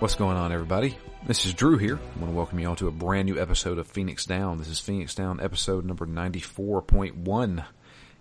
What's 0.00 0.14
going 0.14 0.38
on, 0.38 0.50
everybody? 0.50 0.96
This 1.26 1.44
is 1.44 1.52
Drew 1.52 1.76
here. 1.76 1.96
I 1.96 2.18
want 2.18 2.32
to 2.32 2.34
welcome 2.34 2.58
you 2.58 2.66
all 2.66 2.76
to 2.76 2.88
a 2.88 2.90
brand 2.90 3.26
new 3.26 3.38
episode 3.38 3.76
of 3.76 3.86
Phoenix 3.86 4.24
Down. 4.24 4.56
This 4.56 4.68
is 4.68 4.80
Phoenix 4.80 5.14
Down 5.14 5.42
episode 5.42 5.84
number 5.84 6.06
94.1. 6.06 7.64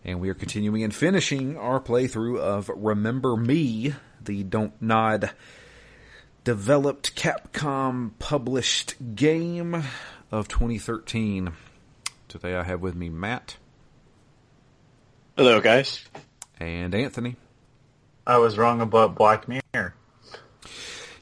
And 0.03 0.19
we 0.19 0.27
are 0.27 0.33
continuing 0.33 0.83
and 0.83 0.94
finishing 0.94 1.55
our 1.58 1.80
playthrough 1.80 2.38
of 2.38 2.69
Remember 2.75 3.38
Me, 3.38 3.95
the 4.21 4.44
Don't 4.44 4.73
Nod 4.81 5.31
developed 6.44 7.16
Capcom 7.16 8.11
published 8.19 8.95
game 9.16 9.81
of 10.33 10.49
2013. 10.49 11.53
Today 12.27 12.55
I 12.55 12.64
have 12.64 12.81
with 12.81 12.95
me 12.95 13.08
Matt. 13.08 13.55
Hello, 15.38 15.61
guys. 15.61 16.03
And 16.59 16.93
Anthony. 16.93 17.38
I 18.27 18.38
was 18.39 18.58
wrong 18.58 18.81
about 18.81 19.16
Black 19.16 19.47
Mirror. 19.47 19.58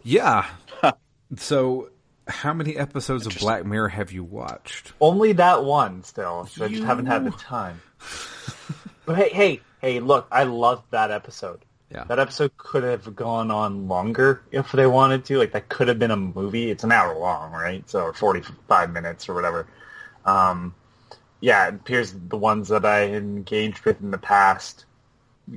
Yeah. 0.08 0.48
so, 1.36 1.90
how 2.28 2.54
many 2.54 2.78
episodes 2.78 3.28
of 3.28 3.38
Black 3.40 3.66
Mirror 3.66 3.90
have 3.90 4.14
you 4.14 4.24
watched? 4.24 4.94
Only 5.02 5.34
that 5.34 5.66
one 5.66 6.04
still. 6.06 6.46
So 6.46 6.64
I 6.64 6.70
just 6.70 6.84
haven't 6.84 7.08
had 7.08 7.26
the 7.26 7.32
time. 7.32 7.82
but 9.06 9.18
hey, 9.18 9.30
hey, 9.30 9.62
hey, 9.82 10.00
look, 10.00 10.28
I 10.32 10.44
loved 10.44 10.92
that 10.92 11.12
episode. 11.12 11.60
Yeah. 11.92 12.06
That 12.06 12.20
episode 12.20 12.56
could 12.56 12.84
have 12.84 13.16
gone 13.18 13.52
on 13.52 13.90
longer 13.90 14.42
if 14.52 14.72
they 14.72 14.88
wanted 14.88 15.26
to. 15.26 15.38
Like 15.38 15.52
that 15.52 15.68
could 15.68 15.90
have 15.90 16.00
been 16.00 16.12
a 16.12 16.18
movie. 16.18 16.72
It's 16.72 16.86
an 16.86 16.92
hour 16.94 17.18
long, 17.18 17.52
right? 17.52 17.90
So 17.90 18.02
or 18.04 18.14
forty 18.14 18.42
five 18.68 18.92
minutes 18.92 19.28
or 19.28 19.34
whatever. 19.34 19.68
Um, 20.26 20.74
yeah, 21.42 21.68
it 21.68 21.76
appears 21.76 22.14
the 22.14 22.38
ones 22.38 22.70
that 22.70 22.86
I 22.86 23.08
engaged 23.08 23.84
with 23.86 24.02
in 24.02 24.12
the 24.12 24.18
past 24.18 24.86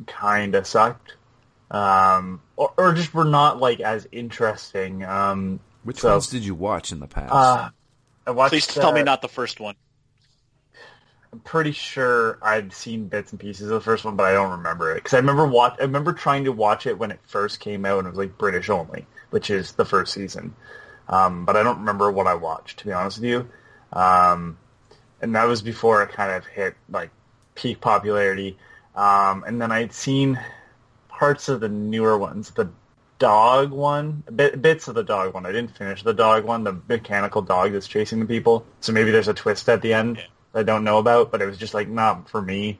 kind 0.06 0.54
of 0.54 0.66
sucked, 0.66 1.14
um, 1.70 2.42
or, 2.56 2.72
or 2.76 2.92
just 2.92 3.14
were 3.14 3.24
not 3.24 3.60
like 3.60 3.80
as 3.80 4.06
interesting. 4.12 5.04
Um, 5.04 5.60
Which 5.84 6.00
so, 6.00 6.12
ones 6.12 6.28
did 6.28 6.44
you 6.44 6.54
watch 6.54 6.92
in 6.92 7.00
the 7.00 7.06
past? 7.06 7.32
Uh, 7.32 7.70
I 8.26 8.30
watched. 8.32 8.50
Please 8.50 8.66
tell 8.66 8.92
me 8.92 9.00
uh, 9.00 9.04
not 9.04 9.22
the 9.22 9.28
first 9.28 9.60
one. 9.60 9.76
I'm 11.32 11.40
pretty 11.40 11.70
sure 11.70 12.38
I've 12.42 12.74
seen 12.74 13.06
bits 13.06 13.30
and 13.30 13.38
pieces 13.38 13.70
of 13.70 13.74
the 13.74 13.80
first 13.80 14.04
one, 14.04 14.16
but 14.16 14.26
I 14.26 14.32
don't 14.32 14.50
remember 14.50 14.90
it 14.92 14.96
because 14.96 15.14
I 15.14 15.18
remember 15.18 15.46
watch. 15.46 15.76
I 15.78 15.82
remember 15.82 16.12
trying 16.12 16.44
to 16.44 16.52
watch 16.52 16.86
it 16.86 16.98
when 16.98 17.12
it 17.12 17.20
first 17.22 17.60
came 17.60 17.86
out, 17.86 17.98
and 17.98 18.08
it 18.08 18.10
was 18.10 18.18
like 18.18 18.36
British 18.36 18.68
only, 18.68 19.06
which 19.30 19.48
is 19.48 19.72
the 19.72 19.84
first 19.84 20.12
season. 20.12 20.54
Um, 21.08 21.44
but 21.44 21.56
I 21.56 21.62
don't 21.62 21.78
remember 21.78 22.10
what 22.10 22.26
I 22.26 22.34
watched, 22.34 22.80
to 22.80 22.86
be 22.86 22.92
honest 22.92 23.18
with 23.18 23.30
you. 23.30 23.48
Um, 23.92 24.58
and 25.20 25.34
that 25.34 25.44
was 25.44 25.62
before 25.62 26.02
it 26.02 26.10
kind 26.10 26.32
of 26.32 26.46
hit 26.46 26.74
like 26.88 27.10
peak 27.54 27.80
popularity. 27.80 28.58
Um, 28.94 29.44
and 29.46 29.60
then 29.60 29.70
I'd 29.70 29.92
seen 29.92 30.38
parts 31.20 31.50
of 31.50 31.60
the 31.60 31.68
newer 31.68 32.16
ones, 32.16 32.50
the 32.52 32.70
dog 33.18 33.70
one, 33.70 34.22
bit, 34.34 34.60
bits 34.62 34.88
of 34.88 34.94
the 34.94 35.02
dog 35.04 35.34
one. 35.34 35.44
I 35.44 35.52
didn't 35.52 35.76
finish 35.76 36.02
the 36.02 36.14
dog 36.14 36.44
one, 36.44 36.64
the 36.64 36.80
mechanical 36.88 37.42
dog 37.42 37.72
that's 37.72 37.86
chasing 37.86 38.20
the 38.20 38.24
people. 38.24 38.64
So 38.80 38.92
maybe 38.94 39.10
there's 39.10 39.28
a 39.28 39.34
twist 39.34 39.68
at 39.68 39.82
the 39.82 39.92
end 39.92 40.16
Yeah. 40.16 40.22
that 40.52 40.60
I 40.60 40.62
don't 40.62 40.82
know 40.82 40.96
about, 40.98 41.30
but 41.30 41.42
it 41.42 41.46
was 41.46 41.58
just 41.58 41.74
like 41.74 41.88
not 41.88 42.30
for 42.30 42.40
me 42.40 42.78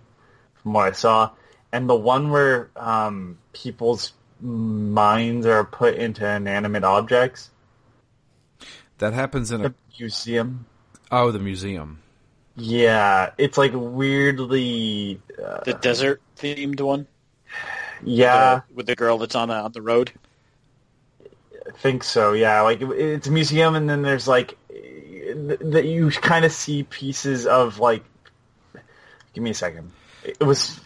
from 0.62 0.72
what 0.72 0.88
I 0.88 0.92
saw. 0.92 1.30
And 1.70 1.86
the 1.88 1.94
one 1.94 2.30
where 2.30 2.70
um, 2.76 3.36
people's 3.52 4.12
minds 4.40 5.44
are 5.44 5.62
put 5.64 5.96
into 5.96 6.26
inanimate 6.26 6.82
objects, 6.84 7.50
that 8.98 9.12
happens 9.12 9.50
in 9.52 9.64
a 9.66 9.74
museum. 9.98 10.64
oh, 11.10 11.30
the 11.30 11.38
museum. 11.38 12.00
Yeah, 12.56 13.32
it's 13.38 13.56
like 13.58 13.72
weirdly. 13.74 15.20
Uh, 15.42 15.60
The 15.64 15.74
desert 15.74 16.20
themed 16.38 16.80
one. 16.80 17.06
Yeah, 18.04 18.60
The- 18.68 18.74
with 18.74 18.86
the 18.86 18.96
girl 18.96 19.18
that's 19.18 19.34
on 19.34 19.48
the 19.48 19.54
on 19.54 19.72
the 19.72 19.82
road. 19.82 20.12
I 21.22 21.72
think 21.78 22.02
so. 22.04 22.32
Yeah, 22.32 22.62
like 22.62 22.80
it's 22.82 23.26
a 23.28 23.30
museum, 23.30 23.74
and 23.74 23.88
then 23.88 24.02
there's 24.02 24.26
like 24.28 24.56
that 24.70 25.84
you 25.86 26.10
kind 26.10 26.44
of 26.44 26.52
see 26.52 26.82
pieces 26.84 27.46
of 27.46 27.78
like. 27.78 28.04
Give 29.32 29.44
me 29.44 29.50
a 29.50 29.54
second. 29.54 29.92
It 30.24 30.40
was 30.42 30.80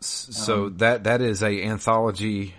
So 0.00 0.66
Um, 0.66 0.76
that 0.78 1.04
that 1.04 1.20
is 1.20 1.42
a 1.42 1.62
anthology 1.62 2.54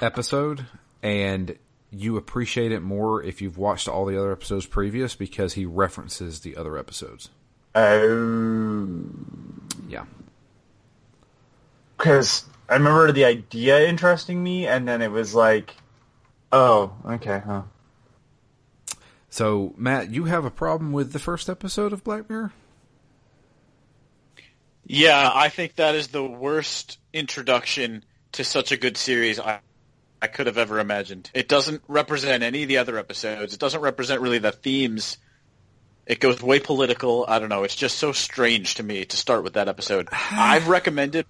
episode, 0.00 0.64
and 1.02 1.56
you 1.90 2.16
appreciate 2.16 2.72
it 2.72 2.80
more 2.80 3.22
if 3.22 3.40
you've 3.42 3.58
watched 3.58 3.86
all 3.88 4.06
the 4.06 4.18
other 4.18 4.32
episodes 4.32 4.64
previous 4.66 5.14
because 5.14 5.52
he 5.54 5.64
references 5.66 6.40
the 6.40 6.56
other 6.56 6.76
episodes. 6.78 7.28
oh, 7.74 8.88
Yeah, 9.88 10.04
because 11.98 12.44
I 12.68 12.74
remember 12.74 13.12
the 13.12 13.24
idea 13.24 13.86
interesting 13.86 14.42
me, 14.42 14.66
and 14.66 14.86
then 14.88 15.02
it 15.02 15.10
was 15.10 15.34
like, 15.34 15.74
oh, 16.52 16.92
okay, 17.04 17.42
huh. 17.44 17.62
So 19.28 19.74
Matt, 19.76 20.10
you 20.10 20.24
have 20.24 20.44
a 20.44 20.50
problem 20.50 20.92
with 20.92 21.12
the 21.12 21.18
first 21.18 21.48
episode 21.48 21.92
of 21.92 22.02
Black 22.02 22.28
Mirror? 22.28 22.52
Yeah, 24.86 25.30
I 25.34 25.48
think 25.48 25.76
that 25.76 25.94
is 25.94 26.08
the 26.08 26.24
worst 26.24 26.98
introduction 27.12 28.04
to 28.32 28.44
such 28.44 28.72
a 28.72 28.76
good 28.76 28.96
series 28.96 29.40
I 29.40 29.60
I 30.20 30.28
could 30.28 30.46
have 30.46 30.58
ever 30.58 30.80
imagined. 30.80 31.30
It 31.34 31.48
doesn't 31.48 31.82
represent 31.88 32.42
any 32.42 32.62
of 32.62 32.68
the 32.68 32.78
other 32.78 32.98
episodes. 32.98 33.52
It 33.52 33.60
doesn't 33.60 33.80
represent 33.80 34.22
really 34.22 34.38
the 34.38 34.52
themes. 34.52 35.18
It 36.06 36.20
goes 36.20 36.42
way 36.42 36.58
political. 36.58 37.26
I 37.28 37.38
don't 37.38 37.48
know. 37.48 37.64
It's 37.64 37.76
just 37.76 37.98
so 37.98 38.12
strange 38.12 38.76
to 38.76 38.82
me 38.82 39.04
to 39.04 39.16
start 39.16 39.44
with 39.44 39.54
that 39.54 39.68
episode. 39.68 40.08
I've 40.12 40.68
recommended 40.68 41.26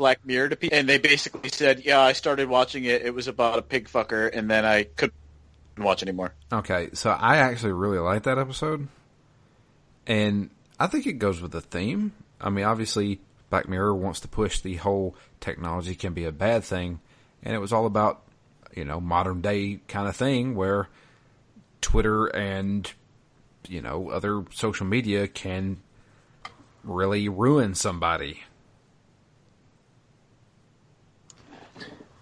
Black 0.00 0.24
Mirror 0.24 0.48
to 0.48 0.56
people, 0.56 0.78
and 0.78 0.88
they 0.88 0.96
basically 0.96 1.50
said, 1.50 1.84
"Yeah, 1.84 2.00
I 2.00 2.14
started 2.14 2.48
watching 2.48 2.84
it. 2.84 3.02
It 3.02 3.14
was 3.14 3.28
about 3.28 3.58
a 3.58 3.62
pig 3.62 3.86
fucker, 3.86 4.34
and 4.34 4.50
then 4.50 4.64
I 4.64 4.84
couldn't 4.84 5.12
watch 5.76 6.02
anymore." 6.02 6.32
Okay, 6.50 6.88
so 6.94 7.10
I 7.10 7.36
actually 7.36 7.74
really 7.74 7.98
like 7.98 8.22
that 8.22 8.38
episode, 8.38 8.88
and 10.06 10.48
I 10.78 10.86
think 10.86 11.06
it 11.06 11.18
goes 11.18 11.42
with 11.42 11.52
the 11.52 11.60
theme. 11.60 12.12
I 12.40 12.48
mean, 12.48 12.64
obviously, 12.64 13.20
Black 13.50 13.68
Mirror 13.68 13.94
wants 13.94 14.20
to 14.20 14.28
push 14.28 14.60
the 14.60 14.76
whole 14.76 15.14
technology 15.38 15.94
can 15.94 16.14
be 16.14 16.24
a 16.24 16.32
bad 16.32 16.64
thing, 16.64 17.00
and 17.42 17.54
it 17.54 17.58
was 17.58 17.70
all 17.70 17.84
about 17.84 18.22
you 18.74 18.86
know 18.86 19.00
modern 19.00 19.42
day 19.42 19.80
kind 19.86 20.08
of 20.08 20.16
thing 20.16 20.54
where 20.54 20.88
Twitter 21.82 22.24
and 22.28 22.90
you 23.68 23.82
know 23.82 24.08
other 24.08 24.46
social 24.50 24.86
media 24.86 25.28
can 25.28 25.82
really 26.84 27.28
ruin 27.28 27.74
somebody. 27.74 28.44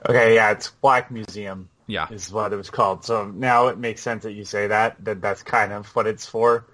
Okay, 0.06 0.34
yeah, 0.34 0.52
it's 0.52 0.70
Black 0.70 1.10
Museum. 1.10 1.68
Yeah. 1.88 2.06
is 2.10 2.30
what 2.30 2.52
it 2.52 2.56
was 2.56 2.68
called. 2.68 3.04
So 3.04 3.26
now 3.26 3.68
it 3.68 3.78
makes 3.78 4.02
sense 4.02 4.24
that 4.24 4.32
you 4.32 4.44
say 4.44 4.66
that. 4.66 5.02
That 5.04 5.22
that's 5.22 5.42
kind 5.42 5.72
of 5.72 5.86
what 5.96 6.06
it's 6.06 6.26
for. 6.26 6.66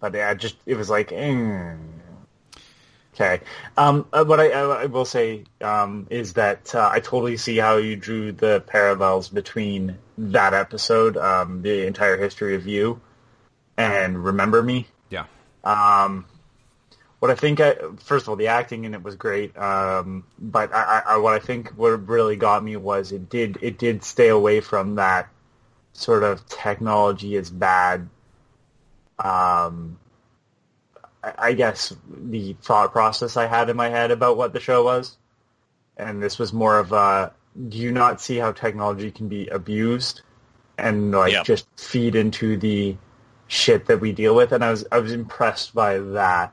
But 0.00 0.14
yeah, 0.14 0.32
just 0.34 0.56
it 0.66 0.76
was 0.76 0.88
like, 0.90 1.10
mm. 1.10 1.78
okay. 3.14 3.40
Um, 3.76 4.06
uh, 4.12 4.24
what 4.24 4.40
I, 4.40 4.48
I, 4.48 4.82
I 4.82 4.86
will 4.86 5.04
say 5.04 5.44
um, 5.60 6.06
is 6.10 6.32
that 6.32 6.74
uh, 6.74 6.90
I 6.90 7.00
totally 7.00 7.36
see 7.36 7.58
how 7.58 7.76
you 7.76 7.96
drew 7.96 8.32
the 8.32 8.64
parallels 8.66 9.28
between 9.28 9.98
that 10.16 10.54
episode, 10.54 11.18
um, 11.18 11.60
the 11.60 11.86
entire 11.86 12.16
history 12.16 12.56
of 12.56 12.66
you, 12.66 13.00
and 13.76 14.24
Remember 14.24 14.62
Me. 14.62 14.88
Yeah. 15.10 15.26
Um, 15.64 16.24
what 17.22 17.30
I 17.30 17.36
think, 17.36 17.60
I, 17.60 17.76
first 17.98 18.24
of 18.24 18.30
all, 18.30 18.34
the 18.34 18.48
acting 18.48 18.82
in 18.82 18.94
it 18.94 19.02
was 19.04 19.14
great. 19.14 19.56
Um, 19.56 20.24
but 20.40 20.74
I, 20.74 21.02
I, 21.06 21.16
what 21.18 21.34
I 21.34 21.38
think 21.38 21.68
what 21.76 22.08
really 22.08 22.34
got 22.34 22.64
me 22.64 22.74
was 22.74 23.12
it 23.12 23.30
did 23.30 23.58
it 23.62 23.78
did 23.78 24.02
stay 24.02 24.26
away 24.26 24.60
from 24.60 24.96
that 24.96 25.28
sort 25.92 26.24
of 26.24 26.44
technology 26.48 27.36
is 27.36 27.48
bad. 27.48 28.08
Um, 29.20 30.00
I, 31.22 31.32
I 31.38 31.52
guess 31.52 31.94
the 32.12 32.56
thought 32.60 32.90
process 32.90 33.36
I 33.36 33.46
had 33.46 33.70
in 33.70 33.76
my 33.76 33.88
head 33.88 34.10
about 34.10 34.36
what 34.36 34.52
the 34.52 34.58
show 34.58 34.82
was, 34.82 35.16
and 35.96 36.20
this 36.20 36.40
was 36.40 36.52
more 36.52 36.80
of 36.80 36.90
a 36.90 37.32
do 37.68 37.78
you 37.78 37.92
not 37.92 38.20
see 38.20 38.38
how 38.38 38.50
technology 38.50 39.12
can 39.12 39.28
be 39.28 39.46
abused 39.46 40.22
and 40.76 41.12
like 41.12 41.34
Yeah. 41.34 41.44
just 41.44 41.68
feed 41.76 42.16
into 42.16 42.56
the 42.56 42.96
shit 43.46 43.86
that 43.86 44.00
we 44.00 44.10
deal 44.10 44.34
with? 44.34 44.50
And 44.50 44.64
I 44.64 44.72
was 44.72 44.84
I 44.90 44.98
was 44.98 45.12
impressed 45.12 45.72
by 45.72 45.98
that. 45.98 46.52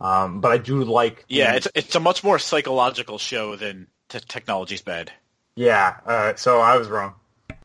Um, 0.00 0.40
but 0.40 0.52
I 0.52 0.58
do 0.58 0.84
like 0.84 1.26
the- 1.28 1.34
Yeah, 1.36 1.54
it's 1.54 1.68
it's 1.74 1.94
a 1.94 2.00
much 2.00 2.22
more 2.22 2.38
psychological 2.38 3.18
show 3.18 3.56
than 3.56 3.88
t- 4.08 4.20
technology's 4.20 4.82
bad. 4.82 5.10
Yeah, 5.56 5.96
uh, 6.06 6.34
so 6.36 6.60
I 6.60 6.76
was 6.76 6.88
wrong. 6.88 7.14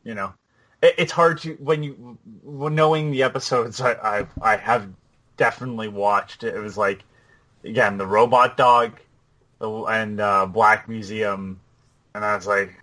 You 0.02 0.14
know, 0.14 0.34
it, 0.82 0.94
it's 0.98 1.12
hard 1.12 1.40
to 1.42 1.54
when 1.54 1.82
you 1.84 2.18
when 2.42 2.74
knowing 2.74 3.12
the 3.12 3.22
episodes 3.22 3.80
I, 3.80 3.92
I 3.92 4.26
I 4.42 4.56
have 4.56 4.88
definitely 5.36 5.88
watched. 5.88 6.42
It 6.42 6.58
was 6.58 6.76
like 6.76 7.04
again 7.62 7.98
the 7.98 8.06
robot 8.06 8.56
dog, 8.56 8.98
the 9.60 9.70
and 9.84 10.20
uh, 10.20 10.46
Black 10.46 10.88
Museum, 10.88 11.60
and 12.14 12.24
I 12.24 12.34
was 12.34 12.48
like, 12.48 12.74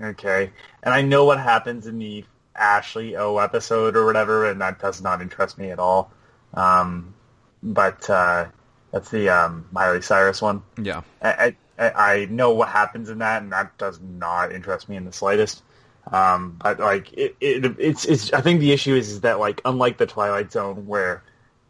okay. 0.00 0.50
And 0.84 0.94
I 0.94 1.02
know 1.02 1.24
what 1.24 1.40
happens 1.40 1.88
in 1.88 1.98
the 1.98 2.24
Ashley 2.54 3.16
O 3.16 3.38
episode 3.38 3.96
or 3.96 4.04
whatever, 4.06 4.48
and 4.48 4.60
that 4.60 4.78
does 4.78 5.02
not 5.02 5.20
interest 5.20 5.58
me 5.58 5.70
at 5.70 5.80
all. 5.80 6.12
Um, 6.54 7.14
but 7.62 8.08
uh, 8.08 8.46
that's 8.90 9.10
the 9.10 9.28
um, 9.28 9.66
Miley 9.72 10.02
Cyrus 10.02 10.42
one. 10.42 10.62
Yeah. 10.80 11.02
I, 11.22 11.56
I, 11.78 11.90
I 11.90 12.24
know 12.26 12.52
what 12.52 12.68
happens 12.68 13.08
in 13.08 13.18
that, 13.18 13.42
and 13.42 13.52
that 13.52 13.76
does 13.78 14.00
not 14.00 14.52
interest 14.52 14.88
me 14.88 14.96
in 14.96 15.04
the 15.04 15.12
slightest. 15.12 15.62
Um, 16.10 16.58
but 16.62 16.80
like 16.80 17.12
it, 17.12 17.36
it, 17.40 17.76
it's 17.78 18.04
it's 18.04 18.32
I 18.32 18.40
think 18.40 18.60
the 18.60 18.72
issue 18.72 18.94
is 18.94 19.10
is 19.10 19.20
that 19.20 19.38
like 19.38 19.60
unlike 19.64 19.98
the 19.98 20.06
Twilight 20.06 20.50
Zone 20.50 20.86
where 20.86 21.22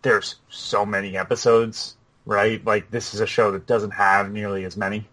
there's 0.03 0.37
so 0.49 0.87
many 0.87 1.17
episodes, 1.17 1.97
right? 2.25 2.65
Like 2.65 2.91
this 2.91 3.13
is 3.13 3.21
a 3.21 3.27
show 3.27 3.51
that 3.53 3.67
doesn't 3.67 3.91
have 3.91 4.31
nearly 4.31 4.65
as 4.65 4.77
many, 4.77 5.07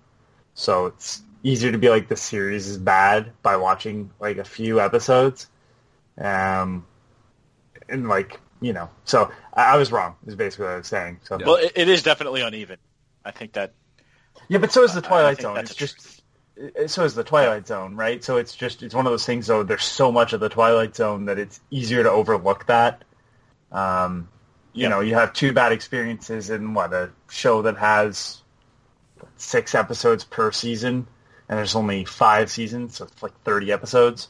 so 0.54 0.86
it's 0.88 1.22
easier 1.44 1.72
to 1.72 1.78
be 1.78 1.90
like 1.90 2.08
the 2.08 2.16
series 2.16 2.68
is 2.68 2.78
bad 2.78 3.32
by 3.42 3.58
watching 3.58 4.12
like 4.20 4.38
a 4.38 4.44
few 4.44 4.80
episodes. 4.80 5.48
Um, 6.18 6.86
and 7.90 8.08
like 8.08 8.40
you 8.62 8.74
know, 8.74 8.90
so 9.06 9.32
I, 9.54 9.74
I 9.74 9.78
was 9.78 9.92
wrong. 9.92 10.16
Is 10.26 10.36
basically 10.36 10.66
what 10.66 10.74
I 10.74 10.78
was 10.78 10.88
saying. 10.88 11.20
So 11.24 11.38
Well, 11.38 11.56
it, 11.56 11.74
it 11.76 11.90
is 11.90 12.04
definitely 12.04 12.42
uneven. 12.42 12.78
I 13.24 13.32
think 13.32 13.54
that 13.54 13.74
yeah, 14.50 14.60
but 14.60 14.72
so 14.72 14.84
is 14.84 14.94
the 14.94 15.02
Twilight 15.02 15.42
Zone. 15.42 15.58
It's 15.58 15.76
just 15.76 16.22
truth. 16.56 16.92
so 16.92 17.04
is 17.04 17.16
the 17.16 17.24
Twilight 17.24 17.68
Zone, 17.68 17.96
right? 17.96 18.24
So 18.24 18.38
it's 18.38 18.56
just 18.56 18.84
it's 18.84 18.96
one 18.96 19.06
of 19.06 19.12
those 19.12 19.26
things 19.26 19.48
though. 19.48 19.64
There's 19.64 19.84
so 19.84 20.12
much 20.12 20.34
of 20.34 20.40
the 20.40 20.50
Twilight 20.50 20.96
Zone 20.96 21.26
that 21.26 21.38
it's 21.40 21.60
easier 21.72 22.04
to 22.04 22.12
overlook 22.12 22.66
that. 22.68 23.04
Um, 23.72 24.30
you 24.74 24.84
Yeah. 24.84 24.90
know, 24.90 25.00
you 25.02 25.16
have 25.16 25.34
two 25.34 25.52
bad 25.54 25.72
experiences 25.72 26.50
in 26.50 26.74
what 26.74 26.94
a 26.94 27.12
show 27.30 27.62
that 27.64 27.78
has 27.78 28.42
six 29.36 29.76
episodes 29.76 30.24
per 30.24 30.52
season, 30.52 31.08
and 31.50 31.58
there's 31.58 31.76
only 31.76 32.06
five 32.06 32.50
seasons, 32.50 32.96
so 32.98 33.06
it's 33.06 33.22
like 33.22 33.34
30 33.44 33.72
episodes 33.72 34.30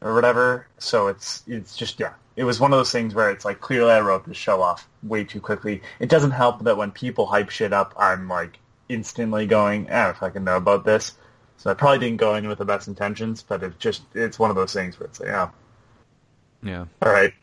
or 0.00 0.14
whatever. 0.14 0.66
So 0.78 1.08
it's 1.08 1.42
it's 1.46 1.76
just 1.76 2.00
yeah. 2.00 2.14
It 2.38 2.44
was 2.44 2.60
one 2.60 2.72
of 2.72 2.78
those 2.78 2.92
things 2.92 3.16
where 3.16 3.30
it's 3.32 3.44
like 3.44 3.60
clearly 3.60 3.90
I 3.90 3.98
wrote 3.98 4.24
this 4.24 4.36
show 4.36 4.62
off 4.62 4.88
way 5.02 5.24
too 5.24 5.40
quickly. 5.40 5.82
It 5.98 6.08
doesn't 6.08 6.30
help 6.30 6.62
that 6.62 6.76
when 6.76 6.92
people 6.92 7.26
hype 7.26 7.50
shit 7.50 7.72
up, 7.72 7.92
I'm 7.98 8.28
like 8.28 8.60
instantly 8.88 9.44
going, 9.44 9.86
if 9.90 10.22
I 10.22 10.30
can 10.30 10.44
know 10.44 10.56
about 10.56 10.84
this. 10.84 11.14
So 11.56 11.68
I 11.68 11.74
probably 11.74 11.98
didn't 11.98 12.18
go 12.18 12.36
in 12.36 12.46
with 12.46 12.58
the 12.58 12.64
best 12.64 12.86
intentions, 12.86 13.42
but 13.42 13.64
it 13.64 13.80
just 13.80 14.02
it's 14.14 14.38
one 14.38 14.50
of 14.50 14.56
those 14.56 14.72
things 14.72 15.00
where 15.00 15.08
it's 15.08 15.18
like, 15.18 15.30
oh, 15.30 15.50
Yeah. 16.62 16.84
all 17.02 17.12
right. 17.12 17.34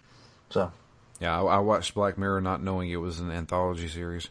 So 0.49 0.71
Yeah, 1.19 1.41
I, 1.41 1.43
I 1.43 1.59
watched 1.59 1.93
Black 1.93 2.17
Mirror 2.17 2.39
not 2.39 2.63
knowing 2.63 2.89
it 2.89 2.95
was 2.95 3.19
an 3.19 3.31
anthology 3.31 3.89
series. 3.89 4.29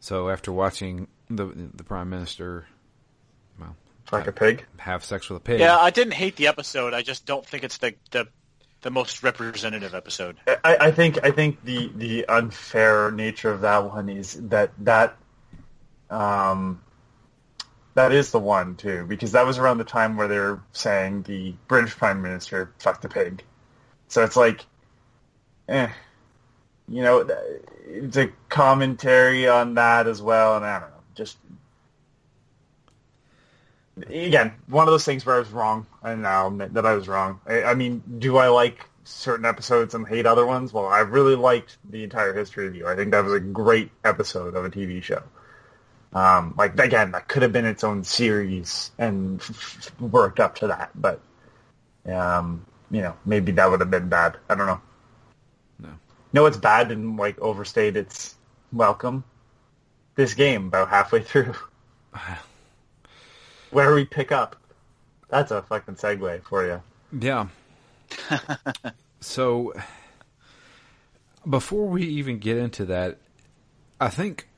So 0.00 0.30
after 0.30 0.50
watching 0.50 1.08
the 1.28 1.46
the 1.74 1.84
Prime 1.84 2.08
Minister, 2.08 2.66
well, 3.60 3.76
like 4.10 4.28
a 4.28 4.32
pig. 4.32 4.64
have 4.78 5.04
sex 5.04 5.28
with 5.28 5.36
a 5.36 5.44
pig, 5.44 5.60
Yeah, 5.60 5.76
I 5.76 5.90
didn't 5.90 6.14
hate 6.14 6.36
the 6.36 6.46
episode. 6.46 6.94
I 6.94 7.02
just 7.02 7.26
don't 7.26 7.44
think 7.44 7.64
it's 7.64 7.76
the 7.76 7.94
the, 8.10 8.28
the 8.84 8.90
most 8.90 9.22
representative 9.22 9.94
episode. 9.94 10.36
I, 10.46 10.76
I 10.76 10.90
think 10.92 11.18
I 11.24 11.30
think 11.30 11.64
the 11.64 11.90
the 11.96 12.26
unfair 12.26 13.10
nature 13.10 13.50
of 13.50 13.62
that 13.62 13.90
one 13.90 14.10
is 14.10 14.34
that 14.50 14.70
that 14.80 15.16
um 16.10 16.82
that 17.94 18.12
is 18.12 18.30
the 18.30 18.38
one 18.38 18.76
too 18.76 19.06
because 19.06 19.32
that 19.32 19.46
was 19.46 19.58
around 19.58 19.78
the 19.78 19.84
time 19.84 20.16
where 20.18 20.28
they're 20.28 20.60
saying 20.72 21.22
the 21.22 21.54
British 21.66 21.96
Prime 21.96 22.20
Minister 22.20 22.72
fucked 22.78 23.02
the 23.02 23.08
pig, 23.08 23.42
so 24.08 24.22
it's 24.22 24.36
like, 24.36 24.66
eh, 25.68 25.88
you 26.86 27.02
know, 27.02 27.26
it's 27.86 28.18
a 28.18 28.30
commentary 28.50 29.48
on 29.48 29.74
that 29.74 30.06
as 30.06 30.20
well, 30.20 30.56
and 30.56 30.64
I 30.64 30.80
don't 30.80 30.90
know, 30.90 31.02
just 31.14 31.38
again 33.96 34.52
one 34.66 34.88
of 34.88 34.92
those 34.92 35.04
things 35.04 35.24
where 35.24 35.36
I 35.36 35.38
was 35.38 35.50
wrong, 35.50 35.86
and 36.02 36.22
now 36.22 36.48
admit 36.48 36.74
that 36.74 36.86
I 36.86 36.94
was 36.94 37.08
wrong. 37.08 37.40
I, 37.46 37.64
I 37.64 37.74
mean, 37.74 38.02
do 38.18 38.36
I 38.36 38.48
like 38.48 38.84
certain 39.04 39.44
episodes 39.44 39.94
and 39.94 40.06
hate 40.06 40.26
other 40.26 40.46
ones? 40.46 40.72
Well, 40.72 40.86
I 40.86 41.00
really 41.00 41.36
liked 41.36 41.76
the 41.88 42.04
entire 42.04 42.34
history 42.34 42.66
of 42.66 42.74
you. 42.74 42.86
I 42.86 42.96
think 42.96 43.12
that 43.12 43.24
was 43.24 43.34
a 43.34 43.40
great 43.40 43.90
episode 44.04 44.54
of 44.54 44.64
a 44.64 44.70
TV 44.70 45.02
show. 45.02 45.22
Um, 46.12 46.54
like 46.56 46.78
again, 46.78 47.12
that 47.12 47.28
could 47.28 47.42
have 47.42 47.52
been 47.52 47.64
its 47.64 47.84
own 47.84 48.04
series 48.04 48.92
and 48.98 49.40
f- 49.40 49.90
f- 49.92 50.00
worked 50.00 50.38
up 50.38 50.56
to 50.56 50.68
that, 50.68 50.90
but 50.94 51.20
um, 52.06 52.64
you 52.90 53.02
know, 53.02 53.16
maybe 53.24 53.52
that 53.52 53.70
would 53.70 53.80
have 53.80 53.90
been 53.90 54.08
bad. 54.08 54.36
I 54.48 54.54
don't 54.54 54.66
know. 54.66 54.80
No. 55.80 55.88
No, 56.32 56.46
it's 56.46 56.56
bad 56.56 56.92
and 56.92 57.16
like 57.16 57.40
overstayed 57.40 57.96
its 57.96 58.36
welcome. 58.72 59.24
This 60.14 60.34
game 60.34 60.68
about 60.68 60.88
halfway 60.88 61.22
through. 61.22 61.54
Where 63.74 63.92
we 63.92 64.04
pick 64.04 64.30
up. 64.30 64.54
That's 65.28 65.50
a 65.50 65.62
fucking 65.62 65.96
segue 65.96 66.44
for 66.44 66.64
you. 66.64 66.80
Yeah. 67.18 67.48
so 69.20 69.72
before 71.48 71.88
we 71.88 72.04
even 72.04 72.38
get 72.38 72.56
into 72.56 72.84
that, 72.84 73.18
I 74.00 74.10
think 74.10 74.48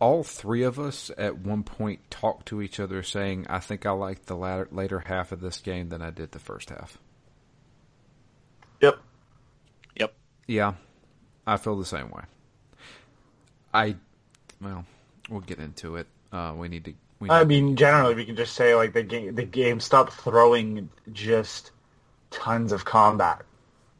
all 0.00 0.22
three 0.22 0.62
of 0.62 0.80
us 0.80 1.10
at 1.18 1.36
one 1.38 1.62
point 1.62 2.10
talked 2.10 2.46
to 2.46 2.62
each 2.62 2.80
other 2.80 3.02
saying, 3.02 3.46
I 3.50 3.58
think 3.58 3.84
I 3.84 3.90
like 3.90 4.24
the 4.24 4.34
latter, 4.34 4.66
later 4.70 5.00
half 5.00 5.30
of 5.30 5.40
this 5.40 5.58
game 5.58 5.90
than 5.90 6.00
I 6.00 6.08
did 6.08 6.32
the 6.32 6.38
first 6.38 6.70
half. 6.70 6.96
Yep. 8.80 8.98
Yep. 9.96 10.14
Yeah, 10.46 10.72
I 11.46 11.58
feel 11.58 11.76
the 11.76 11.84
same 11.84 12.08
way. 12.08 12.22
I, 13.74 13.96
well, 14.58 14.86
we'll 15.28 15.40
get 15.40 15.58
into 15.58 15.96
it. 15.96 16.06
Uh, 16.32 16.54
we 16.56 16.68
need 16.68 16.86
to. 16.86 16.94
I 17.20 17.44
mean, 17.44 17.76
generally, 17.76 18.14
we 18.14 18.24
can 18.24 18.36
just 18.36 18.54
say 18.54 18.74
like 18.74 18.92
the 18.92 19.02
game. 19.02 19.34
The 19.34 19.44
game 19.44 19.80
stopped 19.80 20.12
throwing 20.12 20.90
just 21.12 21.70
tons 22.30 22.72
of 22.72 22.84
combat 22.84 23.42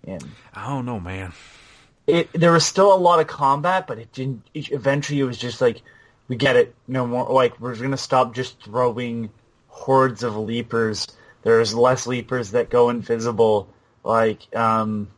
in. 0.05 0.21
I 0.55 0.69
don't 0.69 0.85
know, 0.85 1.01
man. 1.01 1.33
It 2.07 2.33
there 2.33 2.53
was 2.53 2.65
still 2.65 2.93
a 2.93 2.97
lot 2.97 3.21
of 3.21 3.27
combat, 3.27 3.87
but 3.87 3.99
it 3.99 4.13
didn't. 4.13 4.43
It, 4.53 4.71
eventually, 4.71 5.21
it 5.21 5.25
was 5.25 5.39
just 5.39 5.61
like, 5.61 5.83
we 6.29 6.37
get 6.37 6.57
it. 6.57 6.75
No 6.87 7.07
more. 7.07 7.29
Like 7.29 7.59
we're 7.59 7.75
gonna 7.77 7.97
stop 7.97 8.35
just 8.35 8.63
throwing 8.63 9.31
hordes 9.69 10.23
of 10.23 10.37
leapers. 10.37 11.09
There's 11.43 11.75
less 11.75 12.07
leapers 12.07 12.51
that 12.51 12.71
go 12.71 12.91
invisible. 12.91 13.73
Like, 14.05 14.55
um, 14.55 15.09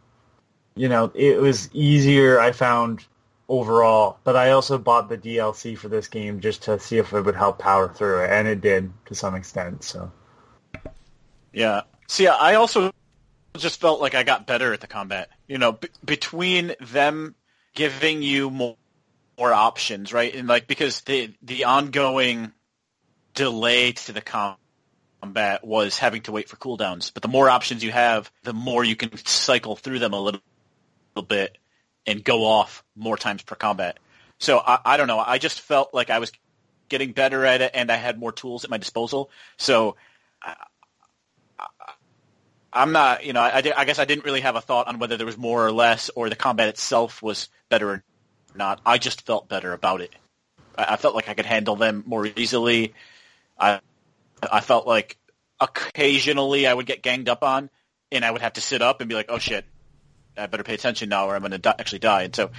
you 0.77 0.89
know, 0.89 1.11
it 1.15 1.41
was 1.41 1.69
easier. 1.73 2.39
I 2.39 2.53
found 2.53 3.05
overall, 3.49 4.19
but 4.25 4.37
I 4.37 4.51
also 4.51 4.79
bought 4.79 5.09
the 5.09 5.17
DLC 5.17 5.77
for 5.77 5.89
this 5.89 6.09
game 6.09 6.41
just 6.41 6.65
to 6.65 6.79
see 6.79 6.99
if 6.99 7.13
it 7.13 7.23
would 7.23 7.35
help 7.35 7.59
power 7.59 7.89
through 7.89 8.25
it, 8.25 8.31
and 8.31 8.47
it 8.47 8.61
did 8.61 8.93
to 9.07 9.15
some 9.15 9.35
extent. 9.35 9.83
So. 9.83 10.13
Yeah. 11.53 11.83
See, 12.09 12.27
I 12.27 12.55
also 12.55 12.93
just 13.57 13.81
felt 13.81 14.01
like 14.01 14.15
I 14.15 14.23
got 14.23 14.47
better 14.47 14.73
at 14.73 14.81
the 14.81 14.87
combat. 14.87 15.31
You 15.47 15.59
know, 15.59 15.73
b- 15.73 15.89
between 16.05 16.75
them 16.81 17.35
giving 17.75 18.23
you 18.23 18.51
more, 18.51 18.77
more 19.39 19.53
options, 19.53 20.13
right? 20.13 20.35
And 20.35 20.47
like 20.47 20.67
because 20.67 21.01
the 21.03 21.35
the 21.43 21.65
ongoing 21.65 22.53
delay 23.35 23.93
to 23.93 24.13
the 24.13 24.23
combat 24.23 25.65
was 25.65 25.99
having 25.99 26.23
to 26.23 26.33
wait 26.33 26.49
for 26.49 26.57
cooldowns. 26.57 27.13
But 27.13 27.23
the 27.23 27.29
more 27.29 27.49
options 27.49 27.83
you 27.83 27.93
have, 27.93 28.31
the 28.43 28.53
more 28.53 28.85
you 28.85 28.97
can 28.97 29.17
cycle 29.25 29.77
through 29.77 30.01
them 30.01 30.13
a 30.13 30.21
little, 30.21 30.41
little 31.15 31.27
bit 31.27 31.57
and 32.09 32.25
go 32.25 32.47
off 32.47 32.83
more 32.97 33.19
times 33.19 33.43
per 33.43 33.55
combat. 33.55 33.99
So 34.39 34.59
I, 34.59 34.79
I 34.85 34.97
don't 34.97 35.09
know. 35.09 35.19
I 35.19 35.37
just 35.37 35.61
felt 35.61 35.93
like 35.93 36.09
I 36.09 36.19
was 36.19 36.33
getting 36.89 37.13
better 37.13 37.45
at 37.45 37.61
it, 37.61 37.73
and 37.75 37.93
I 37.93 37.97
had 37.97 38.19
more 38.19 38.33
tools 38.33 38.65
at 38.65 38.71
my 38.71 38.79
disposal. 38.79 39.31
So 39.59 39.97
I'm 42.73 42.93
not, 42.93 43.25
you 43.27 43.35
know, 43.35 43.41
I, 43.41 43.59
I 43.59 43.73
I 43.77 43.85
guess 43.85 43.99
I 43.99 44.07
didn't 44.07 44.25
really 44.25 44.41
have 44.41 44.57
a 44.57 44.61
thought 44.63 44.89
on 44.89 44.99
whether 44.99 45.19
there 45.19 45.27
was 45.27 45.37
more 45.37 45.65
or 45.67 45.71
less, 45.71 46.11
or 46.15 46.31
the 46.31 46.37
combat 46.37 46.69
itself 46.69 47.23
was 47.23 47.51
better 47.69 47.91
or 47.91 48.05
not. 48.55 48.81
I 48.87 48.97
just 48.97 49.27
felt 49.27 49.49
better 49.49 49.75
about 49.75 50.01
it. 50.01 50.15
I, 50.77 50.95
I 50.95 50.97
felt 50.97 51.15
like 51.15 51.29
I 51.29 51.35
could 51.35 51.47
handle 51.47 51.77
them 51.77 52.05
more 52.07 52.27
easily. 52.27 52.95
I 53.61 53.81
I 54.51 54.61
felt 54.61 54.87
like 54.87 55.19
occasionally 55.61 56.67
I 56.67 56.73
would 56.73 56.87
get 56.87 57.03
ganged 57.03 57.29
up 57.29 57.43
on, 57.43 57.69
and 58.11 58.25
I 58.25 58.31
would 58.31 58.41
have 58.41 58.55
to 58.55 58.63
sit 58.63 58.81
up 58.81 59.03
and 59.03 59.11
be 59.11 59.15
like, 59.15 59.27
"Oh 59.29 59.39
shit, 59.39 59.67
I 60.39 60.47
better 60.47 60.63
pay 60.63 60.75
attention 60.75 61.09
now, 61.09 61.29
or 61.29 61.35
I'm 61.35 61.43
going 61.43 61.61
to 61.61 61.81
actually 61.81 62.01
die." 62.01 62.23
And 62.23 62.35
so, 62.37 62.51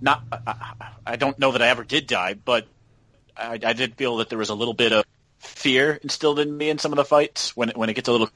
not, 0.00 0.22
I, 0.46 0.54
I- 1.06 1.16
don't 1.16 1.38
know 1.38 1.52
that 1.52 1.62
I 1.62 1.68
ever 1.68 1.84
did 1.84 2.06
die, 2.06 2.34
but 2.34 2.66
I, 3.36 3.58
I 3.62 3.72
did 3.72 3.94
feel 3.96 4.18
that 4.18 4.28
there 4.28 4.38
was 4.38 4.50
a 4.50 4.54
little 4.54 4.74
bit 4.74 4.92
of 4.92 5.04
fear 5.38 5.92
instilled 6.02 6.38
in 6.38 6.56
me 6.56 6.70
in 6.70 6.78
some 6.78 6.92
of 6.92 6.96
the 6.96 7.04
fights 7.04 7.56
when 7.56 7.70
when 7.70 7.88
it 7.88 7.94
gets 7.94 8.08
a 8.08 8.12
little 8.12 8.28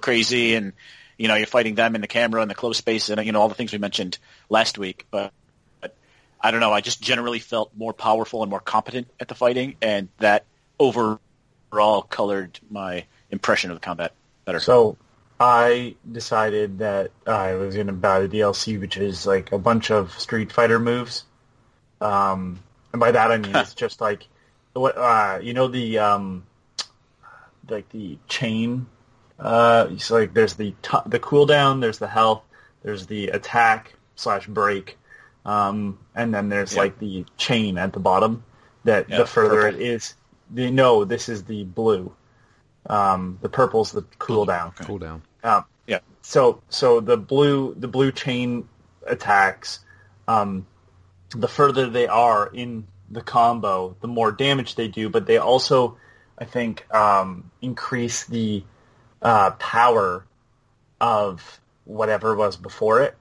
crazy 0.00 0.54
and 0.54 0.72
you 1.16 1.28
know 1.28 1.34
you're 1.34 1.46
fighting 1.46 1.74
them 1.74 1.94
in 1.94 2.00
the 2.00 2.06
camera 2.06 2.42
and 2.42 2.50
the 2.50 2.54
close 2.54 2.76
space 2.78 3.08
and 3.08 3.24
you 3.24 3.32
know 3.32 3.40
all 3.40 3.48
the 3.48 3.54
things 3.54 3.72
we 3.72 3.78
mentioned 3.78 4.18
last 4.48 4.78
week. 4.78 5.06
But, 5.10 5.32
but 5.80 5.94
I 6.40 6.50
don't 6.50 6.60
know. 6.60 6.72
I 6.72 6.80
just 6.80 7.00
generally 7.00 7.38
felt 7.38 7.72
more 7.76 7.92
powerful 7.92 8.42
and 8.42 8.50
more 8.50 8.60
competent 8.60 9.08
at 9.18 9.28
the 9.28 9.34
fighting 9.34 9.76
and 9.82 10.08
that 10.18 10.44
overall 10.78 11.18
colored 12.08 12.58
my 12.70 13.04
impression 13.30 13.70
of 13.70 13.76
the 13.76 13.80
combat 13.80 14.12
better. 14.44 14.60
So 14.60 14.96
I 15.38 15.96
decided 16.10 16.78
that 16.78 17.10
I 17.26 17.54
was 17.54 17.74
going 17.74 17.88
to 17.88 17.92
buy 17.92 18.20
the 18.20 18.28
DLC, 18.38 18.80
which 18.80 18.96
is 18.96 19.26
like 19.26 19.52
a 19.52 19.58
bunch 19.58 19.90
of 19.90 20.12
Street 20.18 20.50
Fighter 20.52 20.78
moves. 20.78 21.24
Um, 22.00 22.60
and 22.92 23.00
by 23.00 23.10
that 23.10 23.30
I 23.32 23.38
mean 23.38 23.54
it's 23.56 23.74
just 23.74 24.00
like 24.00 24.26
what 24.74 24.96
uh, 24.98 25.38
you 25.42 25.54
know 25.54 25.68
the 25.68 25.98
um, 25.98 26.46
like 27.68 27.88
the 27.90 28.18
chain. 28.28 28.86
Uh, 29.38 29.88
it's 29.90 30.10
like 30.10 30.32
there's 30.32 30.54
the 30.54 30.74
t- 30.82 30.98
the 31.06 31.18
cooldown, 31.20 31.80
there's 31.80 31.98
the 31.98 32.06
health, 32.06 32.42
there's 32.82 33.06
the 33.06 33.28
attack 33.28 33.94
slash 34.14 34.46
break, 34.46 34.96
um, 35.44 35.98
and 36.14 36.32
then 36.34 36.48
there's 36.48 36.74
Yeah. 36.74 36.80
like 36.80 36.98
the 36.98 37.26
chain 37.36 37.76
at 37.78 37.92
the 37.92 38.00
bottom. 38.00 38.44
That 38.84 39.10
Yeah, 39.10 39.18
the 39.18 39.26
further 39.26 39.62
purple. 39.62 39.80
it 39.80 39.86
is, 39.86 40.14
the 40.50 40.70
no, 40.70 41.04
this 41.04 41.28
is 41.28 41.44
the 41.44 41.64
blue. 41.64 42.12
Um, 42.88 43.38
the 43.42 43.48
purple's 43.48 43.92
the 43.92 44.02
cooldown. 44.18 44.76
Cool 44.76 44.98
down. 44.98 45.22
Um, 45.42 45.64
Yeah. 45.86 46.00
So 46.22 46.62
so 46.68 47.00
the 47.00 47.16
blue 47.16 47.74
the 47.78 47.88
blue 47.88 48.12
chain 48.12 48.68
attacks, 49.06 49.80
um, 50.28 50.66
the 51.30 51.48
further 51.48 51.88
they 51.88 52.06
are 52.06 52.48
in 52.52 52.86
the 53.10 53.22
combo, 53.22 53.96
the 54.00 54.08
more 54.08 54.32
damage 54.32 54.74
they 54.74 54.88
do. 54.88 55.08
But 55.08 55.26
they 55.26 55.38
also, 55.38 55.96
I 56.38 56.44
think, 56.44 56.92
um, 56.94 57.50
increase 57.62 58.24
the 58.24 58.64
uh, 59.22 59.52
power 59.52 60.26
of 61.00 61.60
whatever 61.84 62.34
was 62.34 62.56
before 62.56 63.02
it. 63.02 63.16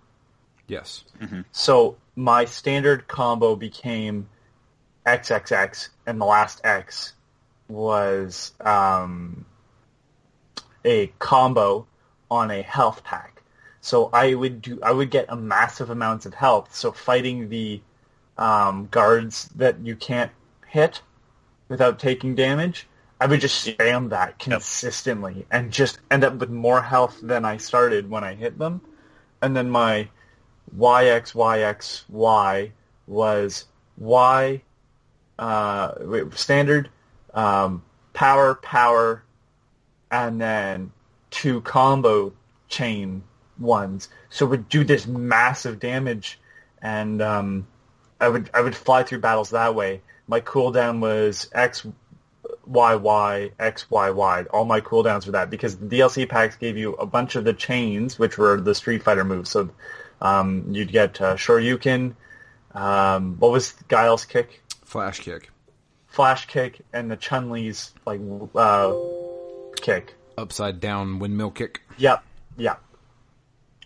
Yes. 0.68 1.04
So 1.52 1.98
my 2.16 2.46
standard 2.46 3.08
combo 3.08 3.56
became 3.56 4.28
XXX, 5.06 5.90
and 6.08 6.20
the 6.20 6.26
last 6.26 6.62
X 6.64 7.14
was 7.68 8.54
um, 8.62 9.46
a 10.86 11.08
combo 11.20 11.88
on 12.30 12.52
a 12.52 12.62
health 12.62 13.04
pack. 13.04 13.42
So 13.82 14.10
I 14.14 14.34
would 14.34 14.62
do 14.62 14.80
I 14.82 14.92
would 14.92 15.12
get 15.12 15.26
a 15.30 15.36
massive 15.36 15.90
amounts 15.90 16.26
of 16.26 16.34
health. 16.34 16.76
So 16.76 16.92
fighting 16.92 17.50
the 17.50 17.82
um, 18.38 18.88
guards 18.92 19.50
that 19.56 19.80
you 19.80 19.96
can't 19.96 20.32
hit 20.68 21.02
without 21.70 22.00
taking 22.00 22.36
damage, 22.36 22.88
I 23.20 23.28
would 23.28 23.42
just 23.42 23.66
spam 23.66 24.10
that 24.10 24.40
consistently 24.40 25.46
and 25.52 25.72
just 25.72 26.00
end 26.12 26.24
up 26.24 26.36
with 26.36 26.50
more 26.50 26.82
health 26.82 27.20
than 27.22 27.46
I 27.46 27.58
started 27.58 28.10
when 28.10 28.24
I 28.24 28.34
hit 28.34 28.58
them. 28.58 28.82
And 29.42 29.56
then 29.56 29.70
my 29.70 30.10
YXYXY 30.78 32.72
was 33.08 33.66
Y 33.98 34.62
uh, 35.38 35.94
standard 36.32 36.90
um, 37.34 37.84
power 38.14 38.56
power 38.56 39.25
and 40.12 40.40
then 40.40 40.92
two 41.32 41.62
combo 41.62 42.34
chain 42.68 43.24
ones. 43.58 44.10
So 44.30 44.46
it 44.46 44.50
would 44.50 44.70
do 44.70 44.84
this 44.84 45.08
massive 45.08 45.80
damage 45.80 46.40
and 46.82 47.22
um, 47.22 47.68
I 48.20 48.30
would 48.30 48.50
I 48.54 48.62
would 48.62 48.76
fly 48.76 49.04
through 49.04 49.20
battles 49.20 49.50
that 49.52 49.76
way. 49.76 50.02
My 50.28 50.42
cooldown 50.42 51.00
was 51.00 51.50
X 51.54 51.86
Y 52.66 52.96
Y 52.96 53.52
X 53.60 53.90
Y 53.90 54.10
Y. 54.10 54.44
All 54.52 54.66
my 54.66 54.82
cooldowns 54.82 55.26
were 55.26 55.34
that 55.34 55.50
because 55.50 55.78
the 55.78 55.86
DLC 55.86 56.28
packs 56.28 56.56
gave 56.56 56.78
you 56.78 56.94
a 56.94 57.06
bunch 57.06 57.36
of 57.36 57.44
the 57.44 57.54
chains, 57.54 58.18
which 58.18 58.38
were 58.38 58.60
the 58.60 58.76
Street 58.76 59.04
Fighter 59.04 59.24
moves. 59.24 59.50
So 59.50 59.70
um, 60.22 60.66
you'd 60.72 60.92
get 60.92 61.20
uh, 61.22 61.36
Shoryuken. 61.36 62.16
Um, 62.74 63.38
what 63.40 63.52
was 63.52 63.74
Guile's 63.88 64.26
kick? 64.26 64.62
Flash 64.84 65.20
kick. 65.20 65.50
Flash 66.08 66.48
kick 66.48 66.82
and 66.94 67.12
the 67.12 67.18
Chun 67.18 67.50
Li's 67.50 67.92
like 68.06 68.22
uh, 68.56 68.94
kick. 69.82 70.16
Upside 70.38 70.80
down 70.80 71.20
windmill 71.20 71.52
kick. 71.52 71.82
Yep, 71.98 72.24
yep. 72.58 72.82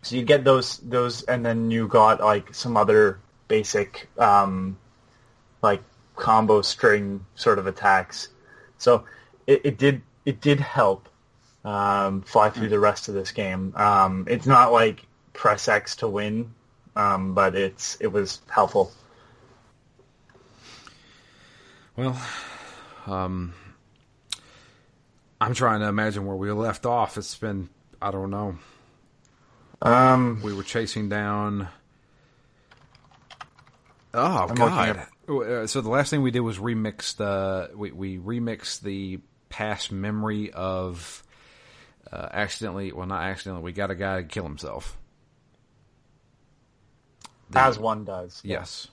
So 0.02 0.16
you 0.16 0.24
get 0.24 0.44
those 0.44 0.78
those, 0.78 1.24
and 1.24 1.46
then 1.46 1.72
you 1.72 1.88
got 1.88 2.20
like 2.22 2.54
some 2.54 2.78
other 2.78 3.20
basic 3.48 4.10
um, 4.18 4.78
like 5.62 5.82
combo 6.16 6.62
string 6.62 7.26
sort 7.36 7.60
of 7.60 7.68
attacks. 7.68 8.30
So 8.78 9.06
it, 9.46 9.62
it 9.66 9.78
did 9.78 10.02
it 10.26 10.42
did 10.42 10.60
help 10.60 11.10
um, 11.66 12.22
fly 12.22 12.50
through 12.50 12.70
the 12.70 12.80
rest 12.80 13.10
of 13.10 13.14
this 13.14 13.32
game. 13.32 13.74
Um, 13.76 14.26
it's 14.30 14.46
not 14.46 14.72
like 14.72 15.06
press 15.34 15.68
X 15.68 15.98
to 15.98 16.08
win, 16.08 16.54
um, 16.96 17.34
but 17.34 17.56
it's 17.56 17.98
it 18.00 18.08
was 18.08 18.42
helpful. 18.50 18.92
Well, 21.96 22.22
um, 23.08 23.54
I'm 25.42 25.54
trying 25.54 25.80
to 25.82 25.88
imagine 25.88 26.26
where 26.26 26.36
we 26.36 26.52
left 26.52 26.86
off. 26.86 27.18
It's 27.18 27.36
been, 27.36 27.70
I 28.02 28.12
don't 28.12 28.30
know. 28.30 28.58
Um, 29.82 30.42
We 30.44 30.54
were 30.54 30.64
chasing 30.64 31.08
down. 31.10 31.70
Oh 34.14 34.46
looking 34.50 34.56
God! 34.56 35.08
Uh, 35.30 35.68
So 35.68 35.82
the 35.82 35.90
last 35.90 36.10
thing 36.10 36.22
we 36.24 36.32
did 36.32 36.40
was 36.42 36.58
remix 36.58 37.16
the 37.16 37.70
we 37.76 37.92
we 37.92 38.18
remixed 38.18 38.82
the 38.82 39.20
past 39.50 39.92
memory 39.92 40.52
of 40.52 41.24
uh, 42.12 42.28
accidentally. 42.32 42.92
Well, 42.92 43.06
not 43.08 43.24
accidentally. 43.24 43.64
We 43.64 43.72
got 43.72 43.92
a 43.92 43.96
guy 43.96 44.18
to 44.22 44.28
kill 44.28 44.44
himself. 44.44 44.98
The- 47.52 47.60
as 47.62 47.80
one 47.80 48.04
does. 48.04 48.42
yes. 48.44 48.88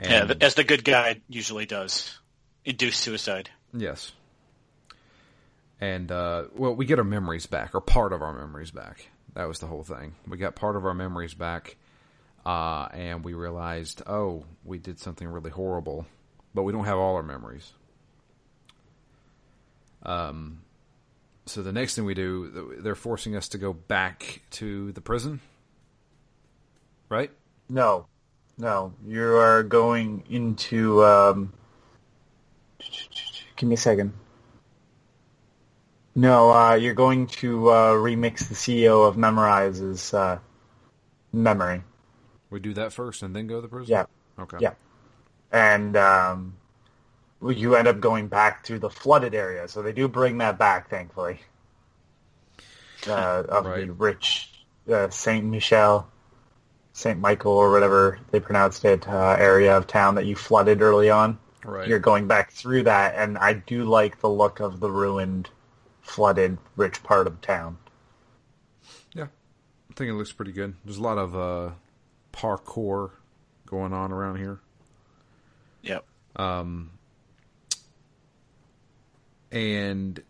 Yeah, 0.00 0.20
And- 0.20 0.28
th- 0.28 0.42
as 0.42 0.54
the 0.54 0.64
good 0.64 0.84
guy 0.84 1.20
usually 1.28 1.66
does, 1.66 2.18
induce 2.64 2.96
suicide. 2.98 3.50
Yes. 3.74 4.12
And 5.82 6.12
uh, 6.12 6.44
well, 6.54 6.76
we 6.76 6.86
get 6.86 7.00
our 7.00 7.04
memories 7.04 7.46
back, 7.46 7.74
or 7.74 7.80
part 7.80 8.12
of 8.12 8.22
our 8.22 8.32
memories 8.32 8.70
back. 8.70 9.08
That 9.34 9.48
was 9.48 9.58
the 9.58 9.66
whole 9.66 9.82
thing. 9.82 10.14
We 10.28 10.36
got 10.36 10.54
part 10.54 10.76
of 10.76 10.86
our 10.86 10.94
memories 10.94 11.34
back, 11.34 11.74
uh, 12.46 12.86
and 12.92 13.24
we 13.24 13.34
realized, 13.34 14.00
oh, 14.06 14.44
we 14.62 14.78
did 14.78 15.00
something 15.00 15.26
really 15.26 15.50
horrible, 15.50 16.06
but 16.54 16.62
we 16.62 16.70
don't 16.70 16.84
have 16.84 16.98
all 16.98 17.16
our 17.16 17.24
memories. 17.24 17.72
Um, 20.04 20.60
so 21.46 21.62
the 21.62 21.72
next 21.72 21.96
thing 21.96 22.04
we 22.04 22.14
do, 22.14 22.76
they're 22.78 22.94
forcing 22.94 23.34
us 23.34 23.48
to 23.48 23.58
go 23.58 23.72
back 23.72 24.42
to 24.52 24.92
the 24.92 25.00
prison, 25.00 25.40
right? 27.08 27.32
No, 27.68 28.06
no. 28.56 28.92
You 29.04 29.34
are 29.34 29.64
going 29.64 30.22
into. 30.30 31.04
Um, 31.04 31.52
give 33.56 33.68
me 33.68 33.74
a 33.74 33.78
second. 33.78 34.12
No, 36.14 36.50
uh, 36.52 36.74
you're 36.74 36.94
going 36.94 37.26
to 37.28 37.70
uh, 37.70 37.92
remix 37.92 38.48
the 38.48 38.54
CEO 38.54 39.06
of 39.08 39.16
Memorize's 39.16 40.12
uh, 40.12 40.38
memory. 41.32 41.82
We 42.50 42.60
do 42.60 42.74
that 42.74 42.92
first 42.92 43.22
and 43.22 43.34
then 43.34 43.46
go 43.46 43.56
to 43.56 43.62
the 43.62 43.68
prison. 43.68 43.90
Yeah, 43.90 44.04
Okay. 44.38 44.58
yeah. 44.60 44.74
And 45.50 45.96
um, 45.96 46.54
you 47.42 47.76
end 47.76 47.88
up 47.88 48.00
going 48.00 48.28
back 48.28 48.62
to 48.64 48.78
the 48.78 48.90
flooded 48.90 49.34
area, 49.34 49.68
so 49.68 49.82
they 49.82 49.92
do 49.92 50.06
bring 50.08 50.38
that 50.38 50.58
back, 50.58 50.90
thankfully. 50.90 51.40
Uh, 53.08 53.42
of 53.48 53.64
the 53.64 53.92
rich 53.92 54.50
uh, 54.92 55.08
Saint 55.10 55.44
Michel, 55.44 56.08
Saint 56.92 57.18
Michael, 57.18 57.52
or 57.52 57.70
whatever 57.72 58.18
they 58.30 58.38
pronounced 58.38 58.84
it, 58.84 59.08
uh, 59.08 59.36
area 59.38 59.76
of 59.76 59.86
town 59.86 60.14
that 60.14 60.26
you 60.26 60.36
flooded 60.36 60.82
early 60.82 61.10
on. 61.10 61.38
Right. 61.64 61.88
You're 61.88 61.98
going 61.98 62.26
back 62.28 62.52
through 62.52 62.84
that, 62.84 63.14
and 63.16 63.38
I 63.38 63.54
do 63.54 63.84
like 63.84 64.20
the 64.20 64.28
look 64.28 64.60
of 64.60 64.78
the 64.78 64.90
ruined, 64.90 65.50
flooded, 66.02 66.58
rich 66.76 67.02
part 67.02 67.26
of 67.26 67.40
town. 67.40 67.78
Yeah, 69.14 69.28
I 69.90 69.94
think 69.94 70.10
it 70.10 70.14
looks 70.14 70.32
pretty 70.32 70.52
good. 70.52 70.74
There's 70.84 70.98
a 70.98 71.02
lot 71.02 71.16
of 71.16 71.34
uh, 71.34 71.70
parkour 72.32 73.12
going 73.66 73.94
on 73.94 74.12
around 74.12 74.36
here. 74.36 74.60
Yep. 75.82 76.04
Um, 76.36 76.90
and 79.50 80.22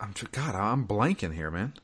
I'm 0.00 0.14
God, 0.32 0.54
I'm 0.54 0.86
blanking 0.86 1.34
here, 1.34 1.50
man. 1.50 1.74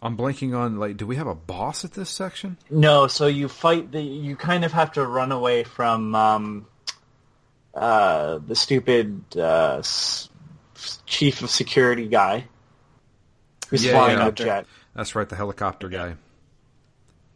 I'm 0.00 0.16
blanking 0.16 0.56
on 0.56 0.78
like, 0.78 0.96
do 0.96 1.06
we 1.06 1.16
have 1.16 1.26
a 1.26 1.34
boss 1.34 1.84
at 1.84 1.92
this 1.92 2.10
section? 2.10 2.58
No, 2.68 3.06
so 3.06 3.26
you 3.26 3.48
fight 3.48 3.92
the. 3.92 4.02
You 4.02 4.36
kind 4.36 4.64
of 4.64 4.72
have 4.72 4.92
to 4.92 5.06
run 5.06 5.32
away 5.32 5.64
from 5.64 6.14
um, 6.14 6.66
uh, 7.76 8.38
the 8.46 8.56
stupid 8.56 9.22
uh, 9.36 9.76
s- 9.78 10.28
chief 11.04 11.42
of 11.42 11.50
security 11.50 12.08
guy 12.08 12.46
who's 13.68 13.84
Yeah, 13.84 13.92
flying 13.92 14.18
yeah. 14.18 14.28
a 14.28 14.32
jet. 14.32 14.66
That's 14.94 15.14
right, 15.14 15.28
the 15.28 15.36
helicopter 15.36 15.88
guy. 15.88 16.14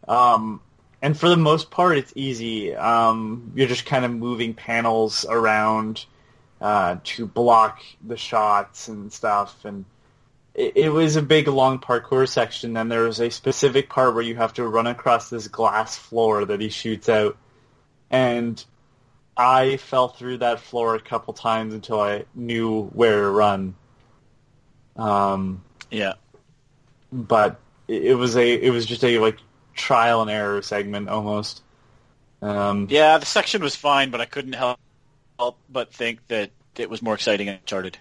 Um, 0.09 0.61
and 1.03 1.17
for 1.19 1.29
the 1.29 1.37
most 1.37 1.71
part, 1.71 1.99
it's 1.99 2.13
easy. 2.17 2.75
Um, 2.75 3.53
you're 3.55 3.69
just 3.69 3.85
kind 3.87 4.05
of 4.05 4.11
moving 4.11 4.55
panels 4.55 5.25
around 5.29 6.07
uh, 6.61 6.97
to 7.05 7.27
block 7.27 7.83
the 8.07 8.17
shots 8.17 8.89
and 8.89 9.13
stuff. 9.13 9.65
And 9.65 9.85
it, 10.55 10.73
it 10.77 10.89
was 10.91 11.17
a 11.17 11.23
big, 11.23 11.49
long 11.49 11.79
parkour 11.79 12.29
section. 12.29 12.77
And 12.77 12.91
there 12.91 13.03
was 13.03 13.21
a 13.21 13.31
specific 13.31 13.89
part 13.89 14.15
where 14.15 14.23
you 14.25 14.37
have 14.37 14.55
to 14.55 14.67
run 14.67 14.87
across 14.87 15.31
this 15.31 15.49
glass 15.49 15.97
floor 15.97 16.45
that 16.47 16.61
he 16.61 16.71
shoots 16.71 17.09
out. 17.09 17.37
And 18.11 18.63
I 19.37 19.77
fell 19.79 20.09
through 20.09 20.39
that 20.39 20.61
floor 20.61 20.95
a 20.95 21.01
couple 21.01 21.33
times 21.35 21.73
until 21.75 22.01
I 22.01 22.25
knew 22.35 22.85
where 22.89 23.23
to 23.23 23.31
run. 23.31 23.75
Um, 24.97 25.63
Yeah. 25.91 26.15
but 27.13 27.59
it 27.89 28.05
it 28.05 28.15
was 28.15 28.37
a 28.37 28.53
it 28.53 28.71
was 28.71 28.87
just 28.87 29.03
a 29.05 29.19
like 29.19 29.39
trial 29.75 30.23
and 30.23 30.31
error 30.31 30.63
segment 30.63 31.09
almost. 31.09 31.63
Um, 32.43 32.87
Yeah, 32.91 33.19
the 33.19 33.27
section 33.27 33.63
was 33.63 33.77
fine, 33.77 34.11
but 34.11 34.21
I 34.21 34.27
couldn't 34.27 34.55
help, 34.55 34.79
help 35.39 35.59
but 35.69 35.93
think 35.93 36.27
that 36.29 36.51
it 36.77 36.91
was 36.91 37.03
more 37.03 37.15
exciting 37.15 37.49
in 37.49 37.55
Uncharted. 37.55 37.99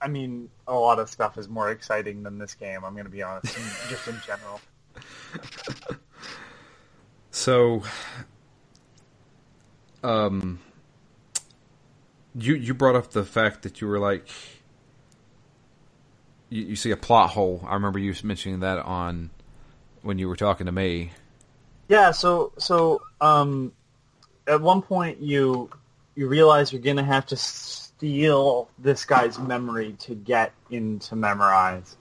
I 0.00 0.08
mean, 0.08 0.50
a 0.66 0.74
lot 0.74 0.98
of 0.98 1.08
stuff 1.08 1.38
is 1.38 1.48
more 1.48 1.70
exciting 1.70 2.22
than 2.22 2.38
this 2.38 2.54
game. 2.54 2.84
I'm 2.84 2.92
going 2.92 3.06
to 3.06 3.10
be 3.10 3.22
honest, 3.22 3.56
just 3.88 4.06
in 4.08 4.20
general. 4.26 4.60
So, 7.36 7.82
um, 10.02 10.58
you 12.34 12.54
you 12.54 12.72
brought 12.72 12.96
up 12.96 13.10
the 13.10 13.24
fact 13.24 13.62
that 13.64 13.82
you 13.82 13.88
were 13.88 13.98
like, 13.98 14.26
you, 16.48 16.62
you 16.62 16.76
see 16.76 16.92
a 16.92 16.96
plot 16.96 17.28
hole. 17.28 17.62
I 17.68 17.74
remember 17.74 17.98
you 17.98 18.14
mentioning 18.24 18.60
that 18.60 18.78
on 18.78 19.28
when 20.00 20.18
you 20.18 20.28
were 20.28 20.36
talking 20.36 20.64
to 20.64 20.72
me. 20.72 21.12
Yeah, 21.88 22.12
so 22.12 22.52
so 22.56 23.02
um, 23.20 23.70
at 24.46 24.62
one 24.62 24.80
point 24.80 25.20
you 25.20 25.68
you 26.14 26.28
realize 26.28 26.72
you're 26.72 26.80
gonna 26.80 27.04
have 27.04 27.26
to 27.26 27.36
steal 27.36 28.70
this 28.78 29.04
guy's 29.04 29.38
memory 29.38 29.92
to 30.00 30.14
get 30.14 30.54
into 30.70 31.14
memorize. 31.14 31.98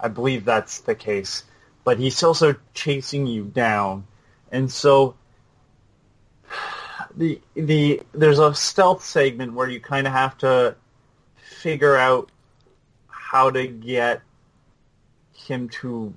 I 0.00 0.08
believe 0.08 0.46
that's 0.46 0.80
the 0.80 0.94
case, 0.94 1.44
but 1.84 1.98
he's 1.98 2.22
also 2.22 2.56
chasing 2.72 3.26
you 3.26 3.44
down, 3.44 4.06
and 4.52 4.70
so 4.70 5.14
the 7.16 7.40
the 7.54 8.00
there's 8.12 8.38
a 8.38 8.54
stealth 8.54 9.04
segment 9.04 9.52
where 9.52 9.68
you 9.68 9.80
kind 9.80 10.06
of 10.06 10.12
have 10.12 10.38
to 10.38 10.76
figure 11.36 11.96
out 11.96 12.30
how 13.08 13.50
to 13.50 13.66
get 13.66 14.22
him 15.34 15.68
to 15.68 16.14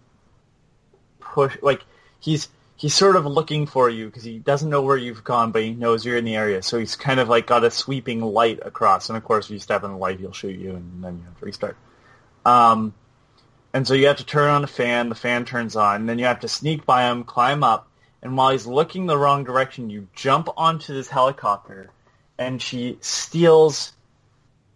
push 1.19 1.57
like 1.61 1.85
he's 2.19 2.49
he's 2.81 2.95
sort 2.95 3.15
of 3.15 3.25
looking 3.25 3.67
for 3.67 3.89
you 3.89 4.07
because 4.07 4.23
he 4.23 4.39
doesn't 4.39 4.69
know 4.69 4.81
where 4.81 4.97
you've 4.97 5.23
gone, 5.23 5.51
but 5.51 5.61
he 5.61 5.71
knows 5.71 6.03
you're 6.03 6.17
in 6.17 6.25
the 6.25 6.35
area. 6.35 6.63
So 6.63 6.79
he's 6.79 6.95
kind 6.95 7.19
of 7.19 7.29
like 7.29 7.45
got 7.45 7.63
a 7.63 7.69
sweeping 7.69 8.21
light 8.21 8.59
across, 8.63 9.09
and 9.09 9.17
of 9.17 9.23
course, 9.23 9.45
if 9.45 9.51
you 9.51 9.59
step 9.59 9.83
in 9.83 9.91
the 9.91 9.97
light, 9.97 10.19
he'll 10.19 10.33
shoot 10.33 10.57
you, 10.57 10.71
and 10.75 11.03
then 11.03 11.17
you 11.19 11.23
have 11.25 11.39
to 11.39 11.45
restart. 11.45 11.77
Um, 12.43 12.95
and 13.71 13.87
so 13.87 13.93
you 13.93 14.07
have 14.07 14.17
to 14.17 14.25
turn 14.25 14.49
on 14.49 14.61
the 14.61 14.67
fan. 14.67 15.09
The 15.09 15.15
fan 15.15 15.45
turns 15.45 15.75
on, 15.75 16.01
and 16.01 16.09
then 16.09 16.17
you 16.17 16.25
have 16.25 16.39
to 16.39 16.47
sneak 16.47 16.85
by 16.85 17.03
him, 17.03 17.23
climb 17.23 17.63
up, 17.63 17.87
and 18.21 18.37
while 18.37 18.51
he's 18.51 18.67
looking 18.67 19.05
the 19.05 19.17
wrong 19.17 19.43
direction, 19.43 19.89
you 19.89 20.07
jump 20.15 20.47
onto 20.55 20.93
this 20.93 21.07
helicopter, 21.07 21.89
and 22.37 22.61
she 22.61 22.97
steals 23.01 23.93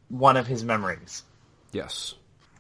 one 0.10 0.38
of 0.38 0.48
his 0.48 0.63
memories. 0.63 1.24
Yes. 1.72 2.15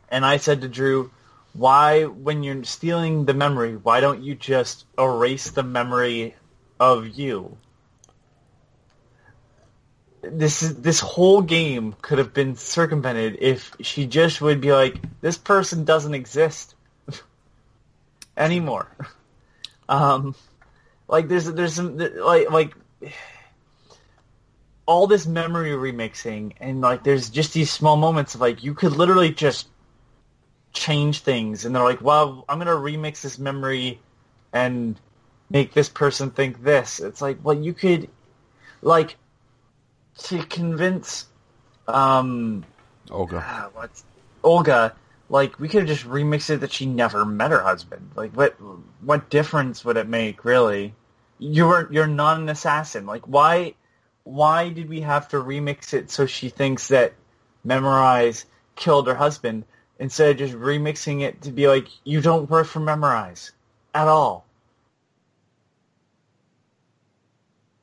And 0.09 0.25
I 0.25 0.37
said 0.37 0.61
to 0.61 0.67
Drew, 0.67 1.11
why, 1.53 2.03
when 2.03 2.43
you're 2.43 2.63
stealing 2.65 3.25
the 3.25 3.33
memory, 3.33 3.75
why 3.77 3.99
don't 3.99 4.23
you 4.23 4.35
just 4.35 4.85
erase 4.97 5.51
the 5.51 5.63
memory 5.63 6.35
of 6.79 7.07
you? 7.07 7.57
This 10.21 10.63
is, 10.63 10.81
this 10.81 10.99
whole 10.99 11.41
game 11.41 11.95
could 12.01 12.17
have 12.17 12.33
been 12.33 12.55
circumvented 12.55 13.37
if 13.39 13.75
she 13.81 14.05
just 14.05 14.41
would 14.41 14.59
be 14.59 14.73
like, 14.73 14.95
this 15.21 15.37
person 15.37 15.85
doesn't 15.85 16.13
exist 16.13 16.75
anymore. 18.37 18.95
Um, 19.87 20.33
like 21.07 21.27
there's 21.27 21.45
there's 21.45 21.73
some 21.73 21.97
like 21.97 22.49
like 22.51 22.73
all 24.85 25.07
this 25.07 25.25
memory 25.25 25.71
remixing 25.71 26.53
and 26.59 26.81
like 26.81 27.03
there's 27.03 27.29
just 27.29 27.53
these 27.53 27.71
small 27.71 27.97
moments 27.97 28.35
of 28.35 28.41
like 28.41 28.63
you 28.63 28.73
could 28.73 28.93
literally 28.93 29.31
just 29.31 29.67
change 30.73 31.21
things 31.21 31.65
and 31.65 31.75
they're 31.75 31.83
like, 31.83 32.01
well, 32.01 32.45
I'm 32.47 32.59
gonna 32.59 32.71
remix 32.71 33.21
this 33.21 33.39
memory 33.39 33.99
and 34.53 34.99
make 35.49 35.73
this 35.73 35.89
person 35.89 36.31
think 36.31 36.63
this. 36.63 36.99
It's 36.99 37.21
like, 37.21 37.37
well, 37.43 37.55
you 37.55 37.73
could 37.73 38.09
like 38.81 39.15
to 40.19 40.43
convince 40.43 41.25
um 41.87 42.63
Olga. 43.09 43.71
what's 43.73 44.03
Olga 44.43 44.95
like 45.29 45.59
we 45.59 45.67
could 45.67 45.81
have 45.87 45.97
just 45.97 46.07
remixed 46.09 46.49
it 46.49 46.57
that 46.61 46.71
she 46.71 46.85
never 46.85 47.25
met 47.25 47.51
her 47.51 47.61
husband. 47.61 48.11
Like 48.15 48.31
what 48.35 48.55
what 49.01 49.29
difference 49.29 49.83
would 49.85 49.97
it 49.97 50.07
make 50.07 50.45
really? 50.45 50.95
You 51.39 51.67
were 51.67 51.87
you're 51.91 52.07
not 52.07 52.39
an 52.39 52.49
assassin. 52.49 53.05
Like 53.05 53.23
why 53.27 53.75
why 54.23 54.69
did 54.69 54.89
we 54.89 55.01
have 55.01 55.27
to 55.29 55.37
remix 55.37 55.93
it 55.93 56.09
so 56.11 56.25
she 56.25 56.49
thinks 56.49 56.87
that 56.89 57.13
Memorize 57.63 58.45
killed 58.75 59.07
her 59.07 59.15
husband 59.15 59.65
instead 59.99 60.31
of 60.31 60.37
just 60.37 60.53
remixing 60.55 61.21
it 61.21 61.41
to 61.43 61.51
be 61.51 61.67
like 61.67 61.87
you 62.03 62.21
don't 62.21 62.49
work 62.49 62.67
for 62.67 62.79
Memorize 62.79 63.51
at 63.93 64.07
all? 64.07 64.45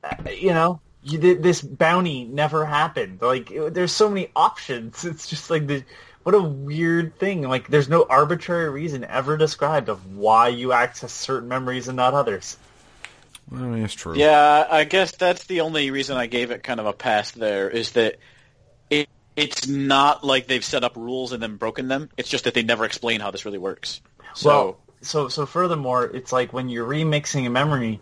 Uh, 0.03 0.13
You 0.31 0.53
know, 0.53 0.81
you 1.03 1.17
this 1.35 1.61
bounty 1.61 2.25
never 2.25 2.65
happened. 2.65 3.21
Like 3.21 3.51
it, 3.51 3.73
there's 3.73 3.91
so 3.91 4.09
many 4.09 4.29
options. 4.35 5.03
It's 5.05 5.27
just 5.27 5.49
like 5.49 5.67
the 5.67 5.83
what 6.23 6.35
a 6.35 6.41
weird 6.41 7.17
thing. 7.19 7.43
Like 7.43 7.67
there's 7.67 7.89
no 7.89 8.05
arbitrary 8.09 8.69
reason 8.69 9.03
ever 9.03 9.37
described 9.37 9.89
of 9.89 10.15
why 10.15 10.47
you 10.47 10.71
access 10.73 11.11
certain 11.11 11.49
memories 11.49 11.87
and 11.87 11.97
not 11.97 12.13
others. 12.13 12.57
I 13.51 13.55
mean, 13.55 13.83
it's 13.83 13.93
true. 13.93 14.15
Yeah, 14.15 14.65
I 14.69 14.85
guess 14.85 15.11
that's 15.11 15.45
the 15.45 15.61
only 15.61 15.91
reason 15.91 16.17
I 16.17 16.27
gave 16.27 16.51
it 16.51 16.63
kind 16.63 16.79
of 16.79 16.85
a 16.85 16.93
pass 16.93 17.31
there 17.31 17.69
is 17.69 17.91
that 17.91 18.15
it 18.89 19.09
it's 19.35 19.67
not 19.67 20.23
like 20.23 20.47
they've 20.47 20.63
set 20.63 20.83
up 20.83 20.95
rules 20.95 21.33
and 21.33 21.43
then 21.43 21.57
broken 21.57 21.87
them. 21.87 22.09
It's 22.17 22.29
just 22.29 22.45
that 22.45 22.53
they 22.53 22.63
never 22.63 22.85
explain 22.85 23.19
how 23.19 23.31
this 23.31 23.45
really 23.45 23.57
works. 23.57 24.01
So 24.33 24.49
well, 24.49 24.79
so 25.01 25.27
so 25.27 25.45
furthermore, 25.45 26.05
it's 26.05 26.31
like 26.31 26.53
when 26.53 26.69
you're 26.69 26.87
remixing 26.87 27.45
a 27.45 27.49
memory, 27.49 27.99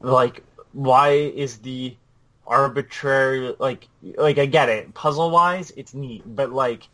like 0.00 0.44
why 0.72 1.12
is 1.12 1.58
the 1.58 1.96
arbitrary 2.46 3.54
like 3.58 3.88
like 4.02 4.36
I 4.36 4.44
get 4.44 4.68
it 4.68 4.92
puzzle 4.92 5.30
wise 5.30 5.72
it's 5.76 5.94
neat, 5.94 6.22
but 6.26 6.52
like 6.52 6.88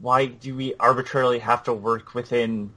why 0.00 0.26
do 0.26 0.54
we 0.54 0.74
arbitrarily 0.78 1.38
have 1.38 1.64
to 1.64 1.72
work 1.72 2.14
within 2.14 2.72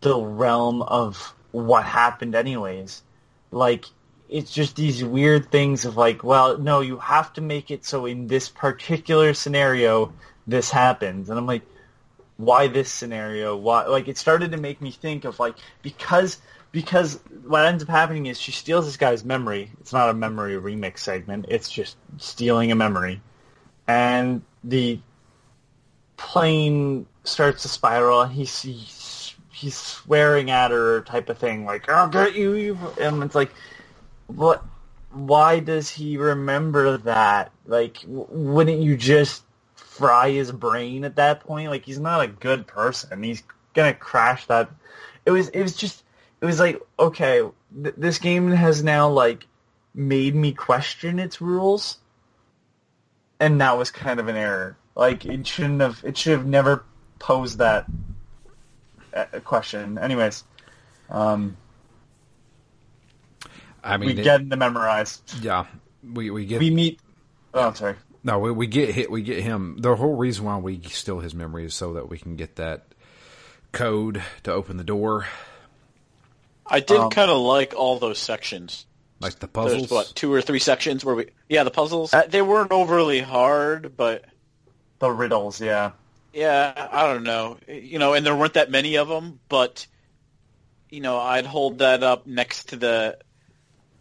the 0.00 0.18
realm 0.18 0.82
of 0.82 1.34
what 1.52 1.84
happened 1.84 2.34
anyways? 2.34 3.02
Like 3.50 3.86
it's 4.28 4.52
just 4.52 4.76
these 4.76 5.04
weird 5.04 5.50
things 5.50 5.84
of 5.84 5.96
like, 5.96 6.24
well, 6.24 6.58
no, 6.58 6.80
you 6.80 6.98
have 6.98 7.32
to 7.34 7.40
make 7.40 7.70
it 7.70 7.84
so 7.84 8.06
in 8.06 8.26
this 8.26 8.48
particular 8.48 9.34
scenario 9.34 10.12
this 10.46 10.70
happens, 10.70 11.30
and 11.30 11.38
I'm 11.38 11.46
like, 11.46 11.62
why 12.36 12.66
this 12.66 12.90
scenario? 12.90 13.56
Why? 13.56 13.86
Like 13.86 14.08
it 14.08 14.18
started 14.18 14.50
to 14.52 14.56
make 14.56 14.80
me 14.80 14.90
think 14.90 15.24
of 15.24 15.38
like 15.38 15.54
because 15.82 16.38
because 16.72 17.20
what 17.44 17.66
ends 17.66 17.82
up 17.82 17.88
happening 17.90 18.26
is 18.26 18.40
she 18.40 18.50
steals 18.50 18.86
this 18.86 18.96
guy's 18.96 19.24
memory. 19.24 19.70
It's 19.80 19.92
not 19.92 20.08
a 20.08 20.14
memory 20.14 20.54
remix 20.54 21.00
segment. 21.00 21.46
It's 21.48 21.70
just 21.70 21.96
stealing 22.16 22.72
a 22.72 22.74
memory, 22.74 23.20
and 23.86 24.42
the 24.64 24.98
plane 26.22 27.06
starts 27.24 27.62
to 27.62 27.68
spiral. 27.68 28.24
He's 28.24 28.62
he's, 28.62 29.76
swearing 29.76 30.50
at 30.50 30.70
her, 30.70 31.02
type 31.02 31.28
of 31.28 31.38
thing, 31.38 31.64
like 31.64 31.88
"I'll 31.88 32.08
get 32.08 32.34
you," 32.34 32.54
you," 32.54 32.78
and 33.00 33.22
it's 33.22 33.34
like, 33.34 33.52
what? 34.28 34.64
Why 35.10 35.60
does 35.60 35.90
he 35.90 36.16
remember 36.16 36.96
that? 36.98 37.52
Like, 37.66 37.98
wouldn't 38.06 38.80
you 38.80 38.96
just 38.96 39.42
fry 39.74 40.30
his 40.30 40.52
brain 40.52 41.04
at 41.04 41.16
that 41.16 41.40
point? 41.40 41.70
Like, 41.70 41.84
he's 41.84 41.98
not 41.98 42.22
a 42.22 42.28
good 42.28 42.66
person. 42.66 43.22
He's 43.22 43.42
gonna 43.74 43.94
crash 43.94 44.46
that. 44.46 44.70
It 45.26 45.32
was. 45.32 45.48
It 45.48 45.62
was 45.62 45.76
just. 45.76 46.04
It 46.40 46.46
was 46.46 46.60
like, 46.60 46.80
okay, 46.98 47.42
th- 47.82 47.94
this 47.98 48.18
game 48.18 48.50
has 48.50 48.82
now 48.82 49.08
like 49.08 49.46
made 49.94 50.34
me 50.34 50.52
question 50.52 51.18
its 51.18 51.40
rules, 51.40 51.98
and 53.38 53.60
that 53.60 53.76
was 53.76 53.90
kind 53.90 54.18
of 54.20 54.28
an 54.28 54.36
error. 54.36 54.76
Like, 54.94 55.24
it 55.24 55.46
shouldn't 55.46 55.80
have. 55.80 56.00
It 56.04 56.16
should 56.18 56.32
have 56.32 56.46
never 56.46 56.84
posed 57.18 57.58
that 57.58 57.86
uh, 59.14 59.24
question. 59.44 59.96
Anyways, 59.98 60.44
um, 61.08 61.56
I 63.82 63.96
mean, 63.96 64.14
we 64.14 64.20
it- 64.20 64.24
get 64.24 64.40
him 64.42 64.50
to 64.50 64.56
memorize. 64.56 65.22
yeah, 65.40 65.66
we 66.12 66.30
we 66.30 66.46
get 66.46 66.60
We 66.60 66.70
meet. 66.70 67.00
Oh, 67.54 67.68
I'm 67.68 67.74
sorry. 67.74 67.96
no, 68.24 68.38
we, 68.38 68.50
we 68.50 68.66
get 68.66 68.94
hit. 68.94 69.10
We 69.10 69.22
get 69.22 69.42
him. 69.42 69.76
The 69.78 69.94
whole 69.96 70.14
reason 70.16 70.44
why 70.44 70.56
we 70.58 70.80
steal 70.82 71.20
his 71.20 71.34
memory 71.34 71.64
is 71.66 71.74
so 71.74 71.94
that 71.94 72.08
we 72.08 72.18
can 72.18 72.36
get 72.36 72.56
that 72.56 72.84
code 73.72 74.22
to 74.44 74.52
open 74.52 74.76
the 74.76 74.84
door, 74.84 75.26
I 76.66 76.80
did 76.80 76.98
Um, 76.98 77.10
kind 77.10 77.30
of 77.30 77.38
like 77.38 77.74
all 77.74 77.98
those 77.98 78.18
sections. 78.18 78.86
like 79.20 79.38
the 79.38 79.48
puzzles. 79.48 79.88
There's 79.88 79.90
what 79.90 80.12
two 80.14 80.32
or 80.32 80.40
three 80.42 80.58
sections 80.60 81.04
where 81.04 81.14
we 81.14 81.26
yeah 81.48 81.64
the 81.64 81.70
puzzles 81.70 82.12
uh, 82.14 82.26
they 82.28 82.42
weren't 82.42 82.72
overly 82.72 83.20
hard, 83.20 83.96
but 83.96 84.24
The 85.02 85.10
riddles, 85.10 85.60
yeah. 85.60 85.90
yeah 86.32 86.88
I 86.92 87.12
don't 87.12 87.24
know 87.24 87.58
you 87.66 87.98
know 87.98 88.14
and 88.14 88.24
there 88.24 88.36
weren't 88.36 88.54
that 88.54 88.70
many 88.70 88.98
of 88.98 89.08
them, 89.08 89.40
but 89.48 89.84
you 90.90 91.00
know 91.00 91.18
I'd 91.18 91.44
hold 91.44 91.80
that 91.80 92.04
up 92.04 92.24
next 92.24 92.68
to 92.68 92.76
the 92.76 93.18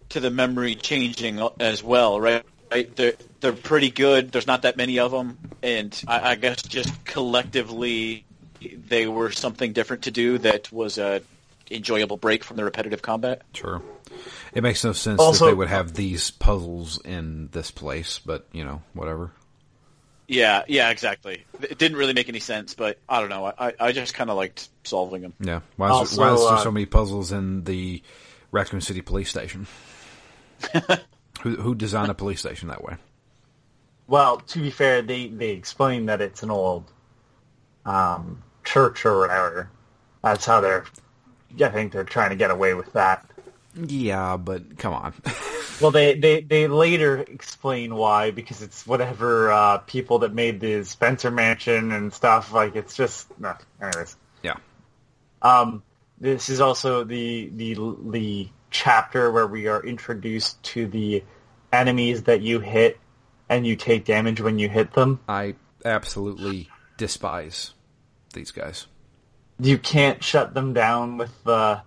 to 0.10 0.20
the 0.20 0.30
memory 0.30 0.76
changing 0.76 1.42
as 1.60 1.82
well, 1.82 2.22
right? 2.22 2.46
Right, 2.70 2.96
they're 2.96 3.14
they're 3.40 3.52
pretty 3.52 3.90
good. 3.90 4.32
There's 4.32 4.46
not 4.46 4.62
that 4.62 4.78
many 4.78 5.00
of 5.00 5.10
them, 5.10 5.40
and 5.64 6.00
I, 6.08 6.32
I 6.32 6.36
guess 6.36 6.62
just 6.62 7.04
collectively 7.04 8.24
they 8.62 9.08
were 9.08 9.32
something 9.32 9.74
different 9.74 10.04
to 10.04 10.12
do 10.12 10.38
that 10.38 10.72
was 10.72 11.00
a 11.00 11.24
enjoyable 11.72 12.18
break 12.18 12.44
from 12.44 12.58
the 12.58 12.64
repetitive 12.64 13.02
combat. 13.02 13.42
Sure. 13.54 13.82
It 14.54 14.62
makes 14.62 14.84
no 14.84 14.94
sense 14.94 15.20
Also- 15.20 15.46
that 15.46 15.52
they 15.52 15.56
would 15.56 15.68
have 15.68 15.96
these 15.96 16.30
puzzles 16.30 17.02
in 17.04 17.50
this 17.54 17.72
place, 17.72 18.20
but 18.24 18.48
you 18.52 18.64
know, 18.64 18.84
whatever. 18.94 19.32
Yeah, 20.32 20.64
yeah, 20.70 20.92
exactly. 20.92 21.44
It 21.62 21.78
didn't 21.78 21.98
really 21.98 22.14
make 22.14 22.30
any 22.30 22.40
sense, 22.40 22.74
but 22.74 22.98
I 23.10 23.20
don't 23.20 23.28
know. 23.28 23.46
I, 23.48 23.74
I 23.78 23.92
just 23.92 24.14
kind 24.14 24.30
of 24.30 24.38
liked 24.38 24.70
solving 24.86 25.24
them. 25.24 25.34
Yeah. 25.42 25.60
Why 25.76 25.88
is, 25.88 25.92
there, 25.92 26.00
Also, 26.00 26.22
why 26.22 26.34
is 26.34 26.40
there 26.40 26.54
uh, 26.54 26.64
so 26.64 26.72
many 26.72 26.86
puzzles 26.86 27.34
in 27.34 27.66
the 27.66 28.02
Raccoon 28.52 28.80
City 28.80 29.02
police 29.02 29.30
station? 29.30 29.68
Who, 31.42 31.56
who 31.56 31.76
designed 31.76 32.12
a 32.12 32.14
police 32.14 32.40
station 32.40 32.70
that 32.70 32.84
way? 32.84 32.96
Well, 34.08 34.38
to 34.38 34.60
be 34.60 34.70
fair, 34.70 35.02
they 35.02 35.28
they 35.28 35.50
explain 35.50 36.06
that 36.06 36.22
it's 36.22 36.44
an 36.44 36.52
old 36.52 36.92
um, 37.84 38.44
church 38.64 39.06
or 39.06 39.22
whatever. 39.22 39.72
That's 40.24 40.46
how 40.46 40.62
they're. 40.62 40.86
I 41.60 41.70
think 41.70 41.94
they're 41.94 42.04
trying 42.04 42.30
to 42.30 42.36
get 42.36 42.52
away 42.52 42.76
with 42.76 42.94
that. 42.94 43.28
Yeah, 43.76 44.38
but 44.38 44.78
come 44.78 44.94
on. 44.94 45.14
Well, 45.82 45.90
they, 45.90 46.14
they, 46.14 46.42
they 46.42 46.68
later 46.68 47.18
explain 47.18 47.96
why 47.96 48.30
because 48.30 48.62
it's 48.62 48.86
whatever 48.86 49.52
uh, 49.52 49.80
people 49.80 50.20
that 50.20 50.32
made 50.32 50.60
the 50.60 50.84
Spencer 50.84 51.32
Mansion 51.32 51.92
and 51.92 52.14
stuff. 52.14 52.54
Like 52.54 52.76
it's 52.76 52.96
just 52.96 53.28
no. 53.40 53.56
Anyways, 53.82 54.16
yeah. 54.44 54.58
um, 55.42 55.82
this 56.20 56.50
is 56.50 56.62
also 56.62 57.04
the 57.04 57.50
the 57.56 57.96
the 58.12 58.50
chapter 58.70 59.32
where 59.32 59.48
we 59.48 59.68
are 59.68 59.84
introduced 59.84 60.62
to 60.64 60.86
the 60.86 61.24
enemies 61.74 62.24
that 62.24 62.42
you 62.42 62.60
hit 62.60 63.00
and 63.50 63.66
you 63.66 63.76
take 63.76 64.06
damage 64.06 64.40
when 64.40 64.60
you 64.60 64.70
hit 64.70 64.94
them. 64.94 65.20
I 65.28 65.56
absolutely 65.84 66.70
despise 66.98 67.74
these 68.34 68.52
guys. 68.52 68.86
You 69.60 69.80
can't 69.80 70.24
shut 70.24 70.54
them 70.54 70.74
down 70.74 71.18
with 71.18 71.32
the 71.44 71.82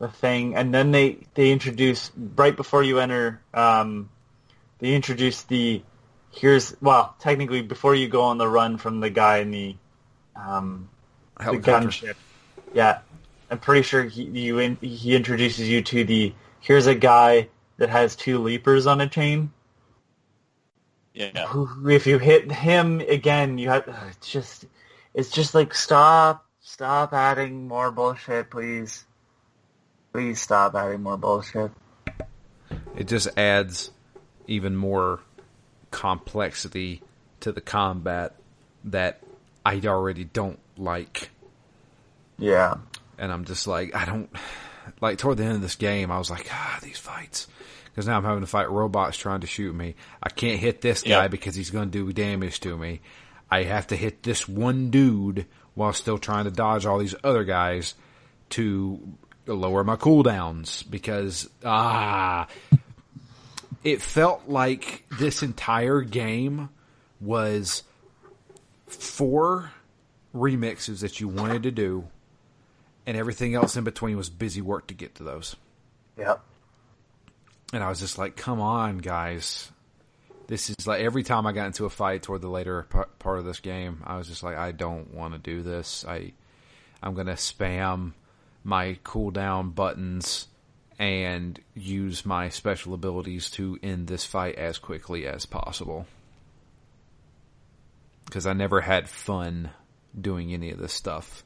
the 0.00 0.08
thing, 0.08 0.56
and 0.56 0.74
then 0.74 0.90
they 0.90 1.18
they 1.34 1.52
introduce 1.52 2.10
right 2.34 2.56
before 2.56 2.82
you 2.82 2.98
enter. 2.98 3.40
Um, 3.54 4.08
they 4.78 4.94
introduce 4.94 5.42
the 5.42 5.82
here's 6.32 6.74
well 6.80 7.14
technically 7.20 7.62
before 7.62 7.94
you 7.94 8.08
go 8.08 8.22
on 8.22 8.38
the 8.38 8.48
run 8.48 8.78
from 8.78 9.00
the 9.00 9.10
guy 9.10 9.38
in 9.38 9.50
the 9.50 9.76
um, 10.34 10.88
the 11.38 11.58
gunship. 11.58 12.16
Yeah, 12.72 13.00
I'm 13.50 13.58
pretty 13.58 13.82
sure 13.82 14.02
he 14.02 14.24
you 14.24 14.58
in, 14.58 14.78
he 14.80 15.14
introduces 15.14 15.68
you 15.68 15.82
to 15.82 16.04
the 16.04 16.32
here's 16.60 16.86
a 16.86 16.94
guy 16.94 17.48
that 17.76 17.90
has 17.90 18.16
two 18.16 18.38
leapers 18.38 18.86
on 18.86 19.00
a 19.00 19.08
chain. 19.08 19.52
Yeah. 21.12 21.46
Who, 21.48 21.90
if 21.90 22.06
you 22.06 22.18
hit 22.18 22.50
him 22.50 23.00
again, 23.00 23.58
you 23.58 23.68
have 23.68 23.84
it's 24.08 24.30
just 24.30 24.64
it's 25.12 25.30
just 25.30 25.54
like 25.54 25.74
stop 25.74 26.46
stop 26.60 27.12
adding 27.12 27.68
more 27.68 27.90
bullshit, 27.90 28.50
please. 28.50 29.04
Please 30.12 30.40
stop 30.40 30.74
adding 30.74 31.02
more 31.02 31.16
bullshit. 31.16 31.70
It 32.96 33.06
just 33.08 33.28
adds 33.38 33.90
even 34.46 34.76
more 34.76 35.20
complexity 35.90 37.02
to 37.40 37.52
the 37.52 37.60
combat 37.60 38.34
that 38.84 39.22
I 39.64 39.80
already 39.84 40.24
don't 40.24 40.58
like. 40.76 41.30
Yeah. 42.38 42.74
And 43.18 43.30
I'm 43.32 43.44
just 43.44 43.66
like, 43.66 43.94
I 43.94 44.04
don't 44.04 44.30
like 45.00 45.18
toward 45.18 45.36
the 45.38 45.44
end 45.44 45.54
of 45.56 45.60
this 45.62 45.76
game. 45.76 46.10
I 46.10 46.18
was 46.18 46.30
like, 46.30 46.48
ah, 46.50 46.78
these 46.82 46.98
fights, 46.98 47.46
because 47.84 48.06
now 48.06 48.16
I'm 48.16 48.24
having 48.24 48.40
to 48.40 48.46
fight 48.46 48.70
robots 48.70 49.16
trying 49.16 49.40
to 49.42 49.46
shoot 49.46 49.74
me. 49.74 49.94
I 50.22 50.30
can't 50.30 50.58
hit 50.58 50.80
this 50.80 51.02
guy 51.02 51.08
Yeah. 51.10 51.28
because 51.28 51.54
he's 51.54 51.70
going 51.70 51.90
to 51.90 51.98
do 52.06 52.12
damage 52.12 52.60
to 52.60 52.76
me. 52.76 53.00
I 53.50 53.64
have 53.64 53.88
to 53.88 53.96
hit 53.96 54.22
this 54.22 54.48
one 54.48 54.90
dude 54.90 55.46
while 55.74 55.92
still 55.92 56.18
trying 56.18 56.44
to 56.44 56.50
dodge 56.50 56.86
all 56.86 56.98
these 56.98 57.14
other 57.22 57.44
guys 57.44 57.94
to 58.50 59.00
lower 59.54 59.84
my 59.84 59.96
cooldowns 59.96 60.88
because 60.88 61.48
ah 61.64 62.46
it 63.82 64.02
felt 64.02 64.48
like 64.48 65.04
this 65.18 65.42
entire 65.42 66.02
game 66.02 66.68
was 67.20 67.82
four 68.86 69.70
remixes 70.34 71.00
that 71.00 71.20
you 71.20 71.28
wanted 71.28 71.62
to 71.64 71.70
do 71.70 72.04
and 73.06 73.16
everything 73.16 73.54
else 73.54 73.76
in 73.76 73.84
between 73.84 74.16
was 74.16 74.30
busy 74.30 74.60
work 74.60 74.86
to 74.88 74.94
get 74.94 75.14
to 75.16 75.22
those 75.24 75.56
Yep. 76.18 76.40
and 77.72 77.82
I 77.82 77.88
was 77.88 78.00
just 78.00 78.18
like, 78.18 78.36
"Come 78.36 78.60
on, 78.60 78.98
guys! 78.98 79.70
This 80.48 80.68
is 80.68 80.86
like 80.86 81.00
every 81.00 81.22
time 81.22 81.46
I 81.46 81.52
got 81.52 81.66
into 81.66 81.86
a 81.86 81.90
fight 81.90 82.22
toward 82.22 82.42
the 82.42 82.48
later 82.48 82.86
p- 82.92 82.98
part 83.20 83.38
of 83.38 83.44
this 83.46 83.60
game, 83.60 84.02
I 84.04 84.16
was 84.18 84.26
just 84.28 84.42
like, 84.42 84.56
I 84.56 84.72
don't 84.72 85.14
want 85.14 85.32
to 85.34 85.38
do 85.38 85.62
this. 85.62 86.04
I, 86.06 86.32
I'm 87.02 87.14
gonna 87.14 87.34
spam 87.34 88.12
my 88.64 88.98
cooldown 89.04 89.74
buttons 89.74 90.46
and 90.98 91.58
use 91.74 92.26
my 92.26 92.48
special 92.50 92.92
abilities 92.94 93.50
to 93.50 93.78
end 93.82 94.06
this 94.06 94.24
fight 94.24 94.56
as 94.56 94.78
quickly 94.78 95.26
as 95.26 95.46
possible 95.46 96.06
because 98.30 98.46
I 98.46 98.52
never 98.52 98.80
had 98.80 99.08
fun 99.08 99.70
doing 100.18 100.54
any 100.54 100.70
of 100.70 100.78
this 100.78 100.92
stuff. 100.92 101.42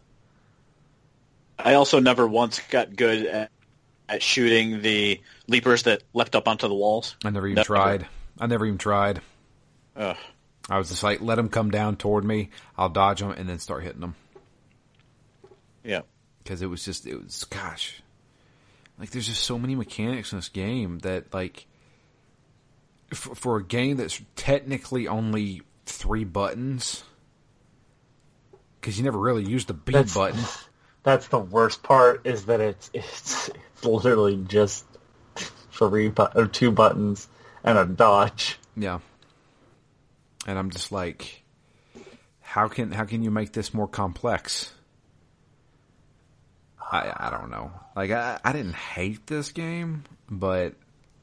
I 1.59 1.75
also 1.75 1.99
never 1.99 2.27
once 2.27 2.61
got 2.69 2.95
good 2.95 3.27
at, 3.27 3.51
at 4.09 4.23
shooting 4.23 4.83
the 4.83 5.21
leapers 5.47 5.85
that 5.85 6.03
leapt 6.13 6.37
up 6.37 6.47
onto 6.47 6.69
the 6.69 6.75
walls. 6.75 7.17
I 7.25 7.31
never 7.31 7.47
even 7.47 7.57
Never. 7.57 7.67
tried. 7.67 8.07
I 8.39 8.47
never 8.47 8.67
even 8.67 8.79
tried. 8.79 9.23
Ugh. 9.97 10.17
I 10.69 10.79
was 10.79 10.89
just 10.91 11.03
like, 11.03 11.21
let 11.21 11.37
them 11.37 11.49
come 11.49 11.71
down 11.71 11.97
toward 11.97 12.25
me. 12.25 12.51
I'll 12.77 12.89
dodge 12.89 13.21
them 13.21 13.31
and 13.31 13.49
then 13.49 13.59
start 13.59 13.83
hitting 13.83 14.01
them. 14.01 14.15
Yeah. 15.85 16.03
Because 16.45 16.63
it 16.63 16.67
was 16.67 16.85
just 16.85 17.07
it 17.07 17.17
was 17.17 17.45
gosh. 17.45 18.03
Like 18.99 19.11
there's 19.11 19.27
just 19.27 19.43
so 19.43 19.59
many 19.59 19.75
mechanics 19.75 20.33
in 20.33 20.39
this 20.39 20.49
game 20.49 21.01
that 21.01 21.33
like 21.35 21.67
for, 23.13 23.35
for 23.35 23.57
a 23.57 23.65
game 23.65 23.97
that's 23.97 24.21
technically 24.37 25.09
only 25.09 25.63
three 25.87 26.25
buttons 26.25 27.03
because 28.81 28.97
you 28.99 29.05
never 29.05 29.19
really 29.19 29.45
use 29.45 29.65
the 29.65 29.75
B 29.75 29.93
That's- 29.93 30.15
button. 30.15 30.41
That's 31.03 31.29
the 31.29 31.39
worst 31.39 31.83
part 31.83 32.23
is 32.27 32.47
that 32.47 32.61
it's 32.63 32.91
it's, 32.95 33.49
it's 33.49 33.85
literally 33.85 34.37
just 34.49 34.87
three 35.71 36.09
but 36.09 36.35
or 36.37 36.47
two 36.47 36.71
buttons 36.71 37.29
and 37.63 37.77
a 37.77 37.85
dodge. 37.85 38.59
yeah. 38.77 39.01
And 40.47 40.59
i'm 40.59 40.71
just 40.71 40.93
like 40.93 41.43
how 42.41 42.69
can 42.69 42.93
how 42.93 43.05
can 43.05 43.23
you 43.23 43.31
make 43.31 43.53
this 43.53 43.73
more 43.75 43.89
complex 43.89 44.73
i 46.93 47.13
i 47.17 47.31
don't 47.31 47.51
know 47.51 47.71
like 47.97 48.11
i 48.11 48.39
i 48.45 48.53
didn't 48.53 48.75
hate 48.75 49.27
this 49.27 49.53
game 49.53 50.05
but 50.31 50.75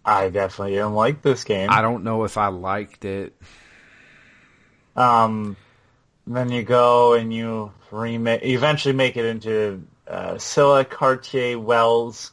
I 0.03 0.29
definitely 0.29 0.73
didn't 0.73 0.95
like 0.95 1.21
this 1.21 1.43
game. 1.43 1.69
i 1.69 1.81
don't 1.81 2.03
know 2.03 2.23
if 2.23 2.37
i 2.37 2.47
liked 2.47 3.05
it 3.05 3.33
Um, 4.95 5.55
then 6.27 6.51
you 6.51 6.63
go 6.63 7.13
and 7.13 7.33
you 7.33 7.71
remake. 7.91 8.43
You 8.43 8.57
eventually 8.57 8.93
make 8.93 9.15
it 9.17 9.25
into 9.25 9.83
uh, 10.07 10.37
Scylla 10.37 10.83
Cartier 10.85 11.57
Wells 11.59 12.31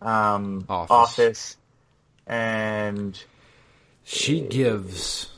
um, 0.00 0.64
Office. 0.68 0.90
office. 0.90 1.56
and 2.26 3.22
She 4.04 4.40
gives 4.40 5.28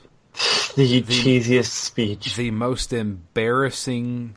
the, 0.77 1.03
cheesiest 1.03 1.71
speech 1.71 2.37
the 2.37 2.51
most 2.51 2.93
embarrassing 2.93 4.37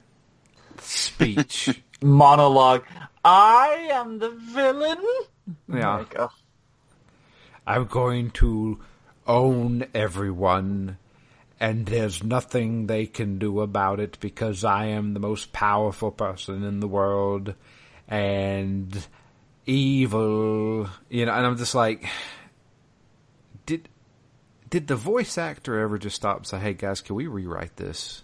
speech. 0.80 1.82
monologue. 2.06 2.84
I 3.24 3.90
am 3.92 4.20
the 4.20 4.30
villain. 4.30 5.04
yeah. 5.68 5.98
Like, 5.98 6.16
oh, 6.18 6.32
I'm 7.68 7.86
going 7.86 8.30
to 8.32 8.80
own 9.28 9.88
everyone, 9.94 10.98
and 11.60 11.88
there's 11.88 12.24
nothing 12.24 12.86
they 12.86 13.08
can 13.08 13.40
do 13.40 13.62
about 13.62 14.00
it 14.00 14.20
because 14.20 14.64
I 14.64 14.86
am 14.86 15.14
the 15.14 15.20
most 15.20 15.52
powerful 15.52 16.12
person 16.12 16.64
in 16.64 16.80
the 16.80 16.88
world, 16.88 17.56
and 18.08 19.08
evil. 19.66 20.88
You 21.10 21.26
know, 21.26 21.34
and 21.34 21.46
I'm 21.46 21.58
just 21.58 21.74
like, 21.74 22.08
did 23.66 23.90
did 24.70 24.88
the 24.88 24.96
voice 24.96 25.38
actor 25.38 25.80
ever 25.80 25.98
just 25.98 26.18
stop 26.18 26.38
and 26.38 26.48
say, 26.48 26.60
"Hey 26.60 26.74
guys, 26.74 27.02
can 27.02 27.16
we 27.16 27.26
rewrite 27.26 27.78
this?" 27.78 28.22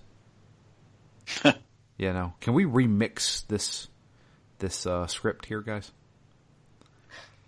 you 2.02 2.12
know, 2.14 2.34
can 2.42 2.54
we 2.54 2.66
remix 2.66 3.46
this 3.46 3.88
this 4.58 4.88
uh, 4.88 5.06
script 5.06 5.46
here, 5.46 5.62
guys? 5.62 5.92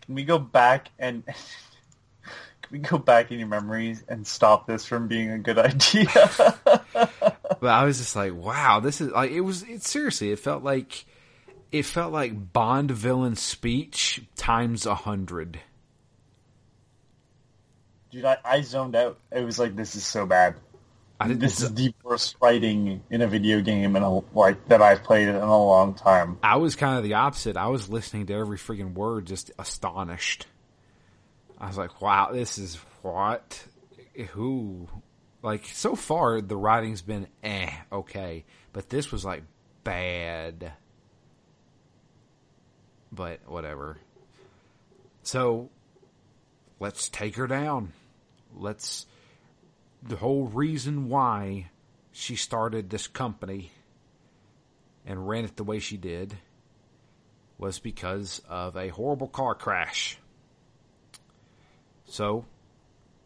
Can 0.06 0.14
we 0.14 0.24
go 0.24 0.38
back 0.38 0.90
and 1.00 1.26
can 1.26 1.36
we 2.72 2.78
go 2.78 3.00
back 3.00 3.32
in 3.32 3.40
your 3.40 3.48
memories 3.48 4.04
and 4.08 4.28
stop 4.28 4.68
this 4.68 4.86
from 4.86 5.08
being 5.08 5.32
a 5.32 5.40
good 5.40 5.58
idea? 5.58 6.08
But 6.94 7.70
I 7.70 7.84
was 7.84 7.98
just 7.98 8.16
like, 8.16 8.36
wow, 8.36 8.80
this 8.80 9.02
is 9.02 9.12
like 9.12 9.32
it 9.32 9.42
was. 9.42 9.64
It 9.64 9.82
seriously, 9.82 10.32
it 10.32 10.38
felt 10.38 10.64
like 10.64 11.06
it 11.72 11.84
felt 11.84 12.14
like 12.14 12.54
Bond 12.54 12.92
villain 12.92 13.36
speech 13.36 14.22
times 14.36 14.86
a 14.86 14.94
hundred. 14.94 15.60
Dude, 18.12 18.26
I, 18.26 18.38
I 18.46 18.62
zoned 18.62 18.96
out. 18.96 19.18
It 19.32 19.44
was 19.44 19.58
like 19.58 19.76
this 19.76 19.96
is 19.96 20.06
so 20.06 20.28
bad. 20.28 20.58
This 21.28 21.62
is 21.62 21.74
the 21.74 21.94
worst 22.04 22.36
writing 22.42 23.02
in 23.10 23.22
a 23.22 23.28
video 23.28 23.62
game 23.62 23.96
in 23.96 24.04
a 24.04 24.20
like 24.38 24.68
that 24.68 24.82
I've 24.82 25.04
played 25.04 25.28
in 25.28 25.36
a 25.36 25.64
long 25.64 25.94
time. 25.94 26.38
I 26.44 26.58
was 26.58 26.76
kind 26.76 26.98
of 26.98 27.04
the 27.04 27.16
opposite. 27.16 27.58
I 27.58 27.68
was 27.68 27.90
listening 27.90 28.28
to 28.28 28.34
every 28.34 28.58
freaking 28.58 28.94
word, 28.94 29.26
just 29.26 29.52
astonished. 29.58 30.48
I 31.60 31.68
was 31.68 31.78
like, 31.78 32.02
wow, 32.02 32.32
this 32.34 32.58
is 32.58 32.76
what, 33.02 33.64
who, 34.32 34.88
like 35.42 35.66
so 35.68 35.96
far 35.96 36.42
the 36.42 36.58
writing's 36.58 37.02
been 37.02 37.28
eh, 37.44 37.72
okay, 37.92 38.46
but 38.74 38.90
this 38.90 39.12
was 39.12 39.24
like 39.24 39.44
bad. 39.84 40.74
But 43.12 43.42
whatever. 43.48 43.98
So 45.22 45.70
let's 46.80 47.10
take 47.10 47.36
her 47.38 47.48
down. 47.48 47.94
Let's 48.56 49.06
the 50.06 50.18
whole 50.18 50.48
reason 50.48 51.10
why 51.10 51.70
she 52.12 52.36
started 52.36 52.90
this 52.90 53.08
company 53.08 53.72
and 55.06 55.28
ran 55.28 55.46
it 55.46 55.56
the 55.56 55.64
way 55.64 55.80
she 55.80 55.98
did 55.98 56.38
was 57.58 57.80
because 57.80 58.42
of 58.50 58.76
a 58.76 58.90
horrible 58.90 59.28
car 59.28 59.56
crash. 59.56 60.18
So, 62.06 62.46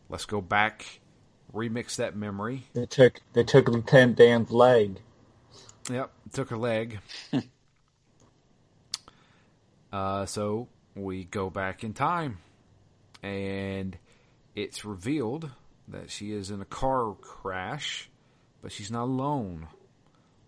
let's 0.10 0.26
go 0.26 0.42
back, 0.42 1.02
remix 1.54 1.96
that 1.98 2.16
memory. 2.16 2.64
They 2.74 2.86
took 2.86 3.22
they 3.34 3.44
took 3.44 3.68
Lieutenant 3.68 4.18
Dan's 4.18 4.52
leg. 4.52 5.00
Yep, 5.92 6.12
took 6.34 6.50
her 6.50 6.58
leg. 6.58 7.00
uh, 9.92 10.26
so 10.26 10.68
we 10.96 11.24
go 11.24 11.50
back 11.50 11.84
in 11.84 11.94
time, 11.94 12.38
and 13.24 13.98
it's 14.56 14.86
revealed 14.86 15.50
that 15.88 16.10
she 16.10 16.32
is 16.32 16.52
in 16.52 16.62
a 16.62 16.66
car 16.66 17.16
crash, 17.22 18.10
but 18.62 18.72
she's 18.72 18.92
not 18.92 19.04
alone. 19.04 19.68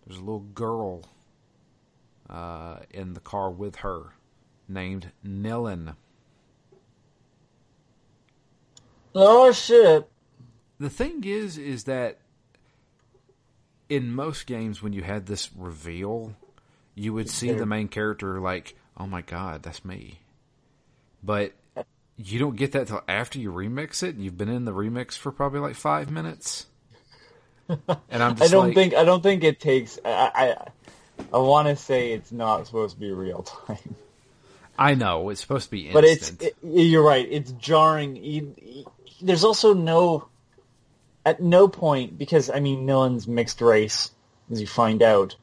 There's 0.06 0.18
a 0.20 0.24
little 0.24 0.40
girl 0.40 1.04
uh, 2.30 2.80
in 2.92 3.14
the 3.14 3.20
car 3.20 3.50
with 3.50 3.78
her 3.78 4.14
named 4.68 5.12
Nilin. 5.26 5.96
Oh 9.16 9.52
shit! 9.52 10.10
The 10.80 10.90
thing 10.90 11.24
is, 11.24 11.58
is 11.58 11.86
that 11.86 12.20
in 13.90 14.14
most 14.14 14.46
games, 14.46 14.84
when 14.84 14.94
you 14.94 15.02
had 15.02 15.26
this 15.26 15.50
reveal, 15.56 16.36
you 16.94 17.14
would 17.14 17.30
see 17.30 17.52
the 17.52 17.66
main 17.66 17.88
character 17.88 18.40
like, 18.40 18.76
"Oh 18.96 19.08
my 19.08 19.22
god, 19.22 19.64
that's 19.64 19.84
me," 19.84 20.20
but 21.24 21.54
you 22.22 22.38
don't 22.38 22.56
get 22.58 22.74
that 22.74 22.88
till 22.88 23.02
after 23.08 23.40
you 23.40 23.52
remix 23.52 24.04
it. 24.04 24.16
You've 24.18 24.38
been 24.38 24.50
in 24.50 24.66
the 24.66 24.74
remix 24.74 25.18
for 25.18 25.32
probably 25.32 25.62
like 25.62 25.76
five 25.76 26.12
minutes, 26.12 26.68
and 27.70 28.24
I'm 28.24 28.36
I 28.42 28.48
don't 28.48 28.68
like, 28.68 28.76
think 28.76 28.94
I 28.94 29.04
don't 29.06 29.24
think 29.24 29.44
it 29.44 29.60
takes. 29.60 29.98
I 30.04 30.32
I, 30.36 31.28
I 31.34 31.38
want 31.38 31.68
to 31.70 31.76
say 31.76 32.12
it's 32.12 32.32
not 32.32 32.66
supposed 32.66 32.96
to 32.96 33.00
be 33.00 33.12
real 33.12 33.44
time, 33.44 33.96
I 34.78 34.96
know 34.96 35.30
it's 35.30 35.42
supposed 35.42 35.66
to 35.66 35.72
be 35.72 35.92
but 35.92 36.04
it's 36.04 36.32
it, 36.42 36.56
you're 36.64 37.04
right. 37.04 37.28
It's 37.30 37.52
jarring. 37.54 38.16
You, 38.18 38.56
you- 38.62 38.92
there's 39.22 39.44
also 39.44 39.74
no 39.74 40.28
at 41.26 41.42
no 41.42 41.68
point 41.68 42.18
because 42.18 42.50
I 42.50 42.60
mean 42.60 42.86
Nilin's 42.86 43.28
mixed 43.28 43.62
race 43.62 44.12
as 44.52 44.62
you 44.62 44.68
find 44.68 45.02
out, 45.04 45.36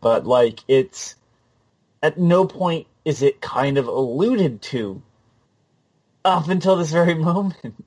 but 0.00 0.26
like 0.26 0.60
it's 0.68 1.14
at 2.02 2.18
no 2.18 2.44
point 2.46 2.86
is 3.04 3.22
it 3.22 3.40
kind 3.40 3.78
of 3.78 3.86
alluded 3.86 4.62
to 4.62 5.02
up 6.24 6.48
until 6.48 6.76
this 6.76 6.92
very 6.92 7.14
moment. 7.14 7.84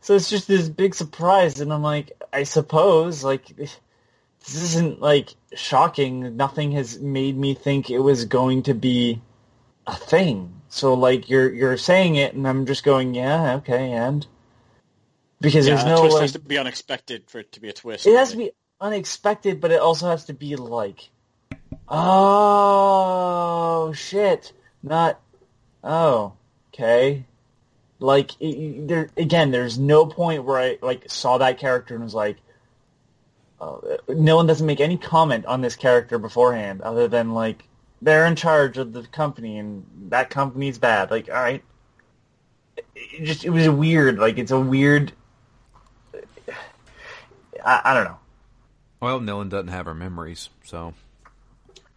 So 0.00 0.14
it's 0.14 0.28
just 0.28 0.46
this 0.46 0.68
big 0.68 0.94
surprise, 0.94 1.60
and 1.60 1.72
I'm 1.72 1.82
like, 1.82 2.12
I 2.32 2.42
suppose 2.42 3.24
like 3.24 3.56
this 3.56 3.78
isn't 4.40 5.00
like 5.00 5.34
shocking. 5.54 6.36
Nothing 6.36 6.72
has 6.72 7.00
made 7.00 7.36
me 7.36 7.54
think 7.54 7.90
it 7.90 8.00
was 8.00 8.26
going 8.26 8.64
to 8.64 8.74
be 8.74 9.22
a 9.86 9.94
thing. 9.94 10.60
So 10.68 10.94
like 10.94 11.30
you're 11.30 11.52
you're 11.52 11.78
saying 11.78 12.16
it, 12.16 12.34
and 12.34 12.46
I'm 12.46 12.66
just 12.66 12.84
going, 12.84 13.14
yeah, 13.14 13.56
okay, 13.56 13.92
and 13.92 14.26
because 15.40 15.66
Yeah, 15.66 15.74
there's 15.74 15.84
a 15.84 15.88
no 15.88 16.00
twist 16.00 16.14
like, 16.14 16.22
has 16.22 16.32
to 16.32 16.38
be 16.40 16.58
unexpected 16.58 17.30
for 17.30 17.38
it 17.38 17.52
to 17.52 17.60
be 17.60 17.70
a 17.70 17.72
twist. 17.72 18.06
it 18.06 18.16
has 18.16 18.32
to 18.32 18.36
be 18.36 18.50
unexpected, 18.80 19.60
but 19.60 19.70
it 19.70 19.80
also 19.80 20.10
has 20.10 20.26
to 20.26 20.34
be 20.34 20.56
like, 20.56 21.08
oh 21.88 23.92
shit, 23.94 24.52
not 24.82 25.20
oh 25.82 26.34
okay. 26.68 27.24
Like 28.04 28.32
it, 28.40 28.86
there 28.86 29.08
again, 29.16 29.50
there's 29.50 29.78
no 29.78 30.04
point 30.04 30.44
where 30.44 30.58
I 30.58 30.78
like 30.82 31.10
saw 31.10 31.38
that 31.38 31.58
character 31.58 31.94
and 31.94 32.04
was 32.04 32.14
like, 32.14 32.36
uh, 33.60 33.78
no 34.08 34.36
one 34.36 34.46
doesn't 34.46 34.66
make 34.66 34.80
any 34.80 34.98
comment 34.98 35.46
on 35.46 35.62
this 35.62 35.74
character 35.74 36.18
beforehand, 36.18 36.82
other 36.82 37.08
than 37.08 37.32
like 37.32 37.64
they're 38.02 38.26
in 38.26 38.36
charge 38.36 38.76
of 38.76 38.92
the 38.92 39.04
company 39.04 39.58
and 39.58 39.86
that 40.10 40.28
company's 40.28 40.76
bad. 40.78 41.10
Like, 41.10 41.28
all 41.30 41.34
right, 41.36 41.64
it, 42.94 43.24
just 43.24 43.44
it 43.44 43.50
was 43.50 43.68
weird. 43.70 44.18
Like 44.18 44.36
it's 44.36 44.52
a 44.52 44.60
weird. 44.60 45.12
I, 47.64 47.80
I 47.84 47.94
don't 47.94 48.04
know. 48.04 48.18
well, 49.00 49.20
Nilin 49.20 49.48
doesn't 49.48 49.68
have 49.68 49.86
her 49.86 49.94
memories, 49.94 50.50
so 50.62 50.92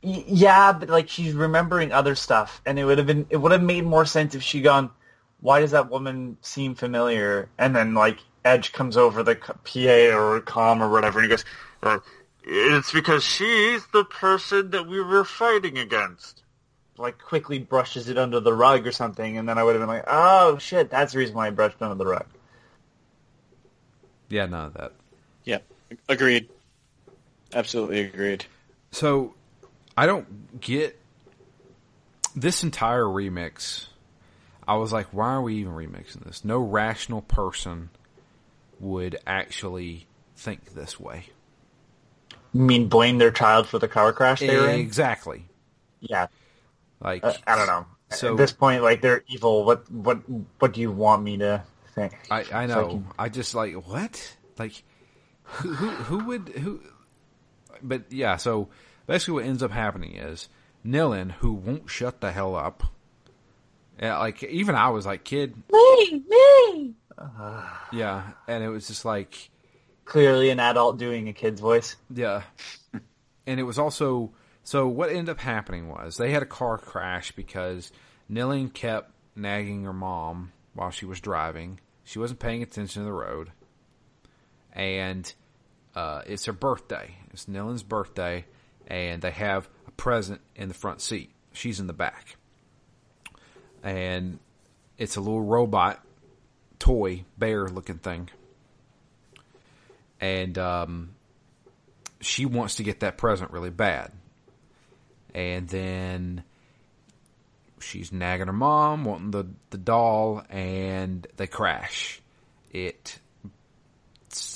Y- 0.02 0.24
Yeah, 0.28 0.72
but 0.72 0.90
like 0.90 1.10
she's 1.10 1.34
remembering 1.34 1.92
other 1.92 2.16
stuff, 2.16 2.62
and 2.66 2.80
it 2.80 2.86
would 2.86 2.98
have 2.98 3.08
been 3.08 3.26
it 3.30 3.38
would 3.38 3.52
have 3.52 3.62
made 3.64 3.84
more 3.84 4.06
sense 4.06 4.36
if 4.36 4.42
she 4.44 4.62
gone. 4.62 4.92
Why 5.40 5.60
does 5.60 5.72
that 5.72 5.90
woman 5.90 6.38
seem 6.42 6.76
familiar? 6.76 7.50
And 7.58 7.76
then 7.76 7.94
like 7.94 8.20
Edge 8.44 8.72
comes 8.72 8.98
over 8.98 9.24
the 9.24 9.36
PA 9.36 10.18
or 10.18 10.42
com 10.42 10.82
or 10.82 10.90
whatever, 10.90 11.20
and 11.20 11.26
he 11.26 11.30
goes, 11.30 11.46
uh, 11.84 12.00
"It's 12.44 12.92
because 12.92 13.24
she's 13.24 13.86
the 13.88 14.06
person 14.06 14.72
that 14.72 14.88
we 14.88 15.02
were 15.02 15.26
fighting 15.26 15.78
against." 15.78 16.44
Like 16.98 17.20
quickly 17.20 17.60
brushes 17.60 18.10
it 18.10 18.18
under 18.18 18.40
the 18.40 18.54
rug 18.54 18.88
or 18.88 18.92
something, 18.92 19.38
and 19.38 19.48
then 19.48 19.58
I 19.58 19.64
would 19.64 19.76
have 19.76 19.82
been 19.82 19.90
like, 19.90 20.06
"Oh 20.08 20.58
shit, 20.58 20.90
that's 20.90 21.14
the 21.14 21.20
reason 21.20 21.36
why 21.36 21.48
I 21.48 21.52
brushed 21.52 21.82
under 21.82 21.96
the 21.96 22.10
rug." 22.10 22.26
yeah, 24.30 24.46
none 24.46 24.68
of 24.68 24.74
that. 24.74 24.94
Yeah, 25.44 25.60
agreed. 26.10 26.50
Absolutely 27.54 28.02
agreed. 28.02 28.46
So 28.92 29.34
I 29.96 30.06
don't 30.06 30.60
get 30.60 31.00
this 32.36 32.64
entire 32.64 33.04
remix. 33.04 33.88
I 34.68 34.76
was 34.76 34.92
like, 34.92 35.08
why 35.14 35.30
are 35.30 35.42
we 35.42 35.56
even 35.56 35.74
remixing 35.74 36.24
this? 36.26 36.44
No 36.44 36.58
rational 36.60 37.22
person 37.22 37.90
would 38.80 39.18
actually 39.26 40.08
think 40.36 40.74
this 40.74 41.00
way. 41.00 41.26
You 42.54 42.62
mean 42.62 42.88
blame 42.88 43.18
their 43.18 43.32
child 43.32 43.68
for 43.68 43.80
the 43.80 43.88
car 43.88 44.12
crash 44.14 44.40
they 44.40 44.56
were 44.58 44.70
in? 44.70 44.80
Exactly. 44.80 45.46
Yeah, 46.00 46.28
Like 47.00 47.24
Uh, 47.24 47.34
I 47.46 47.56
don't 47.56 47.68
know. 47.68 47.86
So- 48.12 48.32
At 48.32 48.38
this 48.38 48.52
point, 48.54 48.84
like 48.84 49.02
they're 49.02 49.24
evil. 49.28 49.66
What 49.66 49.90
what 49.92 50.18
what 50.60 50.74
do 50.74 50.80
you 50.82 50.92
want 50.92 51.24
me 51.24 51.38
to 51.38 51.64
think? 51.94 52.14
I, 52.32 52.46
I 52.54 52.66
know. 52.68 52.88
like- 52.88 53.02
I 53.20 53.30
just 53.30 53.54
like 53.56 53.74
what? 53.88 54.38
Like 54.58 54.84
who 55.44 55.74
who, 55.74 55.90
who 55.90 56.26
would 56.26 56.50
who? 56.50 56.82
But 57.82 58.12
yeah. 58.12 58.38
So 58.38 58.70
basically, 59.08 59.34
what 59.36 59.46
ends 59.46 59.62
up 59.64 59.72
happening 59.72 60.16
is 60.16 60.48
Nilin, 60.86 61.32
who 61.34 61.52
won't 61.54 61.90
shut 61.90 62.22
the 62.22 62.32
hell 62.32 62.56
up. 62.56 62.84
Yeah, 64.02 64.18
like 64.20 64.44
even 64.44 64.76
I 64.76 64.90
was 64.90 65.06
like, 65.06 65.24
kid, 65.24 65.56
me, 65.72 66.24
me. 66.30 66.94
yeah, 67.92 68.24
and 68.48 68.64
it 68.64 68.70
was 68.70 68.88
just 68.88 69.06
like, 69.06 69.50
Clearly, 70.06 70.50
an 70.52 70.60
adult 70.60 70.98
doing 70.98 71.28
a 71.28 71.34
kid's 71.34 71.60
voice. 71.60 71.96
yeah, 72.14 72.44
and 73.46 73.60
it 73.60 73.64
was 73.64 73.78
also 73.78 74.32
so. 74.64 74.88
What 74.88 75.10
ended 75.10 75.30
up 75.30 75.40
happening 75.40 75.90
was 75.90 76.16
they 76.18 76.32
had 76.32 76.44
a 76.44 76.46
car 76.48 76.78
crash 76.78 77.32
because 77.34 77.92
Nilin 78.32 78.74
kept 78.74 79.12
nagging 79.36 79.84
her 79.84 79.94
mom 79.94 80.54
while 80.74 80.92
she 80.92 81.06
was 81.06 81.20
driving. 81.20 81.80
She 82.06 82.20
wasn't 82.20 82.40
paying 82.40 82.64
attention 82.64 83.02
to 83.02 83.06
the 83.06 83.12
road, 83.12 83.52
and 84.72 85.32
uh, 85.94 86.22
it's 86.26 86.46
her 86.46 86.54
birthday. 86.54 87.16
It's 87.34 87.48
Nilin's 87.48 87.84
birthday, 87.84 88.46
and 88.88 89.22
they 89.22 89.32
have 89.32 89.68
a 89.88 89.92
present 89.92 90.40
in 90.56 90.70
the 90.70 90.74
front 90.74 91.02
seat. 91.02 91.32
She's 91.52 91.82
in 91.82 91.88
the 91.88 91.94
back, 91.94 92.37
and 93.84 94.40
it's 94.98 95.16
a 95.16 95.22
little 95.22 95.42
robot 95.42 96.04
toy 96.80 97.24
bear 97.38 97.68
looking 97.68 97.98
thing, 97.98 98.30
and 100.20 100.58
um, 100.58 101.10
she 102.22 102.46
wants 102.46 102.76
to 102.76 102.84
get 102.84 103.02
that 103.02 103.18
present 103.18 103.52
really 103.52 103.70
bad, 103.70 104.12
and 105.34 105.68
then 105.68 106.44
she's 107.80 108.12
nagging 108.12 108.48
her 108.48 108.54
mom, 108.54 109.06
wanting 109.06 109.32
the 109.32 109.46
the 109.70 109.78
doll, 109.78 110.44
and 110.50 111.28
they 111.38 111.48
crash. 111.48 112.22
It, 112.72 113.20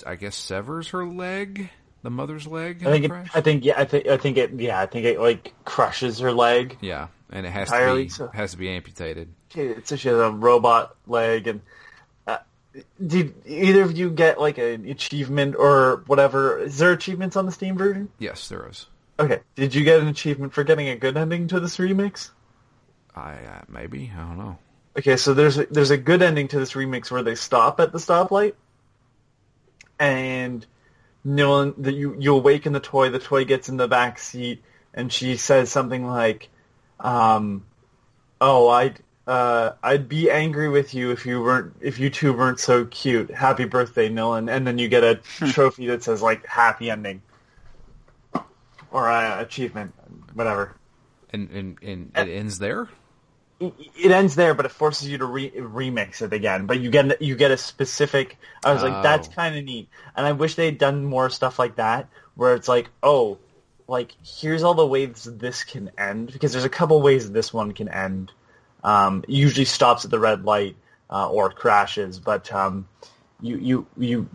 I 0.05 0.15
guess, 0.15 0.36
severs 0.36 0.89
her 0.89 1.05
leg, 1.05 1.69
the 2.03 2.10
mother's 2.10 2.45
leg. 2.47 2.86
I 2.86 2.91
think. 2.91 3.05
It. 3.05 3.12
I 3.34 3.41
think. 3.41 3.65
Yeah. 3.65 3.79
I 3.79 3.86
think. 3.86 4.07
I 4.07 4.17
think 4.17 4.38
it. 4.38 4.51
Yeah. 4.60 4.79
I 4.79 4.86
think 4.86 5.05
it 5.05 5.19
like 5.19 5.53
crushes 5.65 6.19
her 6.19 6.31
leg. 6.31 6.77
yeah, 6.81 7.07
and 7.31 7.45
it 7.45 7.49
has 7.49 7.69
Entirely 7.69 8.03
to 8.03 8.05
be 8.05 8.09
so. 8.09 8.27
has 8.27 8.51
to 8.51 8.57
be 8.57 8.69
amputated. 8.69 9.29
So 9.83 9.95
she 9.95 10.07
has 10.07 10.17
a 10.17 10.31
robot 10.31 10.95
leg, 11.07 11.47
and 11.47 11.61
uh, 12.27 12.37
did 13.05 13.33
either 13.45 13.83
of 13.83 13.97
you 13.97 14.09
get 14.09 14.39
like 14.39 14.57
an 14.57 14.87
achievement 14.87 15.55
or 15.57 16.03
whatever? 16.07 16.59
Is 16.59 16.77
there 16.77 16.91
achievements 16.91 17.35
on 17.35 17.45
the 17.45 17.51
Steam 17.51 17.77
version? 17.77 18.09
Yes, 18.19 18.47
there 18.49 18.67
is. 18.69 18.87
Okay. 19.19 19.39
Did 19.55 19.75
you 19.75 19.83
get 19.83 19.99
an 19.99 20.07
achievement 20.07 20.53
for 20.53 20.63
getting 20.63 20.89
a 20.89 20.95
good 20.95 21.15
ending 21.17 21.47
to 21.49 21.59
this 21.59 21.77
remix? 21.77 22.31
I 23.15 23.33
uh, 23.33 23.61
maybe 23.67 24.11
I 24.15 24.19
don't 24.19 24.37
know. 24.37 24.57
Okay, 24.97 25.15
so 25.15 25.33
there's 25.33 25.57
a, 25.57 25.65
there's 25.67 25.91
a 25.91 25.97
good 25.97 26.21
ending 26.21 26.49
to 26.49 26.59
this 26.59 26.73
remix 26.73 27.09
where 27.11 27.23
they 27.23 27.35
stop 27.35 27.79
at 27.79 27.93
the 27.93 27.97
stoplight, 27.97 28.55
and 29.99 30.65
no 31.23 31.49
one 31.51 31.73
that 31.77 31.93
you 31.93 32.15
you 32.19 32.35
awaken 32.35 32.73
the 32.73 32.79
toy. 32.79 33.09
The 33.09 33.19
toy 33.19 33.45
gets 33.45 33.69
in 33.69 33.77
the 33.77 33.87
back 33.87 34.19
seat, 34.19 34.63
and 34.93 35.11
she 35.11 35.37
says 35.37 35.71
something 35.71 36.05
like, 36.05 36.49
um, 37.01 37.65
"Oh, 38.39 38.69
I'd 38.69 38.99
uh, 39.27 39.73
I'd 39.83 40.09
be 40.09 40.29
angry 40.31 40.67
with 40.69 40.93
you 40.93 41.11
if 41.11 41.25
you 41.25 41.41
weren't 41.41 41.75
if 41.81 41.99
you 41.99 42.09
two 42.09 42.33
weren't 42.33 42.59
so 42.59 42.85
cute. 42.85 43.31
Happy 43.31 43.65
birthday, 43.65 44.09
Nilin. 44.09 44.51
And 44.51 44.65
then 44.65 44.77
you 44.77 44.87
get 44.87 45.03
a 45.03 45.15
trophy 45.51 45.87
that 45.87 46.03
says 46.03 46.21
like 46.21 46.45
happy 46.45 46.89
ending 46.89 47.21
or 48.91 49.07
uh, 49.09 49.41
achievement, 49.41 49.93
whatever. 50.33 50.75
And 51.31 51.49
and, 51.51 51.77
and 51.81 52.11
it 52.15 52.29
ends 52.29 52.59
there. 52.59 52.89
It, 53.59 53.73
it 53.95 54.11
ends 54.11 54.35
there, 54.35 54.53
but 54.53 54.65
it 54.65 54.71
forces 54.71 55.07
you 55.07 55.19
to 55.19 55.25
re- 55.25 55.51
remix 55.51 56.21
it 56.21 56.33
again. 56.33 56.65
But 56.65 56.79
you 56.79 56.89
get 56.89 57.21
you 57.21 57.35
get 57.35 57.51
a 57.51 57.57
specific. 57.57 58.37
I 58.65 58.73
was 58.73 58.83
like, 58.83 59.03
that's 59.03 59.27
Oh. 59.29 59.31
kind 59.33 59.55
of 59.55 59.63
neat, 59.63 59.87
and 60.15 60.25
I 60.25 60.31
wish 60.33 60.55
they 60.55 60.65
had 60.65 60.77
done 60.77 61.05
more 61.05 61.29
stuff 61.29 61.59
like 61.59 61.75
that, 61.75 62.09
where 62.35 62.55
it's 62.55 62.67
like, 62.67 62.89
oh, 63.03 63.37
like 63.91 64.15
here's 64.23 64.63
all 64.63 64.73
the 64.73 64.88
ways 64.88 65.27
this 65.30 65.65
can 65.65 65.91
end, 65.97 66.32
because 66.32 66.54
there's 66.54 66.65
a 66.65 66.69
couple 66.69 67.01
ways 67.01 67.30
this 67.30 67.54
one 67.54 67.73
can 67.73 67.89
end. 67.89 68.32
Um, 68.84 69.23
usually 69.27 69.65
stops 69.65 70.06
at 70.06 70.12
the 70.12 70.17
red 70.17 70.45
light 70.45 70.77
uh, 71.10 71.30
or 71.30 71.51
crashes, 71.51 72.17
but 72.17 72.51
um, 72.54 72.88
you 73.41 73.58
you 73.58 73.88
you. 73.97 74.30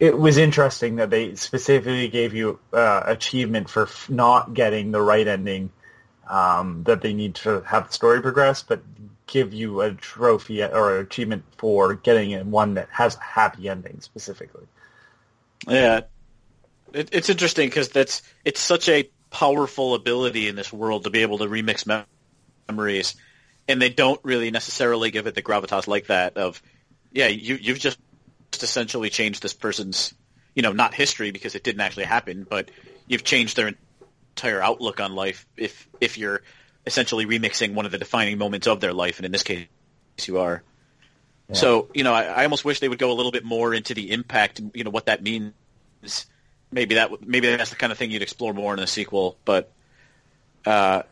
It 0.00 0.18
was 0.18 0.36
interesting 0.36 0.96
that 0.96 1.10
they 1.10 1.36
specifically 1.36 2.08
gave 2.08 2.34
you 2.34 2.58
uh, 2.72 3.04
achievement 3.06 3.70
for 3.70 3.84
f- 3.84 4.10
not 4.10 4.52
getting 4.52 4.90
the 4.90 5.00
right 5.00 5.28
ending 5.28 5.70
um, 6.28 6.82
that 6.84 7.02
they 7.02 7.12
need 7.12 7.36
to 7.36 7.60
have 7.60 7.86
the 7.86 7.92
story 7.92 8.20
progress, 8.20 8.64
but 8.64 8.82
give 9.28 9.54
you 9.54 9.80
a 9.80 9.94
trophy 9.94 10.60
or 10.64 10.98
achievement 10.98 11.44
for 11.56 11.94
getting 11.94 12.32
it 12.32 12.44
one 12.44 12.74
that 12.74 12.88
has 12.90 13.14
a 13.14 13.20
happy 13.20 13.68
ending 13.68 14.00
specifically. 14.00 14.66
Yeah, 15.68 16.00
it, 16.94 17.10
it's 17.12 17.28
interesting 17.28 17.68
because 17.68 17.88
that's 17.88 18.22
it's 18.44 18.60
such 18.60 18.88
a 18.88 19.08
powerful 19.30 19.94
ability 19.94 20.48
in 20.48 20.56
this 20.56 20.72
world 20.72 21.04
to 21.04 21.10
be 21.10 21.22
able 21.22 21.38
to 21.38 21.46
remix 21.46 21.86
mem- 21.86 22.04
memories, 22.68 23.14
and 23.68 23.80
they 23.80 23.88
don't 23.88 24.20
really 24.22 24.50
necessarily 24.50 25.10
give 25.10 25.26
it 25.26 25.34
the 25.34 25.42
gravitas 25.42 25.86
like 25.86 26.06
that. 26.06 26.36
Of 26.36 26.62
yeah, 27.12 27.28
you 27.28 27.56
you've 27.56 27.78
just 27.78 27.98
essentially 28.52 29.10
changed 29.10 29.42
this 29.42 29.54
person's 29.54 30.14
you 30.54 30.62
know 30.62 30.72
not 30.72 30.94
history 30.94 31.30
because 31.30 31.54
it 31.54 31.64
didn't 31.64 31.80
actually 31.80 32.04
happen, 32.04 32.46
but 32.48 32.70
you've 33.06 33.24
changed 33.24 33.56
their 33.56 33.72
entire 34.36 34.62
outlook 34.62 35.00
on 35.00 35.14
life 35.14 35.46
if 35.56 35.88
if 36.00 36.18
you're 36.18 36.42
essentially 36.86 37.26
remixing 37.26 37.74
one 37.74 37.86
of 37.86 37.92
the 37.92 37.98
defining 37.98 38.38
moments 38.38 38.66
of 38.66 38.80
their 38.80 38.92
life, 38.92 39.18
and 39.18 39.26
in 39.26 39.32
this 39.32 39.42
case, 39.42 39.66
you 40.24 40.38
are. 40.38 40.62
So 41.52 41.88
you 41.92 42.02
know, 42.04 42.14
I, 42.14 42.24
I 42.24 42.44
almost 42.44 42.64
wish 42.64 42.80
they 42.80 42.88
would 42.88 42.98
go 42.98 43.12
a 43.12 43.14
little 43.14 43.32
bit 43.32 43.44
more 43.44 43.74
into 43.74 43.94
the 43.94 44.10
impact, 44.10 44.58
and 44.58 44.70
you 44.74 44.84
know, 44.84 44.90
what 44.90 45.06
that 45.06 45.22
means. 45.22 45.52
Maybe 46.72 46.94
that 46.96 47.26
maybe 47.26 47.54
that's 47.54 47.70
the 47.70 47.76
kind 47.76 47.92
of 47.92 47.98
thing 47.98 48.10
you'd 48.10 48.22
explore 48.22 48.54
more 48.54 48.72
in 48.72 48.80
a 48.80 48.86
sequel. 48.86 49.36
But, 49.44 49.70
uh, 50.64 51.02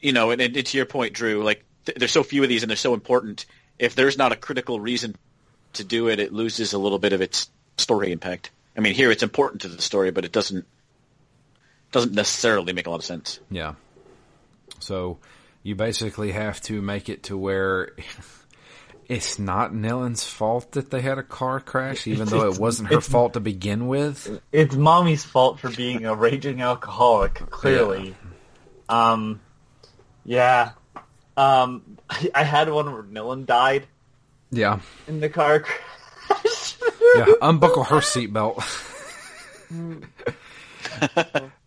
you 0.00 0.12
know, 0.12 0.30
and, 0.30 0.40
and 0.40 0.54
to 0.54 0.76
your 0.76 0.86
point, 0.86 1.14
Drew, 1.14 1.42
like 1.42 1.64
th- 1.86 1.98
there's 1.98 2.12
so 2.12 2.22
few 2.22 2.42
of 2.42 2.48
these, 2.48 2.62
and 2.62 2.70
they're 2.70 2.76
so 2.76 2.94
important. 2.94 3.46
If 3.78 3.94
there's 3.94 4.18
not 4.18 4.32
a 4.32 4.36
critical 4.36 4.78
reason 4.78 5.16
to 5.74 5.84
do 5.84 6.08
it, 6.08 6.20
it 6.20 6.32
loses 6.32 6.72
a 6.72 6.78
little 6.78 6.98
bit 6.98 7.12
of 7.12 7.20
its 7.20 7.50
story 7.78 8.12
impact. 8.12 8.50
I 8.76 8.80
mean, 8.80 8.94
here 8.94 9.10
it's 9.10 9.22
important 9.22 9.62
to 9.62 9.68
the 9.68 9.80
story, 9.80 10.10
but 10.10 10.24
it 10.24 10.32
doesn't 10.32 10.66
doesn't 11.92 12.12
necessarily 12.12 12.72
make 12.72 12.86
a 12.86 12.90
lot 12.90 12.96
of 12.96 13.04
sense. 13.04 13.40
Yeah. 13.50 13.74
So 14.80 15.18
you 15.62 15.74
basically 15.74 16.32
have 16.32 16.60
to 16.62 16.82
make 16.82 17.08
it 17.08 17.24
to 17.24 17.38
where 17.38 17.92
it's 19.08 19.38
not 19.38 19.72
Nilin's 19.72 20.24
fault 20.24 20.72
that 20.72 20.90
they 20.90 21.00
had 21.00 21.18
a 21.18 21.22
car 21.22 21.60
crash, 21.60 22.06
even 22.06 22.26
though 22.28 22.50
it 22.50 22.58
wasn't 22.58 22.92
her 22.92 23.00
fault 23.00 23.34
to 23.34 23.40
begin 23.40 23.86
with. 23.86 24.40
It's 24.52 24.74
mommy's 24.74 25.24
fault 25.24 25.60
for 25.60 25.70
being 25.70 26.04
a 26.06 26.14
raging 26.14 26.60
alcoholic, 26.60 27.34
clearly. 27.50 28.16
Um, 28.88 29.40
yeah. 30.24 30.72
Um, 31.36 31.98
I, 32.10 32.30
I 32.34 32.42
had 32.44 32.68
one 32.70 32.92
where 32.92 33.02
Nilin 33.02 33.46
died 33.46 33.86
Yeah. 34.50 34.80
in 35.06 35.20
the 35.20 35.28
car 35.28 35.60
crash. 35.60 36.76
Yeah. 37.16 37.26
Unbuckle 37.42 37.84
her 37.84 37.98
seatbelt. 37.98 38.62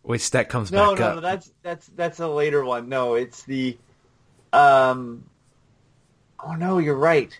Wait, 0.03 0.21
that 0.31 0.49
comes 0.49 0.71
No, 0.71 0.91
back 0.91 0.99
no, 0.99 1.05
up. 1.07 1.15
no, 1.15 1.21
that's 1.21 1.51
that's 1.61 1.87
that's 1.87 2.19
a 2.19 2.27
later 2.27 2.63
one. 2.63 2.89
No, 2.89 3.13
it's 3.15 3.43
the 3.43 3.77
um 4.51 5.23
Oh 6.43 6.53
no, 6.53 6.77
you're 6.77 6.95
right. 6.95 7.37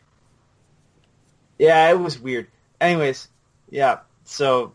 Yeah, 1.58 1.90
it 1.90 2.00
was 2.00 2.20
weird. 2.20 2.48
Anyways, 2.80 3.28
yeah. 3.70 4.00
So 4.24 4.74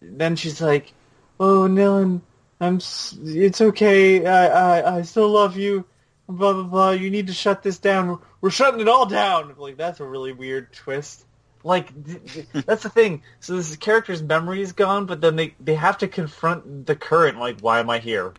then 0.00 0.36
she's 0.36 0.60
like, 0.60 0.92
"Oh, 1.40 1.66
Nilin, 1.68 2.20
I'm 2.60 2.76
it's 2.76 3.60
okay. 3.60 4.26
I 4.26 4.46
I 4.46 4.96
I 4.98 5.02
still 5.02 5.28
love 5.28 5.56
you. 5.56 5.84
Blah 6.28 6.52
blah 6.54 6.62
blah. 6.64 6.90
You 6.90 7.10
need 7.10 7.28
to 7.28 7.32
shut 7.32 7.62
this 7.62 7.78
down. 7.78 8.20
We're 8.40 8.50
shutting 8.50 8.80
it 8.80 8.88
all 8.88 9.06
down." 9.06 9.54
Like 9.56 9.76
that's 9.76 10.00
a 10.00 10.04
really 10.04 10.32
weird 10.32 10.72
twist. 10.72 11.24
Like 11.64 11.92
th- 12.04 12.32
th- 12.32 12.46
that's 12.66 12.82
the 12.82 12.90
thing. 12.90 13.22
So 13.40 13.56
this 13.56 13.74
character's 13.76 14.22
memory 14.22 14.62
is 14.62 14.72
gone, 14.72 15.06
but 15.06 15.20
then 15.20 15.36
they 15.36 15.54
they 15.60 15.74
have 15.74 15.98
to 15.98 16.08
confront 16.08 16.86
the 16.86 16.96
current. 16.96 17.38
Like, 17.38 17.60
why 17.60 17.80
am 17.80 17.90
I 17.90 17.98
here? 17.98 18.34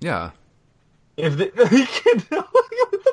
Yeah. 0.00 0.30
If 1.16 1.36
they, 1.36 1.48
can, 1.50 2.20
what 2.30 2.92
the 2.92 3.12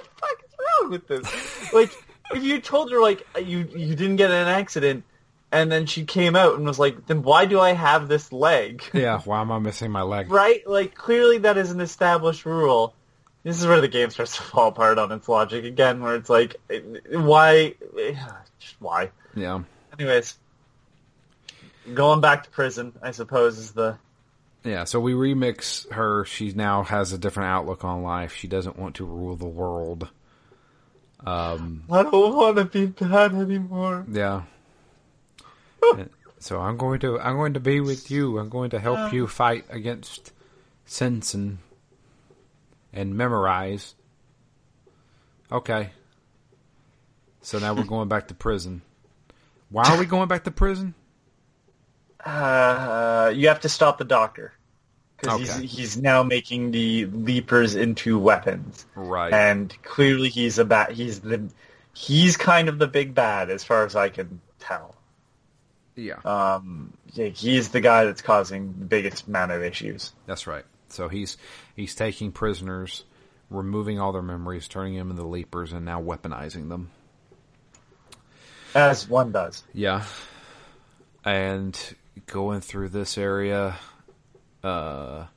with 0.90 1.08
this? 1.08 1.74
Like, 1.74 1.92
if 2.32 2.44
you 2.44 2.60
told 2.60 2.92
her 2.92 3.00
like 3.02 3.26
you 3.38 3.60
you 3.76 3.96
didn't 3.96 4.16
get 4.18 4.32
in 4.32 4.38
an 4.38 4.48
accident, 4.48 5.04
and 5.52 5.72
then 5.72 5.86
she 5.86 6.06
came 6.06 6.36
out 6.36 6.56
and 6.56 6.66
was 6.66 6.80
like, 6.80 7.06
then 7.08 7.22
why 7.24 7.46
do 7.46 7.60
I 7.60 7.74
have 7.74 8.08
this 8.08 8.32
leg? 8.32 8.84
Yeah. 8.94 9.20
Why 9.22 9.42
am 9.42 9.52
I 9.52 9.60
missing 9.60 9.92
my 9.92 10.02
leg? 10.02 10.30
right? 10.32 10.66
Like, 10.68 10.96
clearly 10.96 11.38
that 11.40 11.58
is 11.58 11.72
an 11.72 11.80
established 11.82 12.46
rule. 12.46 12.94
This 13.44 13.60
is 13.60 13.68
where 13.68 13.80
the 13.80 13.88
game 13.88 14.10
starts 14.10 14.36
to 14.38 14.42
fall 14.42 14.70
apart 14.70 14.98
on 14.98 15.12
its 15.12 15.30
logic 15.30 15.66
again, 15.66 16.02
where 16.02 16.16
it's 16.16 16.30
like, 16.32 16.56
why, 17.12 17.76
just 18.60 18.76
why? 18.80 19.12
Yeah. 19.36 19.62
Anyways, 20.00 20.36
going 21.94 22.22
back 22.22 22.46
to 22.46 22.50
prison, 22.50 22.94
I 23.04 23.12
suppose 23.12 23.60
is 23.60 23.72
the 23.72 23.98
Yeah, 24.64 24.86
so 24.86 25.00
we 25.00 25.14
remix 25.14 25.90
her. 25.92 26.26
She 26.26 26.54
now 26.54 26.84
has 26.84 27.14
a 27.14 27.20
different 27.20 27.50
outlook 27.52 27.84
on 27.84 28.02
life. 28.02 28.34
She 28.34 28.48
doesn't 28.48 28.80
want 28.80 28.96
to 28.96 29.06
rule 29.06 29.36
the 29.36 29.46
world. 29.46 30.10
Um, 31.26 31.84
I 31.92 32.04
don't 32.04 32.36
want 32.36 32.58
to 32.58 32.66
be 32.66 32.86
bad 32.86 33.34
anymore. 33.34 34.06
yeah. 34.10 34.44
so 36.40 36.60
I'm 36.60 36.78
going 36.78 37.00
to 37.00 37.20
I'm 37.20 37.36
going 37.36 37.56
to 37.56 37.60
be 37.60 37.80
with 37.82 38.12
you. 38.12 38.38
I'm 38.38 38.50
going 38.50 38.70
to 38.72 38.80
help 38.80 39.12
you 39.12 39.28
fight 39.28 39.66
against 39.70 40.32
Sensen 40.86 41.60
and 42.94 43.16
memorize. 43.16 43.96
Okay. 45.52 45.90
So 47.42 47.60
now 47.60 47.74
we're 47.74 47.84
going 47.84 48.08
back 48.08 48.28
to 48.30 48.34
prison. 48.34 48.82
Why 49.70 49.84
are 49.86 50.00
we 50.00 50.06
going 50.06 50.28
back 50.28 50.44
to 50.46 50.52
prison? 50.52 50.94
Uh, 52.26 53.32
you 53.36 53.50
have 53.50 53.60
to 53.60 53.70
stop 53.70 54.00
the 54.00 54.04
doctor 54.04 54.52
because 55.18 55.42
Okay. 55.42 55.62
he's 55.62 55.72
he's 55.78 55.98
now 55.98 56.24
making 56.24 56.72
the 56.72 57.06
leapers 57.06 57.76
into 57.76 58.20
weapons, 58.20 58.86
Right. 58.96 59.34
and 59.34 59.76
clearly 59.84 60.30
he's 60.30 60.58
a 60.60 60.66
bat. 60.66 60.92
He's 60.92 61.22
the 61.22 61.50
he's 61.94 62.36
kind 62.38 62.68
of 62.70 62.78
the 62.80 62.88
big 62.88 63.14
bad 63.16 63.50
as 63.50 63.64
far 63.64 63.86
as 63.86 63.96
I 63.96 64.10
can 64.10 64.42
tell. 64.60 64.96
yeah. 65.96 66.16
Um, 66.26 66.92
yeah, 67.14 67.28
he's 67.28 67.70
the 67.70 67.80
guy 67.82 68.04
that's 68.06 68.22
causing 68.22 68.76
the 68.80 68.86
biggest 68.86 69.28
amount 69.28 69.52
of 69.54 69.64
issues. 69.64 70.12
That's 70.26 70.46
right. 70.48 70.66
So 70.90 71.08
he's 71.08 71.38
he's 71.76 71.96
taking 71.96 72.32
prisoners, 72.34 73.06
removing 73.50 74.00
all 74.00 74.12
their 74.12 74.22
memories, 74.22 74.68
turning 74.68 74.96
them 74.98 75.10
into 75.12 75.24
leapers, 75.26 75.72
and 75.72 75.86
now 75.86 76.02
weaponizing 76.02 76.68
them. 76.70 76.90
As 78.74 79.08
one 79.08 79.32
does. 79.32 79.64
Yeah, 79.74 80.04
and 81.24 81.80
going 82.26 82.60
through 82.62 82.90
this 82.90 83.18
area, 83.18 83.78
uh, 84.66 85.28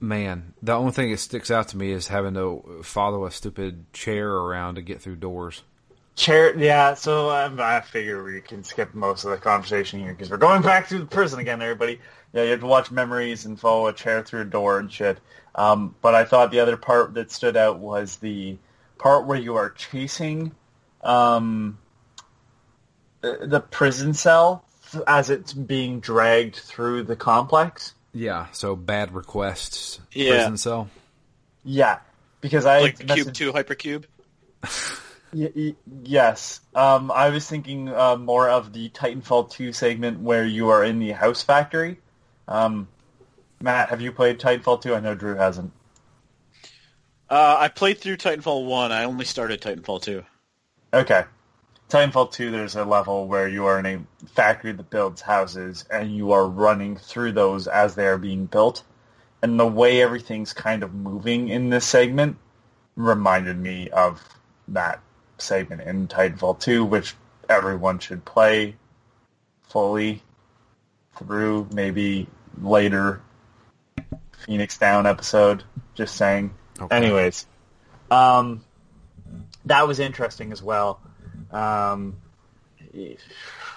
man, 0.00 0.54
the 0.62 0.72
only 0.72 0.92
thing 0.92 1.10
that 1.10 1.18
sticks 1.18 1.50
out 1.50 1.68
to 1.68 1.76
me 1.76 1.92
is 1.92 2.08
having 2.08 2.34
to 2.34 2.80
follow 2.82 3.26
a 3.26 3.30
stupid 3.30 3.92
chair 3.92 4.30
around 4.30 4.76
to 4.76 4.82
get 4.82 5.00
through 5.00 5.16
doors. 5.16 5.62
Chair, 6.14 6.56
yeah. 6.56 6.94
So 6.94 7.30
um, 7.30 7.60
I 7.60 7.82
figure 7.82 8.24
we 8.24 8.40
can 8.40 8.64
skip 8.64 8.94
most 8.94 9.24
of 9.24 9.30
the 9.32 9.36
conversation 9.36 10.00
here 10.00 10.12
because 10.12 10.30
we're 10.30 10.38
going 10.38 10.62
back 10.62 10.88
to 10.88 10.98
the 10.98 11.04
prison 11.04 11.38
again, 11.40 11.60
everybody. 11.60 12.00
Yeah, 12.32 12.44
you 12.44 12.50
have 12.52 12.60
to 12.60 12.66
watch 12.66 12.90
memories 12.90 13.44
and 13.44 13.60
follow 13.60 13.86
a 13.86 13.92
chair 13.92 14.22
through 14.22 14.42
a 14.42 14.46
door 14.46 14.78
and 14.78 14.90
shit. 14.90 15.18
Um, 15.54 15.94
but 16.00 16.14
I 16.14 16.24
thought 16.24 16.50
the 16.50 16.60
other 16.60 16.76
part 16.76 17.14
that 17.14 17.30
stood 17.30 17.56
out 17.56 17.78
was 17.78 18.16
the 18.16 18.56
part 18.98 19.26
where 19.26 19.38
you 19.38 19.56
are 19.56 19.70
chasing 19.70 20.52
um, 21.02 21.78
the, 23.20 23.46
the 23.46 23.60
prison 23.60 24.14
cell 24.14 24.65
as 25.06 25.30
it's 25.30 25.52
being 25.52 26.00
dragged 26.00 26.56
through 26.56 27.04
the 27.04 27.16
complex. 27.16 27.94
Yeah, 28.12 28.46
so 28.52 28.74
Bad 28.76 29.10
Request's, 29.12 30.00
Yeah. 30.12 30.30
prison 30.36 30.56
cell. 30.56 30.88
Yeah, 31.64 31.98
because 32.40 32.64
I 32.66 32.80
Like 32.80 32.98
the 32.98 33.14
Cube 33.14 33.34
Two 33.34 33.52
Hypercube. 33.52 34.04
Y- 35.32 35.52
y- 35.54 35.74
yes. 36.04 36.60
Um, 36.74 37.10
I 37.10 37.28
was 37.30 37.46
thinking 37.46 37.88
uh, 37.92 38.16
more 38.16 38.48
of 38.48 38.72
the 38.72 38.88
Titanfall 38.90 39.50
2 39.50 39.72
segment 39.72 40.20
where 40.20 40.44
you 40.44 40.68
are 40.70 40.82
in 40.84 40.98
the 41.00 41.10
house 41.10 41.42
factory. 41.42 41.98
Um, 42.48 42.88
Matt, 43.60 43.90
have 43.90 44.00
you 44.00 44.12
played 44.12 44.38
Titanfall 44.38 44.80
2? 44.82 44.94
I 44.94 45.00
know 45.00 45.14
Drew 45.14 45.34
hasn't. 45.34 45.72
Uh, 47.28 47.56
I 47.58 47.68
played 47.68 47.98
through 47.98 48.16
Titanfall 48.18 48.66
1. 48.66 48.92
I 48.92 49.04
only 49.04 49.24
started 49.24 49.60
Titanfall 49.60 50.00
2. 50.02 50.24
Okay. 50.94 51.24
Titanfall 51.88 52.32
2, 52.32 52.50
there's 52.50 52.74
a 52.74 52.84
level 52.84 53.28
where 53.28 53.48
you 53.48 53.66
are 53.66 53.78
in 53.78 53.86
a 53.86 54.28
factory 54.28 54.72
that 54.72 54.90
builds 54.90 55.20
houses, 55.20 55.84
and 55.90 56.14
you 56.14 56.32
are 56.32 56.46
running 56.46 56.96
through 56.96 57.32
those 57.32 57.68
as 57.68 57.94
they 57.94 58.06
are 58.06 58.18
being 58.18 58.46
built. 58.46 58.82
And 59.42 59.60
the 59.60 59.66
way 59.66 60.02
everything's 60.02 60.52
kind 60.52 60.82
of 60.82 60.92
moving 60.92 61.48
in 61.48 61.70
this 61.70 61.84
segment 61.84 62.38
reminded 62.96 63.56
me 63.56 63.88
of 63.90 64.20
that 64.68 65.00
segment 65.38 65.82
in 65.82 66.08
Titanfall 66.08 66.58
2, 66.58 66.84
which 66.84 67.14
everyone 67.48 68.00
should 68.00 68.24
play 68.24 68.74
fully 69.68 70.22
through, 71.16 71.68
maybe 71.72 72.26
later 72.60 73.20
Phoenix 74.44 74.78
Down 74.78 75.06
episode. 75.06 75.62
Just 75.94 76.16
saying. 76.16 76.52
Okay. 76.80 76.96
Anyways, 76.96 77.46
um, 78.10 78.64
that 79.64 79.86
was 79.86 79.98
interesting 80.00 80.52
as 80.52 80.62
well. 80.62 81.00
Um, 81.50 82.16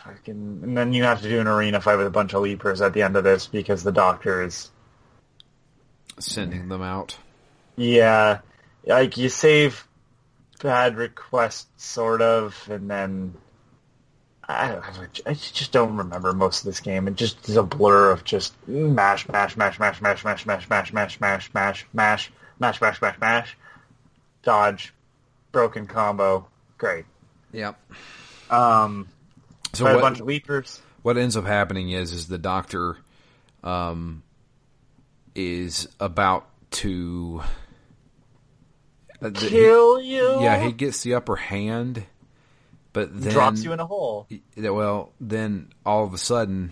fucking- 0.03 0.59
and 0.63 0.77
then 0.77 0.93
you 0.93 1.03
have 1.03 1.21
to 1.21 1.29
do 1.29 1.39
an 1.39 1.47
arena 1.47 1.81
fight 1.81 1.97
with 1.97 2.07
a 2.07 2.11
bunch 2.11 2.33
of 2.33 2.41
leapers 2.41 2.81
at 2.81 2.93
the 2.93 3.01
end 3.03 3.15
of 3.15 3.23
this 3.23 3.47
because 3.47 3.83
the 3.83 3.91
doctor 3.91 4.43
is 4.43 4.71
Sending 6.19 6.67
them 6.67 6.81
out. 6.81 7.17
yeah, 7.75 8.39
like 8.85 9.17
you 9.17 9.29
save 9.29 9.87
bad 10.61 10.97
requests 10.97 11.67
sort 11.77 12.21
of, 12.21 12.67
and 12.69 12.89
then 12.89 13.33
I, 14.47 14.69
don't- 14.71 15.21
I 15.25 15.33
just 15.33 15.71
don't 15.71 15.95
remember 15.95 16.33
most 16.33 16.59
of 16.61 16.65
this 16.65 16.79
game. 16.81 17.07
It 17.07 17.15
just 17.15 17.47
is 17.47 17.55
a 17.55 17.63
blur 17.63 18.09
of 18.11 18.23
just 18.23 18.53
mash, 18.67 19.27
mash, 19.29 19.55
mash, 19.55 19.79
mash, 19.79 20.01
mash, 20.01 20.23
mash, 20.25 20.45
mash, 20.45 20.69
mash, 20.69 20.91
mash, 20.91 21.19
mash, 21.21 21.49
mash, 21.53 21.87
mash, 21.93 22.31
mash, 22.59 22.81
mash, 22.81 23.01
mash, 23.01 23.19
mash, 23.21 23.57
dodge, 24.43 24.93
broken 25.51 25.85
combo, 25.87 26.47
great. 26.77 27.05
Yep. 27.51 27.79
Um, 28.49 29.07
So 29.73 29.85
fight 29.85 29.91
a 29.91 29.95
what, 29.95 30.01
bunch 30.01 30.19
of 30.19 30.25
leapers. 30.27 30.81
what 31.01 31.17
ends 31.17 31.35
up 31.37 31.45
happening 31.45 31.89
is 31.89 32.11
is 32.13 32.27
the 32.27 32.37
doctor 32.37 32.97
um, 33.63 34.23
is 35.35 35.87
about 35.99 36.47
to 36.71 37.41
uh, 39.21 39.29
the- 39.29 39.39
he- 39.39 39.49
Kill 39.49 39.99
you. 40.01 40.41
yeah, 40.41 40.63
he 40.63 40.71
gets 40.71 41.01
the 41.03 41.15
upper 41.15 41.35
hand, 41.35 42.03
but 42.93 43.19
then 43.21 43.33
drops 43.33 43.63
you 43.63 43.73
in 43.73 43.79
a 43.79 43.85
hole. 43.85 44.27
Yeah, 44.55 44.69
well, 44.69 45.11
then 45.19 45.69
all 45.85 46.03
of 46.05 46.13
a 46.13 46.17
sudden, 46.17 46.71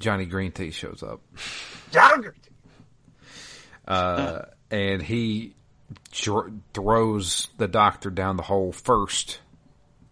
Johnny 0.00 0.24
Green 0.26 0.52
Teeth 0.52 0.74
shows 0.74 1.02
up, 1.02 1.20
Jagger. 1.90 2.34
uh, 3.86 4.42
and 4.70 5.02
he 5.02 5.48
dr- 5.48 5.54
throws 6.10 7.48
the 7.58 7.68
doctor 7.68 8.10
down 8.10 8.36
the 8.36 8.42
hole 8.42 8.72
first, 8.72 9.40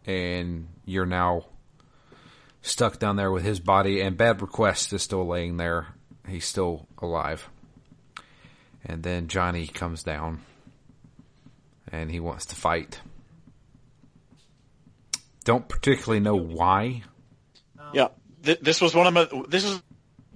and 0.06 0.68
you're 0.84 1.06
now 1.06 1.46
stuck 2.62 2.98
down 2.98 3.16
there 3.16 3.30
with 3.30 3.44
his 3.44 3.60
body. 3.60 4.00
And 4.00 4.16
Bad 4.16 4.42
Request 4.42 4.92
is 4.92 5.02
still 5.02 5.26
laying 5.26 5.56
there; 5.56 5.88
he's 6.28 6.44
still 6.46 6.86
alive. 6.98 7.48
And 8.84 9.02
then 9.02 9.28
Johnny 9.28 9.66
comes 9.66 10.02
down, 10.02 10.42
and 11.92 12.10
he 12.10 12.20
wants 12.20 12.46
to 12.46 12.56
fight. 12.56 13.00
Don't 15.44 15.68
particularly 15.68 16.20
know 16.20 16.36
why. 16.36 17.02
Yeah, 17.92 18.08
Th- 18.44 18.60
this 18.60 18.80
was 18.80 18.94
one 18.94 19.06
of 19.06 19.14
my. 19.14 19.28
This 19.48 19.64
is 19.64 19.82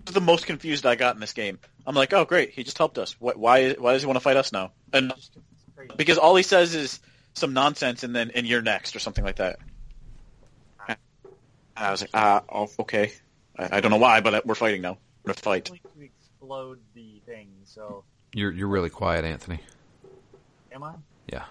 the 0.07 0.21
most 0.21 0.47
confused 0.47 0.85
I 0.87 0.95
got 0.95 1.15
in 1.15 1.21
this 1.21 1.33
game. 1.33 1.59
I'm 1.87 1.95
like, 1.95 2.13
oh 2.13 2.25
great, 2.25 2.51
he 2.51 2.65
just 2.65 2.79
helped 2.79 2.99
us. 2.99 3.13
Wh- 3.15 3.37
Why? 3.37 3.73
Why 3.73 3.93
does 3.93 4.03
he 4.03 4.07
want 4.07 4.17
to 4.17 4.21
fight 4.21 4.37
us 4.37 4.53
now? 4.53 4.73
And 4.95 5.13
because 5.97 6.19
all 6.19 6.37
he 6.37 6.45
says 6.45 6.75
is 6.75 7.01
some 7.35 7.53
nonsense, 7.53 8.05
and 8.05 8.15
then 8.15 8.31
and 8.35 8.47
you're 8.47 8.63
next 8.63 8.95
or 8.97 9.01
something 9.01 9.25
like 9.25 9.37
that. 9.37 9.59
And 10.89 10.97
I 11.77 11.91
was 11.91 12.01
like, 12.01 12.11
ah, 12.15 12.43
oh, 12.49 12.71
okay. 12.81 13.13
I, 13.59 13.79
I 13.79 13.81
don't 13.81 13.91
know 13.91 13.97
why, 13.97 14.21
but 14.21 14.47
we're 14.47 14.55
fighting 14.55 14.81
now. 14.83 14.99
We're 15.25 15.33
gonna 15.33 15.43
fight. 15.43 15.65
to 15.65 15.75
explode 16.01 16.79
the 16.95 17.21
thing. 17.27 17.49
So 17.65 18.05
You're 18.33 18.53
you're 18.53 18.69
really 18.69 18.91
quiet, 18.91 19.25
Anthony. 19.25 19.59
am 20.73 20.85
I? 20.85 20.95
Yeah. 21.27 21.45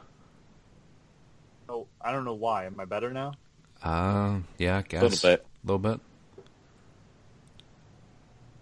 Oh, 1.68 1.88
I 2.00 2.12
don't 2.14 2.24
know 2.24 2.36
why. 2.36 2.66
Am 2.66 2.80
I 2.80 2.86
better 2.86 3.12
now? 3.12 3.34
Uh, 3.82 4.40
yeah, 4.58 4.78
I 4.78 4.82
guess 4.84 5.02
A 5.02 5.06
little 5.06 5.30
bit. 5.30 5.46
A 5.46 5.68
little 5.68 5.80
bit. 5.80 6.00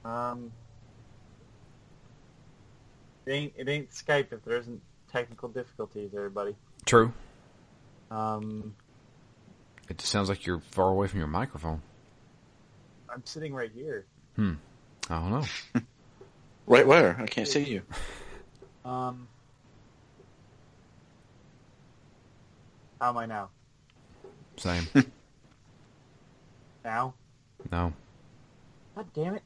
Um, 0.03 0.51
it 3.25 3.31
ain't 3.31 3.53
it 3.57 3.69
ain't 3.69 3.91
Skype 3.91 4.31
if 4.31 4.43
there 4.43 4.57
isn't 4.57 4.81
technical 5.11 5.49
difficulties, 5.49 6.11
everybody. 6.15 6.55
True. 6.85 7.13
Um, 8.09 8.75
It 9.89 9.97
just 9.97 10.11
sounds 10.11 10.29
like 10.29 10.45
you're 10.45 10.59
far 10.71 10.89
away 10.89 11.07
from 11.07 11.19
your 11.19 11.27
microphone. 11.27 11.81
I'm 13.13 13.25
sitting 13.25 13.53
right 13.53 13.71
here. 13.73 14.05
Hmm. 14.35 14.53
I 15.09 15.19
don't 15.19 15.31
know. 15.31 15.81
Right 16.67 16.87
where? 16.87 17.17
I 17.19 17.25
can't 17.25 17.47
see 17.47 17.63
you. 17.63 17.81
Um, 18.83 19.27
how 22.99 23.09
am 23.09 23.17
I 23.17 23.25
now? 23.27 23.49
Same. 24.57 24.87
Now? 26.83 27.13
No. 27.71 27.93
God 28.95 29.05
damn 29.13 29.35
it! 29.35 29.43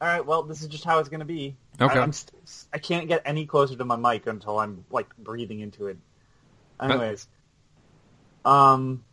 All 0.00 0.08
right, 0.08 0.26
well, 0.26 0.42
this 0.42 0.60
is 0.60 0.66
just 0.66 0.84
how 0.84 0.98
it's 0.98 1.08
gonna 1.08 1.24
be. 1.24 1.54
Okay. 1.80 1.98
I, 1.98 2.02
I'm 2.02 2.12
st- 2.12 2.66
I 2.72 2.78
can't 2.78 3.08
get 3.08 3.22
any 3.24 3.46
closer 3.46 3.76
to 3.76 3.84
my 3.84 3.96
mic 3.96 4.26
until 4.26 4.58
I'm 4.58 4.84
like 4.90 5.14
breathing 5.16 5.60
into 5.60 5.86
it. 5.86 5.98
Anyways, 6.80 7.26
um, 8.44 9.04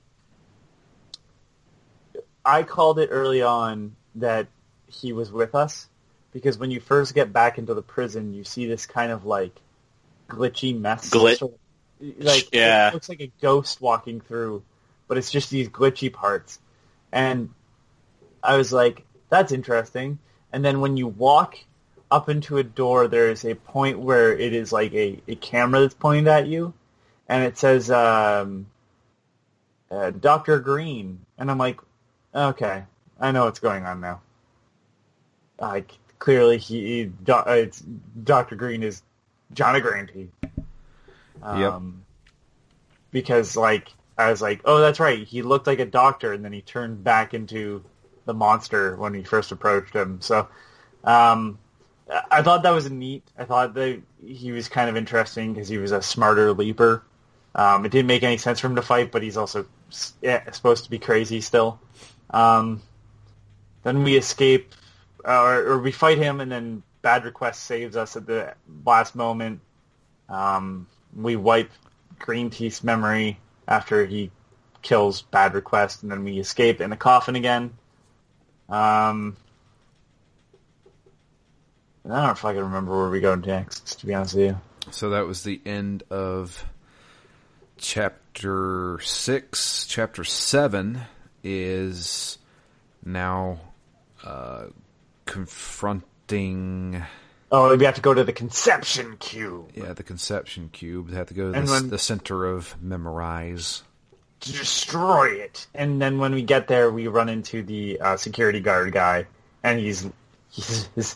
I 2.43 2.63
called 2.63 2.99
it 2.99 3.09
early 3.11 3.41
on 3.41 3.95
that 4.15 4.47
he 4.87 5.13
was 5.13 5.31
with 5.31 5.55
us 5.55 5.87
because 6.31 6.57
when 6.57 6.71
you 6.71 6.79
first 6.79 7.13
get 7.13 7.31
back 7.31 7.57
into 7.57 7.73
the 7.73 7.81
prison, 7.81 8.33
you 8.33 8.43
see 8.43 8.65
this 8.65 8.85
kind 8.85 9.11
of 9.11 9.25
like 9.25 9.55
glitchy 10.27 10.77
mess. 10.77 11.09
Glit- 11.09 11.37
sort 11.37 11.53
of- 11.53 11.59
like 12.23 12.49
Yeah. 12.53 12.89
it 12.89 12.93
looks 12.93 13.09
like 13.09 13.21
a 13.21 13.31
ghost 13.41 13.81
walking 13.81 14.21
through, 14.21 14.63
but 15.07 15.17
it's 15.17 15.31
just 15.31 15.49
these 15.49 15.69
glitchy 15.69 16.11
parts. 16.11 16.59
And 17.11 17.49
I 18.41 18.57
was 18.57 18.71
like, 18.71 19.05
that's 19.29 19.51
interesting. 19.51 20.19
And 20.53 20.63
then 20.63 20.79
when 20.79 20.97
you 20.97 21.07
walk 21.07 21.57
up 22.11 22.29
into 22.29 22.57
a 22.57 22.63
door, 22.63 23.07
there 23.07 23.29
is 23.29 23.45
a 23.45 23.55
point 23.55 23.99
where 23.99 24.37
it 24.37 24.53
is 24.53 24.71
like 24.71 24.93
a, 24.93 25.21
a 25.27 25.35
camera 25.35 25.81
that's 25.81 25.93
pointed 25.93 26.27
at 26.27 26.47
you, 26.47 26.73
and 27.27 27.43
it 27.43 27.57
says 27.57 27.91
um, 27.91 28.67
uh, 29.91 30.11
Doctor 30.11 30.59
Green, 30.59 31.19
and 31.37 31.51
I'm 31.51 31.57
like, 31.57 31.79
okay, 32.33 32.83
I 33.19 33.31
know 33.31 33.45
what's 33.45 33.59
going 33.59 33.85
on 33.85 34.01
now. 34.01 34.21
Like 35.59 35.91
clearly, 36.19 36.57
he, 36.57 37.05
do, 37.05 37.33
uh, 37.33 37.43
it's 37.47 37.79
Doctor 38.23 38.55
Green 38.55 38.83
is 38.83 39.01
Johnny 39.53 39.79
Granty. 39.79 40.29
Yep. 41.41 41.73
Um, 41.73 42.03
Because 43.11 43.55
like 43.55 43.87
I 44.17 44.29
was 44.29 44.41
like, 44.41 44.61
oh, 44.65 44.79
that's 44.81 44.99
right. 44.99 45.25
He 45.25 45.41
looked 45.41 45.65
like 45.65 45.79
a 45.79 45.85
doctor, 45.85 46.33
and 46.33 46.43
then 46.43 46.53
he 46.53 46.61
turned 46.61 47.03
back 47.03 47.33
into 47.33 47.83
the 48.25 48.33
monster 48.33 48.95
when 48.97 49.13
he 49.13 49.23
first 49.23 49.51
approached 49.51 49.95
him. 49.95 50.19
So, 50.21 50.47
um, 51.03 51.57
I 52.31 52.41
thought 52.41 52.63
that 52.63 52.71
was 52.71 52.89
neat. 52.89 53.23
I 53.37 53.45
thought 53.45 53.73
that 53.75 54.01
he 54.25 54.51
was 54.51 54.67
kind 54.67 54.89
of 54.89 54.97
interesting 54.97 55.53
because 55.53 55.67
he 55.67 55.77
was 55.77 55.91
a 55.91 56.01
smarter 56.01 56.53
leaper. 56.53 57.03
Um, 57.53 57.85
it 57.85 57.91
didn't 57.91 58.07
make 58.07 58.23
any 58.23 58.37
sense 58.37 58.59
for 58.59 58.67
him 58.67 58.75
to 58.75 58.81
fight, 58.81 59.11
but 59.11 59.21
he's 59.21 59.37
also 59.37 59.65
yeah, 60.21 60.49
supposed 60.51 60.85
to 60.85 60.89
be 60.89 60.99
crazy 60.99 61.41
still. 61.41 61.79
Um, 62.29 62.81
then 63.83 64.03
we 64.03 64.17
escape, 64.17 64.73
uh, 65.25 65.41
or, 65.41 65.67
or 65.67 65.79
we 65.79 65.91
fight 65.91 66.17
him, 66.17 66.41
and 66.41 66.51
then 66.51 66.83
Bad 67.01 67.25
Request 67.25 67.63
saves 67.63 67.95
us 67.95 68.15
at 68.15 68.25
the 68.25 68.53
last 68.85 69.15
moment. 69.15 69.61
Um, 70.27 70.87
we 71.15 71.35
wipe 71.35 71.71
Green 72.19 72.49
Teeth's 72.49 72.83
memory 72.83 73.39
after 73.67 74.05
he 74.05 74.31
kills 74.81 75.21
Bad 75.21 75.53
Request, 75.53 76.03
and 76.03 76.11
then 76.11 76.23
we 76.23 76.39
escape 76.39 76.81
in 76.81 76.89
the 76.89 76.97
coffin 76.97 77.35
again. 77.35 77.73
Um, 78.67 79.37
I 82.05 82.09
don't 82.09 82.23
know 82.23 82.31
if 82.31 82.45
I 82.45 82.53
can 82.53 82.63
remember 82.63 82.97
where 82.97 83.09
we 83.09 83.19
go 83.19 83.35
next, 83.35 83.99
to 83.99 84.05
be 84.05 84.13
honest 84.13 84.35
with 84.35 84.45
you. 84.45 84.61
So 84.91 85.09
that 85.11 85.27
was 85.27 85.43
the 85.43 85.61
end 85.65 86.03
of 86.09 86.65
chapter 87.77 88.99
six. 89.01 89.85
Chapter 89.87 90.23
seven 90.23 91.01
is 91.43 92.37
now 93.05 93.59
uh, 94.23 94.65
confronting. 95.25 97.03
Oh, 97.51 97.75
we 97.75 97.85
have 97.85 97.95
to 97.95 98.01
go 98.01 98.13
to 98.13 98.23
the 98.23 98.33
Conception 98.33 99.17
Cube 99.17 99.71
Yeah, 99.73 99.93
the 99.93 100.03
conception 100.03 100.69
cube. 100.71 101.09
They 101.09 101.17
have 101.17 101.27
to 101.27 101.33
go 101.33 101.51
to 101.51 101.59
the, 101.59 101.79
the 101.81 101.97
center 101.97 102.45
of 102.45 102.79
memorize. 102.81 103.81
to 104.41 104.51
destroy 104.51 105.29
it. 105.29 105.65
And 105.73 105.99
then 106.01 106.19
when 106.19 106.33
we 106.33 106.43
get 106.43 106.67
there, 106.67 106.91
we 106.91 107.07
run 107.07 107.27
into 107.27 107.63
the 107.63 107.99
uh, 108.01 108.17
security 108.17 108.59
guard 108.59 108.91
guy, 108.93 109.25
and 109.63 109.79
he's 109.79 110.07
he's, 110.49 110.89
he's 110.95 111.15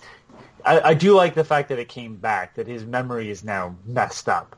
I, 0.66 0.80
I 0.82 0.94
do 0.94 1.16
like 1.16 1.36
the 1.36 1.44
fact 1.44 1.70
that 1.70 1.80
it 1.80 1.90
came 1.90 2.16
back. 2.18 2.56
That 2.56 2.68
his 2.68 2.86
memory 2.86 3.30
is 3.30 3.44
now 3.44 3.76
messed 3.86 4.30
up 4.30 4.56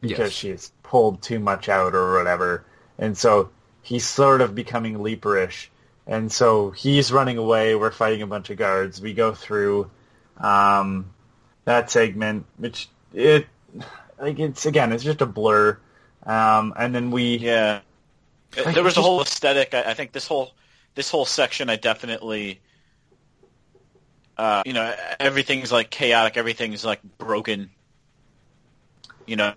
because 0.00 0.32
Yes. 0.32 0.32
she's 0.32 0.72
pulled 0.82 1.22
too 1.22 1.38
much 1.40 1.68
out 1.68 1.94
or 1.94 2.14
whatever, 2.16 2.64
and 2.98 3.16
so 3.16 3.50
he's 3.82 4.06
sort 4.06 4.40
of 4.40 4.54
becoming 4.54 4.98
leaperish. 4.98 5.68
And 6.06 6.30
so 6.30 6.70
he's 6.70 7.12
running 7.12 7.38
away. 7.38 7.74
We're 7.74 7.90
fighting 7.90 8.22
a 8.22 8.26
bunch 8.28 8.50
of 8.50 8.56
guards. 8.58 9.00
We 9.00 9.12
go 9.14 9.34
through 9.34 9.90
um, 10.38 11.12
that 11.64 11.90
segment, 11.90 12.46
which 12.58 12.88
it 13.12 13.46
like 14.18 14.38
it's 14.38 14.66
again, 14.66 14.92
it's 14.92 15.04
just 15.04 15.20
a 15.22 15.26
blur. 15.26 15.78
Um, 16.24 16.74
and 16.76 16.94
then 16.94 17.10
we 17.10 17.38
Yeah, 17.38 17.82
there 18.72 18.84
was 18.84 18.96
a 18.96 19.02
whole 19.02 19.20
aesthetic. 19.22 19.74
I, 19.74 19.90
I 19.90 19.94
think 19.94 20.12
this 20.12 20.26
whole 20.26 20.54
this 20.94 21.10
whole 21.10 21.26
section, 21.26 21.68
I 21.70 21.76
definitely, 21.76 22.60
uh, 24.36 24.62
you 24.66 24.72
know, 24.72 24.94
everything's 25.18 25.72
like 25.72 25.90
chaotic. 25.90 26.36
Everything's 26.36 26.84
like 26.84 27.00
broken. 27.18 27.70
You 29.26 29.36
know, 29.36 29.54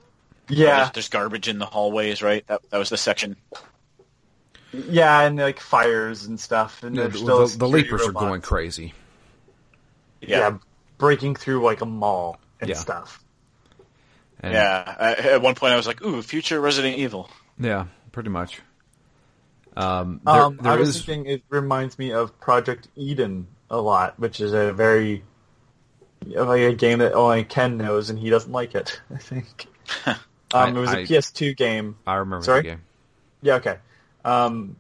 yeah 0.48 0.78
there's, 0.78 0.92
there's 0.92 1.10
garbage 1.10 1.48
in 1.48 1.60
the 1.60 1.66
hallways. 1.66 2.22
Right, 2.22 2.46
that 2.48 2.62
that 2.70 2.78
was 2.78 2.90
the 2.90 2.98
section. 2.98 3.36
yeah, 4.74 5.22
and 5.22 5.38
like 5.38 5.60
fires 5.60 6.26
and 6.26 6.40
stuff. 6.40 6.84
And 6.84 6.96
Yeah, 6.96 7.04
there's 7.04 7.14
the, 7.14 7.20
still 7.20 7.38
the, 7.40 7.44
the 7.44 7.50
security 7.50 7.84
leapers 7.84 8.08
are 8.08 8.12
going 8.12 8.42
crazy. 8.42 8.94
Yeah. 10.22 10.58
breaking 10.98 11.36
through 11.36 11.64
like 11.64 11.82
a 11.82 11.86
mall 11.86 12.40
and 12.60 12.70
Yeah. 12.70 12.76
stuff. 12.76 13.24
And, 14.42 14.54
yeah, 14.54 14.96
I, 15.00 15.14
at 15.16 15.42
one 15.42 15.56
point 15.56 15.74
I 15.74 15.76
was 15.76 15.86
like, 15.88 16.02
"Ooh, 16.02 16.22
future 16.22 16.60
Resident 16.62 16.98
Evil." 16.98 17.30
yeah, 17.60 17.86
pretty 18.14 18.30
much. 18.30 18.62
Um, 19.76 20.22
there, 20.26 20.34
Um, 20.42 20.60
I 20.64 20.76
was 20.78 20.96
is- 20.96 21.06
thinking 21.06 21.32
it 21.32 21.44
reminds 21.50 22.00
me 22.00 22.12
of 22.12 22.38
Project 22.40 22.88
Eden 22.96 23.48
a 23.70 23.80
lot, 23.80 24.20
which 24.20 24.40
is 24.42 24.54
a 24.54 24.74
very 24.74 25.24
like 26.26 26.62
a 26.62 26.74
game 26.74 27.00
that 27.00 27.14
only 27.14 27.44
Ken 27.44 27.78
knows, 27.78 28.10
and 28.10 28.20
he 28.20 28.30
doesn't 28.30 28.52
like 28.52 28.76
it. 28.76 29.00
I 29.14 29.18
think. 29.18 29.68
um, 30.06 30.16
I- 30.54 30.70
it 30.70 30.74
was 30.74 30.92
a 30.94 31.00
I- 31.00 31.04
PS2 31.04 31.56
game. 31.56 31.96
I 32.06 32.16
remember 32.16 32.44
Sorry? 32.44 32.62
the 32.62 32.68
game. 32.70 32.82
Yeah, 33.42 33.56
okay. 33.56 33.78
Um, 34.26 34.76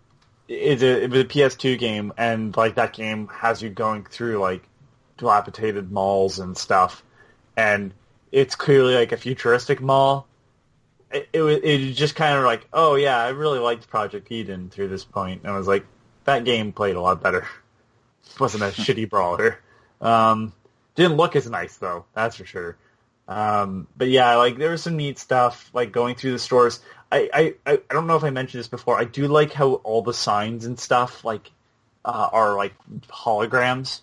it, 0.47 0.83
it, 0.83 1.03
it 1.03 1.09
was 1.11 1.21
a 1.21 1.25
PS2 1.25 1.77
game, 1.79 2.11
and 2.17 2.55
like 2.57 2.75
that 2.75 2.93
game 2.93 3.27
has 3.29 3.61
you 3.61 3.69
going 3.69 4.03
through 4.05 4.39
like 4.39 4.63
dilapidated 5.17 5.91
malls 5.91 6.39
and 6.39 6.57
stuff, 6.57 7.03
and 7.55 7.93
it's 8.31 8.55
clearly 8.55 8.95
like 8.95 9.11
a 9.11 9.17
futuristic 9.17 9.79
mall. 9.81 10.27
It 11.11 11.29
it, 11.33 11.41
was- 11.41 11.59
it 11.63 11.93
just 11.93 12.15
kind 12.15 12.37
of 12.37 12.43
like, 12.43 12.67
oh 12.73 12.95
yeah, 12.95 13.17
I 13.17 13.29
really 13.29 13.59
liked 13.59 13.87
Project 13.89 14.31
Eden 14.31 14.69
through 14.69 14.89
this 14.89 15.05
point, 15.05 15.43
and 15.43 15.51
I 15.53 15.57
was 15.57 15.67
like, 15.67 15.85
that 16.25 16.43
game 16.43 16.71
played 16.73 16.95
a 16.95 17.01
lot 17.01 17.21
better. 17.23 17.47
wasn't 18.37 18.63
a 18.63 18.67
shitty 18.81 19.09
brawler. 19.09 19.59
Um, 20.01 20.53
didn't 20.95 21.15
look 21.17 21.35
as 21.35 21.49
nice 21.49 21.77
though, 21.77 22.05
that's 22.13 22.35
for 22.35 22.45
sure. 22.45 22.77
Um, 23.27 23.87
but 23.95 24.09
yeah, 24.09 24.35
like 24.35 24.57
there 24.57 24.71
was 24.71 24.81
some 24.83 24.97
neat 24.97 25.19
stuff, 25.19 25.69
like 25.73 25.91
going 25.91 26.15
through 26.15 26.31
the 26.31 26.39
stores. 26.39 26.79
I, 27.11 27.29
I, 27.33 27.53
I 27.65 27.73
I 27.89 27.93
don't 27.93 28.07
know 28.07 28.15
if 28.17 28.23
I 28.23 28.29
mentioned 28.31 28.59
this 28.59 28.67
before. 28.67 28.99
I 28.99 29.03
do 29.05 29.27
like 29.27 29.53
how 29.53 29.73
all 29.75 30.01
the 30.01 30.13
signs 30.13 30.65
and 30.65 30.79
stuff 30.79 31.23
like 31.23 31.51
uh, 32.03 32.29
are 32.31 32.55
like 32.55 32.73
holograms. 33.07 34.01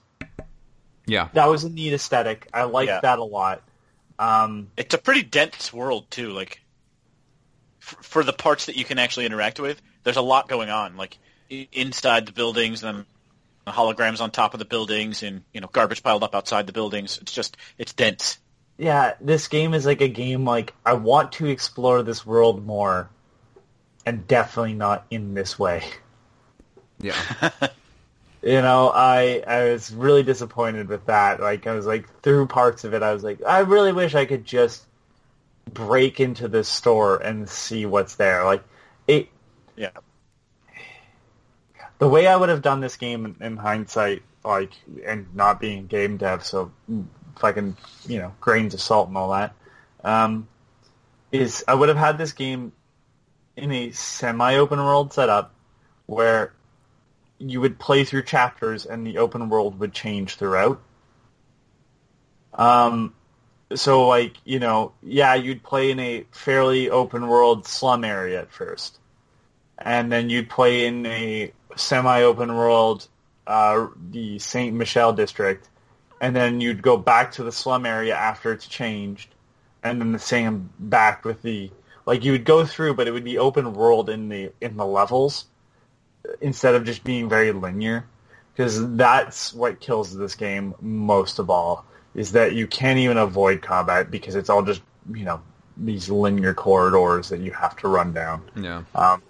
Yeah, 1.08 1.28
That 1.34 1.46
was 1.48 1.62
a 1.64 1.68
neat 1.70 1.92
aesthetic. 1.92 2.48
I 2.52 2.64
liked 2.64 2.88
Yeah. 2.88 3.00
that 3.00 3.18
a 3.20 3.24
lot. 3.24 3.62
Um, 4.18 4.70
It's 4.76 4.94
a 4.94 4.98
pretty 4.98 5.22
dense 5.22 5.72
world 5.72 6.10
too. 6.10 6.30
Like 6.30 6.60
f- 7.80 7.98
for 8.02 8.24
the 8.24 8.32
parts 8.32 8.66
that 8.66 8.76
you 8.76 8.84
can 8.84 8.98
actually 8.98 9.26
interact 9.26 9.60
with, 9.60 9.80
there's 10.02 10.16
a 10.16 10.22
lot 10.22 10.48
going 10.48 10.68
on. 10.70 10.96
Like 10.96 11.18
i- 11.50 11.68
inside 11.72 12.26
the 12.26 12.32
buildings, 12.32 12.82
and 12.82 12.98
then 12.98 13.02
the 13.02 13.06
holograms 13.72 14.20
on 14.20 14.30
top 14.30 14.54
of 14.54 14.58
the 14.58 14.64
buildings, 14.64 15.22
and 15.22 15.42
you 15.52 15.60
know 15.60 15.68
garbage 15.72 16.02
piled 16.02 16.22
up 16.22 16.34
outside 16.34 16.66
the 16.66 16.72
buildings. 16.72 17.18
It's 17.20 17.32
just 17.32 17.56
it's 17.78 17.92
dense. 17.92 18.38
yeah, 18.78 19.14
this 19.20 19.48
game 19.48 19.74
is 19.74 19.86
like 19.86 20.00
a 20.00 20.08
game 20.08 20.44
like 20.44 20.72
I 20.84 20.94
want 20.94 21.32
to 21.32 21.46
explore 21.46 22.02
this 22.02 22.24
world 22.26 22.64
more, 22.64 23.10
and 24.04 24.26
definitely 24.26 24.74
not 24.74 25.06
in 25.10 25.34
this 25.34 25.58
way. 25.58 25.84
yeah. 27.00 27.16
You 28.42 28.62
know, 28.62 28.92
I 28.94 29.42
I 29.44 29.70
was 29.70 29.92
really 29.92 30.22
disappointed 30.22 30.88
with 30.88 31.06
that. 31.06 31.40
Like 31.40 31.66
I 31.66 31.74
was 31.74 31.84
like 31.84 32.20
through 32.20 32.46
parts 32.46 32.84
of 32.84 32.94
it, 32.94 33.02
I 33.02 33.12
was 33.12 33.24
like, 33.24 33.42
I 33.44 33.60
really 33.60 33.92
wish 33.92 34.14
I 34.14 34.24
could 34.24 34.44
just 34.44 34.86
break 35.72 36.20
into 36.20 36.46
this 36.46 36.68
store 36.68 37.16
and 37.16 37.48
see 37.48 37.86
what's 37.86 38.14
there. 38.16 38.44
Like 38.44 38.62
it, 39.08 39.30
Yeah. 39.74 39.90
The 41.98 42.08
way 42.08 42.26
I 42.26 42.36
would 42.36 42.48
have 42.48 42.62
done 42.62 42.80
this 42.80 42.96
game 42.96 43.24
in, 43.24 43.36
in 43.40 43.56
hindsight, 43.56 44.22
like 44.44 44.72
and 45.04 45.34
not 45.34 45.60
being 45.60 45.86
game 45.86 46.16
dev, 46.16 46.44
so 46.44 46.72
fucking 47.36 47.76
you 48.06 48.18
know 48.18 48.32
grains 48.40 48.74
of 48.74 48.80
salt 48.80 49.08
and 49.08 49.16
all 49.16 49.30
that, 49.30 49.54
um, 50.04 50.48
is 51.32 51.64
I 51.66 51.74
would 51.74 51.88
have 51.88 51.98
had 51.98 52.18
this 52.18 52.32
game 52.32 52.72
in 53.56 53.72
a 53.72 53.90
semi-open 53.90 54.78
world 54.78 55.12
setup 55.12 55.54
where 56.06 56.52
you 57.38 57.60
would 57.60 57.78
play 57.78 58.04
through 58.04 58.22
chapters 58.22 58.86
and 58.86 59.06
the 59.06 59.18
open 59.18 59.48
world 59.48 59.78
would 59.80 59.92
change 59.92 60.36
throughout. 60.36 60.80
Um, 62.54 63.14
so 63.74 64.06
like 64.06 64.34
you 64.44 64.58
know, 64.58 64.92
yeah, 65.02 65.34
you'd 65.34 65.62
play 65.62 65.90
in 65.90 65.98
a 65.98 66.26
fairly 66.30 66.90
open 66.90 67.26
world 67.26 67.66
slum 67.66 68.04
area 68.04 68.40
at 68.40 68.52
first, 68.52 68.98
and 69.78 70.10
then 70.10 70.30
you'd 70.30 70.48
play 70.48 70.86
in 70.86 71.06
a 71.06 71.52
semi-open 71.76 72.54
world, 72.54 73.08
uh, 73.46 73.86
the 74.10 74.38
Saint 74.38 74.74
Michel 74.74 75.12
district, 75.12 75.68
and 76.20 76.34
then 76.34 76.60
you'd 76.60 76.82
go 76.82 76.96
back 76.96 77.32
to 77.32 77.44
the 77.44 77.52
slum 77.52 77.86
area 77.86 78.14
after 78.14 78.52
it's 78.52 78.66
changed, 78.66 79.28
and 79.82 80.00
then 80.00 80.12
the 80.12 80.18
same 80.18 80.70
back 80.78 81.24
with 81.24 81.42
the 81.42 81.70
like 82.06 82.24
you 82.24 82.32
would 82.32 82.44
go 82.44 82.64
through, 82.64 82.94
but 82.94 83.08
it 83.08 83.10
would 83.12 83.24
be 83.24 83.36
open 83.38 83.74
world 83.74 84.08
in 84.08 84.28
the 84.28 84.52
in 84.60 84.76
the 84.76 84.86
levels 84.86 85.46
instead 86.40 86.74
of 86.74 86.84
just 86.84 87.04
being 87.04 87.28
very 87.28 87.52
linear 87.52 88.04
because 88.52 88.96
that's 88.96 89.52
what 89.54 89.80
kills 89.80 90.16
this 90.16 90.34
game 90.34 90.74
most 90.80 91.38
of 91.38 91.50
all 91.50 91.84
is 92.14 92.32
that 92.32 92.54
you 92.54 92.66
can't 92.66 92.98
even 92.98 93.16
avoid 93.16 93.62
combat 93.62 94.10
because 94.10 94.34
it's 94.34 94.48
all 94.50 94.62
just 94.62 94.82
you 95.14 95.24
know 95.24 95.40
these 95.76 96.08
linear 96.08 96.52
corridors 96.54 97.28
that 97.28 97.38
you 97.40 97.52
have 97.52 97.76
to 97.76 97.86
run 97.86 98.12
down 98.12 98.42
Yeah. 98.56 98.82
um, 98.94 99.22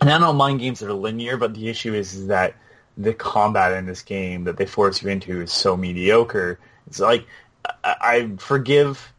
and 0.00 0.10
I 0.10 0.18
don't 0.18 0.36
mind 0.36 0.60
games 0.60 0.80
that 0.80 0.88
are 0.88 0.94
linear, 0.94 1.36
but 1.36 1.54
the 1.54 1.68
issue 1.68 1.94
is, 1.94 2.14
is 2.14 2.26
that 2.28 2.54
the 2.96 3.14
combat 3.14 3.72
in 3.72 3.86
this 3.86 4.02
game 4.02 4.44
that 4.44 4.56
they 4.56 4.66
force 4.66 5.02
you 5.02 5.08
into 5.08 5.40
is 5.40 5.52
so 5.52 5.76
mediocre. 5.76 6.58
It's 6.86 7.00
like 7.00 7.26
I, 7.84 7.96
I 8.00 8.30
forgive, 8.38 9.12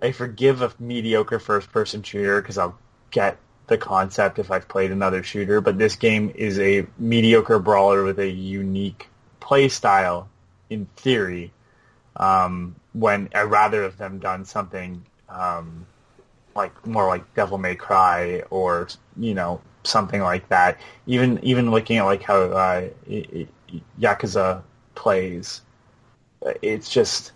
I 0.00 0.12
forgive 0.12 0.62
a 0.62 0.72
mediocre 0.78 1.38
first-person 1.38 2.02
shooter 2.02 2.40
because 2.40 2.58
I'll 2.58 2.78
get 3.10 3.38
the 3.66 3.78
concept 3.78 4.38
if 4.38 4.50
I've 4.50 4.68
played 4.68 4.90
another 4.90 5.22
shooter. 5.22 5.60
But 5.60 5.78
this 5.78 5.96
game 5.96 6.32
is 6.34 6.58
a 6.58 6.86
mediocre 6.98 7.58
brawler 7.58 8.04
with 8.04 8.18
a 8.18 8.28
unique 8.28 9.08
play 9.40 9.68
style, 9.68 10.28
in 10.70 10.86
theory. 10.96 11.52
Um, 12.16 12.76
when 12.92 13.28
I 13.34 13.42
rather 13.42 13.82
have 13.82 13.96
them 13.96 14.18
done 14.18 14.44
something 14.44 15.04
um, 15.28 15.86
like 16.54 16.86
more 16.86 17.06
like 17.06 17.34
Devil 17.34 17.58
May 17.58 17.74
Cry 17.74 18.42
or 18.50 18.88
you 19.16 19.34
know 19.34 19.60
something 19.82 20.20
like 20.20 20.48
that. 20.48 20.78
Even 21.06 21.38
even 21.42 21.70
looking 21.70 21.98
at 21.98 22.04
like 22.04 22.22
how 22.22 22.42
uh, 22.42 22.88
Yakuza 24.00 24.62
plays, 24.94 25.62
it's 26.62 26.88
just 26.88 27.32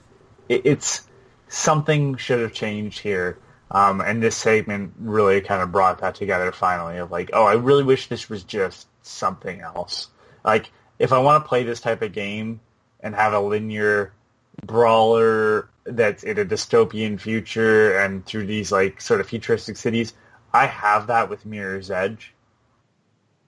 it, 0.48 0.62
it's 0.64 1.08
something 1.48 2.16
should 2.16 2.40
have 2.40 2.52
changed 2.52 3.00
here. 3.00 3.38
Um, 3.70 4.00
and 4.00 4.22
this 4.22 4.36
segment 4.36 4.92
really 4.98 5.40
kind 5.40 5.62
of 5.62 5.72
brought 5.72 6.00
that 6.00 6.14
together 6.14 6.52
finally 6.52 6.98
of 6.98 7.10
like, 7.10 7.30
oh, 7.32 7.44
I 7.44 7.54
really 7.54 7.82
wish 7.82 8.08
this 8.08 8.28
was 8.28 8.44
just 8.44 8.86
something 9.02 9.60
else. 9.60 10.08
Like, 10.44 10.70
if 10.98 11.12
I 11.12 11.18
want 11.18 11.42
to 11.44 11.48
play 11.48 11.64
this 11.64 11.80
type 11.80 12.02
of 12.02 12.12
game 12.12 12.60
and 13.00 13.14
have 13.14 13.32
a 13.32 13.40
linear 13.40 14.12
brawler 14.64 15.68
that's 15.84 16.22
in 16.22 16.38
a 16.38 16.44
dystopian 16.44 17.18
future 17.18 17.98
and 17.98 18.24
through 18.24 18.46
these 18.46 18.70
like 18.70 19.00
sort 19.00 19.20
of 19.20 19.26
futuristic 19.26 19.76
cities, 19.76 20.14
I 20.52 20.66
have 20.66 21.08
that 21.08 21.28
with 21.28 21.46
Mirror's 21.46 21.90
Edge, 21.90 22.33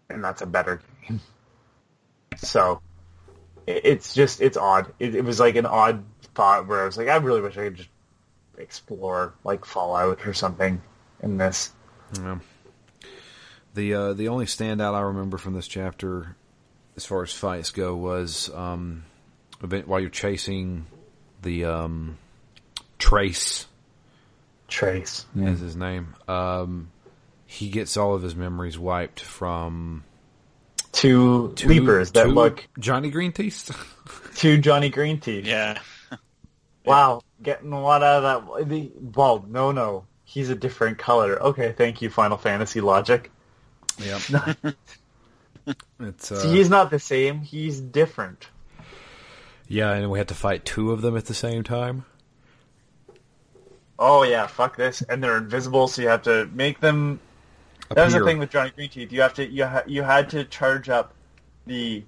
and 0.08 0.22
that's 0.22 0.42
a 0.42 0.46
better 0.46 0.80
game. 1.06 1.20
So 2.36 2.80
it's 3.66 4.14
just 4.14 4.40
it's 4.40 4.56
odd. 4.56 4.92
It, 4.98 5.14
it 5.14 5.24
was 5.24 5.40
like 5.40 5.56
an 5.56 5.66
odd 5.66 6.04
thought 6.34 6.66
where 6.66 6.82
I 6.82 6.86
was 6.86 6.96
like, 6.96 7.08
I 7.08 7.16
really 7.16 7.40
wish 7.40 7.56
I 7.56 7.64
could 7.64 7.76
just 7.76 7.88
explore 8.58 9.34
like 9.44 9.64
Fallout 9.64 10.26
or 10.26 10.34
something 10.34 10.80
in 11.22 11.36
this. 11.36 11.72
Yeah. 12.14 12.38
The 13.74 13.94
uh, 13.94 14.12
the 14.14 14.28
only 14.28 14.46
standout 14.46 14.94
I 14.94 15.00
remember 15.00 15.36
from 15.36 15.54
this 15.54 15.68
chapter, 15.68 16.36
as 16.96 17.04
far 17.04 17.22
as 17.22 17.32
fights 17.32 17.70
go, 17.70 17.94
was 17.94 18.50
um, 18.54 19.04
bit 19.66 19.86
while 19.86 20.00
you're 20.00 20.08
chasing 20.08 20.86
the 21.42 21.64
um, 21.64 22.16
Trace 22.98 23.66
Trace. 24.68 25.26
is 25.36 25.60
his 25.60 25.76
name. 25.76 26.14
Um, 26.26 26.90
he 27.46 27.68
gets 27.70 27.96
all 27.96 28.14
of 28.14 28.22
his 28.22 28.34
memories 28.34 28.78
wiped 28.78 29.20
from 29.20 30.04
Two 30.92 31.52
two, 31.56 31.68
leapers 31.68 32.12
that 32.12 32.24
two 32.24 32.30
look 32.30 32.66
Johnny 32.78 33.10
Green 33.10 33.32
Teeth. 33.32 33.70
two 34.36 34.58
Johnny 34.58 34.90
Green 34.90 35.20
Teeth. 35.20 35.46
Yeah. 35.46 35.78
Wow, 36.84 37.22
getting 37.42 37.72
a 37.72 37.82
lot 37.82 38.04
out 38.04 38.22
of 38.24 38.58
that. 38.58 38.68
The, 38.68 38.92
well, 39.16 39.44
no, 39.48 39.72
no, 39.72 40.04
he's 40.22 40.50
a 40.50 40.54
different 40.54 40.98
color. 40.98 41.42
Okay, 41.42 41.74
thank 41.76 42.00
you, 42.00 42.08
Final 42.10 42.36
Fantasy 42.36 42.80
logic. 42.80 43.32
Yep. 43.98 44.20
it's 45.98 46.30
uh, 46.30 46.36
See, 46.36 46.48
he's 46.50 46.70
not 46.70 46.90
the 46.90 47.00
same. 47.00 47.40
He's 47.40 47.80
different. 47.80 48.46
yeah, 49.66 49.94
and 49.94 50.12
we 50.12 50.18
had 50.18 50.28
to 50.28 50.34
fight 50.34 50.64
two 50.64 50.92
of 50.92 51.02
them 51.02 51.16
at 51.16 51.24
the 51.24 51.34
same 51.34 51.64
time. 51.64 52.04
Oh 53.98 54.22
yeah, 54.22 54.46
fuck 54.46 54.76
this. 54.76 55.02
And 55.02 55.22
they're 55.24 55.38
invisible, 55.38 55.88
so 55.88 56.02
you 56.02 56.08
have 56.08 56.22
to 56.22 56.46
make 56.52 56.78
them. 56.80 57.18
That 57.90 58.04
was 58.04 58.14
the 58.14 58.24
thing 58.24 58.38
with 58.38 58.50
Johnny 58.50 58.70
Green 58.70 58.88
Teeth. 58.88 59.12
You 59.12 59.22
have 59.22 59.34
to 59.34 59.46
you 59.46 59.64
ha- 59.64 59.84
you 59.86 60.02
had 60.02 60.30
to 60.30 60.44
charge 60.44 60.88
up 60.88 61.14
the 61.66 62.04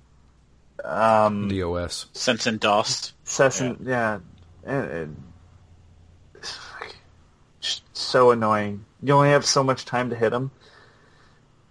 um 0.84 1.48
DOS. 1.48 2.06
Sensen 2.12 2.58
DOS. 2.58 3.12
Cessin, 3.24 3.86
yeah, 3.86 4.18
and, 4.64 4.90
and 4.90 5.22
it's 6.34 6.58
just 7.60 7.82
so 7.92 8.30
annoying. 8.30 8.84
You 9.02 9.14
only 9.14 9.30
have 9.30 9.44
so 9.44 9.62
much 9.62 9.84
time 9.84 10.10
to 10.10 10.16
hit 10.16 10.30
them. 10.30 10.50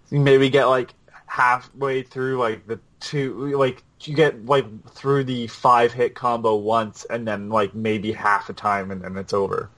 You 0.09 0.19
maybe 0.19 0.49
get 0.49 0.65
like 0.65 0.93
halfway 1.25 2.03
through 2.03 2.37
like 2.37 2.67
the 2.67 2.79
two, 2.99 3.57
like 3.57 3.83
you 4.01 4.15
get 4.15 4.45
like 4.45 4.65
through 4.91 5.25
the 5.25 5.47
five 5.47 5.91
hit 5.93 6.15
combo 6.15 6.55
once, 6.55 7.05
and 7.05 7.27
then 7.27 7.49
like 7.49 7.75
maybe 7.75 8.11
half 8.13 8.49
a 8.49 8.53
time, 8.53 8.91
and 8.91 9.01
then 9.01 9.17
it's 9.17 9.33
over. 9.33 9.69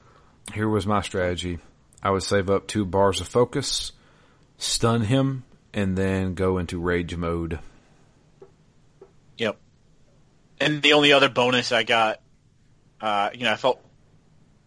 Here 0.53 0.69
was 0.69 0.85
my 0.85 1.01
strategy. 1.01 1.59
I 2.01 2.11
would 2.11 2.23
save 2.23 2.49
up 2.49 2.67
two 2.67 2.85
bars 2.85 3.21
of 3.21 3.27
focus, 3.27 3.91
stun 4.59 5.01
him, 5.01 5.43
and 5.73 5.97
then 5.97 6.35
go 6.35 6.59
into 6.59 6.79
rage 6.79 7.15
mode. 7.15 7.57
Yep. 9.37 9.57
And 10.59 10.83
the 10.83 10.93
only 10.93 11.13
other 11.13 11.29
bonus 11.29 11.71
I 11.71 11.81
got, 11.81 12.21
uh, 13.01 13.31
you 13.33 13.45
know, 13.45 13.51
I 13.51 13.55
felt 13.55 13.81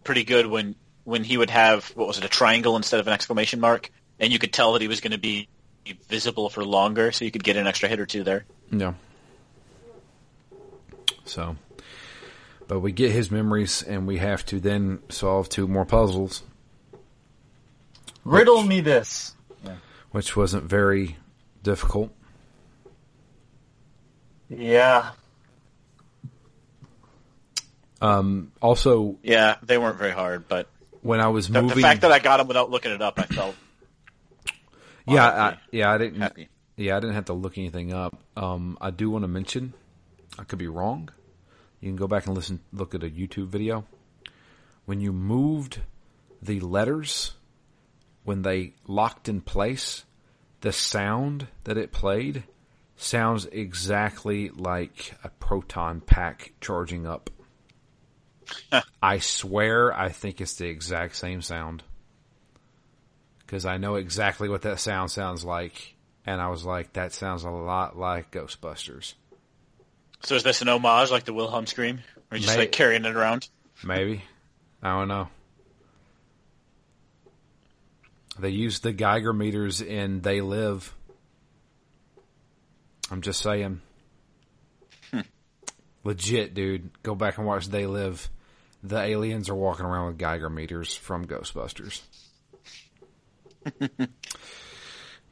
pretty 0.03 0.25
good 0.25 0.45
when 0.47 0.75
when 1.05 1.23
he 1.23 1.37
would 1.37 1.49
have 1.49 1.87
what 1.95 2.07
was 2.07 2.17
it, 2.17 2.25
a 2.25 2.29
triangle 2.29 2.75
instead 2.75 2.99
of 2.99 3.07
an 3.07 3.13
exclamation 3.13 3.61
mark, 3.61 3.89
and 4.19 4.33
you 4.33 4.39
could 4.39 4.51
tell 4.51 4.73
that 4.73 4.81
he 4.81 4.89
was 4.89 4.99
going 4.99 5.11
to 5.11 5.17
be 5.17 5.47
visible 6.09 6.49
for 6.49 6.65
longer, 6.65 7.11
so 7.11 7.23
you 7.23 7.31
could 7.31 7.43
get 7.43 7.55
an 7.55 7.67
extra 7.67 7.87
hit 7.87 7.99
or 7.99 8.05
two 8.05 8.23
there. 8.23 8.45
Yeah. 8.71 8.93
So, 11.25 11.55
but 12.67 12.79
we 12.79 12.91
get 12.91 13.11
his 13.11 13.31
memories, 13.31 13.83
and 13.83 14.07
we 14.07 14.17
have 14.17 14.45
to 14.47 14.59
then 14.59 14.99
solve 15.09 15.49
two 15.49 15.67
more 15.67 15.85
puzzles, 15.85 16.43
Riddle 18.25 18.63
me 18.63 18.79
this. 18.81 19.35
Which 20.13 20.37
wasn't 20.37 20.63
very 20.63 21.17
difficult. 21.61 22.11
Yeah, 24.49 25.11
Um, 28.03 28.51
also, 28.61 29.17
Yeah, 29.23 29.55
they 29.63 29.77
weren't 29.77 29.97
very 29.97 30.11
hard, 30.11 30.49
but 30.49 30.67
when 31.01 31.21
I 31.21 31.29
was 31.29 31.47
the, 31.47 31.61
moving, 31.61 31.77
the 31.77 31.81
fact 31.81 32.01
that 32.01 32.11
I 32.11 32.19
got 32.19 32.37
them 32.37 32.47
without 32.47 32.69
looking 32.69 32.91
it 32.91 33.01
up, 33.01 33.17
I 33.17 33.23
felt 33.23 33.55
yeah. 35.07 35.25
I, 35.25 35.57
yeah, 35.71 35.89
I 35.89 35.97
didn't, 35.97 36.19
happy. 36.19 36.49
yeah, 36.75 36.97
I 36.97 36.99
didn't 36.99 37.15
have 37.15 37.25
to 37.25 37.33
look 37.33 37.57
anything 37.57 37.93
up. 37.93 38.17
Um, 38.35 38.77
I 38.81 38.91
do 38.91 39.09
want 39.09 39.23
to 39.23 39.29
mention, 39.29 39.73
I 40.37 40.43
could 40.43 40.59
be 40.59 40.67
wrong. 40.67 41.09
You 41.79 41.89
can 41.89 41.95
go 41.95 42.07
back 42.07 42.27
and 42.27 42.35
listen, 42.35 42.59
look 42.73 42.93
at 42.93 43.03
a 43.03 43.09
YouTube 43.09 43.47
video. 43.47 43.85
When 44.85 44.99
you 44.99 45.13
moved 45.13 45.79
the 46.41 46.59
letters, 46.59 47.35
when 48.23 48.41
they 48.41 48.73
locked 48.87 49.29
in 49.29 49.41
place, 49.41 50.05
the 50.61 50.71
sound 50.71 51.47
that 51.65 51.77
it 51.77 51.91
played 51.91 52.43
sounds 52.95 53.45
exactly 53.45 54.49
like 54.49 55.13
a 55.23 55.29
proton 55.29 56.01
pack 56.01 56.53
charging 56.61 57.05
up. 57.05 57.29
I 59.01 59.19
swear, 59.19 59.93
I 59.93 60.09
think 60.09 60.41
it's 60.41 60.55
the 60.55 60.67
exact 60.67 61.15
same 61.15 61.41
sound 61.41 61.83
because 63.39 63.65
I 63.65 63.77
know 63.77 63.95
exactly 63.95 64.49
what 64.49 64.63
that 64.63 64.79
sound 64.79 65.11
sounds 65.11 65.45
like, 65.45 65.95
and 66.25 66.41
I 66.41 66.47
was 66.47 66.65
like, 66.65 66.93
that 66.93 67.13
sounds 67.13 67.43
a 67.43 67.49
lot 67.49 67.97
like 67.97 68.31
Ghostbusters. 68.31 69.13
So 70.23 70.35
is 70.35 70.43
this 70.43 70.61
an 70.61 70.69
homage, 70.69 71.11
like 71.11 71.25
the 71.25 71.33
Wilhelm 71.33 71.67
scream, 71.67 71.99
or 72.31 72.37
just 72.37 72.55
May- 72.55 72.63
like 72.63 72.71
carrying 72.71 73.05
it 73.05 73.15
around? 73.15 73.47
Maybe. 73.83 74.23
I 74.81 74.97
don't 74.97 75.07
know. 75.07 75.27
They 78.39 78.49
use 78.49 78.79
the 78.79 78.93
Geiger 78.93 79.33
meters 79.33 79.81
in 79.81 80.21
They 80.21 80.41
Live. 80.41 80.93
I'm 83.11 83.21
just 83.21 83.41
saying. 83.41 83.81
Legit, 86.03 86.53
dude. 86.53 86.89
Go 87.03 87.15
back 87.15 87.37
and 87.37 87.45
watch 87.45 87.67
They 87.67 87.85
Live. 87.85 88.29
The 88.81 88.99
aliens 88.99 89.49
are 89.49 89.55
walking 89.55 89.85
around 89.85 90.07
with 90.07 90.17
Geiger 90.17 90.49
meters 90.49 90.95
from 90.95 91.25
Ghostbusters. 91.25 92.01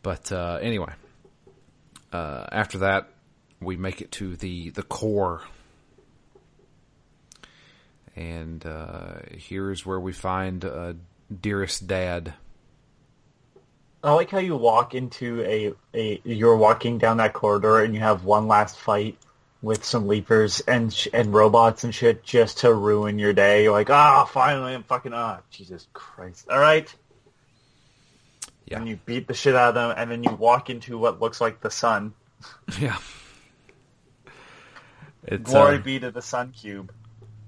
but 0.04 0.32
uh, 0.32 0.60
anyway, 0.62 0.93
uh, 2.14 2.45
after 2.52 2.80
that, 2.80 3.10
we 3.60 3.76
make 3.78 4.02
it 4.02 4.12
to 4.14 4.36
the 4.38 4.70
the 4.70 4.84
core 4.84 5.43
and 8.16 8.66
uh, 8.66 9.20
here's 9.32 9.86
where 9.86 9.99
we 9.99 10.12
find 10.12 10.66
uh, 10.66 10.93
dearest 11.39 11.88
dad. 11.88 12.34
I 14.04 14.14
like 14.14 14.32
how 14.32 14.39
you 14.39 14.56
walk 14.56 14.95
into 14.95 15.43
a, 15.43 15.74
a 15.93 16.22
you're 16.24 16.58
walking 16.58 16.97
down 16.97 17.18
that 17.18 17.34
corridor 17.34 17.84
and 17.84 17.93
you 17.93 17.99
have 17.99 18.24
one 18.24 18.47
last 18.47 18.78
fight 18.78 19.18
with 19.62 19.84
some 19.84 20.08
leapers 20.08 20.60
and 20.62 20.91
sh- 20.91 21.08
and 21.14 21.34
robots 21.34 21.84
and 21.84 21.93
shit 21.93 22.24
just 22.24 22.60
to 22.60 22.74
ruin 22.74 23.20
your 23.20 23.34
day. 23.34 23.64
You're 23.64 23.74
like, 23.74 23.91
ah, 23.91 24.26
finally, 24.26 24.74
I'm 24.74 24.84
fucking 24.84 25.14
ah, 25.14 25.41
Jesus 25.52 25.88
Christ! 25.93 26.47
All 26.49 26.60
right, 26.60 26.93
Yeah, 28.66 28.80
and 28.80 28.89
you 28.89 28.99
beat 29.06 29.28
the 29.28 29.36
shit 29.36 29.56
out 29.56 29.70
of 29.70 29.76
them, 29.76 29.93
and 29.95 30.10
then 30.10 30.24
you 30.24 30.36
walk 30.36 30.70
into 30.72 30.97
what 30.97 31.22
looks 31.22 31.39
like 31.39 31.62
the 31.62 31.72
sun. 31.72 32.14
yeah. 32.80 32.97
It's 35.24 35.52
Glory 35.52 35.78
uh, 35.78 35.82
be 35.82 35.99
to 35.99 36.10
the 36.10 36.24
sun 36.24 36.52
cube. 36.52 36.91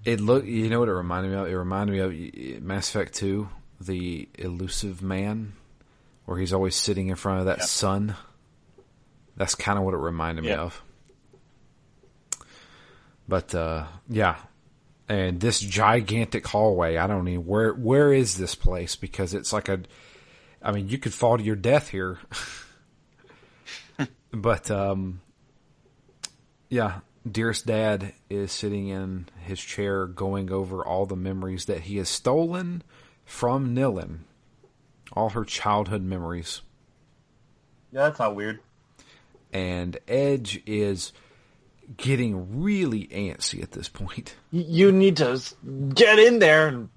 it 0.06 0.22
look. 0.22 0.46
You 0.46 0.70
know 0.70 0.80
what 0.80 0.90
it 0.90 0.94
reminded 0.94 1.32
me 1.32 1.38
of? 1.38 1.48
It 1.48 1.58
reminded 1.58 1.94
me 1.94 2.54
of 2.54 2.64
Mass 2.64 2.90
Effect 2.90 3.16
Two, 3.16 3.50
the 3.82 4.30
Illusive 4.38 5.02
Man, 5.02 5.54
where 6.26 6.38
he's 6.38 6.54
always 6.54 6.76
sitting 6.76 7.08
in 7.10 7.16
front 7.16 7.40
of 7.42 7.46
that 7.48 7.60
Yeah. 7.60 7.66
sun. 7.66 8.16
That's 9.36 9.56
kind 9.56 9.78
of 9.80 9.86
what 9.86 9.94
it 9.94 9.98
reminded 9.98 10.44
me 10.46 10.52
of. 10.52 10.82
But 13.28 13.56
uh, 13.56 13.86
yeah, 14.10 14.36
and 15.08 15.40
this 15.40 15.60
gigantic 15.60 16.46
hallway. 16.46 16.98
I 16.98 17.08
don't 17.08 17.28
even 17.28 17.46
where 17.46 17.74
where 17.74 18.14
is 18.14 18.38
this 18.38 18.56
place 18.56 18.96
because 18.96 19.34
it's 19.34 19.54
like 19.54 19.70
a. 19.70 19.82
I 20.62 20.72
mean, 20.72 20.88
you 20.88 20.98
could 20.98 21.14
fall 21.14 21.38
to 21.38 21.44
your 21.44 21.56
death 21.56 21.90
here. 21.90 22.20
but 24.32 24.70
um, 24.72 25.22
yeah, 26.70 27.00
dearest 27.30 27.66
dad 27.66 28.14
is 28.30 28.52
sitting 28.52 28.88
in 28.90 29.28
his 29.42 29.60
chair, 29.60 30.06
going 30.06 30.52
over 30.52 30.86
all 30.86 31.06
the 31.06 31.16
memories 31.16 31.66
that 31.66 31.82
he 31.82 31.98
has 31.98 32.10
stolen 32.10 32.82
from 33.26 33.76
Nilin, 33.76 34.20
all 35.14 35.30
her 35.30 35.46
childhood 35.46 36.02
memories. 36.02 36.62
Yeah, 37.92 38.04
that's 38.04 38.20
not 38.20 38.36
weird. 38.36 38.60
And 39.52 39.98
Edge 40.08 40.62
is 40.66 41.14
getting 41.98 42.62
really 42.62 43.08
antsy 43.08 43.62
at 43.62 43.72
this 43.72 43.88
point. 43.88 44.36
You 44.52 44.92
need 44.92 45.18
to 45.18 45.40
get 45.94 46.18
in 46.18 46.40
there 46.40 46.68
and 46.68 46.90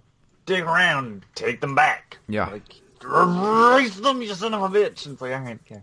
dig 0.46 0.62
around, 0.62 1.06
and 1.06 1.24
take 1.34 1.60
them 1.60 1.74
back. 1.74 2.18
Yeah. 2.28 2.48
like 2.48 2.62
erase 3.02 3.96
them, 3.96 4.22
you 4.22 4.32
son 4.34 4.54
of 4.54 4.62
a 4.62 4.68
bitch. 4.68 5.04
And 5.04 5.12
it's 5.14 5.20
like, 5.22 5.32
all 5.34 5.40
right, 5.40 5.58
okay. 5.70 5.82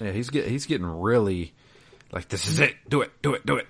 Yeah, 0.00 0.10
he's 0.10 0.30
get 0.30 0.48
he's 0.48 0.66
getting 0.66 0.86
really 0.86 1.52
like 2.10 2.28
this 2.28 2.48
is 2.48 2.58
it. 2.58 2.74
Do 2.88 3.02
it. 3.02 3.12
Do 3.22 3.34
it. 3.34 3.46
Do 3.46 3.56
it. 3.56 3.66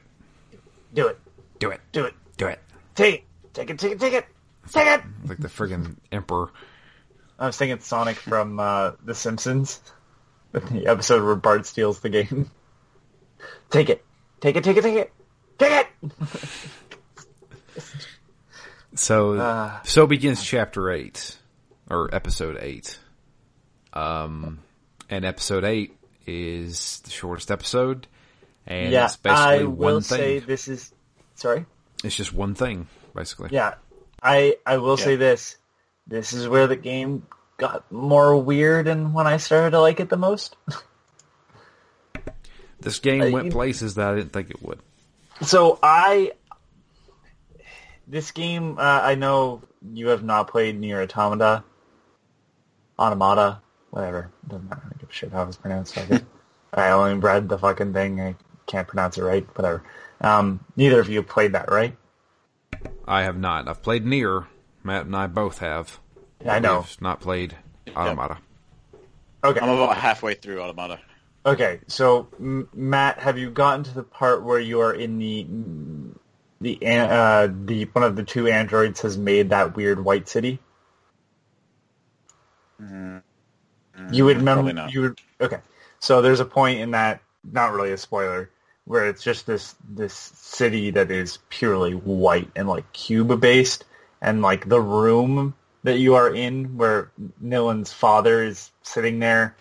Do 0.95 1.09
it, 1.09 1.19
Do 1.59 1.71
it. 1.71 1.81
do 1.93 2.05
it, 2.05 2.15
Do 2.37 2.47
it. 2.49 2.59
take 2.95 3.15
it, 3.15 3.25
take 3.55 3.71
it, 3.71 3.79
take 3.79 3.93
it, 3.93 3.99
take 4.01 4.13
it, 4.13 4.27
take 4.71 4.87
it. 4.87 5.01
Like 5.27 5.39
the 5.39 5.49
friggin' 5.49 5.97
emperor. 6.11 6.51
I 7.43 7.47
was 7.47 7.57
thinking 7.57 7.81
Sonic 7.81 8.17
from 8.19 8.61
uh, 8.61 8.93
The 9.05 9.17
Simpsons, 9.17 9.81
the 10.53 10.87
episode 10.87 11.25
where 11.25 11.35
Bart 11.35 11.67
steals 11.67 11.99
the 11.99 12.09
game. 12.09 12.49
take 13.71 13.91
it, 13.91 14.05
take 14.41 14.55
it, 14.55 14.63
take 14.63 14.77
it, 14.77 14.83
take 14.85 14.95
it, 14.97 15.13
take 15.59 15.87
it. 16.05 16.13
So 18.95 19.33
Uh. 19.39 19.83
so 19.85 20.07
begins 20.07 20.45
chapter 20.45 20.91
eight 20.91 21.39
or 21.89 22.15
episode 22.15 22.59
eight. 22.61 22.99
Um, 23.95 24.59
and 25.09 25.25
episode 25.25 25.65
eight 25.65 25.97
is 26.27 27.01
the 27.01 27.11
shortest 27.11 27.51
episode, 27.51 28.07
and 28.67 28.93
yeah, 28.93 29.07
it's 29.07 29.17
basically 29.17 29.43
I 29.43 29.63
will 29.65 29.95
one 29.95 30.03
say 30.03 30.39
thing. 30.41 30.47
this 30.47 30.69
is. 30.69 30.93
Sorry. 31.35 31.65
It's 32.05 32.15
just 32.15 32.35
one 32.35 32.55
thing, 32.55 32.87
basically. 33.15 33.49
Yeah, 33.53 33.75
I 34.23 34.57
I 34.67 34.77
will 34.77 34.99
say 34.99 35.17
this. 35.17 35.57
This 36.07 36.33
is 36.33 36.49
where 36.49 36.67
the 36.67 36.77
game 36.77 37.27
got 37.57 37.91
more 37.91 38.37
weird, 38.37 38.89
and 38.89 39.15
when 39.15 39.27
I 39.27 39.37
started 39.37 39.71
to 39.71 39.81
like 39.81 40.01
it 40.01 40.09
the 40.09 40.17
most. 40.17 40.57
This 42.81 42.99
game 42.99 43.31
went 43.31 43.53
places 43.53 43.95
that 43.95 44.09
I 44.09 44.17
didn't 44.17 44.33
think 44.33 44.51
it 44.51 44.61
would. 44.61 44.81
So 45.43 45.79
I, 45.83 46.33
this 48.09 48.33
game, 48.33 48.77
uh, 48.79 49.01
I 49.03 49.15
know 49.15 49.63
you 49.93 50.09
have 50.09 50.25
not 50.25 50.49
played 50.49 50.81
Nier 50.81 51.01
Automata, 51.01 51.63
Automata, 52.99 53.61
whatever. 53.91 54.33
Doesn't 54.49 54.69
matter. 54.69 54.83
I 54.85 54.89
don't 54.89 54.99
give 54.99 55.11
a 55.11 55.13
shit 55.13 55.33
how 55.33 55.45
it's 55.45 55.57
pronounced. 55.57 55.97
I. 55.97 56.23
I 56.75 56.91
only 56.91 57.15
read 57.15 57.49
the 57.49 57.59
fucking 57.59 57.93
thing. 57.93 58.21
I 58.21 58.35
can't 58.67 58.89
pronounce 58.89 59.19
it 59.19 59.23
right. 59.23 59.47
Whatever. 59.57 59.83
Um, 60.21 60.65
neither 60.77 61.01
of 61.01 61.09
you 61.09 61.23
played 61.23 61.53
that, 61.53 61.71
right? 61.71 61.97
I 63.07 63.23
have 63.23 63.37
not. 63.37 63.69
I've 63.69 63.83
played 63.83 64.07
Nier. 64.07 64.47
Matt 64.85 65.07
and 65.07 65.17
I 65.17 65.27
both 65.27 65.59
have. 65.59 65.99
Yeah, 66.45 66.55
I 66.55 66.59
know. 66.59 66.81
We've 66.81 67.01
not 67.03 67.21
played 67.21 67.57
Automata. 67.97 68.39
Okay. 69.45 69.61
I'm 69.61 69.69
about 69.69 69.97
halfway 69.97 70.35
through 70.35 70.61
Automata. 70.61 70.99
Okay, 71.45 71.81
so 71.89 72.29
M- 72.39 72.69
Matt, 72.73 73.19
have 73.19 73.37
you 73.37 73.51
gotten 73.51 73.83
to 73.85 73.95
the 73.95 74.05
part 74.05 74.45
where 74.45 74.61
you 74.61 74.81
are 74.81 74.95
in 74.95 75.19
the 75.19 75.47
the 76.61 76.79
uh, 76.87 77.49
the 77.65 77.85
one 77.87 78.05
of 78.05 78.15
the 78.15 78.23
two 78.23 78.47
androids 78.47 79.01
has 79.01 79.19
made 79.19 79.51
that 79.51 79.75
weird 79.77 80.05
white 80.05 80.29
city? 80.29 80.61
You 82.79 84.25
would 84.25 84.39
remember 84.39 84.63
Probably 84.63 84.73
not. 84.73 84.93
you 84.93 85.01
would 85.03 85.21
okay. 85.41 85.59
So 85.99 86.23
there's 86.23 86.41
a 86.41 86.45
point 86.45 86.81
in 86.81 86.93
that 86.93 87.21
not 87.45 87.73
really 87.73 87.93
a 87.93 87.99
spoiler 87.99 88.51
where 88.85 89.09
it's 89.09 89.23
just 89.23 89.47
this 89.47 89.75
this 89.89 90.15
city 90.15 90.91
that 90.91 91.11
is 91.11 91.39
purely 91.49 91.93
white 91.95 92.51
and 92.57 92.69
like 92.69 92.93
cube 92.93 93.41
based 93.41 93.85
and 94.23 94.41
like 94.41 94.69
the 94.69 94.81
room 94.81 95.55
that 95.83 95.99
you 95.99 96.15
are 96.15 96.35
in 96.35 96.79
where 96.79 97.11
Nilin's 97.41 97.93
father 97.93 98.43
is 98.43 98.71
sitting 98.83 99.19
there 99.19 99.55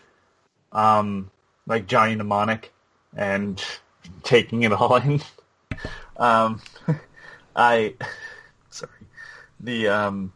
um 0.72 1.30
like 1.68 1.88
Johnny 1.88 2.16
Mnemonic 2.16 2.72
and 3.16 3.62
taking 4.24 4.64
it 4.64 4.72
all 4.72 4.96
in. 4.96 5.22
um 6.18 6.62
I 7.56 7.96
sorry. 8.70 8.92
The 9.60 9.90
um 9.90 10.32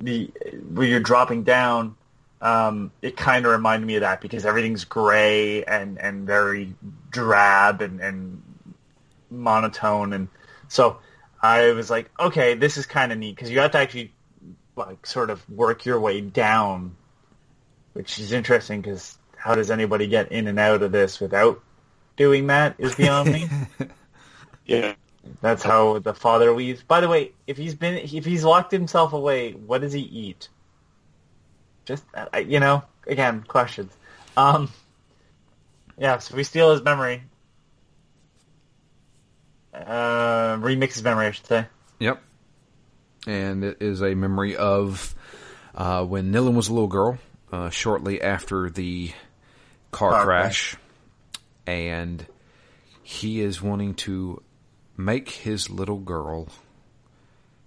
the 0.00 0.32
where 0.72 0.88
you're 0.88 1.00
dropping 1.00 1.44
down 1.44 1.94
um, 2.40 2.92
it 3.02 3.16
kind 3.16 3.46
of 3.46 3.52
reminded 3.52 3.86
me 3.86 3.96
of 3.96 4.02
that 4.02 4.20
because 4.20 4.44
everything's 4.44 4.84
gray 4.84 5.64
and, 5.64 5.98
and 5.98 6.26
very 6.26 6.74
drab 7.10 7.80
and, 7.80 8.00
and 8.00 8.42
monotone. 9.30 10.12
And 10.12 10.28
so 10.68 10.98
I 11.40 11.72
was 11.72 11.90
like, 11.90 12.10
okay, 12.18 12.54
this 12.54 12.76
is 12.76 12.86
kind 12.86 13.12
of 13.12 13.18
neat 13.18 13.34
because 13.34 13.50
you 13.50 13.60
have 13.60 13.72
to 13.72 13.78
actually 13.78 14.12
like 14.76 15.06
sort 15.06 15.30
of 15.30 15.48
work 15.48 15.84
your 15.84 16.00
way 16.00 16.20
down, 16.20 16.96
which 17.92 18.18
is 18.18 18.32
interesting 18.32 18.80
because 18.80 19.18
how 19.36 19.54
does 19.54 19.70
anybody 19.70 20.06
get 20.06 20.32
in 20.32 20.48
and 20.48 20.58
out 20.58 20.82
of 20.82 20.92
this 20.92 21.20
without 21.20 21.62
doing 22.16 22.48
that 22.48 22.74
is 22.78 22.94
beyond 22.94 23.32
me. 23.32 23.48
Yeah. 24.66 24.94
That's 25.40 25.62
how 25.62 26.00
the 26.00 26.12
father 26.12 26.50
leaves. 26.52 26.82
By 26.82 27.00
the 27.00 27.08
way, 27.08 27.30
if 27.46 27.56
he's 27.56 27.76
been 27.76 27.94
if 27.94 28.24
he's 28.24 28.42
locked 28.42 28.72
himself 28.72 29.12
away, 29.12 29.52
what 29.52 29.80
does 29.80 29.92
he 29.92 30.00
eat? 30.00 30.48
Just 31.84 32.02
uh, 32.14 32.38
you 32.38 32.58
know, 32.58 32.82
again, 33.06 33.44
questions. 33.46 33.92
Um, 34.36 34.68
yeah, 35.98 36.18
so 36.18 36.34
we 36.34 36.42
steal 36.42 36.72
his 36.72 36.82
memory. 36.82 37.22
Uh, 39.84 40.56
remix 40.58 40.94
his 40.94 41.02
memory, 41.04 41.26
I 41.26 41.30
should 41.32 41.46
say. 41.46 41.66
Yep. 41.98 42.22
And 43.26 43.64
it 43.64 43.78
is 43.80 44.02
a 44.02 44.14
memory 44.14 44.56
of 44.56 45.14
uh, 45.74 46.04
when 46.04 46.32
Nilin 46.32 46.54
was 46.54 46.68
a 46.68 46.72
little 46.72 46.88
girl, 46.88 47.18
uh, 47.52 47.70
shortly 47.70 48.22
after 48.22 48.70
the 48.70 49.12
car, 49.90 50.12
Car 50.12 50.24
crash, 50.24 50.76
and 51.66 52.24
he 53.02 53.40
is 53.40 53.60
wanting 53.60 53.94
to 53.94 54.42
make 54.96 55.28
his 55.30 55.68
little 55.68 55.98
girl 55.98 56.48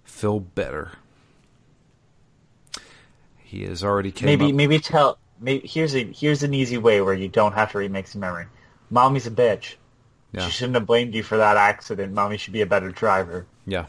feel 0.04 0.40
better. 0.40 0.92
He 3.38 3.64
has 3.64 3.82
already 3.84 4.12
came 4.12 4.26
Maybe 4.26 4.46
up- 4.46 4.54
maybe 4.54 4.78
tell. 4.78 5.18
Maybe 5.40 5.66
here's 5.66 5.94
a 5.94 6.04
here's 6.04 6.42
an 6.42 6.54
easy 6.54 6.78
way 6.78 7.00
where 7.00 7.14
you 7.14 7.28
don't 7.28 7.52
have 7.52 7.72
to 7.72 7.78
remix 7.78 8.06
his 8.06 8.16
memory. 8.16 8.46
Mommy's 8.90 9.26
a 9.26 9.30
bitch. 9.30 9.74
Yeah. 10.32 10.46
She 10.46 10.50
shouldn't 10.52 10.76
have 10.76 10.86
blamed 10.86 11.14
you 11.14 11.22
for 11.22 11.38
that 11.38 11.56
accident. 11.56 12.12
Mommy 12.12 12.36
should 12.36 12.52
be 12.52 12.60
a 12.60 12.66
better 12.66 12.90
driver. 12.90 13.46
yeah. 13.66 13.86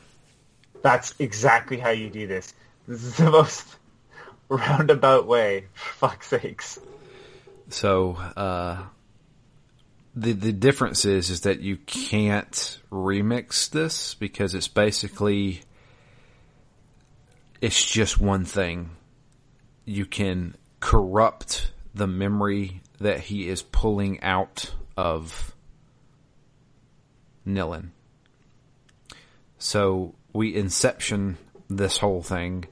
That's 0.82 1.14
exactly 1.20 1.78
how 1.78 1.92
you 1.92 2.10
do 2.10 2.26
this. 2.26 2.56
This 2.88 3.04
is 3.04 3.16
the 3.16 3.30
most 3.30 3.68
roundabout 4.50 5.28
way. 5.28 5.68
For 5.74 5.94
fuck's 6.08 6.28
sakes. 6.28 6.80
So 7.70 8.14
uh, 8.14 8.82
the 10.16 10.34
the 10.34 10.52
difference 10.52 11.06
is 11.06 11.30
is 11.30 11.42
that 11.42 11.60
you 11.60 11.78
can't 11.78 12.80
remix 12.92 13.70
this 13.70 14.16
because 14.16 14.56
it's 14.56 14.68
basically 14.68 15.62
it's 17.62 17.86
just 17.86 18.20
one 18.20 18.46
thing. 18.46 18.89
You 19.86 20.08
can 20.08 20.56
corrupt 20.80 21.72
the 21.94 22.08
memory 22.08 22.82
that 23.00 23.20
he 23.20 23.48
is 23.48 23.62
pulling 23.62 24.20
out 24.22 24.74
of 24.98 25.56
Nilin. 27.48 27.89
So 29.58 30.16
we 30.34 30.56
inception 30.56 31.38
this 31.70 31.98
whole 31.98 32.22
thing. 32.22 32.66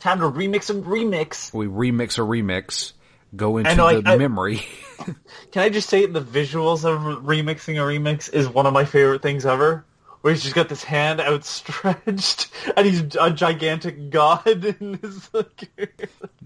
Time 0.00 0.18
to 0.20 0.24
remix 0.30 0.70
and 0.70 0.84
remix. 0.84 1.52
We 1.54 1.66
remix 1.66 2.18
a 2.18 2.22
remix, 2.22 2.92
go 3.36 3.58
into 3.58 3.74
know, 3.76 4.00
the 4.00 4.10
I- 4.10 4.16
memory. 4.16 4.62
Can 5.52 5.62
I 5.62 5.68
just 5.68 5.88
say 5.88 6.06
the 6.06 6.20
visuals 6.20 6.84
of 6.84 7.22
remixing 7.24 7.74
a 7.74 7.86
remix 7.86 8.32
is 8.32 8.48
one 8.48 8.66
of 8.66 8.72
my 8.72 8.84
favorite 8.84 9.22
things 9.22 9.46
ever? 9.46 9.84
Where 10.20 10.32
he's 10.32 10.42
just 10.44 10.54
got 10.54 10.68
this 10.68 10.84
hand 10.84 11.20
outstretched 11.20 12.50
and 12.76 12.86
he's 12.86 13.16
a 13.20 13.30
gigantic 13.30 14.10
god 14.10 14.46
in 14.80 14.98
his 15.02 15.28
like 15.34 15.68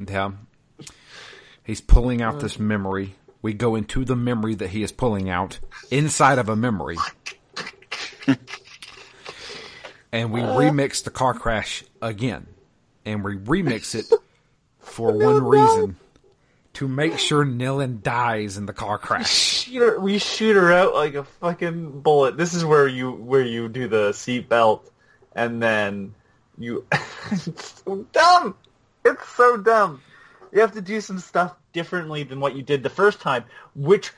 Yeah. 0.08 0.32
He's 1.62 1.80
pulling 1.82 2.22
out 2.22 2.40
this 2.40 2.58
memory. 2.58 3.16
We 3.42 3.52
go 3.52 3.74
into 3.74 4.04
the 4.04 4.16
memory 4.16 4.54
that 4.54 4.70
he 4.70 4.82
is 4.82 4.92
pulling 4.92 5.28
out 5.28 5.58
inside 5.90 6.38
of 6.38 6.48
a 6.48 6.56
memory. 6.56 6.96
and 10.12 10.32
we 10.32 10.40
remix 10.40 11.04
the 11.04 11.10
car 11.10 11.34
crash 11.34 11.84
again. 12.00 12.46
And 13.04 13.22
we 13.22 13.36
remix 13.36 13.94
it 13.94 14.06
for 14.80 15.12
one 15.16 15.44
reason. 15.44 15.96
To 16.74 16.86
make 16.86 17.18
sure 17.18 17.42
Nilin 17.42 18.02
dies 18.02 18.58
in 18.58 18.66
the 18.66 18.74
car 18.74 18.98
crash. 18.98 19.30
shoot 19.30 19.80
her, 19.80 19.98
we 19.98 20.18
shoot 20.18 20.56
her 20.56 20.70
out 20.70 20.94
like 20.94 21.14
a 21.14 21.24
fucking 21.24 22.02
bullet. 22.02 22.36
This 22.36 22.52
is 22.52 22.66
where 22.66 22.86
you 22.86 23.12
where 23.12 23.40
you 23.40 23.70
do 23.70 23.88
the 23.88 24.10
seatbelt 24.10 24.82
and 25.34 25.62
then 25.62 26.14
you 26.58 26.84
it's 27.30 27.82
so 27.86 28.06
dumb. 28.12 28.56
It's 29.06 29.26
so 29.28 29.56
dumb. 29.56 30.02
You 30.52 30.60
have 30.60 30.72
to 30.72 30.82
do 30.82 31.00
some 31.00 31.18
stuff 31.18 31.54
differently 31.72 32.24
than 32.24 32.40
what 32.40 32.56
you 32.56 32.62
did 32.62 32.82
the 32.82 32.90
first 32.90 33.20
time, 33.20 33.44
which 33.74 34.12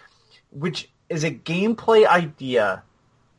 which 0.51 0.89
is 1.09 1.25
a 1.25 1.31
gameplay 1.31 2.07
idea 2.07 2.83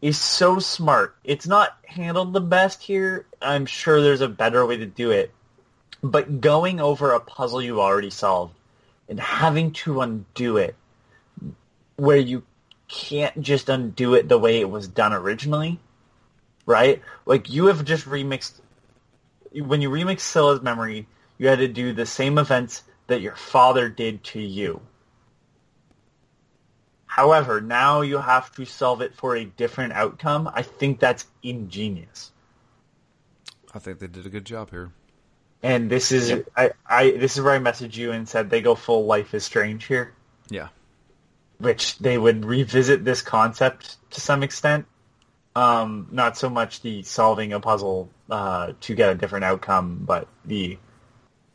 is 0.02 0.20
so 0.20 0.60
smart. 0.60 1.16
It's 1.24 1.48
not 1.48 1.78
handled 1.86 2.34
the 2.34 2.42
best 2.42 2.82
here. 2.82 3.26
I'm 3.42 3.66
sure 3.66 4.02
there's 4.02 4.22
a 4.22 4.30
better 4.30 4.66
way 4.66 4.78
to 4.78 4.86
do 4.86 5.12
it. 5.12 5.34
But 6.02 6.40
going 6.40 6.80
over 6.80 7.12
a 7.12 7.20
puzzle 7.20 7.62
you 7.62 7.82
already 7.82 8.10
solved 8.10 8.56
and 9.10 9.20
having 9.20 9.72
to 9.72 10.02
undo 10.02 10.58
it 10.58 10.76
where 11.98 12.18
you 12.18 12.44
can't 12.88 13.42
just 13.42 13.68
undo 13.68 14.14
it 14.14 14.30
the 14.30 14.38
way 14.38 14.62
it 14.62 14.70
was 14.70 14.88
done 14.88 15.12
originally, 15.14 15.80
right? 16.66 17.02
Like 17.26 17.50
you 17.50 17.66
have 17.66 17.84
just 17.84 18.06
remixed 18.06 18.54
when 19.52 19.82
you 19.82 19.90
remix 19.90 20.22
Scylla's 20.22 20.62
memory, 20.62 21.08
you 21.38 21.48
had 21.48 21.60
to 21.60 21.68
do 21.68 21.94
the 21.94 22.06
same 22.06 22.38
events 22.38 22.84
that 23.08 23.22
your 23.22 23.36
father 23.36 23.90
did 23.90 24.24
to 24.24 24.40
you. 24.40 24.82
However, 27.10 27.60
now 27.60 28.02
you 28.02 28.20
have 28.20 28.52
to 28.56 28.66
solve 28.66 29.02
it 29.02 29.16
for 29.16 29.36
a 29.36 29.44
different 29.44 29.94
outcome. 29.94 30.50
I 30.54 30.62
think 30.62 31.00
that's 31.00 31.26
ingenious. 31.42 32.32
I 33.74 33.80
think 33.80 33.98
they 33.98 34.08
did 34.08 34.28
a 34.28 34.30
good 34.30 34.46
job 34.46 34.70
here. 34.70 34.92
And 35.64 35.90
this 35.90 36.12
is 36.12 36.44
I, 36.56 36.72
I 36.88 37.12
this 37.12 37.36
is 37.36 37.44
where 37.44 37.54
I 37.54 37.60
messaged 37.60 37.98
you 37.98 38.12
and 38.12 38.30
said 38.30 38.50
they 38.50 38.62
go 38.62 38.76
full 38.76 39.06
life 39.06 39.34
is 39.34 39.44
strange 39.44 39.86
here. 39.86 40.14
Yeah. 40.50 40.70
which 41.58 41.98
they 41.98 42.18
would 42.18 42.46
revisit 42.46 43.04
this 43.04 43.22
concept 43.22 43.98
to 44.12 44.22
some 44.22 44.44
extent. 44.44 44.86
Um, 45.56 46.08
not 46.12 46.38
so 46.38 46.50
much 46.50 46.82
the 46.82 47.04
solving 47.04 47.54
a 47.54 47.60
puzzle 47.60 48.10
uh, 48.30 48.74
to 48.82 48.96
get 48.96 49.10
a 49.10 49.16
different 49.16 49.46
outcome, 49.46 50.04
but 50.06 50.28
the 50.46 50.78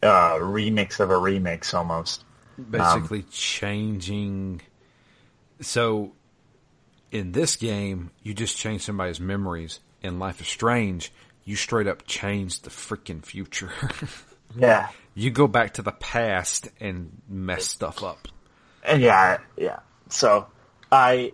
uh, 0.02 0.34
remix 0.34 1.00
of 1.00 1.10
a 1.10 1.14
remix 1.14 1.72
almost. 1.72 2.24
Basically 2.70 3.22
changing. 3.30 4.60
So, 5.64 6.12
in 7.10 7.32
this 7.32 7.56
game, 7.56 8.10
you 8.22 8.34
just 8.34 8.56
change 8.56 8.82
somebody's 8.82 9.20
memories. 9.20 9.80
In 10.02 10.18
Life 10.18 10.40
is 10.40 10.48
Strange, 10.48 11.12
you 11.44 11.56
straight 11.56 11.86
up 11.86 12.06
change 12.06 12.60
the 12.60 12.70
freaking 12.70 13.24
future. 13.24 13.72
Yeah, 14.56 14.90
you 15.14 15.32
go 15.32 15.48
back 15.48 15.74
to 15.74 15.82
the 15.82 15.90
past 15.90 16.68
and 16.78 17.20
mess 17.28 17.64
stuff 17.66 18.04
up. 18.04 18.28
and 18.84 19.02
yeah, 19.02 19.38
yeah. 19.56 19.80
So 20.10 20.46
I 20.92 21.32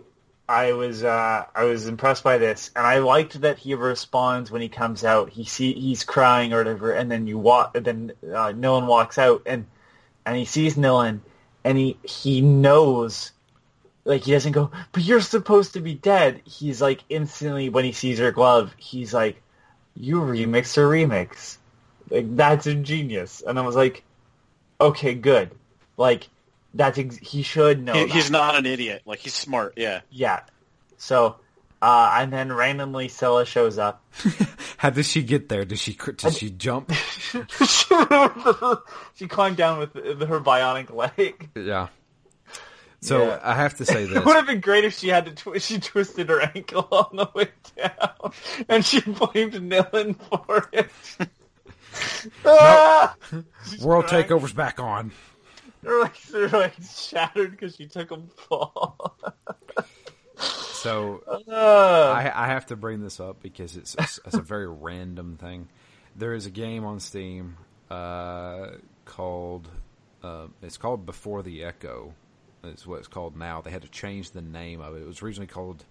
I 0.49 0.73
was 0.73 1.03
uh, 1.03 1.45
I 1.53 1.63
was 1.65 1.85
impressed 1.87 2.23
by 2.23 2.39
this, 2.39 2.71
and 2.75 2.87
I 2.87 2.97
liked 2.97 3.39
that 3.41 3.59
he 3.59 3.75
responds 3.75 4.49
when 4.49 4.61
he 4.63 4.69
comes 4.69 5.03
out. 5.03 5.29
He 5.29 5.45
see 5.45 5.73
he's 5.73 6.03
crying 6.03 6.51
or 6.51 6.57
whatever, 6.57 6.91
and 6.93 7.11
then 7.11 7.27
you 7.27 7.37
walk. 7.37 7.73
Then 7.75 8.13
uh, 8.23 8.53
Nilin 8.53 8.87
walks 8.87 9.19
out, 9.19 9.43
and 9.45 9.67
and 10.25 10.35
he 10.35 10.45
sees 10.45 10.75
Nilin, 10.75 11.19
and 11.63 11.77
he 11.77 11.97
he 12.03 12.41
knows, 12.41 13.33
like 14.03 14.23
he 14.23 14.31
doesn't 14.31 14.51
go, 14.53 14.71
but 14.91 15.03
you're 15.03 15.21
supposed 15.21 15.73
to 15.73 15.81
be 15.81 15.93
dead. 15.93 16.41
He's 16.45 16.81
like 16.81 17.03
instantly 17.09 17.69
when 17.69 17.85
he 17.85 17.91
sees 17.91 18.19
her 18.19 18.31
glove, 18.31 18.73
he's 18.77 19.13
like, 19.13 19.41
you 19.95 20.21
remix 20.21 20.77
a 20.77 20.81
remix, 20.81 21.57
like 22.09 22.35
that's 22.35 22.67
ingenious. 22.67 23.41
And 23.41 23.59
I 23.59 23.61
was 23.61 23.75
like, 23.75 24.03
okay, 24.79 25.13
good, 25.13 25.51
like 25.97 26.29
that's 26.73 26.97
ex- 26.97 27.17
he 27.17 27.43
should 27.43 27.83
know. 27.83 27.93
He, 27.93 28.05
that. 28.05 28.09
he's 28.09 28.31
not 28.31 28.55
an 28.55 28.65
idiot. 28.65 29.03
Like 29.05 29.19
he's 29.19 29.33
smart. 29.33 29.73
Yeah. 29.77 30.01
Yeah. 30.09 30.41
So, 30.97 31.37
uh, 31.81 32.15
and 32.17 32.31
then 32.31 32.51
randomly 32.51 33.07
Scylla 33.07 33.45
shows 33.45 33.77
up. 33.77 34.03
How 34.77 34.89
did 34.89 35.05
she 35.05 35.23
get 35.23 35.49
there? 35.49 35.65
Does 35.65 35.79
she 35.79 35.93
cr- 35.93 36.11
did 36.11 36.33
she 36.33 36.49
jump? 36.49 36.91
she 39.15 39.27
climbed 39.27 39.57
down 39.57 39.79
with 39.79 39.93
her 39.93 40.39
bionic 40.39 40.93
leg. 40.93 41.49
Yeah. 41.55 41.87
So 43.01 43.25
Yeah. 43.27 43.39
I 43.43 43.55
have 43.55 43.75
to 43.77 43.85
say 43.85 44.05
this. 44.07 44.17
It 44.17 44.25
would 44.25 44.35
have 44.35 44.45
been 44.47 44.59
great 44.61 44.83
if 44.85 44.97
she 44.97 45.07
had 45.09 45.25
to 45.25 45.31
twi- 45.31 45.57
she 45.57 45.79
twisted 45.79 46.29
her 46.29 46.41
ankle 46.41 46.87
on 46.91 47.15
the 47.17 47.29
way 47.33 47.49
down, 47.75 48.31
and 48.69 48.85
she 48.85 49.01
blamed 49.01 49.53
Nilin 49.53 50.15
for 50.29 50.69
it. 50.73 50.89
Ah! 52.45 53.15
World 53.81 54.05
crying. 54.07 54.23
takeover's 54.23 54.53
back 54.53 54.79
on. 54.79 55.11
They're 55.83 55.99
like 55.99 56.21
they're 56.27 56.47
like 56.47 56.73
shattered 56.81 57.51
because 57.51 57.75
she 57.75 57.87
took 57.87 58.09
them 58.09 58.29
fall. 58.47 59.17
So 60.37 61.21
Ah. 61.51 62.13
I, 62.13 62.45
I 62.45 62.47
have 62.47 62.67
to 62.67 62.75
bring 62.75 63.01
this 63.01 63.19
up 63.19 63.41
because 63.41 63.75
it's, 63.75 63.95
it's, 63.95 64.19
it's 64.25 64.35
a 64.35 64.41
very 64.41 64.67
random 64.67 65.37
thing. 65.37 65.67
There 66.15 66.33
is 66.33 66.45
a 66.45 66.49
game 66.49 66.85
on 66.85 66.99
Steam 66.99 67.57
uh, 67.89 68.67
called 69.05 69.67
uh, 70.23 70.47
it's 70.61 70.77
called 70.77 71.05
Before 71.05 71.43
the 71.43 71.63
Echo. 71.63 72.13
Is 72.63 72.85
what 72.85 72.99
it's 72.99 73.07
called 73.07 73.35
now. 73.35 73.61
They 73.61 73.71
had 73.71 73.81
to 73.81 73.87
change 73.89 74.31
the 74.31 74.41
name 74.41 74.81
of 74.81 74.95
it. 74.95 75.01
It 75.01 75.07
was 75.07 75.21
originally 75.21 75.47
called 75.47 75.83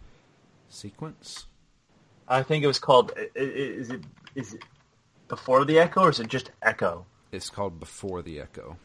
Sequence. 0.69 1.47
I 2.29 2.43
think 2.45 2.63
it 2.63 2.69
was 2.69 2.79
called. 2.79 3.13
Is 3.35 3.91
it 3.91 4.03
is 4.37 4.55
it 4.55 4.63
before 5.29 5.65
the 5.65 5.79
echo 5.81 6.03
or 6.03 6.11
is 6.11 6.21
it 6.21 6.29
just 6.29 6.51
echo? 6.63 7.07
It's 7.33 7.51
called 7.51 7.79
Before 7.81 8.23
the 8.23 8.41
Echo. 8.41 8.77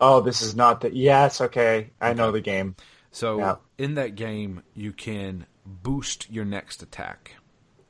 Oh, 0.00 0.20
this 0.20 0.42
is 0.42 0.54
not 0.56 0.80
the. 0.82 0.94
Yes, 0.94 1.40
okay, 1.40 1.90
I 2.00 2.12
know 2.14 2.30
the 2.32 2.40
game. 2.40 2.76
So 3.10 3.38
Yeah. 3.38 3.56
in 3.78 3.94
that 3.94 4.14
game, 4.16 4.62
you 4.74 4.92
can 4.92 5.46
boost 5.64 6.30
your 6.30 6.44
next 6.44 6.82
attack 6.82 7.36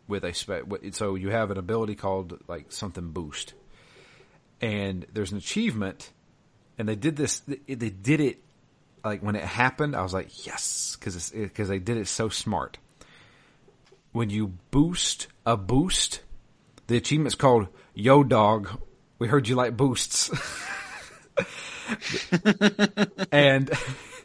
with 0.07 0.25
a 0.25 0.33
spe- 0.35 0.67
with- 0.67 0.95
so 0.95 1.15
you 1.17 1.31
have 1.31 1.51
an 1.51 1.59
ability 1.59 1.95
called 1.97 2.41
like 2.47 2.71
something 2.71 3.11
boost, 3.11 3.55
and 4.61 5.07
there's 5.13 5.33
an 5.33 5.39
achievement, 5.39 6.13
and 6.79 6.89
they 6.89 6.97
did 6.97 7.17
this. 7.17 7.41
They 7.41 7.57
did 7.91 8.21
it 8.21 8.43
like 9.05 9.23
when 9.23 9.37
it 9.37 9.45
happened. 9.45 9.95
I 9.95 10.03
was 10.03 10.15
like, 10.15 10.47
yes, 10.47 10.97
because 10.99 11.31
because 11.31 11.69
they 11.69 11.79
did 11.79 11.97
it 11.97 12.09
so 12.09 12.29
smart. 12.29 12.79
When 14.13 14.31
you 14.31 14.55
boost 14.71 15.27
a 15.45 15.57
boost, 15.57 16.21
the 16.87 16.97
achievement's 16.97 17.35
called 17.35 17.69
"Yo 17.95 18.25
Dog." 18.25 18.81
We 19.19 19.29
heard 19.29 19.49
you 19.49 19.55
like 19.55 19.77
boosts. 19.77 20.31
and 23.33 23.71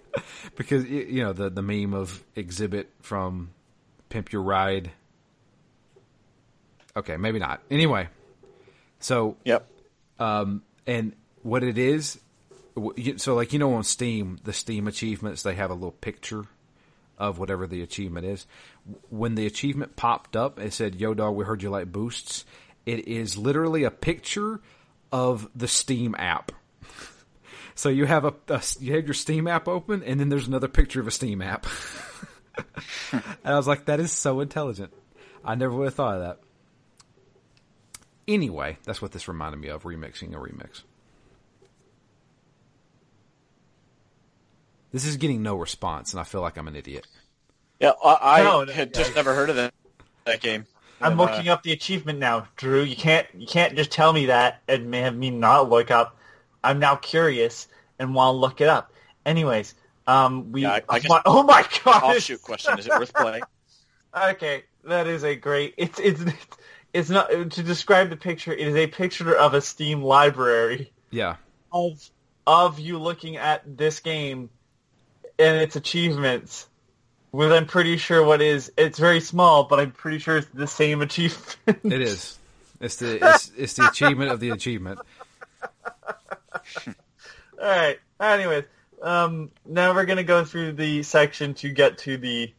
because 0.56 0.86
you 0.86 1.24
know 1.24 1.34
the 1.34 1.50
the 1.50 1.62
meme 1.62 1.94
of 1.94 2.24
Xzibit 2.36 2.86
from 3.02 3.52
Pimp 4.10 4.32
Your 4.32 4.42
Ride. 4.42 4.92
Okay, 6.96 7.18
maybe 7.18 7.40
not. 7.40 7.62
Anyway, 7.70 8.10
so 9.00 9.38
Yep. 9.46 9.68
um, 10.20 10.64
and 10.88 11.14
what 11.44 11.64
it 11.64 11.78
is, 11.78 12.20
so 13.18 13.36
like 13.36 13.54
you 13.54 13.60
know 13.60 13.74
on 13.74 13.84
Steam, 13.84 14.40
the 14.44 14.54
Steam 14.54 14.88
achievements 14.88 15.44
they 15.44 15.56
have 15.56 15.72
a 15.72 15.74
little 15.74 15.92
picture 15.92 16.46
of 17.18 17.38
whatever 17.38 17.68
the 17.68 17.82
achievement 17.82 18.26
is. 18.26 18.48
When 19.10 19.36
the 19.36 19.46
achievement 19.46 19.96
popped 19.96 20.36
up, 20.36 20.60
it 20.60 20.74
said, 20.74 20.96
"Yo, 20.96 21.14
dog, 21.14 21.36
we 21.36 21.46
heard 21.46 21.62
you 21.62 21.70
like 21.70 21.92
boosts." 21.92 22.46
It 22.86 23.08
is 23.08 23.38
literally 23.38 23.84
a 23.84 23.92
picture 23.92 24.62
of 25.12 25.50
the 25.56 25.68
Steam 25.68 26.16
app. 26.18 26.52
So 27.76 27.88
you 27.88 28.04
have 28.04 28.26
a, 28.26 28.34
a 28.50 28.62
you 28.82 28.96
have 28.96 29.08
your 29.08 29.14
Steam 29.14 29.48
app 29.48 29.70
open, 29.70 30.04
and 30.04 30.20
then 30.20 30.28
there's 30.28 30.50
another 30.50 30.68
picture 30.68 31.00
of 31.00 31.08
a 31.08 31.12
Steam 31.12 31.42
app. 31.42 31.66
and 33.14 33.24
I 33.46 33.56
was 33.56 33.70
like, 33.70 33.86
that 33.86 34.02
is 34.02 34.12
so 34.12 34.42
intelligent. 34.42 34.92
I 35.46 35.56
never 35.56 35.74
would 35.74 35.86
have 35.86 35.96
thought 35.96 36.16
of 36.16 36.22
that. 36.24 36.40
Anyway, 38.28 38.78
that's 38.84 39.02
what 39.02 39.14
this 39.14 39.30
reminded 39.30 39.62
me 39.62 39.70
of: 39.70 39.84
remixing 39.84 40.34
a 40.34 40.40
remix. 40.40 40.84
This 44.92 45.06
is 45.06 45.18
getting 45.18 45.44
no 45.44 45.56
response, 45.56 46.14
and 46.14 46.20
I 46.20 46.24
feel 46.24 46.42
like 46.42 46.58
I'm 46.58 46.68
an 46.68 46.76
idiot. 46.76 47.06
Yeah. 47.80 47.92
I, 48.04 48.40
I 48.40 48.44
No, 48.44 48.64
no, 48.64 48.74
had 48.74 48.90
yeah. 48.90 49.04
just 49.04 49.16
never 49.16 49.34
heard 49.36 49.50
of 49.50 49.56
that 49.58 49.74
that 50.26 50.42
game. 50.42 50.66
I'm 51.02 51.14
And, 51.14 51.22
uh, 51.22 51.24
looking 51.26 51.48
up 51.50 51.64
the 51.64 51.72
achievement 51.72 52.20
now, 52.20 52.48
Drew. 52.58 52.82
You 52.82 52.96
can't 52.96 53.28
you 53.34 53.48
can't 53.48 53.76
just 53.76 53.92
tell 53.92 54.12
me 54.12 54.26
that 54.28 54.62
and 54.68 54.94
have 54.94 55.16
me 55.16 55.30
not 55.30 55.70
look 55.70 55.92
up. 55.92 56.18
I'm 56.64 56.80
now 56.80 56.96
curious 56.98 57.68
and 58.00 58.14
want 58.14 58.34
to 58.36 58.38
look 58.38 58.62
it 58.62 58.68
up. 58.68 58.92
Anyways, 59.26 59.76
um, 60.08 60.52
we. 60.52 60.64
Yeah, 60.64 60.72
I- 60.90 60.96
I 60.96 61.00
guess- 61.00 61.22
oh 61.26 61.44
my 61.44 61.66
god! 61.86 62.04
Offshoot 62.04 62.42
question: 62.42 62.78
Is 62.80 62.88
it 62.88 62.92
worth 62.92 63.14
playing? 63.14 63.44
Okay, 64.32 64.64
that 64.86 65.06
is 65.06 65.24
a 65.24 65.36
great. 65.36 65.76
It's 65.78 66.00
it's 66.00 66.24
it's 66.94 67.10
not 67.12 67.30
to 67.30 67.62
describe 67.64 68.10
the 68.10 68.18
picture. 68.18 68.52
It 68.52 68.68
is 68.68 68.76
a 68.76 68.88
picture 68.88 69.36
of 69.36 69.54
a 69.54 69.62
Steam 69.62 70.02
library 70.02 70.92
Yeah, 71.12 71.36
of 71.72 72.10
of 72.48 72.80
you 72.80 72.98
looking 72.98 73.38
at 73.38 73.78
this 73.78 74.00
game 74.00 74.50
and 75.40 75.58
its 75.62 75.76
achievements. 75.76 76.68
With 77.32 77.52
I'm 77.52 77.68
pretty 77.68 77.98
sure 77.98 78.24
what 78.24 78.42
is 78.42 78.72
it's 78.78 78.98
very 79.00 79.20
small, 79.22 79.64
but 79.66 79.80
I'm 79.80 79.92
pretty 79.92 80.18
sure 80.20 80.38
it's 80.38 80.48
the 80.54 80.68
same 80.68 81.02
achievement. 81.02 81.58
it 81.84 82.02
is. 82.02 82.38
It's 82.82 82.96
the 82.98 83.16
it's, 83.24 83.52
it's 83.58 83.74
the 83.74 83.88
achievement 83.88 84.32
of 84.32 84.40
the 84.40 84.50
achievement. 84.50 85.00
All 86.88 86.94
right. 87.60 88.00
Anyways, 88.20 88.64
um, 89.02 89.52
now 89.66 89.94
we're 89.94 90.06
gonna 90.06 90.24
go 90.24 90.44
through 90.44 90.74
the 90.74 91.04
section 91.04 91.54
to 91.56 91.70
get 91.70 92.00
to 92.00 92.18
the 92.18 92.54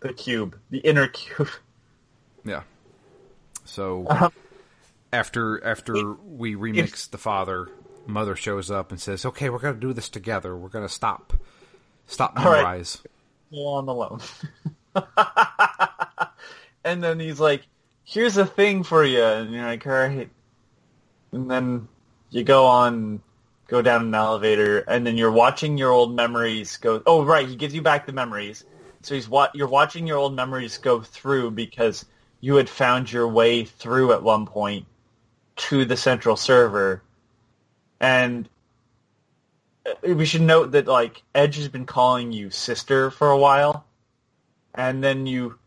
the 0.00 0.12
cube, 0.12 0.56
the 0.70 0.78
inner 0.78 1.06
cube. 1.08 1.48
Yeah. 2.44 2.62
So 3.64 4.06
Um, 4.08 4.32
after 5.12 5.64
after 5.64 6.14
we 6.14 6.54
remix 6.54 7.08
the 7.10 7.18
father, 7.18 7.68
mother 8.06 8.34
shows 8.34 8.70
up 8.70 8.90
and 8.90 9.00
says, 9.00 9.24
"Okay, 9.26 9.50
we're 9.50 9.58
gonna 9.58 9.78
do 9.78 9.92
this 9.92 10.08
together. 10.08 10.56
We're 10.56 10.68
gonna 10.68 10.88
stop, 10.88 11.32
stop 12.12 12.38
All 12.38 12.44
right. 12.44 12.58
memorize." 12.58 13.02
Go 13.52 13.66
on 13.66 13.86
the 13.86 13.94
loan. 13.94 14.20
and 16.84 17.02
then 17.02 17.20
he's 17.20 17.40
like, 17.40 17.62
"Here's 18.04 18.36
a 18.36 18.46
thing 18.46 18.82
for 18.82 19.04
you," 19.04 19.22
and 19.22 19.52
you're 19.52 19.64
like, 19.64 19.86
"All 19.86 19.92
right." 19.92 20.30
And 21.32 21.50
then 21.50 21.88
you 22.30 22.44
go 22.44 22.66
on, 22.66 23.22
go 23.68 23.82
down 23.82 24.02
an 24.02 24.14
elevator, 24.14 24.78
and 24.80 25.06
then 25.06 25.16
you're 25.16 25.32
watching 25.32 25.78
your 25.78 25.90
old 25.90 26.14
memories 26.14 26.76
go. 26.76 27.02
Oh, 27.06 27.24
right, 27.24 27.48
he 27.48 27.56
gives 27.56 27.74
you 27.74 27.82
back 27.82 28.06
the 28.06 28.12
memories. 28.12 28.64
So 29.02 29.14
he's 29.14 29.28
what 29.28 29.54
you're 29.54 29.68
watching 29.68 30.06
your 30.06 30.18
old 30.18 30.34
memories 30.34 30.78
go 30.78 31.00
through 31.00 31.52
because 31.52 32.04
you 32.40 32.56
had 32.56 32.68
found 32.68 33.10
your 33.10 33.28
way 33.28 33.64
through 33.64 34.12
at 34.12 34.22
one 34.22 34.46
point 34.46 34.86
to 35.56 35.84
the 35.84 35.96
central 35.96 36.36
server, 36.36 37.02
and 38.00 38.48
we 40.02 40.24
should 40.24 40.42
note 40.42 40.72
that 40.72 40.86
like 40.86 41.22
Edge 41.34 41.56
has 41.56 41.68
been 41.68 41.86
calling 41.86 42.32
you 42.32 42.50
sister 42.50 43.10
for 43.10 43.30
a 43.30 43.38
while, 43.38 43.84
and 44.74 45.02
then 45.02 45.26
you 45.26 45.58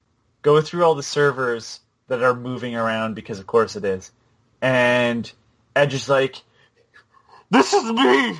go 0.41 0.61
through 0.61 0.83
all 0.83 0.95
the 0.95 1.03
servers 1.03 1.81
that 2.07 2.21
are 2.21 2.35
moving 2.35 2.75
around 2.75 3.15
because 3.15 3.39
of 3.39 3.47
course 3.47 3.75
it 3.75 3.85
is, 3.85 4.11
and 4.61 5.31
Edge 5.75 5.93
is 5.93 6.09
like, 6.09 6.41
"This 7.49 7.73
is 7.73 7.83
me. 7.91 8.39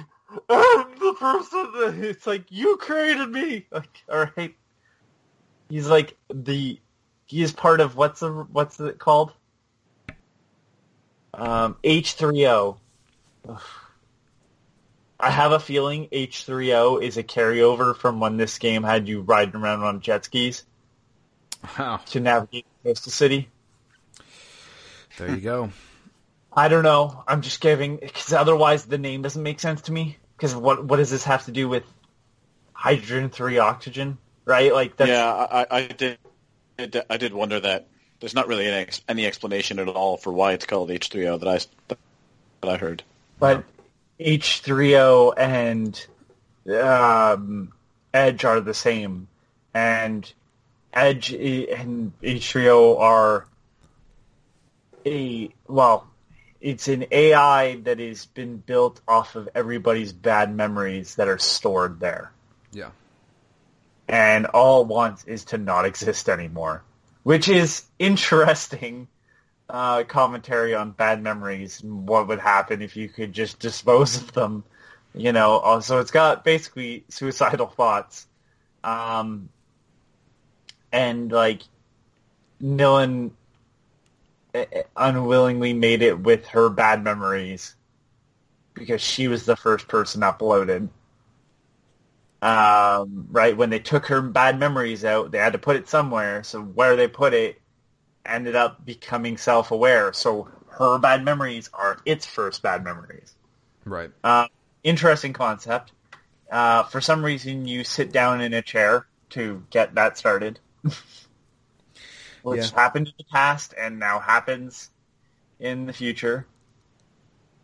I'm 0.50 1.00
the 1.00 1.16
person." 1.20 1.72
That... 1.74 1.96
It's 2.02 2.28
like 2.28 2.46
you 2.50 2.78
created 2.78 3.30
me. 3.30 3.66
Like, 3.72 4.04
all 4.12 4.28
right. 4.38 4.56
He's 5.70 5.88
like 5.88 6.16
the 6.34 6.80
he 7.26 7.42
is 7.42 7.52
part 7.52 7.82
of 7.82 7.96
what's 7.96 8.20
the 8.20 8.30
what's 8.30 8.80
it 8.80 9.00
called? 9.00 9.34
Um, 11.34 11.76
H3O. 11.84 12.78
I 15.20 15.30
have 15.32 15.52
a 15.52 15.60
feeling 15.60 16.08
H3O 16.12 17.02
is 17.02 17.18
a 17.18 17.24
carryover 17.24 17.96
from 17.96 18.20
when 18.20 18.38
this 18.38 18.58
game 18.60 18.84
had 18.84 19.08
you 19.08 19.22
riding 19.22 19.56
around 19.56 19.84
on 19.84 20.02
jet 20.02 20.26
skis 20.26 20.64
Wow. 21.80 22.02
to 22.08 22.20
navigate 22.20 22.66
Coastal 22.84 23.12
City. 23.12 23.50
There 25.18 25.30
you 25.30 25.38
go. 25.42 25.72
I 26.54 26.68
don't 26.68 26.84
know. 26.84 27.24
I'm 27.28 27.42
just 27.42 27.60
giving 27.60 27.98
because 27.98 28.32
otherwise 28.34 28.86
the 28.86 28.98
name 28.98 29.22
doesn't 29.22 29.42
make 29.42 29.60
sense 29.60 29.82
to 29.84 29.92
me. 29.92 30.18
Because 30.38 30.56
what 30.56 30.86
what 30.86 30.98
does 30.98 31.12
this 31.12 31.24
have 31.26 31.46
to 31.46 31.52
do 31.52 31.68
with 31.68 31.84
hydrogen 32.74 33.30
three 33.30 33.58
oxygen? 33.58 34.18
right? 34.46 34.72
Like 34.74 34.96
that's, 34.96 35.10
yeah, 35.10 35.26
I, 35.26 35.66
I 35.72 35.88
did. 35.88 36.18
I 37.10 37.18
did 37.18 37.34
wonder 37.34 37.60
that. 37.60 37.88
There's 38.22 38.34
not 38.36 38.48
really 38.48 38.66
any, 38.68 38.90
any 39.10 39.26
explanation 39.26 39.78
at 39.80 39.88
all 39.90 40.16
for 40.18 40.32
why 40.32 40.54
it's 40.54 40.66
called 40.66 40.90
H3O 40.90 41.40
that 41.40 41.48
I 41.50 41.60
that 41.90 42.70
I 42.70 42.78
heard. 42.78 43.04
but 43.40 43.64
H3O 44.20 45.34
and 45.38 46.08
um, 46.82 47.72
Edge 48.14 48.46
are 48.46 48.62
the 48.62 48.74
same, 48.74 49.28
and 49.74 50.32
Edge 50.94 51.34
and 51.34 52.14
H3O 52.22 53.00
are 53.00 53.46
a 55.06 55.50
well, 55.68 56.08
it's 56.62 56.88
an 56.88 57.06
AI 57.12 57.76
that 57.84 58.00
has 58.00 58.26
been 58.26 58.58
built 58.58 59.02
off 59.08 59.36
of 59.36 59.50
everybody's 59.54 60.14
bad 60.14 60.56
memories 60.56 61.16
that 61.16 61.28
are 61.28 61.38
stored 61.38 62.00
there. 62.00 62.32
Yeah. 62.72 62.90
and 64.08 64.46
all 64.48 64.82
it 64.82 64.88
wants 64.88 65.24
is 65.26 65.46
to 65.46 65.58
not 65.58 65.86
exist 65.86 66.28
anymore, 66.30 66.84
which 67.24 67.48
is 67.48 67.86
interesting 68.00 69.08
uh, 69.70 70.04
commentary 70.04 70.74
on 70.76 70.92
bad 70.92 71.22
memories. 71.22 71.82
and 71.82 72.08
What 72.08 72.28
would 72.28 72.40
happen 72.40 72.82
if 72.82 72.96
you 72.96 73.10
could 73.10 73.34
just 73.34 73.60
dispose 73.60 74.18
of 74.18 74.34
them? 74.34 74.64
You 75.14 75.32
know, 75.32 75.60
uh, 75.60 75.82
so 75.82 76.00
it's 76.00 76.12
got 76.12 76.44
basically 76.44 77.06
suicidal 77.10 77.68
thoughts, 77.68 78.28
um, 78.84 79.50
and 80.92 81.32
like 81.32 81.62
Nilin 82.62 83.32
uh, 84.54 84.66
unwillingly 84.98 85.74
made 85.74 86.02
it 86.02 86.20
with 86.20 86.48
her 86.48 86.70
bad 86.70 87.04
memories 87.04 87.76
because 88.74 89.02
she 89.02 89.30
was 89.30 89.46
the 89.46 89.56
first 89.56 89.88
person 89.88 90.22
uploaded 90.22 90.90
um, 92.46 93.28
right 93.32 93.58
when 93.58 93.70
they 93.72 93.80
took 93.80 94.06
her 94.08 94.22
bad 94.22 94.60
memories 94.60 95.04
out, 95.04 95.32
they 95.32 95.40
had 95.40 95.54
to 95.54 95.60
put 95.60 95.76
it 95.78 95.88
somewhere. 95.90 96.44
So 96.44 96.62
where 96.62 96.96
they 96.96 97.08
put 97.08 97.34
it 97.34 97.60
ended 98.26 98.56
up 98.56 98.86
becoming 98.86 99.38
self-aware. 99.38 100.14
So 100.14 100.50
her 100.70 100.98
bad 100.98 101.24
memories 101.24 101.70
are 101.74 102.00
its 102.06 102.26
first 102.26 102.62
bad 102.62 102.84
memories. 102.84 103.36
Right. 103.86 104.12
Uh, 104.24 104.48
interesting 104.84 105.34
concept. 105.34 105.92
Uh, 106.52 106.84
for 106.84 107.02
some 107.02 107.24
reason, 107.26 107.66
you 107.66 107.84
sit 107.84 108.12
down 108.12 108.42
in 108.42 108.54
a 108.54 108.62
chair 108.62 109.08
to 109.32 109.64
get 109.70 109.96
that 109.96 110.18
started, 110.18 110.60
which 112.44 112.72
Yeah. 112.72 112.76
happened 112.76 113.08
in 113.08 113.14
the 113.18 113.26
past 113.32 113.74
and 113.78 114.00
now 114.00 114.20
happens 114.20 114.90
in 115.60 115.86
the 115.86 115.94
future. 115.94 116.46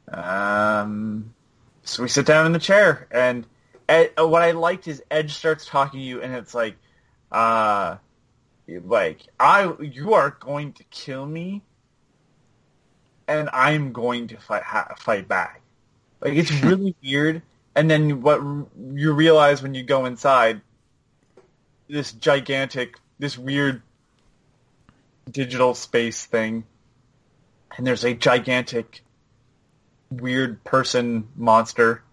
Um, 0.07 1.34
so 1.84 2.03
we 2.03 2.09
sit 2.09 2.26
down 2.26 2.45
in 2.45 2.51
the 2.53 2.59
chair, 2.59 3.07
and 3.12 3.45
Ed, 3.88 4.12
uh, 4.20 4.28
what 4.28 4.41
I 4.41 4.51
liked 4.51 4.88
is 4.88 5.03
Edge 5.09 5.34
starts 5.34 5.66
talking 5.66 5.99
to 5.99 6.05
you, 6.05 6.22
and 6.22 6.34
it's 6.34 6.53
like, 6.53 6.76
uh, 7.32 7.97
like 8.80 9.22
I, 9.39 9.74
you 9.80 10.13
are 10.13 10.32
going 10.39 10.74
to 10.74 10.84
kill 10.86 11.26
me, 11.26 11.61
and 13.28 13.49
I'm 13.51 13.91
going 13.91 14.28
to 14.28 14.38
fight 14.38 14.63
ha- 14.63 14.95
fight 14.97 15.28
back. 15.28 15.61
Like 16.22 16.34
it's 16.34 16.51
really 16.63 16.95
weird. 17.03 17.41
And 17.76 17.89
then 17.89 18.22
what 18.22 18.41
r- 18.41 18.65
you 18.93 19.13
realize 19.13 19.61
when 19.61 19.74
you 19.74 19.84
go 19.84 20.05
inside, 20.05 20.61
this 21.88 22.11
gigantic, 22.11 22.97
this 23.19 23.38
weird 23.38 23.82
digital 25.30 25.74
space 25.74 26.26
thing, 26.26 26.65
and 27.78 27.88
there's 27.88 28.03
a 28.03 28.13
gigantic, 28.13 29.03
weird 30.09 30.63
person 30.63 31.30
monster. 31.36 32.03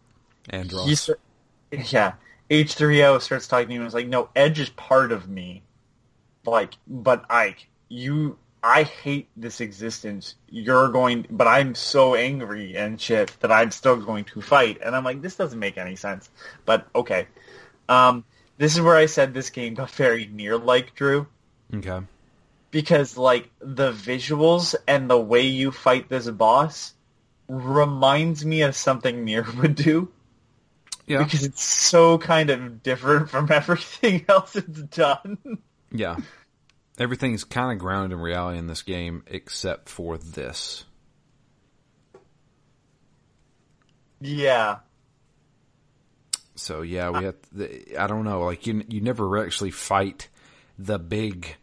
He 0.86 0.94
yeah, 1.70 2.14
H3O 2.50 3.20
starts 3.20 3.46
talking 3.46 3.68
to 3.68 3.74
you 3.74 3.80
and 3.80 3.86
is 3.86 3.94
like, 3.94 4.08
no, 4.08 4.30
Edge 4.34 4.60
is 4.60 4.70
part 4.70 5.12
of 5.12 5.28
me. 5.28 5.62
Like, 6.50 6.74
but 6.86 7.24
Ike, 7.30 7.68
you, 7.88 8.38
I 8.62 8.82
hate 8.82 9.28
this 9.36 9.60
existence. 9.60 10.34
You're 10.48 10.88
going, 10.88 11.26
but 11.30 11.46
I'm 11.46 11.74
so 11.74 12.14
angry 12.14 12.76
and 12.76 13.00
shit 13.00 13.34
that 13.40 13.52
I'm 13.52 13.70
still 13.70 13.96
going 13.96 14.24
to 14.26 14.40
fight. 14.42 14.78
And 14.82 14.94
I'm 14.96 15.04
like, 15.04 15.22
this 15.22 15.36
doesn't 15.36 15.58
make 15.58 15.78
any 15.78 15.96
sense. 15.96 16.28
But 16.64 16.86
okay. 16.94 17.26
Um, 17.88 18.24
this 18.58 18.74
is 18.74 18.80
where 18.82 18.96
I 18.96 19.06
said 19.06 19.32
this 19.32 19.50
game 19.50 19.74
got 19.74 19.90
very 19.92 20.26
Nier 20.26 20.58
like 20.58 20.94
Drew 20.94 21.26
Okay. 21.74 22.00
because 22.70 23.16
like 23.16 23.50
the 23.60 23.92
visuals 23.92 24.74
and 24.86 25.08
the 25.08 25.18
way 25.18 25.42
you 25.42 25.70
fight 25.70 26.08
this 26.08 26.28
boss 26.28 26.92
reminds 27.48 28.44
me 28.44 28.62
of 28.62 28.74
something 28.76 29.24
Nier 29.24 29.46
would 29.56 29.74
do 29.74 30.10
Yeah. 31.06 31.22
because 31.22 31.44
it's 31.44 31.62
so 31.62 32.18
kind 32.18 32.50
of 32.50 32.82
different 32.82 33.30
from 33.30 33.48
everything 33.52 34.24
else 34.28 34.54
it's 34.56 34.82
done. 34.82 35.38
Yeah. 35.90 36.16
Everything's 36.98 37.44
kind 37.44 37.72
of 37.72 37.78
grounded 37.78 38.18
in 38.18 38.22
reality 38.22 38.58
in 38.58 38.66
this 38.66 38.82
game 38.82 39.22
except 39.26 39.88
for 39.88 40.18
this. 40.18 40.84
yeah. 44.20 44.78
So 46.56 46.82
yeah, 46.82 47.10
we 47.10 47.24
have. 47.24 47.36
The, 47.52 47.96
I 47.96 48.06
don't 48.06 48.24
know. 48.24 48.40
Like 48.42 48.66
you, 48.66 48.84
you 48.88 49.00
never 49.00 49.44
actually 49.44 49.70
fight 49.70 50.28
the 50.78 50.98
big 50.98 51.56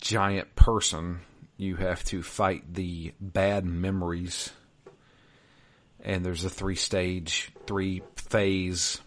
giant 0.00 0.54
person. 0.54 1.20
You 1.56 1.76
have 1.76 2.04
to 2.04 2.22
fight 2.22 2.72
the 2.72 3.12
bad 3.20 3.64
memories. 3.64 4.50
And 6.02 6.24
there's 6.24 6.44
a 6.44 6.50
three 6.50 6.76
stage, 6.76 7.52
three 7.66 8.02
phase 8.16 9.00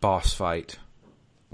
boss 0.00 0.32
fight 0.32 0.78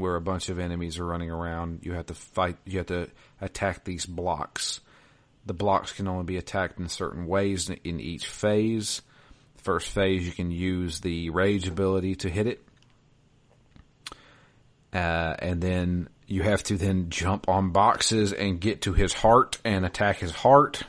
where 0.00 0.16
a 0.16 0.20
bunch 0.20 0.48
of 0.48 0.58
enemies 0.58 0.98
are 0.98 1.06
running 1.06 1.30
around. 1.30 1.80
You 1.82 1.92
have 1.92 2.06
to 2.06 2.14
fight. 2.14 2.56
You 2.64 2.78
have 2.78 2.88
to 2.88 3.08
attack 3.40 3.84
these 3.84 4.06
blocks. 4.06 4.80
The 5.46 5.54
blocks 5.54 5.92
can 5.92 6.08
only 6.08 6.24
be 6.24 6.36
attacked 6.36 6.78
in 6.78 6.88
certain 6.88 7.26
ways 7.26 7.70
in- 7.70 8.00
each 8.00 8.26
phase. 8.26 9.02
First 9.56 9.88
phase, 9.88 10.26
you 10.26 10.32
can 10.32 10.50
use 10.50 11.00
the 11.00 11.30
rage 11.30 11.68
ability 11.68 12.16
to 12.16 12.30
hit 12.30 12.46
it. 12.46 12.62
Uh, 14.92 15.34
and 15.38 15.60
then 15.60 16.08
you 16.26 16.42
have 16.42 16.62
to 16.64 16.76
then 16.76 17.10
jump 17.10 17.48
on 17.48 17.70
boxes 17.70 18.32
and 18.32 18.60
get 18.60 18.82
to 18.82 18.92
his 18.92 19.12
heart 19.12 19.58
and 19.64 19.84
attack 19.84 20.18
his 20.18 20.32
heart. 20.32 20.82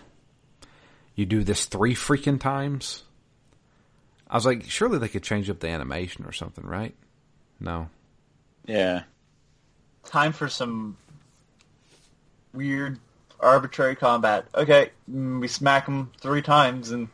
You 1.16 1.26
do 1.26 1.44
this 1.44 1.66
three 1.66 1.94
freaking 1.94 2.40
times. 2.40 3.04
I 4.30 4.36
was 4.36 4.46
like, 4.46 4.70
surely 4.70 4.98
they 4.98 5.10
could 5.10 5.24
change 5.24 5.50
up 5.50 5.60
the 5.60 5.68
animation 5.68 6.26
or 6.26 6.32
something, 6.32 6.66
right? 6.66 6.96
No. 7.60 7.90
Yeah. 8.66 9.04
Time 10.06 10.34
for 10.34 10.50
some 10.50 10.98
weird 12.54 13.00
arbitrary 13.40 13.96
combat. 13.96 14.46
Okay, 14.54 14.92
mm, 15.10 15.40
we 15.40 15.48
smack 15.48 15.88
him 15.88 16.12
three 16.20 16.42
times 16.42 16.92
and 16.92 17.08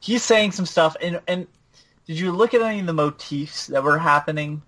he's 0.00 0.22
saying 0.22 0.52
some 0.52 0.66
stuff 0.66 0.96
and 1.00 1.20
and 1.26 1.46
did 2.06 2.18
you 2.18 2.32
look 2.32 2.54
at 2.54 2.60
any 2.60 2.80
of 2.80 2.86
the 2.86 2.92
motifs 2.92 3.68
that 3.68 3.82
were 3.82 3.98
happening 3.98 4.62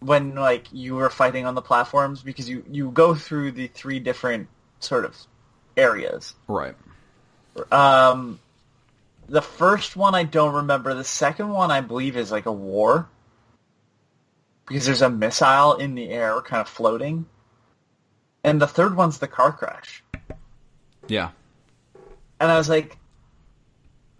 when 0.00 0.34
like 0.34 0.66
you 0.72 0.94
were 0.94 1.08
fighting 1.08 1.46
on 1.46 1.54
the 1.54 1.62
platforms 1.62 2.22
because 2.22 2.48
you 2.48 2.64
you 2.70 2.90
go 2.90 3.14
through 3.14 3.52
the 3.52 3.68
three 3.68 3.98
different 3.98 4.48
sort 4.80 5.04
of 5.04 5.16
areas. 5.76 6.34
Right. 6.46 6.74
Um, 7.72 8.38
the 9.28 9.42
first 9.42 9.96
one 9.96 10.14
I 10.14 10.24
don't 10.24 10.54
remember. 10.54 10.94
The 10.94 11.04
second 11.04 11.50
one 11.50 11.70
I 11.70 11.80
believe 11.80 12.16
is 12.16 12.30
like 12.30 12.46
a 12.46 12.52
war 12.52 13.08
because 14.66 14.86
there's 14.86 15.02
a 15.02 15.10
missile 15.10 15.74
in 15.74 15.94
the 15.94 16.08
air, 16.08 16.40
kind 16.40 16.60
of 16.60 16.68
floating. 16.68 17.26
And 18.42 18.60
the 18.60 18.66
third 18.66 18.96
one's 18.96 19.18
the 19.18 19.28
car 19.28 19.52
crash. 19.52 20.02
Yeah. 21.06 21.30
And 22.40 22.50
I 22.50 22.56
was 22.56 22.68
like, 22.68 22.96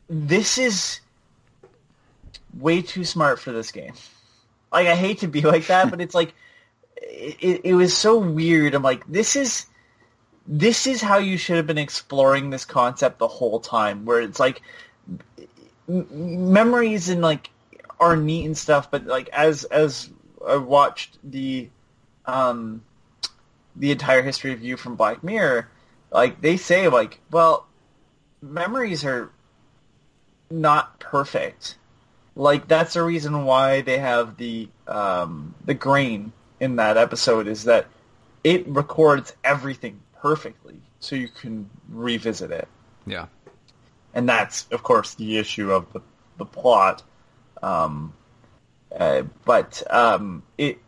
this 0.09 0.59
is 0.59 1.01
way 2.59 2.83
too 2.83 3.05
smart 3.05 3.41
for 3.41 3.53
this 3.53 3.73
game. 3.73 3.95
Like, 4.73 4.87
I 4.87 4.95
hate 4.95 5.21
to 5.21 5.29
be 5.29 5.43
like 5.43 5.67
that, 5.67 5.91
but 5.91 6.01
it's 6.01 6.15
like, 6.15 6.35
it, 6.97 7.63
it 7.65 7.75
was 7.75 7.97
so 7.97 8.19
weird. 8.19 8.75
I'm 8.75 8.83
like, 8.83 9.07
this 9.07 9.37
is, 9.37 9.67
this 10.47 10.87
is 10.87 11.01
how 11.01 11.19
you 11.19 11.37
should 11.37 11.57
have 11.57 11.67
been 11.67 11.79
exploring 11.79 12.51
this 12.51 12.65
concept 12.65 13.19
the 13.19 13.29
whole 13.29 13.61
time, 13.61 14.05
where 14.05 14.21
it's 14.21 14.41
like, 14.41 14.63
memories 15.87 17.09
and 17.09 17.21
like, 17.21 17.51
are 18.01 18.17
neat 18.17 18.47
and 18.47 18.57
stuff, 18.57 18.91
but 18.91 19.07
like, 19.07 19.29
as, 19.31 19.65
as 19.65 20.11
I 20.47 20.57
watched 20.57 21.19
the, 21.25 21.69
um, 22.27 22.83
the 23.77 23.91
entire 23.91 24.23
history 24.23 24.53
of 24.53 24.63
you 24.63 24.77
from 24.77 24.97
Black 24.97 25.23
Mirror, 25.25 25.69
like, 26.11 26.41
they 26.41 26.57
say 26.57 26.89
like, 26.89 27.21
well, 27.31 27.67
memories 28.41 29.05
are 29.05 29.31
not 30.51 30.99
perfect. 31.01 31.77
Like 32.37 32.67
that's 32.69 32.95
the 32.95 33.03
reason 33.03 33.45
why 33.45 33.83
they 33.83 33.99
have 33.99 34.37
the 34.37 34.69
um, 34.89 35.55
the 35.65 35.75
grain 35.75 36.33
in 36.61 36.77
that 36.77 36.97
episode 36.97 37.47
is 37.47 37.65
that 37.65 37.87
it 38.43 38.67
records 38.67 39.35
everything 39.45 40.01
perfectly, 40.21 40.81
so 41.01 41.17
you 41.17 41.29
can 41.29 41.71
revisit 41.89 42.51
it. 42.51 42.69
Yeah. 43.07 43.27
And 44.15 44.29
that's 44.29 44.67
of 44.73 44.83
course 44.83 45.15
the 45.15 45.39
issue 45.39 45.73
of 45.73 45.93
the 45.93 46.01
the 46.39 46.45
plot. 46.45 47.03
Um, 47.63 48.13
uh, 48.99 49.23
but 49.45 49.83
um, 49.91 50.43
it 50.59 50.79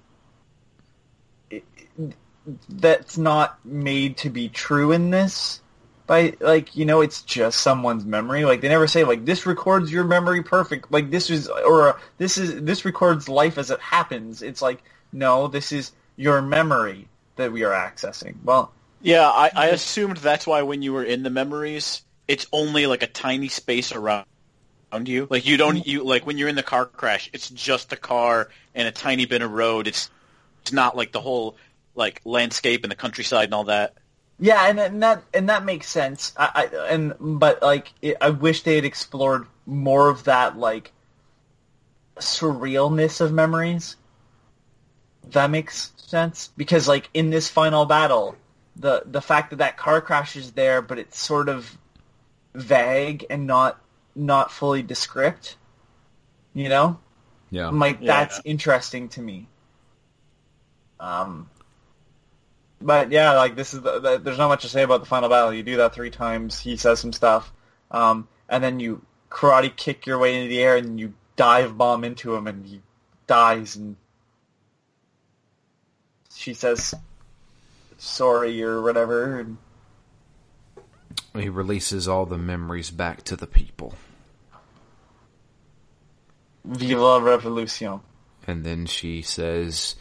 that's 2.68 3.18
not 3.18 3.64
made 3.64 4.16
to 4.18 4.30
be 4.30 4.48
true 4.48 4.92
in 4.92 5.11
this. 5.11 5.61
By 6.07 6.34
like 6.38 6.76
you 6.76 6.84
know, 6.84 7.00
it's 7.00 7.22
just 7.22 7.61
someone's 7.61 8.04
memory. 8.04 8.44
Like 8.44 8.61
they 8.61 8.68
never 8.68 8.86
say 8.86 9.02
like 9.02 9.24
this 9.24 9.44
records 9.44 9.90
your 9.90 10.04
memory 10.04 10.42
perfect. 10.42 10.92
Like 10.92 11.11
this 11.11 11.30
is 11.30 11.48
or 11.48 11.88
uh, 11.88 11.98
this 12.18 12.38
is 12.38 12.62
this 12.62 12.84
records 12.84 13.28
life 13.28 13.59
as 13.59 13.70
it 13.70 13.80
happens. 13.80 14.42
It's 14.42 14.62
like 14.62 14.84
no, 15.12 15.48
this 15.48 15.72
is 15.72 15.90
your 16.16 16.40
memory 16.42 17.09
that 17.34 17.50
we 17.50 17.64
are 17.64 17.72
accessing. 17.72 18.36
Well, 18.44 18.72
yeah, 19.02 19.28
I, 19.28 19.50
I 19.54 19.66
assumed 19.68 20.18
that's 20.18 20.46
why 20.46 20.62
when 20.62 20.82
you 20.82 20.92
were 20.92 21.04
in 21.04 21.24
the 21.24 21.30
memories, 21.30 22.02
it's 22.28 22.46
only 22.52 22.86
like 22.86 23.02
a 23.02 23.09
tiny 23.09 23.48
space 23.48 23.92
around 23.92 24.26
around 24.97 25.09
you. 25.09 25.26
Like 25.30 25.47
you 25.47 25.57
don't 25.57 25.78
mm. 25.78 25.86
you 25.86 26.05
like 26.05 26.26
when 26.26 26.38
you're 26.38 26.49
in 26.49 26.57
the 26.57 26.62
car 26.62 26.86
crash, 26.86 27.30
it's 27.32 27.51
just 27.51 27.90
the 27.90 27.97
car 27.97 28.49
and 28.74 28.88
a 28.88 28.92
tiny 28.92 29.26
bit 29.26 29.42
of 29.42 29.53
road. 29.53 29.86
It's 29.86 30.11
it's 30.62 30.72
not 30.72 30.97
like 30.97 31.12
the 31.12 31.20
whole 31.20 31.57
like 31.94 32.20
landscape 32.24 32.84
and 32.84 32.90
the 32.90 32.97
countryside 32.97 33.44
and 33.44 33.55
all 33.55 33.64
that. 33.64 33.94
Yeah, 34.38 34.68
and, 34.68 34.78
and 34.78 35.03
that 35.03 35.22
and 35.32 35.49
that 35.49 35.64
makes 35.64 35.88
sense. 35.88 36.32
I, 36.36 36.68
I 36.72 36.88
and 36.88 37.14
but 37.18 37.62
like 37.62 37.92
it, 38.03 38.16
I 38.20 38.30
wish 38.30 38.62
they 38.62 38.76
had 38.76 38.84
explored 38.84 39.47
more 39.64 40.09
of 40.09 40.24
that 40.24 40.59
like 40.59 40.92
surrealness 42.16 43.20
of 43.20 43.32
memories. 43.32 43.97
That 45.30 45.51
makes 45.51 45.92
sense 45.97 46.51
because 46.57 46.86
like 46.86 47.09
in 47.12 47.30
this 47.30 47.49
final 47.49 47.84
battle, 47.84 48.36
the 48.76 49.03
the 49.07 49.22
fact 49.22 49.51
that 49.51 49.57
that 49.57 49.76
car 49.76 50.01
crash 50.01 50.36
is 50.36 50.53
there, 50.53 50.82
but 50.82 50.99
it's 50.99 51.18
sort 51.18 51.49
of 51.49 51.76
vague 52.55 53.26
and 53.28 53.47
not 53.47 53.80
not 54.16 54.50
fully 54.50 54.82
descript. 54.82 55.56
You 56.54 56.68
know, 56.68 56.98
Yeah. 57.50 57.68
I'm 57.68 57.78
like 57.78 57.98
Yeah. 58.00 58.06
that's 58.24 58.40
interesting 58.44 59.08
to 59.10 59.20
me. 59.20 59.46
Um, 60.98 61.50
but 62.80 63.10
yeah, 63.10 63.32
like 63.32 63.56
this 63.56 63.74
is 63.74 63.82
the, 63.82 63.98
the, 64.00 64.18
there's 64.18 64.38
not 64.38 64.48
much 64.48 64.62
to 64.62 64.68
say 64.68 64.82
about 64.82 65.00
the 65.00 65.06
final 65.06 65.28
battle. 65.28 65.52
You 65.52 65.62
do 65.62 65.76
that 65.76 65.94
three 65.94 66.10
times. 66.10 66.58
He 66.58 66.76
says 66.76 66.98
some 67.00 67.12
stuff, 67.12 67.52
um, 67.90 68.28
and 68.48 68.64
then 68.64 68.80
you 68.80 69.02
karate 69.30 69.74
kick 69.76 70.06
your 70.06 70.18
way 70.18 70.36
into 70.36 70.48
the 70.48 70.62
air, 70.62 70.76
and 70.76 70.98
you 70.98 71.12
dive 71.36 71.76
bomb 71.76 72.04
into 72.04 72.34
him, 72.34 72.46
and 72.46 72.64
he 72.64 72.80
dies. 73.26 73.76
And 73.76 73.96
she 76.34 76.54
says 76.54 76.94
sorry 77.98 78.62
or 78.62 78.80
whatever. 78.80 79.38
And 79.40 79.58
He 81.34 81.48
releases 81.48 82.08
all 82.08 82.24
the 82.26 82.38
memories 82.38 82.90
back 82.90 83.22
to 83.24 83.36
the 83.36 83.46
people. 83.46 83.94
Vive 86.66 86.98
la 86.98 87.18
revolution. 87.18 88.00
And 88.46 88.64
then 88.64 88.86
she 88.86 89.22
says 89.22 89.94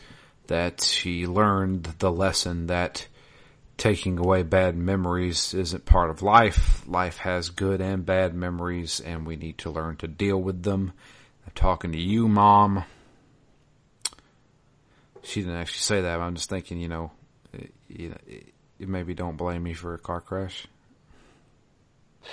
that 0.47 0.81
she 0.81 1.27
learned 1.27 1.83
the 1.99 2.11
lesson 2.11 2.67
that 2.67 3.07
taking 3.77 4.17
away 4.17 4.43
bad 4.43 4.75
memories 4.75 5.53
isn't 5.53 5.85
part 5.85 6.09
of 6.09 6.21
life. 6.21 6.83
Life 6.87 7.17
has 7.17 7.49
good 7.49 7.81
and 7.81 8.05
bad 8.05 8.33
memories, 8.33 8.99
and 8.99 9.25
we 9.25 9.35
need 9.35 9.57
to 9.59 9.69
learn 9.69 9.97
to 9.97 10.07
deal 10.07 10.41
with 10.41 10.63
them. 10.63 10.93
I'm 11.45 11.51
talking 11.55 11.91
to 11.91 11.99
you, 11.99 12.27
Mom. 12.27 12.83
She 15.23 15.41
didn't 15.41 15.57
actually 15.57 15.79
say 15.79 16.01
that, 16.01 16.17
but 16.17 16.23
I'm 16.23 16.35
just 16.35 16.49
thinking, 16.49 16.79
you 16.79 16.87
know, 16.87 17.11
you 17.87 18.09
know, 18.09 18.17
maybe 18.79 19.13
don't 19.13 19.37
blame 19.37 19.63
me 19.63 19.73
for 19.73 19.93
a 19.93 19.99
car 19.99 20.21
crash. 20.21 20.67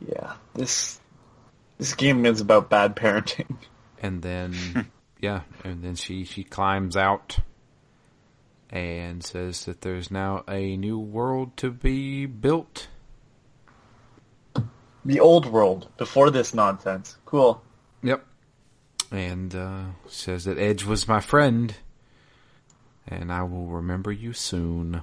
Yeah, 0.00 0.34
this 0.54 0.97
this 1.78 1.94
game 1.94 2.26
is 2.26 2.40
about 2.40 2.68
bad 2.68 2.96
parenting. 2.96 3.56
and 4.02 4.20
then 4.22 4.90
yeah, 5.20 5.42
and 5.64 5.82
then 5.82 5.94
she 5.94 6.24
she 6.24 6.44
climbs 6.44 6.96
out 6.96 7.38
and 8.70 9.24
says 9.24 9.64
that 9.64 9.80
there's 9.80 10.10
now 10.10 10.44
a 10.48 10.76
new 10.76 10.98
world 10.98 11.56
to 11.56 11.70
be 11.70 12.26
built. 12.26 12.88
The 15.04 15.20
old 15.20 15.46
world 15.46 15.88
before 15.96 16.30
this 16.30 16.52
nonsense. 16.52 17.16
Cool. 17.24 17.62
Yep. 18.02 18.26
And 19.10 19.54
uh, 19.54 19.84
says 20.06 20.44
that 20.44 20.58
Edge 20.58 20.84
was 20.84 21.08
my 21.08 21.20
friend, 21.20 21.74
and 23.06 23.32
I 23.32 23.42
will 23.44 23.68
remember 23.68 24.12
you 24.12 24.34
soon. 24.34 25.02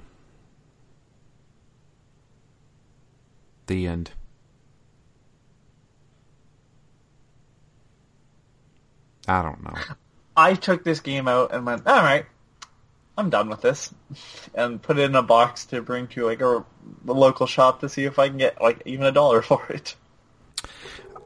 The 3.66 3.88
end. 3.88 4.12
I 9.26 9.42
don't 9.42 9.62
know. 9.62 9.74
I 10.36 10.54
took 10.54 10.84
this 10.84 11.00
game 11.00 11.28
out 11.28 11.52
and 11.52 11.64
went, 11.64 11.86
all 11.86 12.02
right, 12.02 12.26
I'm 13.16 13.30
done 13.30 13.48
with 13.48 13.62
this, 13.62 13.92
and 14.54 14.80
put 14.80 14.98
it 14.98 15.04
in 15.04 15.14
a 15.14 15.22
box 15.22 15.66
to 15.66 15.80
bring 15.82 16.06
to 16.08 16.26
like 16.26 16.40
a, 16.40 16.58
a 16.58 16.64
local 17.12 17.46
shop 17.46 17.80
to 17.80 17.88
see 17.88 18.04
if 18.04 18.18
I 18.18 18.28
can 18.28 18.38
get 18.38 18.60
like 18.60 18.82
even 18.84 19.06
a 19.06 19.12
dollar 19.12 19.42
for 19.42 19.66
it. 19.70 19.96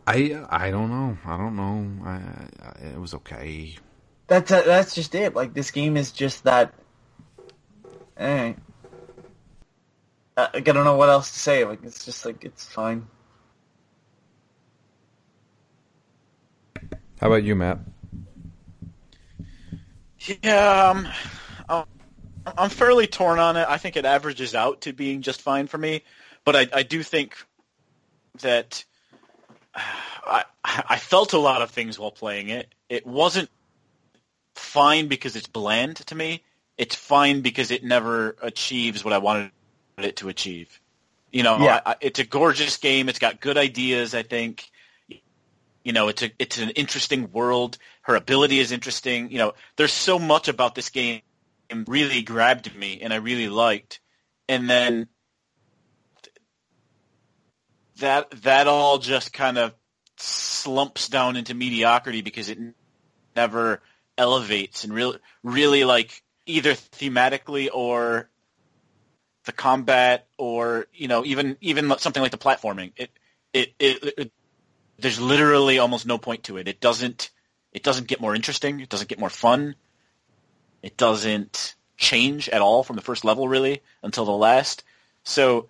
I 0.07 0.45
I 0.49 0.70
don't 0.70 0.91
know. 0.91 1.19
I 1.25 1.37
don't 1.37 1.57
know. 1.57 2.05
I, 2.05 2.15
I, 2.15 2.87
it 2.95 3.01
was 3.01 3.15
okay. 3.15 3.77
That's 4.27 4.51
uh, 4.51 4.62
that's 4.62 4.95
just 4.95 5.15
it. 5.15 5.35
Like 5.35 5.55
this 5.55 5.70
game 5.70 5.97
is 5.97 6.12
just 6.12 6.45
that. 6.45 6.75
Eh. 8.16 8.55
I, 10.37 10.49
I 10.55 10.61
don't 10.61 10.85
know 10.85 10.97
what 10.97 11.09
else 11.09 11.33
to 11.33 11.39
say. 11.39 11.65
Like 11.65 11.81
it's 11.85 12.05
just 12.05 12.25
like 12.25 12.45
it's 12.45 12.65
fine. 12.65 13.07
How 17.21 17.27
about 17.27 17.45
you, 17.45 17.55
Matt? 17.55 17.79
Yeah, 20.43 20.91
um, 20.91 21.09
I'm- 21.69 21.87
I'm 22.57 22.71
fairly 22.71 23.07
torn 23.07 23.39
on 23.39 23.57
it. 23.57 23.67
I 23.69 23.77
think 23.79 23.97
it 23.97 24.05
averages 24.05 24.55
out 24.55 24.83
to 24.83 24.93
being 24.93 25.23
just 25.23 25.43
fine 25.43 25.67
for 25.67 25.79
me, 25.79 26.03
but 26.45 26.57
I, 26.57 26.69
I 26.73 26.83
do 26.83 27.03
think 27.03 27.37
that 28.41 28.85
I, 29.75 30.45
I 30.65 30.97
felt 30.97 31.33
a 31.33 31.39
lot 31.39 31.63
of 31.63 31.71
things 31.71 31.99
while 31.99 32.11
playing 32.11 32.49
it. 32.49 32.75
It 32.89 33.07
wasn't 33.07 33.51
fine 34.55 35.09
because 35.09 35.37
it's 35.37 35.47
bland 35.47 35.97
to 35.97 36.15
me. 36.15 36.43
It's 36.79 36.95
fine 36.95 37.43
because 37.43 37.71
it 37.71 37.85
never 37.85 38.37
achieves 38.41 39.05
what 39.05 39.13
I 39.13 39.19
wanted 39.19 39.51
it 39.99 40.17
to 40.17 40.29
achieve. 40.29 40.81
You 41.31 41.43
know, 41.43 41.59
Yeah. 41.59 41.81
I, 41.85 41.93
I, 41.93 41.97
it's 42.01 42.19
a 42.19 42.25
gorgeous 42.25 42.79
game. 42.79 43.09
It's 43.09 43.19
got 43.19 43.41
good 43.41 43.59
ideas. 43.59 44.15
I 44.15 44.23
think. 44.23 44.71
You 45.85 45.93
know, 45.93 46.09
it's 46.09 46.23
a 46.23 46.31
it's 46.39 46.59
an 46.59 46.70
interesting 46.70 47.32
world. 47.32 47.78
Her 48.02 48.15
ability 48.15 48.59
is 48.59 48.73
interesting. 48.73 49.31
You 49.31 49.39
know, 49.39 49.55
there's 49.77 49.93
so 49.93 50.19
much 50.19 50.48
about 50.48 50.74
this 50.74 50.90
game 50.90 51.23
really 51.86 52.23
grabbed 52.23 52.74
me 52.74 53.01
and 53.01 53.12
I 53.12 53.16
really 53.16 53.48
liked. 53.48 54.01
And 54.48 54.69
then 54.69 55.09
that 57.98 58.31
that 58.43 58.66
all 58.66 58.98
just 58.98 59.32
kind 59.32 59.59
of 59.59 59.74
slumps 60.16 61.09
down 61.09 61.36
into 61.36 61.55
mediocrity 61.55 62.23
because 62.23 62.48
it 62.48 62.59
never 63.36 63.81
elevates 64.19 64.85
and 64.85 64.93
really 64.93 65.19
really 65.43 65.85
like 65.85 66.23
either 66.47 66.73
thematically 66.73 67.69
or 67.73 68.28
the 69.44 69.52
combat 69.52 70.27
or 70.36 70.86
you 70.93 71.09
know 71.09 71.24
even 71.24 71.57
even 71.61 71.97
something 71.98 72.23
like 72.23 72.32
the 72.32 72.39
platforming 72.39 72.93
it 72.97 73.11
it, 73.52 73.73
it, 73.78 74.15
it 74.19 74.32
there's 75.03 75.21
literally 75.21 75.79
almost 75.79 76.07
no 76.07 76.19
point 76.19 76.45
to 76.45 76.57
it 76.57 76.69
it 76.69 76.81
doesn't 76.81 77.31
it 77.73 77.83
doesn't 77.83 78.07
get 78.07 78.21
more 78.21 78.35
interesting 78.35 78.81
it 78.81 78.89
doesn't 78.89 79.09
get 79.09 79.19
more 79.19 79.31
fun 79.31 79.75
it 80.83 80.97
doesn't 80.97 81.75
change 81.97 82.49
at 82.49 82.63
all 82.63 82.83
from 82.83 82.97
the 82.97 83.03
first 83.03 83.25
level 83.25 83.49
really 83.49 83.83
until 84.03 84.25
the 84.25 84.31
last 84.31 84.85
so 85.23 85.69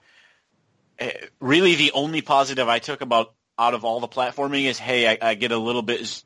eh, 0.99 1.13
really 1.41 1.75
the 1.75 1.93
only 1.93 2.23
positive 2.23 2.69
i 2.69 2.79
took 2.79 3.01
about 3.01 3.33
out 3.59 3.75
of 3.75 3.85
all 3.85 4.01
the 4.01 4.09
platforming 4.09 4.65
is 4.65 4.79
hey 4.79 5.09
i, 5.09 5.19
I 5.21 5.35
get 5.35 5.53
a 5.53 5.59
little 5.59 5.83
bit 5.83 6.23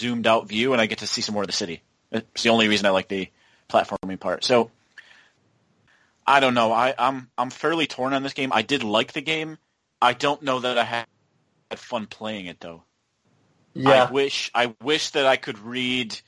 zoomed 0.00 0.26
out 0.26 0.48
view 0.48 0.72
and 0.72 0.80
i 0.80 0.86
get 0.86 0.98
to 0.98 1.06
see 1.06 1.22
some 1.22 1.34
more 1.34 1.42
of 1.42 1.48
the 1.48 1.52
city 1.52 1.82
it's 2.12 2.42
the 2.42 2.50
only 2.50 2.68
reason 2.68 2.86
i 2.86 2.90
like 2.90 3.08
the 3.08 3.28
platforming 3.68 4.20
part 4.20 4.44
so 4.44 4.70
I 6.26 6.40
don't 6.40 6.54
know. 6.54 6.72
I, 6.72 6.92
I'm 6.98 7.30
I'm 7.38 7.50
fairly 7.50 7.86
torn 7.86 8.12
on 8.12 8.22
this 8.24 8.32
game. 8.32 8.52
I 8.52 8.62
did 8.62 8.82
like 8.82 9.12
the 9.12 9.20
game. 9.20 9.58
I 10.02 10.12
don't 10.12 10.42
know 10.42 10.58
that 10.58 10.76
I 10.76 10.84
had 10.84 11.06
had 11.70 11.78
fun 11.78 12.06
playing 12.06 12.46
it 12.46 12.60
though. 12.60 12.82
Yeah. 13.74 14.04
I 14.04 14.10
wish 14.10 14.50
I 14.54 14.74
wish 14.82 15.10
that 15.10 15.26
I 15.26 15.36
could 15.36 15.58
read 15.58 16.18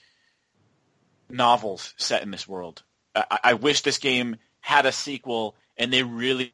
novels 1.30 1.94
set 1.96 2.22
in 2.22 2.30
this 2.30 2.46
world. 2.46 2.82
I, 3.14 3.38
I 3.44 3.54
wish 3.54 3.82
this 3.82 3.98
game 3.98 4.36
had 4.60 4.86
a 4.86 4.92
sequel 4.92 5.54
and 5.76 5.92
they 5.92 6.02
really 6.02 6.52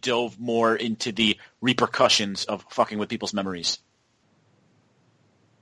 dove 0.00 0.38
more 0.38 0.76
into 0.76 1.12
the 1.12 1.38
repercussions 1.60 2.44
of 2.44 2.64
fucking 2.70 2.98
with 2.98 3.08
people's 3.08 3.32
memories. 3.32 3.78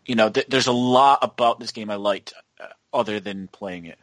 You 0.06 0.16
know, 0.16 0.30
th- 0.30 0.46
there's 0.48 0.66
a 0.66 0.72
lot 0.72 1.20
about 1.22 1.60
this 1.60 1.70
game 1.70 1.90
I 1.90 1.96
liked 1.96 2.32
uh, 2.58 2.66
other 2.92 3.20
than 3.20 3.48
playing 3.48 3.86
it. 3.86 3.98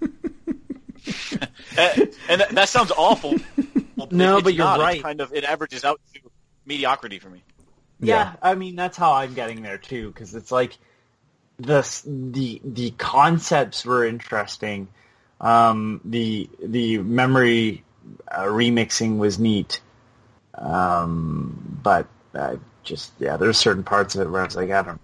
Uh, 1.76 1.88
and 2.28 2.40
that, 2.40 2.50
that 2.50 2.68
sounds 2.68 2.92
awful. 2.92 3.34
No, 4.10 4.36
It's 4.36 4.44
but 4.44 4.54
you're 4.54 4.64
not. 4.64 4.76
It's 4.80 4.84
right. 4.84 5.02
kind 5.02 5.20
of 5.20 5.32
it 5.32 5.44
averages 5.44 5.84
out 5.84 6.00
to 6.14 6.20
mediocrity 6.66 7.18
for 7.18 7.30
me. 7.30 7.42
Yeah, 8.00 8.34
I 8.42 8.54
mean 8.54 8.76
that's 8.76 8.96
how 8.96 9.12
I'm 9.12 9.34
getting 9.34 9.62
there 9.62 9.78
too, 9.78 10.08
because 10.08 10.34
it's 10.34 10.50
like 10.50 10.76
the 11.58 11.82
the 12.06 12.60
the 12.64 12.90
concepts 12.92 13.84
were 13.84 14.04
interesting. 14.04 14.88
Um, 15.40 16.00
the 16.04 16.48
the 16.62 16.98
memory 16.98 17.84
uh, 18.30 18.44
remixing 18.44 19.18
was 19.18 19.38
neat, 19.38 19.80
um, 20.54 21.78
but 21.82 22.06
uh, 22.34 22.56
just 22.82 23.12
yeah, 23.18 23.36
there's 23.36 23.58
certain 23.58 23.84
parts 23.84 24.14
of 24.14 24.22
it 24.22 24.30
where 24.30 24.42
I 24.42 24.44
was 24.44 24.56
like, 24.56 24.70
I 24.70 24.82
don't 24.82 25.00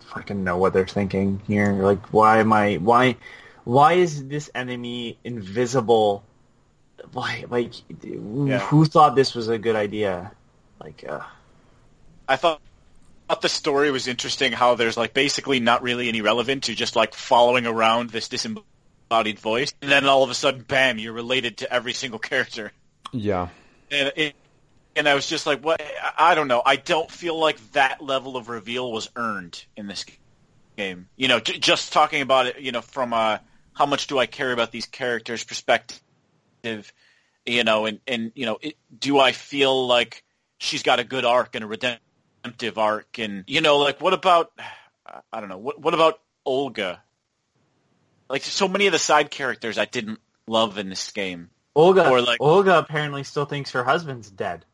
fucking 0.00 0.42
know 0.44 0.58
what 0.58 0.72
they're 0.72 0.86
thinking 0.86 1.40
here. 1.46 1.72
Like, 1.72 2.12
why 2.12 2.38
am 2.38 2.52
I 2.52 2.76
why 2.76 3.16
why 3.64 3.94
is 3.94 4.26
this 4.26 4.50
enemy 4.54 5.18
invisible? 5.24 6.24
Why 7.12 7.44
like 7.48 7.72
Yeah. 8.02 8.58
who 8.58 8.84
thought 8.84 9.14
this 9.16 9.34
was 9.34 9.48
a 9.48 9.58
good 9.58 9.76
idea? 9.76 10.32
Like, 10.80 11.04
uh, 11.08 11.20
I 12.28 12.36
thought 12.36 12.60
thought 13.28 13.42
the 13.42 13.48
story 13.48 13.90
was 13.90 14.08
interesting. 14.08 14.52
How 14.52 14.74
there's 14.74 14.96
like 14.96 15.14
basically 15.14 15.60
not 15.60 15.82
really 15.82 16.08
any 16.08 16.20
relevant 16.20 16.64
to 16.64 16.74
just 16.74 16.96
like 16.96 17.14
following 17.14 17.66
around 17.66 18.10
this 18.10 18.28
disembodied 18.28 19.38
voice, 19.38 19.72
and 19.82 19.90
then 19.90 20.06
all 20.06 20.22
of 20.22 20.30
a 20.30 20.34
sudden, 20.34 20.62
bam, 20.62 20.98
you're 20.98 21.12
related 21.12 21.58
to 21.58 21.72
every 21.72 21.92
single 21.92 22.18
character. 22.18 22.72
Yeah. 23.12 23.48
And 23.90 24.12
it, 24.16 24.34
and 24.96 25.08
I 25.08 25.14
was 25.14 25.26
just 25.26 25.46
like, 25.46 25.64
what? 25.64 25.80
I 25.80 26.32
I 26.32 26.34
don't 26.34 26.48
know. 26.48 26.62
I 26.64 26.76
don't 26.76 27.10
feel 27.10 27.38
like 27.38 27.58
that 27.72 28.02
level 28.02 28.36
of 28.36 28.48
reveal 28.48 28.90
was 28.90 29.10
earned 29.16 29.64
in 29.76 29.86
this 29.86 30.04
game. 30.76 31.08
You 31.16 31.28
know, 31.28 31.40
j- 31.40 31.58
just 31.58 31.92
talking 31.92 32.22
about 32.22 32.46
it, 32.46 32.60
you 32.60 32.72
know, 32.72 32.80
from 32.80 33.12
a 33.12 33.40
how 33.74 33.86
much 33.86 34.06
do 34.08 34.18
I 34.18 34.26
care 34.26 34.52
about 34.52 34.72
these 34.72 34.86
characters' 34.86 35.44
perspective, 35.44 36.00
you 37.46 37.64
know, 37.64 37.86
and 37.86 38.00
and 38.06 38.32
you 38.34 38.46
know, 38.46 38.58
it, 38.60 38.76
do 38.96 39.18
I 39.18 39.32
feel 39.32 39.86
like 39.86 40.24
she's 40.58 40.82
got 40.82 41.00
a 41.00 41.04
good 41.04 41.24
arc 41.24 41.54
and 41.54 41.64
a 41.64 41.66
redemptive 41.66 42.78
arc, 42.78 43.18
and 43.18 43.44
you 43.46 43.60
know, 43.60 43.78
like 43.78 44.00
what 44.00 44.12
about 44.14 44.52
I 45.32 45.40
don't 45.40 45.48
know, 45.48 45.58
what 45.58 45.80
what 45.80 45.94
about 45.94 46.20
Olga? 46.44 47.02
Like 48.28 48.42
so 48.42 48.68
many 48.68 48.86
of 48.86 48.92
the 48.92 48.98
side 48.98 49.30
characters 49.30 49.76
I 49.78 49.84
didn't 49.84 50.20
love 50.46 50.78
in 50.78 50.88
this 50.88 51.10
game. 51.12 51.50
Olga 51.74 52.08
Or, 52.08 52.20
like- 52.20 52.40
Olga 52.40 52.78
apparently 52.78 53.22
still 53.24 53.44
thinks 53.44 53.72
her 53.72 53.84
husband's 53.84 54.30
dead. 54.30 54.64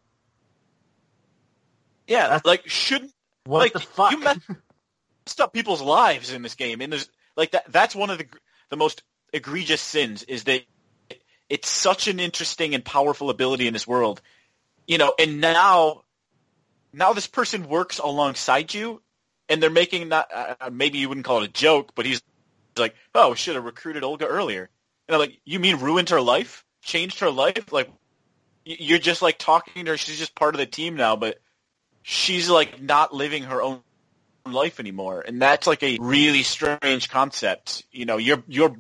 Yeah, 2.07 2.23
That's- 2.29 2.45
like 2.45 2.69
shouldn't 2.69 3.13
What 3.45 3.61
Like, 3.61 3.73
the 3.73 3.81
fuck? 3.81 4.13
you 4.13 4.19
messed 4.21 4.41
up 5.41 5.53
people's 5.53 5.83
lives 5.83 6.33
in 6.33 6.43
this 6.43 6.55
game, 6.55 6.81
and 6.81 6.93
there's 6.93 7.09
like 7.37 7.53
that. 7.53 7.71
That's 7.73 7.95
one 7.95 8.11
of 8.11 8.19
the 8.19 8.27
the 8.71 8.77
most 8.77 9.03
egregious 9.33 9.81
sins 9.83 10.23
is 10.25 10.45
that 10.45 10.63
it's 11.49 11.69
such 11.69 12.09
an 12.09 12.21
interesting 12.21 12.75
and 12.75 12.85
powerful 12.85 13.31
ability 13.31 13.67
in 13.67 13.73
this 13.73 13.87
world, 13.87 14.21
you 14.87 14.99
know. 14.99 15.15
And 15.19 15.41
now, 15.41 16.03
now 16.93 17.13
this 17.13 17.27
person 17.27 17.69
works 17.69 17.99
alongside 17.99 18.75
you, 18.75 19.03
and 19.49 19.63
they're 19.63 19.71
making 19.71 20.09
not 20.09 20.29
uh, 20.35 20.71
maybe 20.71 20.99
you 20.99 21.09
wouldn't 21.09 21.27
call 21.27 21.43
it 21.43 21.51
a 21.51 21.53
joke, 21.53 21.93
but 21.95 22.07
he's 22.07 22.23
like, 22.77 22.95
oh, 23.15 23.35
should 23.35 23.55
have 23.55 23.65
recruited 23.65 24.05
Olga 24.05 24.27
earlier. 24.27 24.69
And 25.09 25.15
I'm 25.15 25.21
like, 25.21 25.41
you 25.45 25.61
mean 25.61 25.79
ruined 25.79 26.11
her 26.11 26.21
life, 26.21 26.65
changed 26.83 27.21
her 27.21 27.31
life? 27.31 27.73
Like, 27.73 27.91
you're 28.65 28.99
just 28.99 29.23
like 29.23 29.39
talking 29.39 29.85
to 29.85 29.93
her. 29.93 29.97
She's 29.97 30.19
just 30.19 30.35
part 30.35 30.55
of 30.55 30.59
the 30.59 30.67
team 30.67 30.97
now, 30.97 31.15
but 31.15 31.39
she's 32.03 32.49
like 32.49 32.81
not 32.81 33.13
living 33.13 33.43
her 33.43 33.61
own 33.61 33.81
life 34.45 34.79
anymore 34.79 35.25
and 35.27 35.43
that's 35.43 35.67
like 35.67 35.83
a 35.83 35.99
really 36.01 36.45
strange 36.45 37.11
concept 37.11 37.83
you 37.91 38.07
know 38.07 38.17
you're 38.17 38.45
you're 38.47 38.77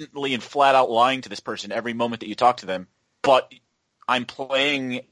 blatantly 0.00 0.34
and 0.34 0.42
flat 0.42 0.74
out 0.74 0.90
lying 0.90 1.20
to 1.20 1.28
this 1.28 1.40
person 1.40 1.72
every 1.72 1.92
moment 1.92 2.20
that 2.20 2.28
you 2.28 2.34
talk 2.34 2.58
to 2.58 2.66
them 2.66 2.86
but 3.22 3.52
i'm 4.08 4.24
playing 4.24 5.02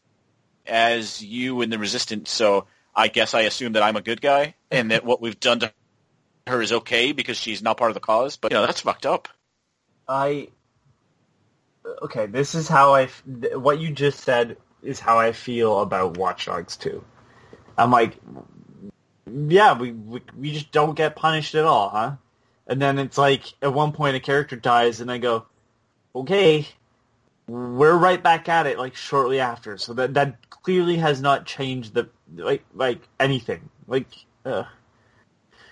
as 0.67 1.23
you 1.23 1.63
in 1.63 1.71
the 1.71 1.79
resistance 1.79 2.31
so 2.31 2.67
i 2.95 3.09
guess 3.09 3.35
i 3.35 3.43
assume 3.43 3.73
that 3.75 3.83
i'm 3.83 3.97
a 3.97 4.03
good 4.03 4.21
guy 4.21 4.55
and 4.71 4.91
that 4.91 5.05
what 5.05 5.21
we've 5.21 5.41
done 5.41 5.61
to 5.61 5.73
her 6.47 6.63
is 6.63 6.73
okay 6.73 7.13
because 7.13 7.37
she's 7.37 7.63
not 7.63 7.77
part 7.77 7.91
of 7.91 7.95
the 7.95 8.01
cause 8.01 8.37
but 8.37 8.51
you 8.51 8.57
know 8.57 8.67
that's 8.67 8.81
fucked 8.81 9.07
up 9.07 9.29
I 10.09 10.49
okay. 12.03 12.27
This 12.27 12.55
is 12.55 12.69
how 12.69 12.95
I. 12.95 13.07
What 13.55 13.79
you 13.79 13.91
just 13.91 14.21
said 14.21 14.57
is 14.83 14.99
how 14.99 15.19
I 15.19 15.33
feel 15.33 15.81
about 15.81 16.17
Watch 16.17 16.47
Dogs 16.47 16.77
2. 16.77 17.05
I'm 17.77 17.91
like, 17.91 18.17
yeah, 19.31 19.79
we, 19.79 19.93
we 19.93 20.23
we 20.37 20.53
just 20.53 20.73
don't 20.73 20.95
get 20.95 21.15
punished 21.15 21.55
at 21.55 21.65
all, 21.65 21.91
huh? 21.91 22.13
And 22.69 22.81
then 22.81 22.99
it's 22.99 23.17
like 23.17 23.45
at 23.63 23.73
one 23.73 23.93
point 23.93 24.17
a 24.17 24.21
character 24.21 24.55
dies, 24.55 25.01
and 25.01 25.11
I 25.11 25.19
go, 25.19 25.47
okay, 26.15 26.69
we're 27.47 27.97
right 27.97 28.23
back 28.23 28.49
at 28.49 28.67
it 28.67 28.79
like 28.79 28.95
shortly 28.95 29.41
after. 29.41 29.79
So 29.79 29.95
that 29.95 30.15
that 30.15 30.51
clearly 30.51 30.97
has 30.97 31.21
not 31.21 31.47
changed 31.47 31.95
the 31.95 32.09
like 32.37 32.63
like 32.75 33.01
anything. 33.19 33.71
Like, 33.87 34.07
uh, 34.45 34.65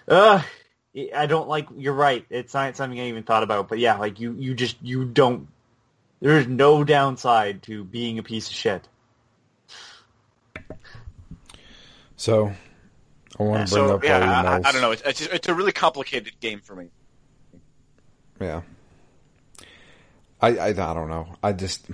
uh, 0.08 0.42
I 1.14 1.26
don't 1.26 1.48
like. 1.48 1.68
You're 1.76 1.92
right. 1.92 2.24
It's 2.30 2.54
not 2.54 2.76
something 2.76 2.98
I 2.98 3.08
even 3.08 3.24
thought 3.24 3.42
about. 3.42 3.68
But 3.68 3.78
yeah, 3.78 3.96
like 3.98 4.18
you, 4.18 4.32
you 4.32 4.54
just 4.54 4.76
you 4.82 5.04
don't. 5.04 5.48
There's 6.20 6.46
no 6.46 6.82
downside 6.82 7.62
to 7.64 7.84
being 7.84 8.18
a 8.18 8.22
piece 8.22 8.48
of 8.48 8.54
shit. 8.54 8.88
So 12.16 12.52
I 13.38 13.42
want 13.42 13.68
to 13.68 13.74
bring 13.74 13.88
so 13.88 13.94
up 13.96 14.04
yeah 14.04 14.18
our 14.20 14.46
I. 14.46 14.68
I 14.68 14.72
don't 14.72 14.80
know 14.80 14.92
it's, 14.92 15.02
it's, 15.02 15.18
just, 15.20 15.30
it's 15.32 15.48
a 15.48 15.54
really 15.54 15.72
complicated 15.72 16.38
game 16.40 16.60
for 16.60 16.74
me 16.74 16.88
Yeah. 18.40 18.62
I, 20.40 20.48
I 20.58 20.66
I 20.68 20.72
don't 20.72 21.08
know. 21.08 21.34
I 21.42 21.52
just 21.52 21.86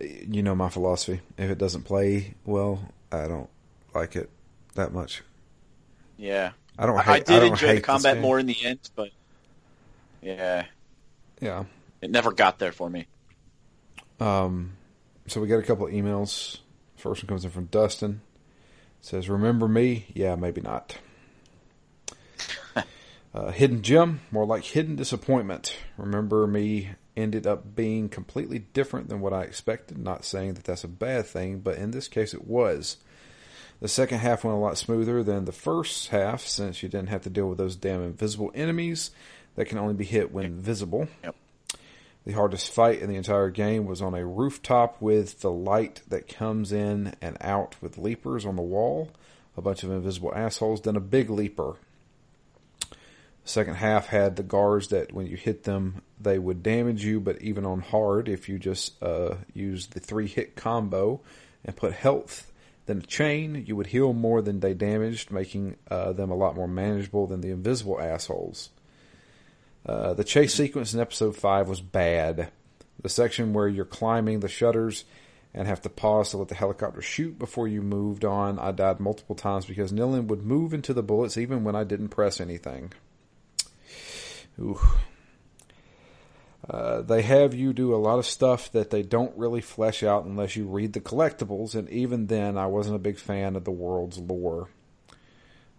you 0.00 0.42
know 0.42 0.54
my 0.54 0.68
philosophy. 0.68 1.20
If 1.36 1.50
it 1.50 1.58
doesn't 1.58 1.82
play 1.82 2.34
well, 2.44 2.92
I 3.10 3.26
don't 3.26 3.50
like 3.94 4.14
it 4.16 4.30
that 4.74 4.92
much. 4.92 5.22
yeah 6.16 6.52
I 6.78 6.86
don't. 6.86 6.96
I, 6.98 7.02
Hate, 7.02 7.10
I 7.10 7.18
did 7.18 7.26
don't 7.40 7.48
enjoy 7.50 7.74
the 7.76 7.80
combat 7.80 8.18
more 8.20 8.38
in 8.38 8.46
the 8.46 8.56
end, 8.64 8.78
but 8.96 9.10
yeah, 10.22 10.66
Yeah. 11.40 11.64
it 12.00 12.10
never 12.10 12.32
got 12.32 12.58
there 12.58 12.72
for 12.72 12.88
me. 12.88 13.06
Um. 14.20 14.72
So 15.26 15.40
we 15.40 15.48
got 15.48 15.58
a 15.58 15.62
couple 15.62 15.86
of 15.86 15.92
emails. 15.92 16.58
First 16.96 17.22
one 17.22 17.28
comes 17.28 17.44
in 17.44 17.50
from 17.50 17.66
Dustin. 17.66 18.20
Says, 19.04 19.28
"Remember 19.28 19.68
me? 19.68 20.06
Yeah, 20.14 20.34
maybe 20.34 20.62
not." 20.62 20.96
uh, 23.34 23.50
hidden 23.50 23.82
gem, 23.82 24.20
more 24.30 24.46
like 24.46 24.64
hidden 24.64 24.96
disappointment. 24.96 25.76
Remember 25.98 26.46
me 26.46 26.92
ended 27.14 27.46
up 27.46 27.76
being 27.76 28.08
completely 28.08 28.60
different 28.60 29.10
than 29.10 29.20
what 29.20 29.34
I 29.34 29.42
expected. 29.42 29.98
Not 29.98 30.24
saying 30.24 30.54
that 30.54 30.64
that's 30.64 30.84
a 30.84 30.88
bad 30.88 31.26
thing, 31.26 31.58
but 31.58 31.76
in 31.76 31.90
this 31.90 32.08
case, 32.08 32.32
it 32.32 32.46
was. 32.46 32.96
The 33.80 33.88
second 33.88 34.20
half 34.20 34.42
went 34.42 34.56
a 34.56 34.58
lot 34.58 34.78
smoother 34.78 35.22
than 35.22 35.44
the 35.44 35.52
first 35.52 36.08
half, 36.08 36.40
since 36.46 36.82
you 36.82 36.88
didn't 36.88 37.10
have 37.10 37.24
to 37.24 37.30
deal 37.30 37.50
with 37.50 37.58
those 37.58 37.76
damn 37.76 38.02
invisible 38.02 38.52
enemies 38.54 39.10
that 39.54 39.66
can 39.66 39.76
only 39.76 39.92
be 39.92 40.06
hit 40.06 40.32
when 40.32 40.62
visible. 40.62 41.08
Yep. 41.22 41.36
The 42.24 42.32
hardest 42.32 42.70
fight 42.70 43.00
in 43.00 43.10
the 43.10 43.16
entire 43.16 43.50
game 43.50 43.84
was 43.84 44.00
on 44.00 44.14
a 44.14 44.24
rooftop 44.24 45.00
with 45.00 45.40
the 45.40 45.50
light 45.50 46.00
that 46.08 46.26
comes 46.26 46.72
in 46.72 47.14
and 47.20 47.36
out 47.40 47.76
with 47.82 47.98
leapers 47.98 48.46
on 48.46 48.56
the 48.56 48.62
wall, 48.62 49.10
a 49.56 49.62
bunch 49.62 49.82
of 49.82 49.90
invisible 49.90 50.32
assholes, 50.34 50.80
then 50.80 50.96
a 50.96 51.00
big 51.00 51.28
leaper. 51.28 51.76
The 52.90 53.50
second 53.50 53.74
half 53.74 54.06
had 54.06 54.36
the 54.36 54.42
guards 54.42 54.88
that 54.88 55.12
when 55.12 55.26
you 55.26 55.36
hit 55.36 55.64
them, 55.64 56.00
they 56.18 56.38
would 56.38 56.62
damage 56.62 57.04
you, 57.04 57.20
but 57.20 57.42
even 57.42 57.66
on 57.66 57.80
hard, 57.80 58.30
if 58.30 58.48
you 58.48 58.58
just 58.58 59.02
uh, 59.02 59.34
use 59.52 59.88
the 59.88 60.00
three 60.00 60.26
hit 60.26 60.56
combo 60.56 61.20
and 61.62 61.76
put 61.76 61.92
health, 61.92 62.50
then 62.86 62.98
a 62.98 63.02
chain, 63.02 63.64
you 63.66 63.76
would 63.76 63.88
heal 63.88 64.14
more 64.14 64.40
than 64.40 64.60
they 64.60 64.72
damaged, 64.72 65.30
making 65.30 65.76
uh, 65.90 66.12
them 66.12 66.30
a 66.30 66.36
lot 66.36 66.56
more 66.56 66.68
manageable 66.68 67.26
than 67.26 67.42
the 67.42 67.50
invisible 67.50 68.00
assholes. 68.00 68.70
Uh, 69.86 70.14
the 70.14 70.24
chase 70.24 70.54
sequence 70.54 70.94
in 70.94 71.00
episode 71.00 71.36
5 71.36 71.68
was 71.68 71.80
bad. 71.80 72.50
The 73.02 73.08
section 73.08 73.52
where 73.52 73.68
you're 73.68 73.84
climbing 73.84 74.40
the 74.40 74.48
shutters 74.48 75.04
and 75.52 75.68
have 75.68 75.82
to 75.82 75.90
pause 75.90 76.30
to 76.30 76.38
let 76.38 76.48
the 76.48 76.54
helicopter 76.54 77.02
shoot 77.02 77.38
before 77.38 77.68
you 77.68 77.82
moved 77.82 78.24
on, 78.24 78.58
I 78.58 78.72
died 78.72 78.98
multiple 78.98 79.36
times 79.36 79.66
because 79.66 79.92
Nilin 79.92 80.26
would 80.26 80.42
move 80.42 80.72
into 80.72 80.94
the 80.94 81.02
bullets 81.02 81.36
even 81.36 81.64
when 81.64 81.76
I 81.76 81.84
didn't 81.84 82.08
press 82.08 82.40
anything. 82.40 82.92
Ooh. 84.58 84.80
Uh, 86.68 87.02
they 87.02 87.20
have 87.20 87.52
you 87.52 87.74
do 87.74 87.94
a 87.94 87.96
lot 87.96 88.18
of 88.18 88.24
stuff 88.24 88.72
that 88.72 88.90
they 88.90 89.02
don't 89.02 89.36
really 89.36 89.60
flesh 89.60 90.02
out 90.02 90.24
unless 90.24 90.56
you 90.56 90.64
read 90.64 90.94
the 90.94 91.00
collectibles, 91.00 91.74
and 91.74 91.90
even 91.90 92.26
then, 92.26 92.56
I 92.56 92.66
wasn't 92.66 92.96
a 92.96 93.00
big 93.00 93.18
fan 93.18 93.54
of 93.54 93.64
the 93.64 93.70
world's 93.70 94.18
lore. 94.18 94.70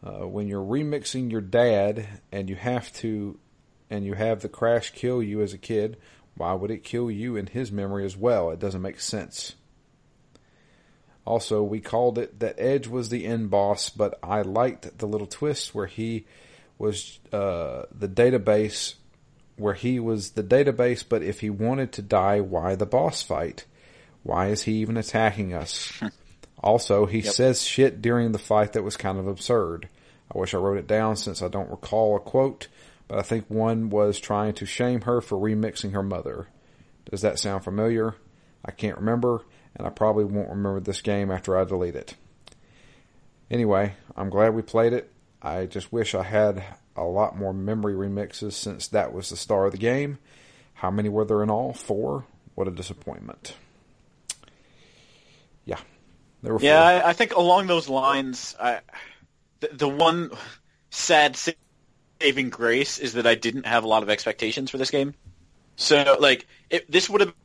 Uh, 0.03 0.27
when 0.27 0.48
you're 0.48 0.64
remixing 0.64 1.32
your 1.32 1.41
dad 1.41 2.07
and 2.32 2.48
you 2.48 2.56
have 2.56 2.94
to 2.94 3.40
and 3.89 4.05
you 4.05 4.13
have 4.13 4.41
the 4.41 4.49
crash 4.49 4.91
kill 4.91 5.21
you 5.21 5.41
as 5.41 5.53
a 5.53 5.57
kid, 5.57 5.97
why 6.35 6.53
would 6.53 6.71
it 6.71 6.83
kill 6.83 7.09
you 7.09 7.35
in 7.35 7.47
his 7.47 7.71
memory 7.71 8.05
as 8.05 8.17
well? 8.17 8.51
It 8.51 8.59
doesn't 8.59 8.81
make 8.81 8.99
sense. 8.99 9.55
Also, 11.25 11.63
we 11.63 11.79
called 11.81 12.17
it 12.19 12.39
that 12.39 12.55
Edge 12.59 12.87
was 12.87 13.09
the 13.09 13.25
end 13.25 13.49
boss, 13.49 13.89
but 13.89 14.19
I 14.21 14.41
liked 14.43 14.99
the 14.99 15.07
little 15.07 15.25
twist 15.27 15.73
where 15.73 15.87
he 15.87 16.25
was 16.77 17.19
uh, 17.33 17.83
the 17.97 18.07
database, 18.07 18.95
where 19.55 19.73
he 19.73 19.99
was 19.99 20.31
the 20.31 20.43
database, 20.43 21.03
but 21.07 21.23
if 21.23 21.39
he 21.39 21.49
wanted 21.49 21.91
to 21.93 22.01
die, 22.03 22.41
why 22.41 22.75
the 22.75 22.85
boss 22.85 23.23
fight? 23.23 23.65
Why 24.21 24.47
is 24.49 24.63
he 24.63 24.73
even 24.73 24.97
attacking 24.97 25.53
us? 25.53 25.91
also, 26.63 27.05
he 27.07 27.19
Yep. 27.19 27.33
says 27.33 27.63
shit 27.63 28.01
during 28.03 28.31
the 28.31 28.39
fight 28.39 28.73
that 28.73 28.83
was 28.83 28.97
kind 28.97 29.17
of 29.17 29.25
absurd. 29.27 29.89
I 30.33 30.37
wish 30.37 30.53
I 30.53 30.57
wrote 30.57 30.77
it 30.77 30.87
down 30.87 31.15
since 31.15 31.41
I 31.41 31.47
don't 31.47 31.69
recall 31.71 32.15
a 32.15 32.19
quote, 32.19 32.67
but 33.07 33.19
I 33.19 33.22
think 33.22 33.45
one 33.49 33.90
was 33.90 34.19
trying 34.19 34.53
to 34.56 34.65
shame 34.65 35.02
her 35.02 35.22
for 35.22 35.38
remixing 35.38 35.94
her 35.94 36.03
mother. 36.03 36.48
Does 37.10 37.22
that 37.22 37.40
sound 37.40 37.64
familiar? 37.64 38.15
I 38.64 38.72
can't 38.72 38.98
remember, 38.98 39.44
and 39.76 39.86
I 39.86 39.91
probably 39.91 40.26
won't 40.26 40.49
remember 40.49 40.80
this 40.80 41.02
game 41.02 41.32
after 41.32 41.57
I 41.57 41.64
delete 41.64 41.95
it. 41.95 42.15
Anyway, 43.52 43.94
I'm 44.15 44.30
glad 44.30 44.56
we 44.56 44.64
played 44.64 44.94
it. 44.94 45.11
I 45.41 45.68
just 45.68 45.94
wish 45.94 46.15
I 46.15 46.23
had 46.23 46.64
a 46.95 47.03
lot 47.03 47.38
more 47.38 47.53
memory 47.53 47.94
remixes 47.94 48.53
since 48.53 48.88
that 48.88 49.14
was 49.14 49.30
the 49.30 49.38
star 49.38 49.65
of 49.65 49.72
the 49.72 49.77
game. 49.77 50.18
How 50.73 50.90
many 50.90 51.10
were 51.10 51.26
there 51.26 51.44
in 51.44 51.49
all? 51.49 51.73
Four? 51.73 52.26
What 52.56 52.68
a 52.68 52.72
disappointment. 52.72 53.56
Yeah. 55.65 55.80
There 56.41 56.53
were 56.53 56.60
yeah, 56.61 56.82
I, 56.82 57.10
I, 57.10 57.14
think 57.14 57.36
along 57.36 57.68
those 57.68 57.90
lines, 57.90 58.56
I, 58.60 58.80
the, 59.60 59.69
the 59.73 59.90
one 59.90 60.32
sad 60.90 61.36
saving 62.26 62.49
grace 62.49 62.97
is 62.97 63.14
that 63.14 63.27
I 63.27 63.35
didn't 63.35 63.68
have 63.68 63.84
a 63.84 63.88
lot 63.88 64.02
of 64.02 64.10
expectations 64.10 64.72
for 64.72 64.80
this 64.80 64.89
game. 64.89 65.14
So, 65.76 66.18
like, 66.19 66.47
it, 66.72 66.89
this 66.91 67.07
would 67.07 67.22
have 67.22 67.35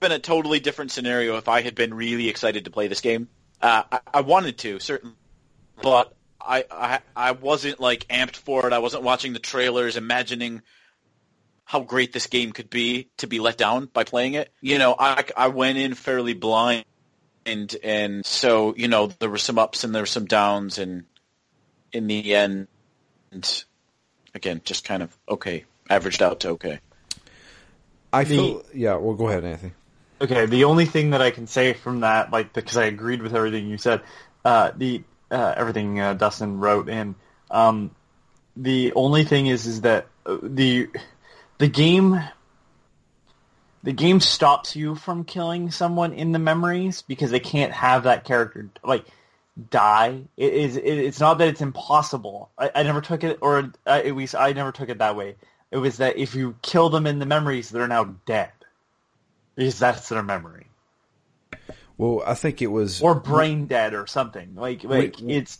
been 0.00 0.10
a 0.10 0.18
totally 0.18 0.58
different 0.58 0.90
scenario 0.90 1.36
if 1.36 1.48
I 1.48 1.62
had 1.62 1.76
been 1.76 1.94
really 1.94 2.28
excited 2.28 2.64
to 2.64 2.70
play 2.70 2.88
this 2.88 3.00
game. 3.00 3.28
Uh, 3.62 3.84
I, 3.92 4.00
I 4.14 4.20
wanted 4.22 4.58
to, 4.58 4.80
certainly, 4.80 5.14
but 5.80 6.12
I, 6.40 6.64
I 6.70 7.00
I 7.14 7.32
wasn't 7.32 7.78
like 7.78 8.08
amped 8.08 8.36
for 8.36 8.66
it. 8.66 8.72
I 8.72 8.78
wasn't 8.78 9.04
watching 9.04 9.34
the 9.34 9.38
trailers, 9.38 9.96
imagining 9.96 10.62
how 11.64 11.80
great 11.80 12.12
this 12.12 12.26
game 12.26 12.52
could 12.52 12.70
be 12.70 13.10
to 13.18 13.28
be 13.28 13.38
let 13.38 13.56
down 13.56 13.86
by 13.86 14.02
playing 14.02 14.34
it. 14.34 14.52
You 14.60 14.78
know, 14.78 14.96
I 14.98 15.24
I 15.36 15.48
went 15.48 15.78
in 15.78 15.94
fairly 15.94 16.34
blind, 16.34 16.84
and 17.46 17.74
and 17.84 18.26
so 18.26 18.74
you 18.76 18.88
know 18.88 19.06
there 19.06 19.30
were 19.30 19.38
some 19.38 19.58
ups 19.58 19.84
and 19.84 19.94
there 19.94 20.02
were 20.02 20.06
some 20.06 20.26
downs, 20.26 20.78
and 20.78 21.04
in 21.92 22.06
the 22.06 22.34
end, 22.34 22.68
again, 24.38 24.62
just 24.64 24.84
kind 24.84 25.02
of 25.02 25.14
okay, 25.28 25.64
averaged 25.90 26.22
out 26.22 26.40
to 26.40 26.50
okay. 26.50 26.78
I 28.12 28.24
feel 28.24 28.62
the, 28.62 28.78
yeah. 28.78 28.96
Well, 28.96 29.14
go 29.14 29.28
ahead, 29.28 29.44
Anthony. 29.44 29.72
Okay, 30.20 30.46
the 30.46 30.64
only 30.64 30.86
thing 30.86 31.10
that 31.10 31.20
I 31.20 31.30
can 31.30 31.46
say 31.46 31.74
from 31.74 32.00
that, 32.00 32.32
like, 32.32 32.52
because 32.52 32.76
I 32.76 32.84
agreed 32.86 33.22
with 33.22 33.34
everything 33.34 33.68
you 33.68 33.78
said, 33.78 34.00
uh, 34.44 34.72
the 34.74 35.02
uh, 35.30 35.54
everything 35.56 36.00
uh, 36.00 36.14
Dustin 36.14 36.58
wrote, 36.58 36.88
and 36.88 37.14
um, 37.50 37.90
the 38.56 38.92
only 38.94 39.24
thing 39.24 39.46
is 39.46 39.66
is 39.66 39.82
that 39.82 40.06
uh, 40.24 40.38
the 40.42 40.88
the 41.58 41.68
game 41.68 42.20
the 43.82 43.92
game 43.92 44.20
stops 44.20 44.74
you 44.74 44.94
from 44.94 45.24
killing 45.24 45.70
someone 45.70 46.12
in 46.12 46.32
the 46.32 46.38
memories 46.38 47.02
because 47.02 47.30
they 47.30 47.40
can't 47.40 47.72
have 47.72 48.04
that 48.04 48.24
character 48.24 48.68
like 48.82 49.04
die. 49.70 50.22
It 50.36 50.52
is 50.52 50.76
it, 50.76 50.84
it's 50.84 51.20
not 51.20 51.38
that 51.38 51.48
it's 51.48 51.60
impossible. 51.60 52.50
I, 52.58 52.70
I 52.74 52.82
never 52.82 53.00
took 53.00 53.24
it, 53.24 53.38
or 53.40 53.72
uh, 53.86 54.02
at 54.04 54.16
least 54.16 54.34
I 54.34 54.52
never 54.52 54.72
took 54.72 54.88
it 54.88 54.98
that 54.98 55.16
way. 55.16 55.36
It 55.70 55.78
was 55.78 55.98
that 55.98 56.16
if 56.16 56.34
you 56.34 56.56
kill 56.62 56.88
them 56.88 57.06
in 57.06 57.18
the 57.18 57.26
memories, 57.26 57.70
they're 57.70 57.88
now 57.88 58.16
dead 58.26 58.52
because 59.54 59.78
that's 59.78 60.08
their 60.08 60.22
memory. 60.22 60.66
Well, 61.96 62.22
I 62.26 62.34
think 62.34 62.62
it 62.62 62.68
was 62.68 63.02
or 63.02 63.14
brain 63.14 63.66
dead 63.66 63.94
or 63.94 64.06
something. 64.06 64.54
Like 64.54 64.84
like 64.84 65.16
when, 65.18 65.30
it's 65.30 65.58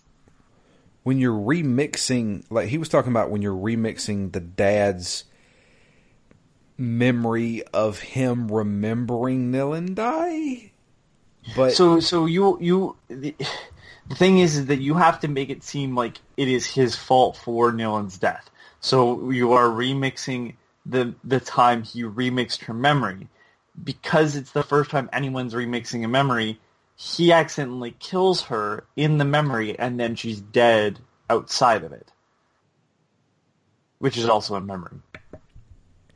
when 1.02 1.18
you're 1.18 1.38
remixing. 1.38 2.44
Like 2.48 2.68
he 2.68 2.78
was 2.78 2.88
talking 2.88 3.10
about 3.10 3.30
when 3.30 3.42
you're 3.42 3.54
remixing 3.54 4.32
the 4.32 4.40
dad's 4.40 5.24
memory 6.78 7.64
of 7.74 7.98
him 7.98 8.50
remembering 8.50 9.50
Nilin 9.50 9.96
die. 9.96 10.70
But 11.56 11.72
so 11.72 11.98
so 12.00 12.26
you 12.26 12.58
you 12.60 12.96
the, 13.08 13.34
the 14.08 14.14
thing 14.14 14.38
is 14.38 14.56
is 14.56 14.66
that 14.66 14.80
you 14.80 14.94
have 14.94 15.20
to 15.20 15.28
make 15.28 15.50
it 15.50 15.62
seem 15.62 15.94
like 15.94 16.18
it 16.36 16.48
is 16.48 16.66
his 16.66 16.96
fault 16.96 17.36
for 17.36 17.72
Nilin's 17.72 18.18
death. 18.18 18.50
So 18.80 19.30
you 19.30 19.52
are 19.52 19.68
remixing 19.68 20.54
the 20.86 21.14
the 21.24 21.40
time 21.40 21.82
he 21.82 22.02
remixed 22.02 22.64
her 22.64 22.74
memory 22.74 23.28
because 23.82 24.34
it's 24.34 24.52
the 24.52 24.62
first 24.62 24.90
time 24.90 25.08
anyone's 25.12 25.54
remixing 25.54 26.04
a 26.04 26.08
memory, 26.08 26.58
he 26.96 27.32
accidentally 27.32 27.94
kills 27.98 28.42
her 28.42 28.84
in 28.96 29.18
the 29.18 29.24
memory 29.24 29.78
and 29.78 30.00
then 30.00 30.14
she's 30.16 30.40
dead 30.40 30.98
outside 31.30 31.84
of 31.84 31.92
it. 31.92 32.10
Which 33.98 34.16
is 34.16 34.28
also 34.28 34.54
a 34.54 34.60
memory. 34.60 34.98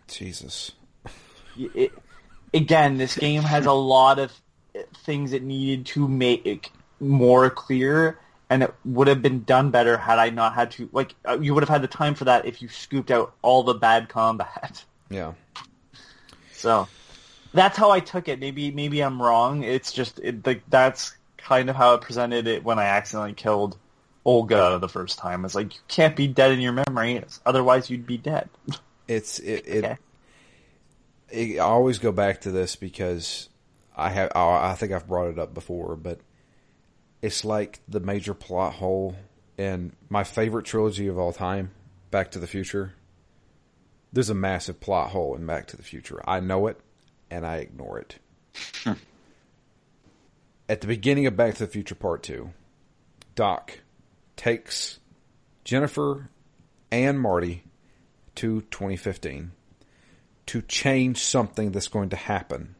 Jesus. 0.08 0.72
It, 1.56 1.92
again, 2.54 2.96
this 2.96 3.16
game 3.16 3.42
has 3.42 3.66
a 3.66 3.72
lot 3.72 4.18
of 4.18 4.32
things 5.04 5.32
it 5.32 5.42
needed 5.42 5.86
to 5.86 6.08
make 6.08 6.72
more 7.02 7.50
clear 7.50 8.18
and 8.48 8.62
it 8.62 8.74
would 8.84 9.08
have 9.08 9.22
been 9.22 9.44
done 9.44 9.70
better 9.70 9.96
had 9.96 10.18
I 10.18 10.28
not 10.28 10.54
had 10.54 10.70
to 10.72 10.88
like 10.92 11.14
uh, 11.26 11.38
you 11.40 11.54
would 11.54 11.62
have 11.62 11.70
had 11.70 11.82
the 11.82 11.88
time 11.88 12.14
for 12.14 12.24
that 12.24 12.44
if 12.44 12.60
you 12.60 12.68
scooped 12.68 13.10
out 13.10 13.34
all 13.42 13.62
the 13.62 13.74
bad 13.74 14.08
combat. 14.08 14.84
Yeah. 15.10 15.34
So 16.52 16.88
that's 17.52 17.76
how 17.76 17.90
I 17.90 18.00
took 18.00 18.28
it. 18.28 18.40
Maybe 18.40 18.70
maybe 18.70 19.02
I'm 19.02 19.20
wrong. 19.20 19.62
It's 19.62 19.92
just 19.92 20.18
it, 20.20 20.46
like 20.46 20.62
that's 20.70 21.14
kind 21.36 21.68
of 21.68 21.76
how 21.76 21.92
it 21.92 22.00
presented 22.00 22.46
it 22.46 22.64
when 22.64 22.78
I 22.78 22.84
accidentally 22.84 23.34
killed 23.34 23.76
Olga 24.24 24.78
the 24.80 24.88
first 24.88 25.18
time. 25.18 25.44
It's 25.44 25.54
like 25.54 25.74
you 25.74 25.80
can't 25.86 26.16
be 26.16 26.28
dead 26.28 26.52
in 26.52 26.60
your 26.60 26.72
memory, 26.72 27.22
otherwise 27.44 27.90
you'd 27.90 28.06
be 28.06 28.16
dead. 28.16 28.48
It's 29.08 29.40
it. 29.40 29.66
it, 29.66 29.84
okay. 29.84 29.96
it 31.28 31.58
I 31.58 31.64
always 31.64 31.98
go 31.98 32.12
back 32.12 32.42
to 32.42 32.52
this 32.52 32.76
because 32.76 33.50
I 33.94 34.08
have 34.10 34.30
I 34.34 34.74
think 34.74 34.92
I've 34.92 35.08
brought 35.08 35.28
it 35.28 35.38
up 35.38 35.52
before, 35.52 35.96
but 35.96 36.20
it's 37.22 37.44
like 37.44 37.80
the 37.88 38.00
major 38.00 38.34
plot 38.34 38.74
hole 38.74 39.16
in 39.56 39.92
my 40.08 40.24
favorite 40.24 40.66
trilogy 40.66 41.06
of 41.06 41.18
all 41.18 41.32
time, 41.32 41.70
Back 42.10 42.32
to 42.32 42.38
the 42.38 42.46
Future. 42.46 42.94
There's 44.12 44.28
a 44.28 44.34
massive 44.34 44.80
plot 44.80 45.10
hole 45.10 45.36
in 45.36 45.46
Back 45.46 45.68
to 45.68 45.76
the 45.76 45.82
Future. 45.82 46.20
I 46.28 46.40
know 46.40 46.66
it 46.66 46.78
and 47.30 47.46
I 47.46 47.56
ignore 47.56 47.98
it. 47.98 48.18
Hmm. 48.84 48.92
At 50.68 50.80
the 50.80 50.86
beginning 50.86 51.26
of 51.26 51.36
Back 51.36 51.54
to 51.54 51.66
the 51.66 51.72
Future 51.72 51.94
Part 51.94 52.22
2, 52.24 52.50
Doc 53.34 53.78
takes 54.36 54.98
Jennifer 55.64 56.28
and 56.90 57.20
Marty 57.20 57.64
to 58.34 58.62
2015 58.62 59.52
to 60.46 60.62
change 60.62 61.18
something 61.18 61.70
that's 61.70 61.88
going 61.88 62.10
to 62.10 62.16
happen. 62.16 62.74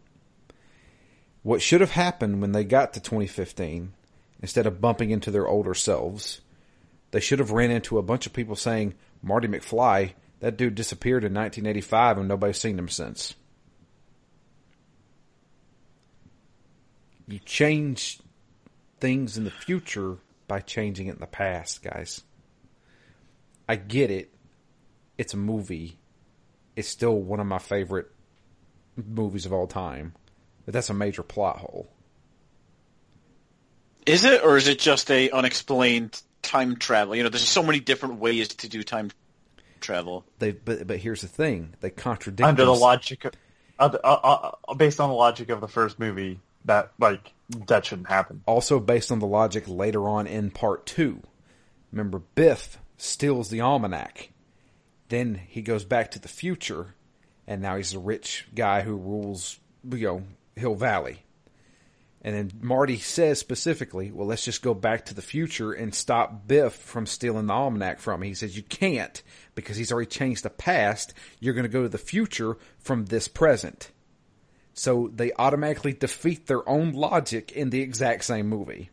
What 1.43 1.63
should 1.63 1.81
have 1.81 1.93
happened 1.93 2.41
when 2.41 2.53
they 2.53 2.65
got 2.65 2.93
to 2.95 3.01
2015, 3.01 3.93
instead 4.43 4.67
of 4.67 4.81
bumping 4.81 5.11
into 5.11 5.31
their 5.31 5.49
older 5.49 5.75
selves, 5.75 6.43
they 7.13 7.21
should 7.21 7.39
have 7.39 7.53
ran 7.53 7.71
into 7.71 7.99
a 7.99 8.03
bunch 8.03 8.27
of 8.27 8.33
people 8.33 8.57
saying, 8.57 8.95
Marty 9.23 9.49
McFly, 9.49 10.13
that 10.41 10.57
dude 10.57 10.75
disappeared 10.75 11.25
in 11.25 11.33
1985 11.33 12.19
and 12.19 12.29
nobody's 12.29 12.59
seen 12.59 12.79
him 12.79 12.89
since. 12.89 13.35
you 17.33 17.39
change 17.39 18.21
things 19.01 19.37
in 19.37 19.45
the 19.45 19.51
future 19.51 20.19
by 20.49 20.61
changing 20.61 21.07
it 21.07 21.15
in 21.15 21.21
the 21.21 21.27
past, 21.27 21.83
guys. 21.83 22.23
I 23.69 23.77
get 23.77 24.11
it. 24.11 24.35
It's 25.19 25.35
a 25.35 25.39
movie. 25.39 25.99
It's 26.77 26.89
still 26.89 27.17
one 27.17 27.41
of 27.41 27.47
my 27.47 27.59
favorite 27.59 28.11
movies 28.97 29.47
of 29.47 29.53
all 29.53 29.67
time. 29.67 30.15
But 30.65 30.75
that's 30.75 30.91
a 30.91 30.95
major 30.95 31.23
plot 31.23 31.59
hole. 31.59 31.92
Is 34.07 34.25
it, 34.25 34.43
or 34.43 34.57
is 34.57 34.69
it 34.69 34.79
just 34.79 35.11
a 35.11 35.31
unexplained 35.31 36.21
time 36.43 36.77
travel? 36.77 37.15
You 37.15 37.23
know, 37.23 37.29
there's 37.29 37.47
so 37.47 37.63
many 37.63 37.81
different 37.81 38.17
ways 38.17 38.49
to 38.49 38.69
do 38.69 38.83
time 38.83 39.11
travel. 39.81 40.25
They, 40.39 40.53
but 40.53 40.87
but 40.87 40.99
here's 40.99 41.21
the 41.21 41.29
thing: 41.29 41.75
they 41.81 41.91
contradict 41.91 42.47
under 42.47 42.65
the 42.65 42.75
logic, 42.75 43.25
of, 43.79 43.95
uh, 43.95 43.99
uh, 44.03 44.53
uh, 44.69 44.75
based 44.75 45.01
on 45.01 45.09
the 45.09 45.15
logic 45.15 45.51
of 45.51 45.61
the 45.61 45.69
first 45.69 45.99
movie 45.99 46.41
that 46.65 46.93
like 46.99 47.33
that 47.67 47.85
shouldn't 47.85 48.09
happen. 48.09 48.43
Also 48.47 48.81
based 48.81 49.13
on 49.13 49.19
the 49.19 49.27
logic 49.27 49.65
later 49.67 50.09
on 50.09 50.27
in 50.27 50.51
part 50.51 50.87
two. 50.87 51.23
Remember 51.91 52.21
Biff 52.35 52.79
steals 52.97 53.51
the 53.51 53.61
almanac. 53.61 54.31
Then 55.09 55.35
he 55.35 55.61
goes 55.61 55.85
back 55.85 56.11
to 56.13 56.19
the 56.19 56.29
future 56.29 56.95
and 57.47 57.61
now 57.61 57.77
he's 57.77 57.93
a 57.93 57.99
rich 57.99 58.47
guy 58.55 58.83
who 58.83 58.97
rules 58.97 59.59
you 59.91 60.07
know 60.07 60.23
Hill 60.57 60.75
Valley. 60.75 61.25
And 62.25 62.37
then 62.37 62.53
Marty 62.61 62.99
says 62.99 63.41
specifically, 63.41 64.13
well, 64.13 64.29
let's 64.29 64.45
just 64.45 64.63
go 64.63 64.75
back 64.75 65.07
to 65.07 65.15
the 65.15 65.23
future 65.23 65.73
and 65.73 65.93
stop 65.93 66.47
Biff 66.47 66.73
from 66.73 67.05
stealing 67.05 67.47
the 67.47 67.53
almanac 67.53 67.99
from 67.99 68.23
him. 68.23 68.29
He 68.29 68.35
says, 68.35 68.57
you 68.57 68.63
can't 68.63 69.21
because 69.57 69.77
he's 69.77 69.91
already 69.91 70.07
changed 70.07 70.45
the 70.45 70.51
past. 70.51 71.15
You're 71.41 71.55
going 71.55 71.65
to 71.65 71.69
go 71.69 71.83
to 71.83 71.89
the 71.89 71.99
future 71.99 72.57
from 72.79 73.07
this 73.07 73.27
present. 73.27 73.91
So 74.73 75.11
they 75.13 75.33
automatically 75.37 75.93
defeat 75.93 76.47
their 76.47 76.67
own 76.69 76.93
logic 76.93 77.51
in 77.53 77.71
the 77.71 77.81
exact 77.81 78.25
same 78.25 78.49
movie. 78.49 78.91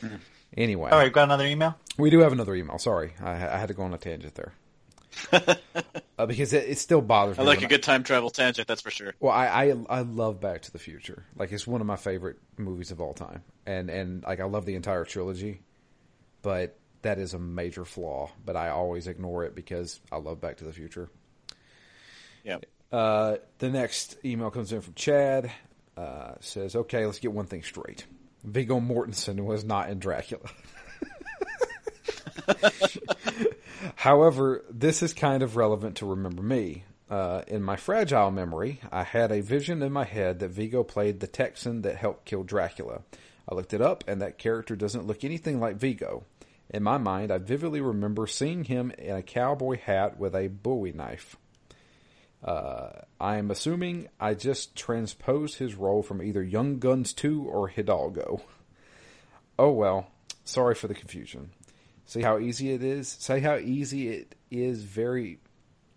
Hmm. 0.00 0.16
Anyway. 0.56 0.90
All 0.90 0.98
right, 0.98 1.12
got 1.12 1.24
another 1.24 1.46
email? 1.46 1.76
We 1.98 2.08
do 2.08 2.20
have 2.20 2.32
another 2.32 2.54
email. 2.54 2.78
Sorry. 2.78 3.12
I, 3.20 3.32
I 3.32 3.58
had 3.58 3.68
to 3.68 3.74
go 3.74 3.82
on 3.82 3.92
a 3.92 3.98
tangent 3.98 4.34
there. 4.34 4.54
uh, 6.18 6.26
because 6.26 6.52
it, 6.52 6.68
it 6.68 6.78
still 6.78 7.00
bothers 7.00 7.38
me. 7.38 7.44
I 7.44 7.46
like 7.46 7.62
a 7.62 7.66
good 7.66 7.82
time 7.82 8.02
travel 8.02 8.30
tangent, 8.30 8.68
that's 8.68 8.80
for 8.80 8.90
sure. 8.90 9.14
Well, 9.20 9.32
I, 9.32 9.46
I 9.46 9.74
I 9.88 10.00
love 10.00 10.40
Back 10.40 10.62
to 10.62 10.72
the 10.72 10.78
Future. 10.78 11.24
Like 11.36 11.52
it's 11.52 11.66
one 11.66 11.80
of 11.80 11.86
my 11.86 11.96
favorite 11.96 12.38
movies 12.56 12.90
of 12.90 13.00
all 13.00 13.14
time, 13.14 13.42
and 13.66 13.90
and 13.90 14.22
like 14.24 14.40
I 14.40 14.44
love 14.44 14.66
the 14.66 14.74
entire 14.74 15.04
trilogy, 15.04 15.60
but 16.42 16.78
that 17.02 17.18
is 17.18 17.34
a 17.34 17.38
major 17.38 17.84
flaw. 17.84 18.30
But 18.44 18.56
I 18.56 18.70
always 18.70 19.06
ignore 19.06 19.44
it 19.44 19.54
because 19.54 20.00
I 20.10 20.16
love 20.16 20.40
Back 20.40 20.58
to 20.58 20.64
the 20.64 20.72
Future. 20.72 21.08
Yeah. 22.44 22.58
Uh, 22.92 23.36
the 23.58 23.68
next 23.68 24.16
email 24.24 24.50
comes 24.50 24.72
in 24.72 24.80
from 24.80 24.94
Chad. 24.94 25.50
Uh, 25.96 26.34
says, 26.40 26.76
"Okay, 26.76 27.06
let's 27.06 27.18
get 27.18 27.32
one 27.32 27.46
thing 27.46 27.62
straight. 27.62 28.04
Viggo 28.44 28.80
Mortensen 28.80 29.44
was 29.44 29.64
not 29.64 29.90
in 29.90 29.98
Dracula." 29.98 30.48
However, 33.96 34.64
this 34.70 35.02
is 35.02 35.12
kind 35.12 35.42
of 35.42 35.56
relevant 35.56 35.96
to 35.96 36.06
remember 36.06 36.42
me. 36.42 36.84
Uh, 37.08 37.42
in 37.46 37.62
my 37.62 37.76
fragile 37.76 38.30
memory, 38.30 38.80
I 38.90 39.04
had 39.04 39.30
a 39.30 39.40
vision 39.40 39.82
in 39.82 39.92
my 39.92 40.04
head 40.04 40.40
that 40.40 40.48
Viggo 40.48 40.82
played 40.82 41.20
the 41.20 41.26
Texan 41.26 41.82
that 41.82 41.96
helped 41.96 42.24
kill 42.24 42.42
Dracula. 42.42 43.02
I 43.48 43.54
looked 43.54 43.74
it 43.74 43.80
up, 43.80 44.02
and 44.08 44.20
that 44.22 44.38
character 44.38 44.74
doesn't 44.74 45.06
look 45.06 45.22
anything 45.22 45.60
like 45.60 45.76
Viggo. 45.76 46.24
In 46.68 46.82
my 46.82 46.98
mind, 46.98 47.30
I 47.30 47.38
vividly 47.38 47.80
remember 47.80 48.26
seeing 48.26 48.64
him 48.64 48.90
in 48.98 49.14
a 49.14 49.22
cowboy 49.22 49.78
hat 49.78 50.18
with 50.18 50.34
a 50.34 50.48
bowie 50.48 50.92
knife. 50.92 51.36
Uh, 52.42 52.90
I 53.20 53.38
am 53.38 53.50
assuming 53.50 54.08
I 54.20 54.34
just 54.34 54.76
transposed 54.76 55.58
his 55.58 55.74
role 55.74 56.02
from 56.02 56.22
either 56.22 56.42
Young 56.42 56.78
Guns 56.78 57.12
2 57.12 57.44
or 57.44 57.68
Hidalgo. 57.68 58.42
Oh 59.58 59.70
well, 59.70 60.10
sorry 60.44 60.74
for 60.74 60.86
the 60.88 60.94
confusion. 60.94 61.50
See 62.06 62.22
how 62.22 62.38
easy 62.38 62.72
it 62.72 62.82
is? 62.82 63.08
Say 63.08 63.40
how 63.40 63.56
easy 63.56 64.08
it 64.08 64.34
is 64.50 64.82
very 64.82 65.40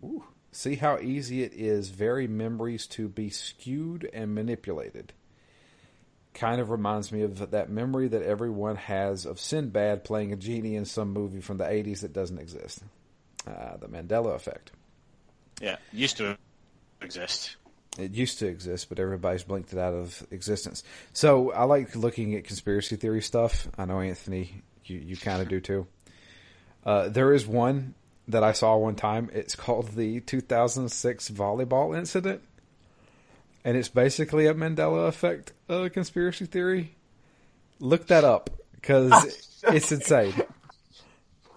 ooh, 0.04 0.24
see 0.52 0.76
how 0.76 0.98
easy 0.98 1.44
it 1.44 1.54
is 1.54 1.90
very 1.90 2.28
memories 2.28 2.88
to 2.88 3.08
be 3.08 3.30
skewed 3.30 4.10
and 4.12 4.34
manipulated. 4.34 5.14
Kind 6.34 6.62
of 6.62 6.72
reminds 6.72 7.12
me 7.12 7.22
of 7.22 7.52
that 7.52 7.70
memory 7.70 8.08
that 8.08 8.24
everyone 8.24 8.76
has 8.76 9.26
of 9.26 9.40
Sinbad 9.40 10.04
playing 10.04 10.34
a 10.34 10.36
genie 10.36 10.76
in 10.76 10.86
some 10.86 11.12
movie 11.12 11.42
from 11.42 11.58
the 11.58 11.66
80s 11.66 12.02
that 12.02 12.14
doesn't 12.14 12.40
exist. 12.40 12.82
Uh, 13.48 13.78
the 13.78 13.88
Mandela 13.88 14.36
effect. 14.36 14.72
Yeah, 15.62 15.78
used 15.92 16.18
to 16.18 16.38
exist. 17.02 17.58
It 17.98 18.12
used 18.12 18.40
to 18.40 18.48
exist, 18.48 18.90
but 18.90 19.00
everybody's 19.00 19.44
blinked 19.44 19.74
it 19.74 19.80
out 19.80 19.94
of 19.94 20.26
existence. 20.32 20.84
So 21.14 21.52
I 21.52 21.64
like 21.64 21.96
looking 21.96 22.36
at 22.36 22.46
conspiracy 22.46 22.96
theory 22.96 23.22
stuff. 23.22 23.68
I 23.78 23.86
know 23.86 24.00
Anthony, 24.00 24.62
you, 24.86 24.98
you 25.00 25.18
kind 25.18 25.42
of 25.42 25.50
do 25.50 25.60
too. 25.60 25.88
Uh, 26.86 27.10
there 27.10 27.34
is 27.34 27.46
one 27.46 27.94
that 28.28 28.44
I 28.44 28.54
saw 28.54 28.78
one 28.78 28.96
time. 28.96 29.30
It's 29.34 29.56
called 29.56 29.90
the 29.90 30.22
2006 30.22 31.30
volleyball 31.30 31.98
incident, 31.98 32.42
and 33.66 33.76
it's 33.76 33.90
basically 33.90 34.46
a 34.46 34.54
Mandela 34.54 35.08
effect 35.08 35.54
uh, 35.68 35.90
conspiracy 35.92 36.46
theory. 36.46 36.96
Look 37.80 38.08
that 38.08 38.24
up 38.24 38.50
because 38.76 39.58
it's 39.68 39.92
insane. 39.92 40.34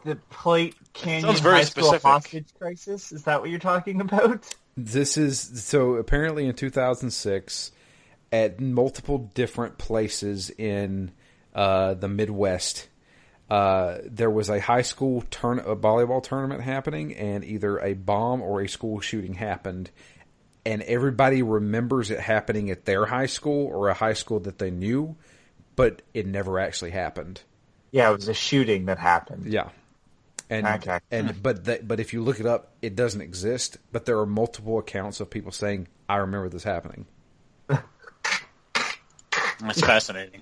The 0.05 0.17
Platte 0.31 0.75
Canyon 0.95 1.37
very 1.37 1.57
High 1.57 1.65
School 1.65 1.85
specific. 1.85 2.03
hostage 2.03 2.49
crisis. 2.59 3.13
Is 3.13 3.25
that 3.25 3.41
what 3.41 3.51
you're 3.51 3.61
talking 3.61 4.01
about? 4.01 4.55
This 4.77 5.17
is 5.17 5.39
so 5.65 5.95
apparently 5.95 6.47
in 6.47 6.55
2006 6.55 7.71
at 8.33 8.61
multiple 8.61 9.31
different 9.35 9.79
places 9.79 10.51
in 10.51 11.13
uh, 11.55 11.95
the 11.95 12.09
Midwest. 12.09 12.89
Uh, 13.53 13.99
there 14.07 14.31
was 14.31 14.49
a 14.49 14.59
high 14.61 14.81
school 14.81 15.23
turn 15.31 15.59
a 15.59 15.77
volleyball 15.77 16.23
tournament 16.23 16.63
happening, 16.63 17.15
and 17.15 17.45
either 17.45 17.79
a 17.81 17.93
bomb 17.93 18.41
or 18.41 18.63
a 18.63 18.69
school 18.69 18.99
shooting 19.01 19.35
happened, 19.35 19.91
and 20.65 20.81
everybody 20.85 21.43
remembers 21.43 22.11
it 22.11 22.19
happening 22.19 22.71
at 22.71 22.87
their 22.87 23.05
high 23.05 23.27
school 23.27 23.67
or 23.67 23.91
a 23.91 23.95
high 23.95 24.15
school 24.15 24.41
that 24.41 24.59
they 24.59 24.71
knew, 24.71 25.17
but 25.77 26.01
it 26.15 26.27
never 26.27 26.59
actually 26.59 26.93
happened. 26.93 27.43
Yeah, 27.91 28.09
it 28.09 28.17
was 28.17 28.29
a 28.29 28.33
shooting 28.33 28.87
that 28.87 28.99
happened. 28.99 29.53
Yeah. 29.53 29.69
And 30.49 30.67
Okay. 30.67 31.01
and 31.11 31.43
but 31.43 31.67
that, 31.67 31.87
but 31.87 32.01
if 32.01 32.15
you 32.15 32.23
look 32.23 32.41
it 32.41 32.47
up, 32.47 32.73
it 32.81 32.97
doesn't 32.97 33.21
exist. 33.21 33.77
But 33.93 34.07
there 34.07 34.19
are 34.19 34.25
multiple 34.25 34.79
accounts 34.79 35.21
of 35.21 35.29
people 35.29 35.53
saying, 35.53 35.89
"I 36.09 36.17
remember 36.17 36.49
this 36.49 36.65
happening." 36.65 37.05
That's 37.69 37.83
fascinating. 39.81 40.41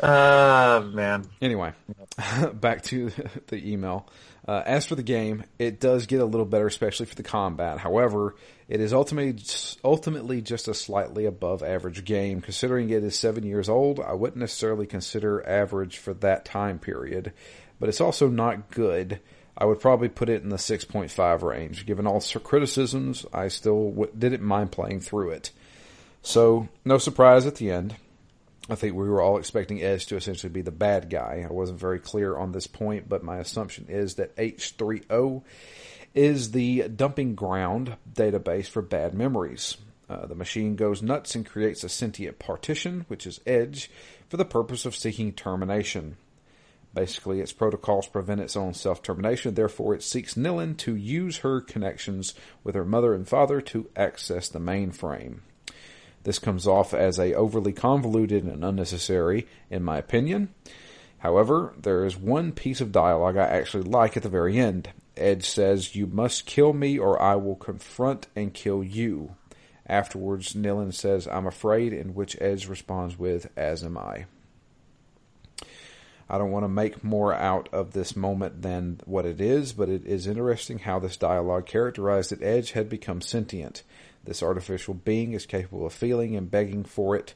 Uh, 0.00 0.82
man. 0.92 1.24
Anyway, 1.42 1.72
back 2.54 2.82
to 2.84 3.10
the 3.48 3.72
email. 3.72 4.08
Uh, 4.48 4.62
as 4.64 4.86
for 4.86 4.94
the 4.94 5.02
game, 5.02 5.44
it 5.58 5.78
does 5.80 6.06
get 6.06 6.20
a 6.20 6.24
little 6.24 6.46
better, 6.46 6.66
especially 6.66 7.06
for 7.06 7.14
the 7.14 7.22
combat. 7.22 7.78
However, 7.78 8.34
it 8.68 8.80
is 8.80 8.92
ultimately 8.92 9.36
ultimately 9.84 10.40
just 10.40 10.66
a 10.66 10.74
slightly 10.74 11.26
above 11.26 11.62
average 11.62 12.04
game. 12.04 12.40
Considering 12.40 12.88
it 12.90 13.04
is 13.04 13.18
seven 13.18 13.44
years 13.44 13.68
old, 13.68 14.00
I 14.00 14.14
wouldn't 14.14 14.38
necessarily 14.38 14.86
consider 14.86 15.46
average 15.46 15.98
for 15.98 16.14
that 16.14 16.44
time 16.46 16.78
period, 16.78 17.32
but 17.78 17.88
it's 17.88 18.00
also 18.00 18.28
not 18.28 18.70
good. 18.70 19.20
I 19.58 19.66
would 19.66 19.80
probably 19.80 20.08
put 20.08 20.30
it 20.30 20.42
in 20.42 20.48
the 20.48 20.56
6.5 20.56 21.42
range. 21.42 21.84
Given 21.84 22.06
all 22.06 22.20
criticisms, 22.20 23.26
I 23.32 23.48
still 23.48 23.90
w- 23.90 24.12
didn't 24.18 24.42
mind 24.42 24.72
playing 24.72 25.00
through 25.00 25.30
it. 25.30 25.50
So, 26.22 26.68
no 26.84 26.96
surprise 26.96 27.44
at 27.44 27.56
the 27.56 27.70
end. 27.70 27.96
I 28.70 28.76
think 28.76 28.94
we 28.94 29.08
were 29.08 29.20
all 29.20 29.36
expecting 29.36 29.82
Edge 29.82 30.06
to 30.06 30.16
essentially 30.16 30.52
be 30.52 30.62
the 30.62 30.70
bad 30.70 31.10
guy. 31.10 31.44
I 31.48 31.52
wasn't 31.52 31.80
very 31.80 31.98
clear 31.98 32.36
on 32.36 32.52
this 32.52 32.68
point, 32.68 33.08
but 33.08 33.24
my 33.24 33.38
assumption 33.38 33.86
is 33.88 34.14
that 34.14 34.36
H3O 34.36 35.42
is 36.14 36.52
the 36.52 36.88
dumping 36.88 37.34
ground 37.34 37.96
database 38.12 38.68
for 38.68 38.80
bad 38.80 39.12
memories. 39.12 39.76
Uh, 40.08 40.26
the 40.26 40.36
machine 40.36 40.76
goes 40.76 41.02
nuts 41.02 41.34
and 41.34 41.44
creates 41.44 41.82
a 41.82 41.88
sentient 41.88 42.38
partition, 42.38 43.04
which 43.08 43.26
is 43.26 43.40
Edge, 43.44 43.90
for 44.28 44.36
the 44.36 44.44
purpose 44.44 44.84
of 44.84 44.94
seeking 44.94 45.32
termination. 45.32 46.16
Basically, 46.94 47.40
its 47.40 47.52
protocols 47.52 48.06
prevent 48.06 48.40
its 48.40 48.56
own 48.56 48.74
self 48.74 49.02
termination, 49.02 49.54
therefore, 49.54 49.94
it 49.94 50.02
seeks 50.02 50.34
Nilin 50.34 50.76
to 50.78 50.94
use 50.94 51.38
her 51.38 51.60
connections 51.60 52.34
with 52.62 52.76
her 52.76 52.84
mother 52.84 53.14
and 53.14 53.28
father 53.28 53.60
to 53.62 53.90
access 53.96 54.48
the 54.48 54.60
mainframe. 54.60 55.40
This 56.22 56.38
comes 56.38 56.66
off 56.66 56.92
as 56.92 57.18
a 57.18 57.34
overly 57.34 57.72
convoluted 57.72 58.44
and 58.44 58.64
unnecessary, 58.64 59.46
in 59.70 59.82
my 59.82 59.98
opinion. 59.98 60.54
However, 61.18 61.74
there 61.80 62.04
is 62.04 62.16
one 62.16 62.52
piece 62.52 62.80
of 62.80 62.92
dialogue 62.92 63.36
I 63.36 63.46
actually 63.46 63.84
like 63.84 64.16
at 64.16 64.22
the 64.22 64.28
very 64.28 64.58
end. 64.58 64.90
Edge 65.16 65.44
says, 65.44 65.94
You 65.94 66.06
must 66.06 66.46
kill 66.46 66.72
me 66.72 66.98
or 66.98 67.20
I 67.20 67.36
will 67.36 67.56
confront 67.56 68.26
and 68.34 68.54
kill 68.54 68.82
you. 68.82 69.36
Afterwards, 69.86 70.54
Nilin 70.54 70.94
says, 70.94 71.26
I'm 71.26 71.46
afraid, 71.46 71.92
in 71.92 72.14
which 72.14 72.40
Edge 72.40 72.68
responds 72.68 73.18
with, 73.18 73.50
As 73.56 73.84
am 73.84 73.98
I. 73.98 74.26
I 76.28 76.38
don't 76.38 76.52
want 76.52 76.64
to 76.64 76.68
make 76.68 77.02
more 77.02 77.34
out 77.34 77.68
of 77.72 77.92
this 77.92 78.14
moment 78.14 78.62
than 78.62 79.00
what 79.04 79.26
it 79.26 79.40
is, 79.40 79.72
but 79.72 79.88
it 79.88 80.06
is 80.06 80.28
interesting 80.28 80.78
how 80.78 81.00
this 81.00 81.16
dialogue 81.16 81.66
characterized 81.66 82.30
that 82.30 82.42
Edge 82.42 82.70
had 82.70 82.88
become 82.88 83.20
sentient. 83.20 83.82
This 84.24 84.42
artificial 84.42 84.94
being 84.94 85.32
is 85.32 85.46
capable 85.46 85.86
of 85.86 85.92
feeling 85.92 86.36
and 86.36 86.50
begging 86.50 86.84
for 86.84 87.16
it, 87.16 87.34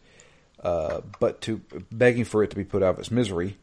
uh, 0.62 1.00
but 1.20 1.40
to 1.42 1.62
begging 1.90 2.24
for 2.24 2.42
it 2.42 2.50
to 2.50 2.56
be 2.56 2.64
put 2.64 2.82
out 2.82 2.94
of 2.94 2.98
its 2.98 3.10
misery. 3.10 3.56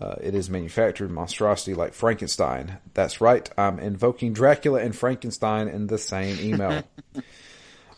Uh, 0.00 0.14
it 0.20 0.34
is 0.34 0.48
manufactured 0.48 1.10
monstrosity 1.10 1.74
like 1.74 1.92
Frankenstein. 1.92 2.78
That's 2.94 3.20
right, 3.20 3.50
I'm 3.58 3.78
invoking 3.78 4.32
Dracula 4.32 4.80
and 4.80 4.94
Frankenstein 4.94 5.66
in 5.66 5.88
the 5.88 5.98
same 5.98 6.38
email. 6.40 6.84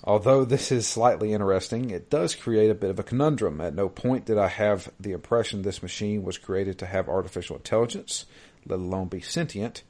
Although 0.04 0.46
this 0.46 0.72
is 0.72 0.86
slightly 0.86 1.34
interesting, 1.34 1.90
it 1.90 2.08
does 2.08 2.34
create 2.34 2.70
a 2.70 2.74
bit 2.74 2.88
of 2.88 2.98
a 2.98 3.02
conundrum. 3.02 3.60
At 3.60 3.74
no 3.74 3.90
point 3.90 4.24
did 4.24 4.38
I 4.38 4.48
have 4.48 4.90
the 4.98 5.12
impression 5.12 5.60
this 5.60 5.82
machine 5.82 6.22
was 6.22 6.38
created 6.38 6.78
to 6.78 6.86
have 6.86 7.08
artificial 7.08 7.56
intelligence, 7.56 8.24
let 8.64 8.78
alone 8.78 9.08
be 9.08 9.20
sentient. 9.20 9.82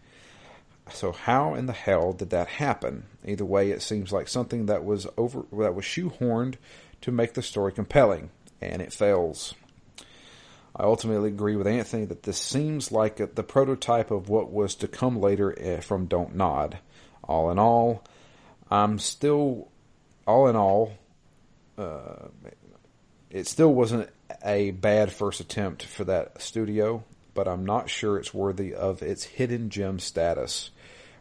So 0.93 1.13
how 1.13 1.55
in 1.55 1.67
the 1.67 1.73
hell 1.73 2.13
did 2.13 2.31
that 2.31 2.49
happen? 2.49 3.05
Either 3.25 3.45
way, 3.45 3.71
it 3.71 3.83
seems 3.83 4.13
like 4.13 4.29
something 4.29 4.67
that 4.67 4.85
was 4.85 5.07
over 5.17 5.45
that 5.59 5.75
was 5.75 5.85
shoehorned 5.85 6.57
to 7.03 7.13
make 7.13 7.35
the 7.35 7.43
story 7.43 7.73
compelling, 7.73 8.31
and 8.61 8.83
it 8.83 8.93
fails. 8.93 9.55
I 10.77 10.85
ultimately 10.85 11.29
agree 11.29 11.57
with 11.57 11.67
Anthony 11.67 12.05
that 12.07 12.23
this 12.23 12.39
seems 12.39 12.93
like 12.93 13.17
the 13.17 13.43
prototype 13.43 14.11
of 14.11 14.29
what 14.29 14.51
was 14.51 14.75
to 14.77 14.89
come 14.89 15.21
later 15.21 15.55
eh, 15.59 15.81
from 15.81 16.07
Don't 16.07 16.35
Nod. 16.35 16.79
All 17.25 17.51
in 17.51 17.59
all, 17.59 18.05
I'm 18.71 18.99
still, 18.99 19.69
all 20.27 20.49
in 20.49 20.57
all, 20.57 20.93
uh, 21.77 22.29
it 23.31 23.47
still 23.47 23.73
wasn't 23.73 24.09
a 24.45 24.71
bad 24.71 25.13
first 25.13 25.41
attempt 25.41 25.85
for 25.85 26.05
that 26.05 26.41
studio, 26.41 27.05
but 27.35 27.49
I'm 27.49 27.65
not 27.65 27.91
sure 27.91 28.19
it's 28.19 28.35
worthy 28.35 28.75
of 28.75 29.03
its 29.03 29.25
hidden 29.25 29.71
gem 29.71 29.99
status. 29.99 30.71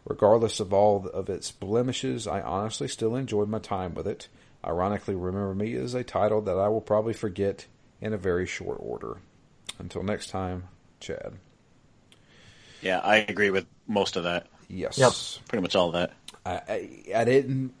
Regardless 0.04 0.60
of 0.60 0.72
all 0.72 1.08
of 1.08 1.28
its 1.28 1.50
blemishes, 1.50 2.26
I 2.26 2.40
honestly 2.40 2.88
still 2.88 3.14
enjoyed 3.14 3.48
my 3.48 3.58
time 3.58 3.94
with 3.94 4.06
it. 4.06 4.28
Ironically, 4.64 5.14
Remember 5.14 5.54
Me 5.54 5.72
is 5.74 5.94
a 5.94 6.04
title 6.04 6.40
that 6.42 6.58
I 6.58 6.68
will 6.68 6.80
probably 6.80 7.12
forget 7.12 7.66
in 8.00 8.12
a 8.12 8.18
very 8.18 8.46
short 8.46 8.78
order. 8.80 9.18
Until 9.78 10.02
next 10.02 10.30
time, 10.30 10.64
Chad. 11.00 11.34
Yeah, 12.82 12.98
I 12.98 13.16
agree 13.16 13.50
with 13.50 13.66
most 13.86 14.16
of 14.16 14.24
that. 14.24 14.46
Yes. 14.68 14.98
Yep. 14.98 15.12
Pretty 15.48 15.62
much 15.62 15.76
all 15.76 15.88
of 15.88 15.92
that. 15.94 16.12
I, 16.44 16.50
I, 16.52 17.02
I 17.16 17.24
didn't 17.24 17.74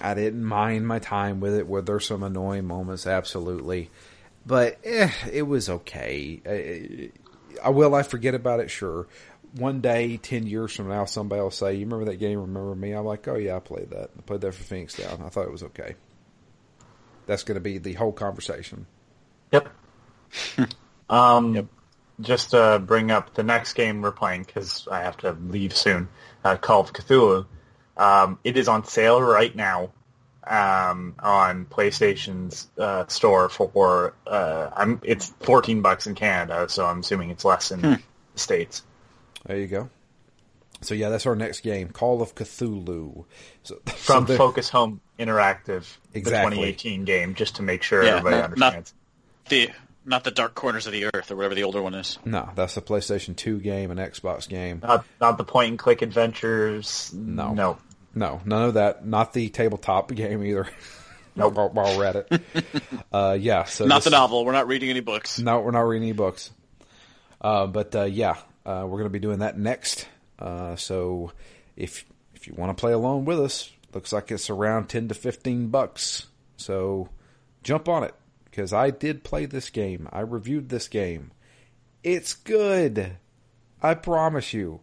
I 0.00 0.14
didn't 0.14 0.44
mind 0.44 0.86
my 0.86 0.98
time 0.98 1.40
with 1.40 1.54
it. 1.54 1.66
Were 1.66 1.82
there 1.82 2.00
some 2.00 2.22
annoying 2.22 2.66
moments? 2.66 3.06
Absolutely, 3.06 3.90
but 4.44 4.78
eh, 4.84 5.10
it 5.32 5.42
was 5.42 5.68
okay. 5.68 6.40
I, 6.46 7.10
I 7.64 7.70
will 7.70 7.94
I 7.94 8.02
forget 8.02 8.34
about 8.34 8.60
it? 8.60 8.70
Sure. 8.70 9.08
One 9.54 9.80
day, 9.80 10.16
ten 10.18 10.46
years 10.46 10.74
from 10.74 10.88
now, 10.88 11.04
somebody 11.04 11.40
will 11.40 11.50
say, 11.50 11.74
"You 11.74 11.86
remember 11.86 12.06
that 12.06 12.16
game? 12.16 12.40
Remember 12.40 12.74
me?" 12.74 12.92
I'm 12.92 13.04
like, 13.04 13.26
"Oh 13.28 13.36
yeah, 13.36 13.56
I 13.56 13.60
played 13.60 13.90
that. 13.90 14.10
I 14.16 14.22
played 14.22 14.40
that 14.42 14.54
for 14.54 14.62
Phoenix 14.62 14.94
Down. 14.94 15.22
I 15.24 15.28
thought 15.28 15.46
it 15.46 15.52
was 15.52 15.62
okay." 15.62 15.94
That's 17.26 17.42
going 17.42 17.56
to 17.56 17.60
be 17.60 17.78
the 17.78 17.94
whole 17.94 18.12
conversation. 18.12 18.86
Yep. 19.52 19.68
um, 21.10 21.54
Yep. 21.54 21.66
Just 22.18 22.50
to 22.52 22.82
bring 22.84 23.10
up 23.10 23.34
the 23.34 23.42
next 23.42 23.74
game 23.74 24.00
we're 24.00 24.12
playing 24.12 24.44
because 24.44 24.88
I 24.90 25.00
have 25.00 25.18
to 25.18 25.32
leave 25.32 25.76
soon. 25.76 26.08
Uh, 26.42 26.56
Call 26.56 26.80
of 26.80 26.92
Cthulhu. 26.92 27.46
Um, 27.96 28.38
it 28.42 28.56
is 28.56 28.68
on 28.68 28.84
sale 28.86 29.20
right 29.20 29.54
now 29.54 29.90
um, 30.46 31.14
on 31.18 31.66
PlayStation's 31.66 32.68
uh, 32.78 33.06
store 33.08 33.48
for 33.48 34.14
uh, 34.26 34.70
I'm 34.74 35.00
it's 35.02 35.32
14 35.40 35.82
bucks 35.82 36.06
in 36.06 36.14
Canada, 36.14 36.68
so 36.68 36.86
I'm 36.86 37.00
assuming 37.00 37.30
it's 37.30 37.44
less 37.44 37.70
in 37.70 37.80
the 37.80 38.00
states. 38.34 38.82
There 39.46 39.56
you 39.58 39.66
go. 39.66 39.90
So 40.82 40.94
yeah, 40.94 41.08
that's 41.08 41.24
our 41.26 41.34
next 41.36 41.60
game, 41.60 41.88
Call 41.88 42.20
of 42.20 42.34
Cthulhu. 42.34 43.24
So, 43.62 43.76
so 43.86 43.92
From 43.92 44.24
there- 44.26 44.36
Focus 44.36 44.68
Home 44.70 45.00
Interactive, 45.18 45.86
the 46.12 46.20
2018 46.22 47.04
game, 47.04 47.34
just 47.34 47.56
to 47.56 47.62
make 47.62 47.82
sure 47.82 48.02
Yeah, 48.04 48.16
everybody 48.18 48.36
not- 48.36 48.58
not- 48.58 48.66
understands. 48.74 48.94
The 49.48 49.70
not 50.04 50.22
the 50.24 50.30
Dark 50.30 50.54
Corners 50.54 50.86
of 50.86 50.92
the 50.92 51.06
Earth 51.06 51.30
or 51.30 51.36
whatever 51.36 51.54
the 51.54 51.64
older 51.64 51.82
one 51.82 51.94
is. 51.94 52.18
no, 52.24 52.48
that's 52.54 52.76
a 52.76 52.80
PlayStation 52.82 53.34
2 53.34 53.58
game, 53.60 53.90
an 53.90 53.98
Xbox 53.98 54.48
game. 54.48 54.80
Not, 54.82 55.04
not 55.20 55.36
the 55.38 55.44
point 55.44 55.70
and 55.70 55.78
click 55.78 56.00
adventures. 56.02 57.12
No. 57.14 57.52
no, 57.54 57.78
No, 58.14 58.40
none 58.44 58.62
of 58.68 58.74
that. 58.74 59.04
Not 59.06 59.32
the 59.32 59.48
tabletop 59.48 60.08
game 60.14 60.44
either. 60.44 60.68
Nope. 61.34 61.54
while, 61.56 61.68
while 61.70 61.96
we're 61.98 62.04
at 62.04 62.16
it. 62.16 62.42
uh, 63.12 63.36
yeah. 63.40 63.64
So 63.64 63.86
Not 63.86 63.96
this- 63.96 64.04
the 64.04 64.10
novel. 64.10 64.44
We're 64.44 64.52
not 64.52 64.68
reading 64.68 64.90
any 64.90 65.00
books. 65.00 65.38
No, 65.40 65.60
we're 65.60 65.70
not 65.72 65.80
reading 65.80 66.08
any 66.08 66.16
books. 66.16 66.50
Uh, 67.40 67.66
but 67.66 67.94
uh, 67.96 68.02
yeah, 68.04 68.36
uh, 68.66 68.82
we're 68.82 68.98
going 68.98 69.04
to 69.04 69.10
be 69.10 69.20
doing 69.20 69.38
that 69.38 69.56
next. 69.56 70.08
Uh, 70.38 70.76
so 70.76 71.32
if 71.76 72.04
if 72.34 72.46
you 72.46 72.54
want 72.54 72.76
to 72.76 72.80
play 72.80 72.92
along 72.92 73.24
with 73.24 73.40
us, 73.40 73.70
looks 73.94 74.12
like 74.12 74.30
it's 74.30 74.50
around 74.50 74.88
ten 74.88 75.08
to 75.08 75.14
fifteen 75.14 75.68
bucks. 75.68 76.26
So 76.56 77.08
jump 77.62 77.88
on 77.88 78.02
it 78.02 78.14
because 78.44 78.72
I 78.72 78.90
did 78.90 79.24
play 79.24 79.46
this 79.46 79.70
game. 79.70 80.08
I 80.12 80.20
reviewed 80.20 80.68
this 80.68 80.88
game. 80.88 81.30
It's 82.02 82.34
good. 82.34 83.16
I 83.80 83.94
promise 83.94 84.52
you. 84.52 84.80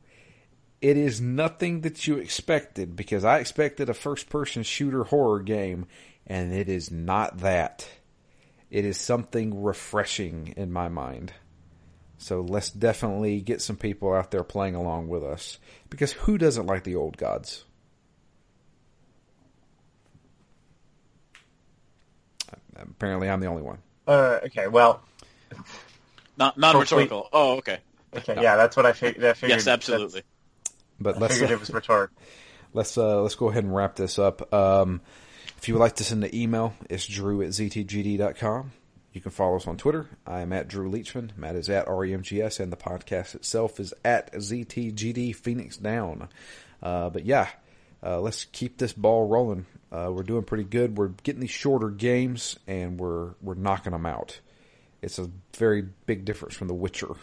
It 0.81 0.97
is 0.97 1.21
nothing 1.21 1.81
that 1.81 2.07
you 2.07 2.17
expected 2.17 2.95
because 2.95 3.23
I 3.23 3.39
expected 3.39 3.89
a 3.89 3.93
first 3.93 4.29
person 4.29 4.63
shooter 4.63 5.05
horror 5.05 5.39
game 5.39 5.85
and 6.27 6.53
it 6.53 6.67
is 6.67 6.91
not 6.91 7.39
that. 7.39 7.87
It 8.69 8.83
is 8.83 8.97
something 8.97 9.63
refreshing 9.63 10.53
in 10.57 10.73
my 10.73 10.89
mind. 10.89 11.31
So 12.23 12.39
let's 12.39 12.69
definitely 12.69 13.41
get 13.41 13.61
some 13.61 13.75
people 13.75 14.13
out 14.13 14.31
there 14.31 14.45
playing 14.45 14.75
along 14.75 15.09
with 15.09 15.25
us 15.25 15.57
because 15.89 16.13
who 16.13 16.37
doesn't 16.37 16.65
like 16.65 16.85
the 16.85 16.95
old 16.95 17.17
gods? 17.17 17.65
Apparently 22.77 23.29
I'm 23.29 23.41
the 23.41 23.47
only 23.47 23.61
one. 23.61 23.79
Uh, 24.07 24.39
okay, 24.45 24.67
well, 24.67 25.01
Not 26.37 26.57
non 26.57 26.75
Hopefully- 26.75 27.03
rhetorical. 27.03 27.29
Oh, 27.33 27.57
okay. 27.57 27.79
okay, 28.15 28.41
yeah, 28.41 28.55
that's 28.55 28.77
what 28.77 28.85
I, 28.85 28.93
fig- 28.93 29.21
I 29.21 29.33
figured. 29.33 29.57
Yes, 29.57 29.67
absolutely. 29.67 30.23
But 31.01 31.19
let's 31.19 31.33
figured 31.33 31.51
it 31.51 31.59
was 31.59 31.71
rhetorical. 31.71 32.15
let's 32.73 32.97
uh, 32.97 33.21
let's 33.21 33.35
go 33.35 33.49
ahead 33.49 33.65
and 33.65 33.75
wrap 33.75 33.97
this 33.97 34.17
up. 34.17 34.53
Um, 34.53 35.01
if 35.57 35.67
you 35.67 35.73
would 35.73 35.81
like 35.81 35.97
to 35.97 36.05
send 36.05 36.23
an 36.23 36.33
email, 36.33 36.73
it's 36.89 37.05
drew 37.05 37.41
at 37.41 37.49
ztgd.com. 37.49 38.71
You 39.13 39.21
can 39.21 39.31
follow 39.31 39.55
us 39.55 39.67
on 39.67 39.77
Twitter. 39.77 40.07
I 40.25 40.41
am 40.41 40.51
at 40.51 40.67
Drew 40.67 40.91
Leachman. 40.91 41.37
Matt 41.37 41.55
is 41.55 41.69
at 41.69 41.85
REMGS, 41.87 42.59
and 42.59 42.71
the 42.71 42.77
podcast 42.77 43.35
itself 43.35 43.79
is 43.79 43.93
at 44.03 44.33
ZTGD 44.33 45.35
Phoenix 45.35 45.77
Down. 45.77 46.29
Uh, 46.81 47.09
but 47.09 47.25
yeah, 47.25 47.49
uh, 48.03 48.19
let's 48.19 48.45
keep 48.45 48.77
this 48.77 48.93
ball 48.93 49.27
rolling. 49.27 49.65
Uh, 49.91 50.11
we're 50.11 50.23
doing 50.23 50.43
pretty 50.43 50.63
good. 50.63 50.97
We're 50.97 51.09
getting 51.09 51.41
these 51.41 51.51
shorter 51.51 51.89
games, 51.89 52.57
and 52.67 52.99
we're 52.99 53.35
we're 53.41 53.53
knocking 53.53 53.91
them 53.91 54.05
out. 54.05 54.39
It's 55.01 55.19
a 55.19 55.29
very 55.57 55.83
big 56.05 56.25
difference 56.25 56.55
from 56.55 56.67
The 56.67 56.73
Witcher 56.73 57.15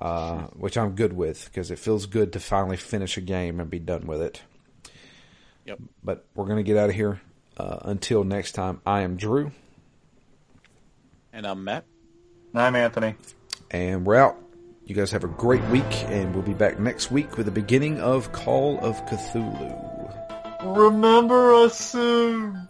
uh, 0.00 0.42
which 0.56 0.78
I'm 0.78 0.94
good 0.94 1.12
with 1.12 1.44
because 1.44 1.70
it 1.70 1.78
feels 1.78 2.06
good 2.06 2.32
to 2.32 2.40
finally 2.40 2.76
finish 2.76 3.16
a 3.16 3.20
game 3.20 3.60
and 3.60 3.68
be 3.68 3.78
done 3.78 4.06
with 4.06 4.22
it. 4.22 4.42
Yep. 5.66 5.78
But 6.02 6.24
we're 6.34 6.46
going 6.46 6.56
to 6.56 6.62
get 6.62 6.76
out 6.76 6.88
of 6.88 6.94
here. 6.94 7.20
Uh, 7.56 7.78
until 7.82 8.24
next 8.24 8.52
time, 8.52 8.80
I 8.86 9.02
am 9.02 9.16
Drew, 9.16 9.52
And 11.32 11.46
I'm 11.46 11.64
Matt. 11.64 11.84
I'm 12.54 12.74
Anthony. 12.74 13.14
and 13.70 14.04
we're 14.04 14.16
out. 14.16 14.36
You 14.84 14.94
guys 14.96 15.12
have 15.12 15.22
a 15.22 15.28
great 15.28 15.62
week, 15.66 15.84
and 16.08 16.34
we'll 16.34 16.42
be 16.42 16.54
back 16.54 16.80
next 16.80 17.12
week 17.12 17.36
with 17.36 17.46
the 17.46 17.52
beginning 17.52 18.00
of 18.00 18.32
Call 18.32 18.78
of 18.80 18.96
Cthulhu. 19.06 20.76
Remember 20.76 21.54
us 21.54 21.78
soon. 21.78 22.66